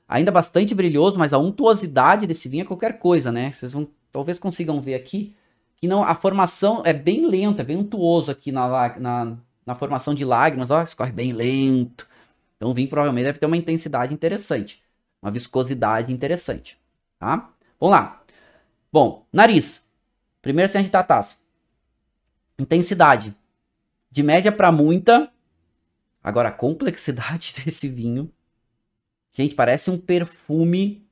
Ainda 0.08 0.32
bastante 0.32 0.74
brilhoso, 0.74 1.18
mas 1.18 1.34
a 1.34 1.38
untuosidade 1.38 2.26
desse 2.26 2.48
vinho 2.48 2.62
é 2.64 2.66
qualquer 2.66 2.98
coisa, 2.98 3.32
né? 3.32 3.52
Vocês 3.52 3.74
vão, 3.74 3.88
talvez 4.12 4.40
consigam 4.40 4.80
ver 4.80 4.96
aqui 4.96 5.36
que 5.76 5.88
não 5.88 6.04
a 6.04 6.16
formação 6.16 6.82
é 6.86 6.94
bem 6.94 7.28
lenta, 7.28 7.62
é 7.62 7.66
bem 7.66 7.78
untuoso 7.78 8.32
aqui 8.32 8.52
na, 8.52 8.98
na, 8.98 9.38
na 9.66 9.76
formação 9.76 10.14
de 10.16 10.26
lágrimas, 10.26 10.72
ó, 10.72 10.82
escorre 10.82 11.12
bem 11.12 11.34
lento. 11.34 12.08
Então 12.56 12.70
o 12.72 12.74
vinho 12.74 12.90
provavelmente 12.90 13.26
deve 13.26 13.40
ter 13.40 13.46
uma 13.46 13.58
intensidade 13.58 14.14
interessante, 14.14 14.82
uma 15.22 15.30
viscosidade 15.30 16.12
interessante, 16.12 16.80
tá? 17.20 17.50
Vamos 17.80 17.96
lá. 17.96 18.22
Bom, 18.92 19.26
nariz. 19.32 19.86
Primeiro 20.42 20.72
sem 20.72 20.82
agitar 20.82 21.02
a 21.02 21.04
taça. 21.04 21.36
Intensidade. 22.60 23.36
De 24.10 24.24
média 24.24 24.52
para 24.52 24.72
muita. 24.72 25.32
Agora 26.24 26.50
a 26.50 26.52
complexidade 26.52 27.54
desse 27.64 27.88
vinho 27.88 28.32
Gente, 29.38 29.54
parece 29.54 29.92
um 29.92 30.00
perfume 30.00 31.08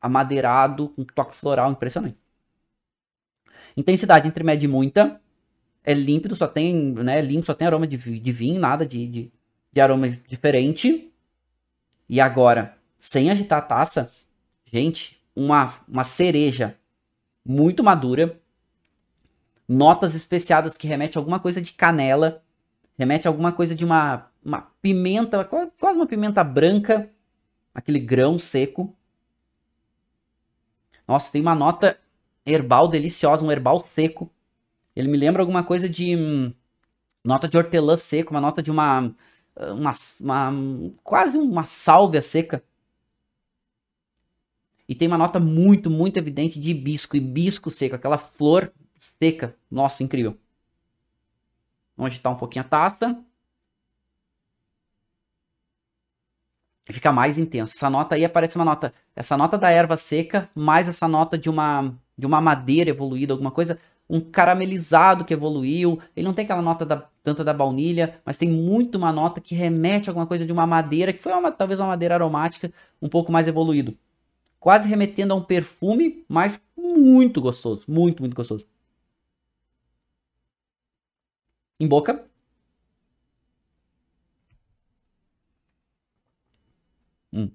amadeirado, 0.00 0.88
com 0.88 1.04
toque 1.04 1.36
floral 1.36 1.70
impressionante. 1.70 2.16
Intensidade 3.76 4.26
entre 4.26 4.42
média 4.42 4.64
e 4.64 4.68
muita. 4.68 5.20
É 5.84 5.92
límpido, 5.92 6.34
só 6.34 6.48
tem, 6.48 6.74
né, 6.94 7.20
limpo, 7.20 7.44
só 7.44 7.52
tem 7.52 7.66
aroma 7.66 7.86
de, 7.86 7.98
de 7.98 8.32
vinho, 8.32 8.58
nada 8.58 8.86
de, 8.86 9.06
de, 9.06 9.32
de 9.70 9.80
aroma 9.80 10.08
diferente. 10.26 11.12
E 12.08 12.18
agora, 12.18 12.78
sem 12.98 13.30
agitar 13.30 13.58
a 13.58 13.62
taça, 13.62 14.10
gente, 14.64 15.22
uma, 15.36 15.74
uma 15.86 16.04
cereja 16.04 16.78
muito 17.44 17.84
madura. 17.84 18.40
Notas 19.68 20.14
especiadas 20.14 20.76
que 20.76 20.86
remete 20.86 21.16
a 21.16 21.20
alguma 21.20 21.40
coisa 21.40 21.60
de 21.60 21.72
canela. 21.72 22.42
Remete 22.98 23.26
a 23.26 23.30
alguma 23.30 23.52
coisa 23.52 23.74
de 23.74 23.84
uma 23.84 24.30
uma 24.44 24.62
pimenta, 24.82 25.44
quase 25.44 25.96
uma 25.96 26.06
pimenta 26.06 26.42
branca, 26.42 27.08
aquele 27.72 28.00
grão 28.00 28.38
seco. 28.38 28.96
Nossa, 31.06 31.30
tem 31.30 31.40
uma 31.40 31.54
nota 31.54 31.98
herbal 32.44 32.88
deliciosa, 32.88 33.44
um 33.44 33.52
herbal 33.52 33.78
seco. 33.80 34.30
Ele 34.96 35.08
me 35.08 35.16
lembra 35.16 35.42
alguma 35.42 35.62
coisa 35.62 35.88
de 35.88 36.16
hum, 36.16 36.52
nota 37.24 37.48
de 37.48 37.56
hortelã 37.56 37.96
seco, 37.96 38.32
uma 38.32 38.40
nota 38.40 38.62
de 38.62 38.70
uma, 38.70 39.14
uma, 39.56 39.92
uma 40.20 40.52
quase 41.02 41.38
uma 41.38 41.64
sálvia 41.64 42.20
seca. 42.20 42.62
E 44.88 44.94
tem 44.94 45.08
uma 45.08 45.18
nota 45.18 45.38
muito, 45.38 45.88
muito 45.88 46.16
evidente 46.16 46.60
de 46.60 46.70
hibisco, 46.70 47.16
hibisco 47.16 47.70
seco, 47.70 47.94
aquela 47.94 48.18
flor 48.18 48.72
seca. 49.02 49.56
Nossa, 49.70 50.02
incrível. 50.02 50.38
Vamos 51.96 52.12
agitar 52.12 52.32
um 52.32 52.36
pouquinho 52.36 52.64
a 52.64 52.68
taça. 52.68 53.24
fica 56.90 57.10
mais 57.10 57.38
intenso. 57.38 57.72
Essa 57.74 57.88
nota 57.88 58.14
aí 58.14 58.24
aparece 58.24 58.56
uma 58.56 58.64
nota, 58.64 58.92
essa 59.16 59.36
nota 59.36 59.56
da 59.56 59.70
erva 59.70 59.96
seca, 59.96 60.50
mais 60.54 60.88
essa 60.88 61.08
nota 61.08 61.38
de 61.38 61.48
uma 61.48 61.94
de 62.16 62.26
uma 62.26 62.40
madeira 62.40 62.90
evoluída, 62.90 63.32
alguma 63.32 63.50
coisa, 63.50 63.78
um 64.08 64.20
caramelizado 64.20 65.24
que 65.24 65.32
evoluiu. 65.32 65.98
Ele 66.14 66.26
não 66.26 66.34
tem 66.34 66.44
aquela 66.44 66.60
nota 66.62 66.84
da, 66.84 67.08
tanto 67.22 67.42
da 67.42 67.54
baunilha, 67.54 68.20
mas 68.24 68.36
tem 68.36 68.50
muito 68.50 68.96
uma 68.96 69.10
nota 69.10 69.40
que 69.40 69.54
remete 69.54 70.08
a 70.08 70.12
alguma 70.12 70.26
coisa 70.26 70.44
de 70.44 70.52
uma 70.52 70.66
madeira, 70.66 71.12
que 71.12 71.22
foi 71.22 71.32
uma, 71.32 71.50
talvez 71.50 71.80
uma 71.80 71.88
madeira 71.88 72.14
aromática 72.14 72.70
um 73.00 73.08
pouco 73.08 73.32
mais 73.32 73.48
evoluído. 73.48 73.96
Quase 74.60 74.88
remetendo 74.88 75.32
a 75.34 75.36
um 75.36 75.42
perfume, 75.42 76.24
mas 76.28 76.60
muito 76.76 77.40
gostoso, 77.40 77.84
muito, 77.88 78.22
muito 78.22 78.36
gostoso. 78.36 78.66
Em 81.82 81.88
boca, 81.88 82.12
Hum. 87.32 87.50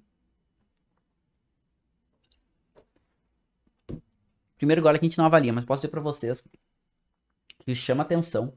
Primeiro 4.57 4.81
gole 4.81 4.99
que 4.99 5.05
a 5.05 5.09
gente 5.09 5.17
não 5.17 5.25
avalia, 5.25 5.53
mas 5.53 5.63
posso 5.63 5.81
dizer 5.81 5.91
para 5.91 6.01
vocês 6.01 6.43
que 7.63 7.75
chama 7.75 8.03
atenção 8.03 8.53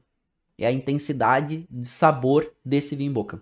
é 0.57 0.67
a 0.67 0.71
intensidade 0.73 1.65
de 1.69 1.87
sabor 1.87 2.53
desse 2.65 2.95
vinho 2.95 3.11
em 3.11 3.13
boca. 3.13 3.41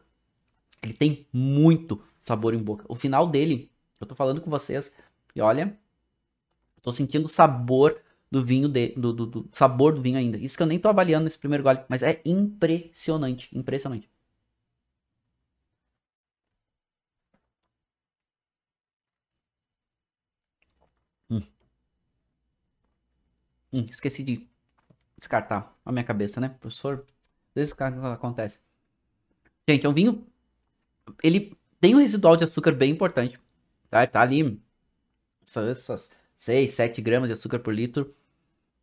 Ele 0.84 0.94
tem 0.94 1.28
muito 1.34 2.04
sabor 2.22 2.54
em 2.54 2.62
boca. 2.62 2.86
O 2.88 2.96
final 2.96 3.28
dele, 3.28 3.72
eu 4.00 4.06
tô 4.08 4.16
falando 4.16 4.42
com 4.42 4.52
vocês 4.52 4.92
e 5.36 5.42
olha, 5.42 5.80
tô 6.82 6.92
sentindo 6.92 7.28
sabor 7.28 8.02
do 8.32 8.46
vinho 8.46 8.68
de, 8.70 8.90
do, 8.96 9.14
do, 9.14 9.26
do, 9.26 9.50
sabor 9.54 9.94
do 9.94 10.02
vinho 10.02 10.18
ainda. 10.18 10.38
Isso 10.38 10.58
que 10.58 10.64
eu 10.64 10.68
nem 10.68 10.80
tô 10.80 10.90
avaliando 10.90 11.26
nesse 11.26 11.38
primeiro 11.38 11.64
gole, 11.64 11.80
mas 11.90 12.04
é 12.04 12.22
impressionante, 12.26 13.50
impressionante. 13.58 14.10
Hum, 23.72 23.86
esqueci 23.90 24.24
de 24.24 24.48
descartar 25.18 25.76
a 25.86 25.92
minha 25.92 26.04
cabeça, 26.06 26.40
né, 26.42 26.50
professor? 26.50 27.06
Às 27.50 27.56
vezes 27.56 27.76
acontece. 27.80 28.60
Gente, 29.68 29.86
é 29.86 29.90
um 29.90 29.94
vinho. 29.94 30.26
Ele 31.24 31.56
tem 31.80 31.96
um 31.96 32.00
residual 32.00 32.38
de 32.38 32.44
açúcar 32.46 32.74
bem 32.74 32.92
importante. 32.92 33.40
Tá, 33.90 34.06
tá 34.08 34.22
ali. 34.22 34.62
Essas 35.44 36.10
6, 36.36 36.74
7 36.74 37.02
gramas 37.02 37.30
de 37.30 37.34
açúcar 37.34 37.60
por 37.60 37.74
litro. 37.74 38.16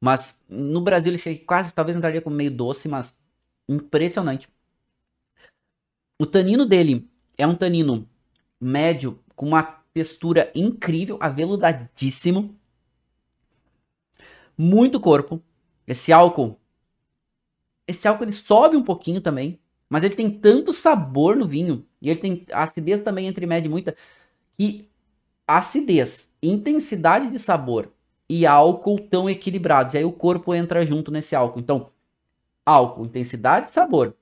Mas 0.00 0.38
no 0.48 0.80
Brasil 0.80 1.10
ele 1.10 1.18
chega 1.18 1.44
quase, 1.44 1.74
talvez 1.74 1.96
entraria 1.96 2.20
como 2.20 2.36
meio 2.36 2.50
doce, 2.50 2.88
mas 2.88 3.18
impressionante. 3.68 4.48
O 6.18 6.26
tanino 6.26 6.66
dele 6.66 7.08
é 7.36 7.46
um 7.46 7.54
tanino 7.54 8.08
médio 8.60 9.18
com 9.34 9.46
uma 9.46 9.62
textura 9.92 10.50
incrível, 10.54 11.18
aveludadíssimo. 11.20 12.54
Muito 14.56 15.00
corpo. 15.00 15.42
Esse 15.86 16.12
álcool. 16.12 16.58
Esse 17.86 18.08
álcool 18.08 18.24
ele 18.24 18.32
sobe 18.32 18.76
um 18.76 18.82
pouquinho 18.82 19.20
também. 19.20 19.60
Mas 19.88 20.04
ele 20.04 20.16
tem 20.16 20.30
tanto 20.30 20.72
sabor 20.72 21.36
no 21.36 21.46
vinho. 21.46 21.86
E 22.00 22.10
ele 22.10 22.20
tem 22.20 22.46
acidez 22.50 23.00
também 23.00 23.26
entre 23.26 23.46
média 23.46 23.68
e 23.68 23.70
muita. 23.70 23.94
Que 24.56 24.88
acidez, 25.46 26.30
intensidade 26.42 27.30
de 27.30 27.38
sabor 27.38 27.92
e 28.28 28.46
álcool 28.46 29.00
tão 29.00 29.28
equilibrados. 29.28 29.94
E 29.94 29.98
aí 29.98 30.04
o 30.04 30.12
corpo 30.12 30.54
entra 30.54 30.84
junto 30.84 31.10
nesse 31.10 31.34
álcool. 31.34 31.60
Então, 31.60 31.90
álcool, 32.64 33.04
intensidade 33.04 33.66
de 33.66 33.72
sabor, 33.72 34.14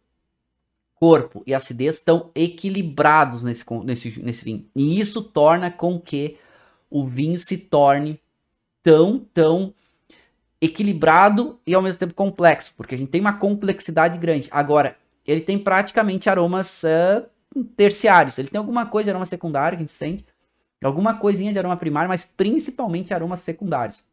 corpo 0.94 1.43
e 1.47 1.55
acidez 1.55 1.97
estão 1.97 2.31
equilibrados 2.35 3.43
nesse, 3.43 3.64
nesse, 3.85 4.20
nesse 4.22 4.44
vinho. 4.44 4.66
E 4.74 5.01
isso 5.01 5.22
torna 5.22 5.70
com 5.70 6.01
que 6.01 6.39
o 6.90 7.06
vinho 7.06 7.39
se 7.39 7.56
torne 7.56 8.20
tão, 8.82 9.18
tão 9.32 9.74
equilibrado 10.60 11.59
e 11.66 11.74
ao 11.74 11.82
mesmo 11.82 11.98
tempo 11.98 12.14
complexo, 12.14 12.72
porque 12.76 12.94
a 12.94 12.98
gente 12.98 13.10
tem 13.10 13.20
uma 13.20 13.39
complexidade 13.39 14.18
grande. 14.18 14.48
Agora, 14.51 14.97
ele 15.26 15.40
tem 15.40 15.59
praticamente 15.59 16.28
aromas 16.28 16.82
uh, 16.82 17.26
terciários. 17.76 18.39
Ele 18.39 18.48
tem 18.48 18.59
alguma 18.59 18.86
coisa 18.86 19.10
aroma 19.10 19.24
secundário 19.24 19.76
que 19.76 19.82
a 19.82 19.86
gente 19.86 19.97
sente, 19.97 20.24
alguma 20.86 21.15
coisinha 21.15 21.52
de 21.52 21.59
aroma 21.59 21.77
primário, 21.77 22.09
mas 22.09 22.24
principalmente 22.24 23.15
aromas 23.15 23.40
secundários. 23.40 24.05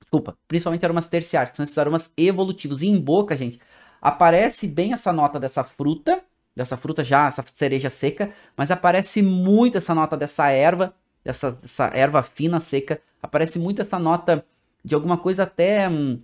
Desculpa, 0.00 0.36
principalmente 0.46 0.84
aromas 0.84 1.06
terciários, 1.06 1.50
que 1.50 1.56
são 1.56 1.64
esses 1.64 1.78
aromas 1.78 2.12
evolutivos. 2.16 2.82
E 2.82 2.86
em 2.86 3.00
boca, 3.00 3.36
gente, 3.36 3.58
aparece 4.00 4.66
bem 4.66 4.92
essa 4.92 5.12
nota 5.12 5.40
dessa 5.40 5.64
fruta, 5.64 6.22
dessa 6.54 6.76
fruta 6.76 7.02
já, 7.02 7.26
essa 7.28 7.44
cereja 7.54 7.88
seca, 7.88 8.32
mas 8.56 8.70
aparece 8.70 9.22
muito 9.22 9.78
essa 9.78 9.94
nota 9.94 10.16
dessa 10.16 10.50
erva, 10.50 10.94
dessa, 11.24 11.52
dessa 11.52 11.86
erva 11.94 12.22
fina 12.22 12.60
seca, 12.60 13.00
aparece 13.22 13.58
muito 13.58 13.80
essa 13.80 13.98
nota 13.98 14.44
de 14.84 14.94
alguma 14.94 15.16
coisa 15.16 15.44
até 15.44 15.88
hum, 15.88 16.20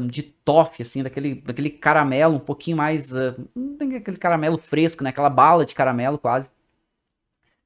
hum, 0.00 0.06
de 0.06 0.22
toffee, 0.22 0.84
assim, 0.84 1.02
daquele, 1.02 1.36
daquele 1.36 1.70
caramelo 1.70 2.36
um 2.36 2.40
pouquinho 2.40 2.76
mais, 2.76 3.12
uh, 3.12 3.34
tem 3.78 3.94
aquele 3.96 4.16
caramelo 4.16 4.58
fresco, 4.58 5.04
né, 5.04 5.10
aquela 5.10 5.30
bala 5.30 5.64
de 5.64 5.74
caramelo 5.74 6.18
quase. 6.18 6.50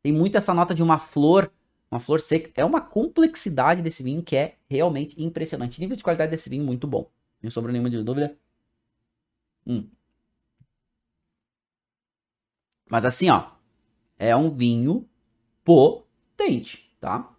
Tem 0.06 0.12
muito 0.12 0.38
essa 0.38 0.54
nota 0.54 0.72
de 0.72 0.84
uma 0.84 0.98
flor, 0.98 1.52
uma 1.90 1.98
flor 1.98 2.20
seca. 2.20 2.48
É 2.54 2.64
uma 2.64 2.80
complexidade 2.80 3.82
desse 3.82 4.04
vinho 4.04 4.22
que 4.22 4.36
é 4.36 4.54
realmente 4.70 5.20
impressionante. 5.20 5.80
Nível 5.80 5.96
de 5.96 6.04
qualidade 6.04 6.30
desse 6.30 6.48
vinho 6.48 6.64
muito 6.64 6.86
bom. 6.86 7.10
Não 7.42 7.50
sobrou 7.50 7.72
nenhuma 7.72 7.90
dúvida. 8.04 8.38
Hum. 9.66 9.90
Mas 12.88 13.04
assim, 13.04 13.30
ó, 13.30 13.50
é 14.16 14.36
um 14.36 14.48
vinho 14.48 15.08
potente, 15.64 16.96
tá? 17.00 17.34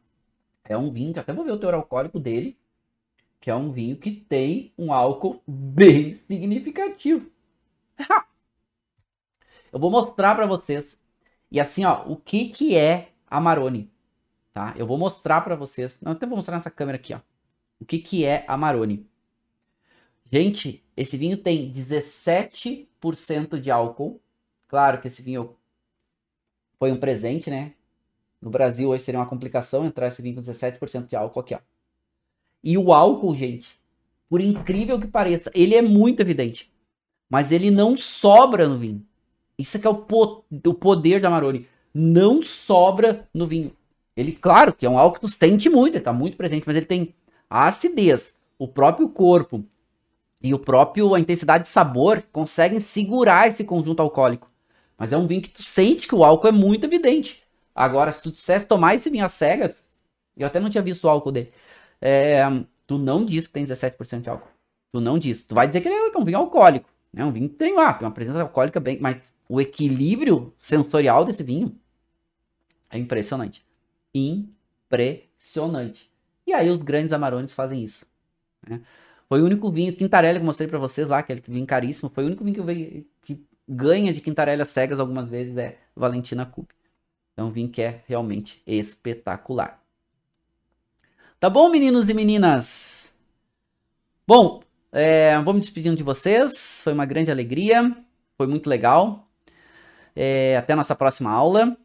É 0.65 0.77
um 0.77 0.91
vinho 0.91 1.14
que 1.14 1.19
até 1.19 1.31
vou 1.31 1.45
ver 1.45 1.53
o 1.53 1.57
teor 1.57 1.73
alcoólico 1.73 2.19
dele, 2.19 2.60
que 3.39 3.49
é 3.49 3.56
um 3.56 3.72
vinho 3.72 3.95
que 3.95 4.11
tem 4.11 4.73
um 4.77 4.91
álcool 4.91 5.41
bem 5.48 6.14
significativo. 6.14 7.31
Eu 9.72 9.80
vou 9.80 9.89
mostrar 9.89 10.35
para 10.35 10.45
vocês. 10.45 10.99
E 11.52 11.60
assim, 11.60 11.86
ó, 11.86 12.03
o 12.07 12.18
que 12.18 12.49
que 12.49 12.76
é 12.76 13.11
Amarone, 13.30 13.91
tá? 14.53 14.74
Eu 14.78 14.86
vou 14.86 14.98
mostrar 14.98 15.41
para 15.41 15.56
vocês. 15.56 15.98
Não, 16.02 16.11
até 16.11 16.26
vou 16.26 16.36
mostrar 16.36 16.56
nessa 16.57 16.72
câmera 16.72 16.98
aqui, 16.98 17.14
ó. 17.14 17.19
O 17.80 17.86
que 17.86 17.99
que 17.99 18.26
é 18.26 18.44
Amarone? 18.48 19.07
Gente, 20.32 20.84
esse 20.95 21.18
vinho 21.18 21.38
tem 21.38 21.72
17% 21.72 23.60
de 23.60 23.72
álcool. 23.72 24.19
Claro 24.68 24.99
que 24.99 25.07
esse 25.07 25.22
vinho 25.22 25.56
foi 26.78 26.91
um 26.91 26.99
presente, 26.99 27.49
né? 27.49 27.74
No 28.41 28.49
Brasil 28.49 28.90
hoje 28.90 29.03
seria 29.03 29.19
uma 29.19 29.26
complicação 29.26 29.86
entrar 29.86 30.07
esse 30.07 30.22
vinho 30.22 30.36
com 30.36 30.41
17% 30.41 31.07
de 31.07 31.15
álcool 31.15 31.40
aqui, 31.40 31.56
ó. 31.56 31.60
E 32.64 32.78
o 32.78 32.91
álcool, 32.91 33.36
gente, 33.36 33.80
por 34.30 34.41
incrível 34.41 34.99
que 34.99 35.07
pareça, 35.07 35.49
ele 35.56 35.76
é 35.76 35.82
muito 35.82 36.19
evidente. 36.19 36.72
Mas 37.30 37.52
ele 37.52 37.72
não 37.72 37.95
sobra 37.95 38.68
no 38.68 38.78
vinho. 38.78 39.06
Isso 39.57 39.77
é 39.77 39.79
que 39.79 39.88
é 39.88 39.89
o, 39.89 39.95
po 39.95 40.43
o 40.51 40.73
poder 40.73 41.19
da 41.19 41.27
Amarone. 41.27 41.67
Não 41.93 42.43
sobra 42.43 43.27
no 43.34 43.47
vinho. 43.47 43.71
Ele, 44.15 44.31
claro, 44.31 44.73
que 44.73 44.85
é 44.85 44.89
um 44.89 44.97
álcool 44.97 45.15
que 45.15 45.21
tu 45.21 45.27
sente 45.27 45.69
muito, 45.69 45.95
ele 45.95 46.03
tá 46.03 46.13
muito 46.13 46.38
presente, 46.38 46.63
mas 46.65 46.75
ele 46.75 46.85
tem 46.85 47.13
a 47.49 47.67
acidez, 47.67 48.35
o 48.57 48.67
próprio 48.67 49.07
corpo, 49.09 49.63
e 50.41 50.53
o 50.53 50.59
próprio 50.59 51.15
a 51.15 51.19
intensidade 51.19 51.63
de 51.63 51.69
sabor 51.69 52.23
conseguem 52.31 52.79
segurar 52.79 53.47
esse 53.47 53.63
conjunto 53.63 54.01
alcoólico. 54.01 54.49
Mas 54.97 55.13
é 55.13 55.17
um 55.17 55.27
vinho 55.27 55.41
que 55.41 55.49
tu 55.49 55.63
sente 55.63 56.07
que 56.07 56.15
o 56.15 56.23
álcool 56.23 56.47
é 56.47 56.51
muito 56.51 56.85
evidente. 56.85 57.43
Agora, 57.75 58.11
se 58.11 58.21
tu 58.21 58.31
dissesse 58.31 58.65
tomar 58.65 58.95
esse 58.95 59.09
vinho 59.09 59.25
às 59.25 59.34
cegas, 59.34 59.85
eu 60.35 60.47
até 60.47 60.59
não 60.59 60.69
tinha 60.69 60.81
visto 60.81 61.03
o 61.03 61.09
álcool 61.09 61.31
dele. 61.31 61.51
É, 62.01 62.41
tu 62.85 62.97
não 62.97 63.25
diz 63.25 63.47
que 63.47 63.53
tem 63.53 63.65
17% 63.65 64.21
de 64.21 64.29
álcool. 64.29 64.49
Tu 64.91 64.99
não 64.99 65.19
diz. 65.19 65.43
Tu 65.43 65.53
vai 65.53 65.67
dizer 65.67 65.81
que 65.81 65.88
ele 65.88 65.95
é 65.95 66.17
um 66.17 66.25
vinho 66.25 66.38
alcoólico. 66.39 66.89
É 67.15 67.23
um 67.23 67.31
vinho 67.31 67.49
que 67.49 67.55
tem 67.55 67.75
lá, 67.75 67.93
tem 67.93 68.07
uma 68.07 68.13
presença 68.13 68.41
alcoólica 68.41 68.79
bem. 68.79 68.97
Mas 68.99 69.17
o 69.49 69.61
equilíbrio 69.61 70.53
sensorial 70.60 71.24
desse 71.26 71.44
vinho 71.44 71.76
é 72.90 72.98
impressionante. 72.98 73.65
Impressionante. 74.14 76.11
E 76.45 76.53
aí 76.53 76.69
os 76.69 76.82
grandes 76.82 77.14
amarones 77.14 77.53
fazem 77.53 77.84
isso. 77.84 78.06
Né? 78.68 78.82
Foi 79.28 79.41
o 79.41 79.45
único 79.45 79.69
vinho, 79.72 79.95
Quintarelli, 79.95 80.40
que 80.40 80.41
eu 80.41 80.45
mostrei 80.45 80.68
pra 80.68 80.80
vocês 80.80 81.07
lá, 81.07 81.19
aquele 81.19 81.41
vinho 81.41 81.65
caríssimo. 81.65 82.10
Foi 82.10 82.24
o 82.24 82.28
único 82.28 82.44
vinho 82.44 82.56
que 82.56 82.61
veio, 82.61 83.06
que 83.24 83.45
ganha 83.68 84.14
de 84.14 84.22
Quintarelli 84.22 84.65
cegas 84.65 84.99
algumas 84.99 85.30
vezes, 85.30 85.57
é 85.57 85.78
Valentina 85.95 86.45
Coupe. 86.45 86.74
Então, 87.34 87.48
um 87.49 87.52
vinho 87.52 87.69
que 87.69 87.82
é 87.82 88.03
realmente 88.07 88.61
espetacular. 88.65 89.84
Tá 91.40 91.49
bom, 91.49 91.69
meninos 91.69 92.10
e 92.10 92.14
meninas? 92.14 93.14
Bom, 94.26 94.64
é, 94.91 95.40
vou 95.41 95.53
me 95.53 95.60
despedindo 95.60 95.95
de 95.95 96.03
vocês. 96.03 96.82
Foi 96.82 96.94
uma 96.94 97.06
grande 97.06 97.30
alegria. 97.30 97.95
Foi 98.36 98.48
muito 98.48 98.68
legal. 98.69 99.27
É, 100.19 100.57
até 100.57 100.73
a 100.73 100.76
nossa 100.76 100.95
próxima 100.95 101.30
aula. 101.30 101.77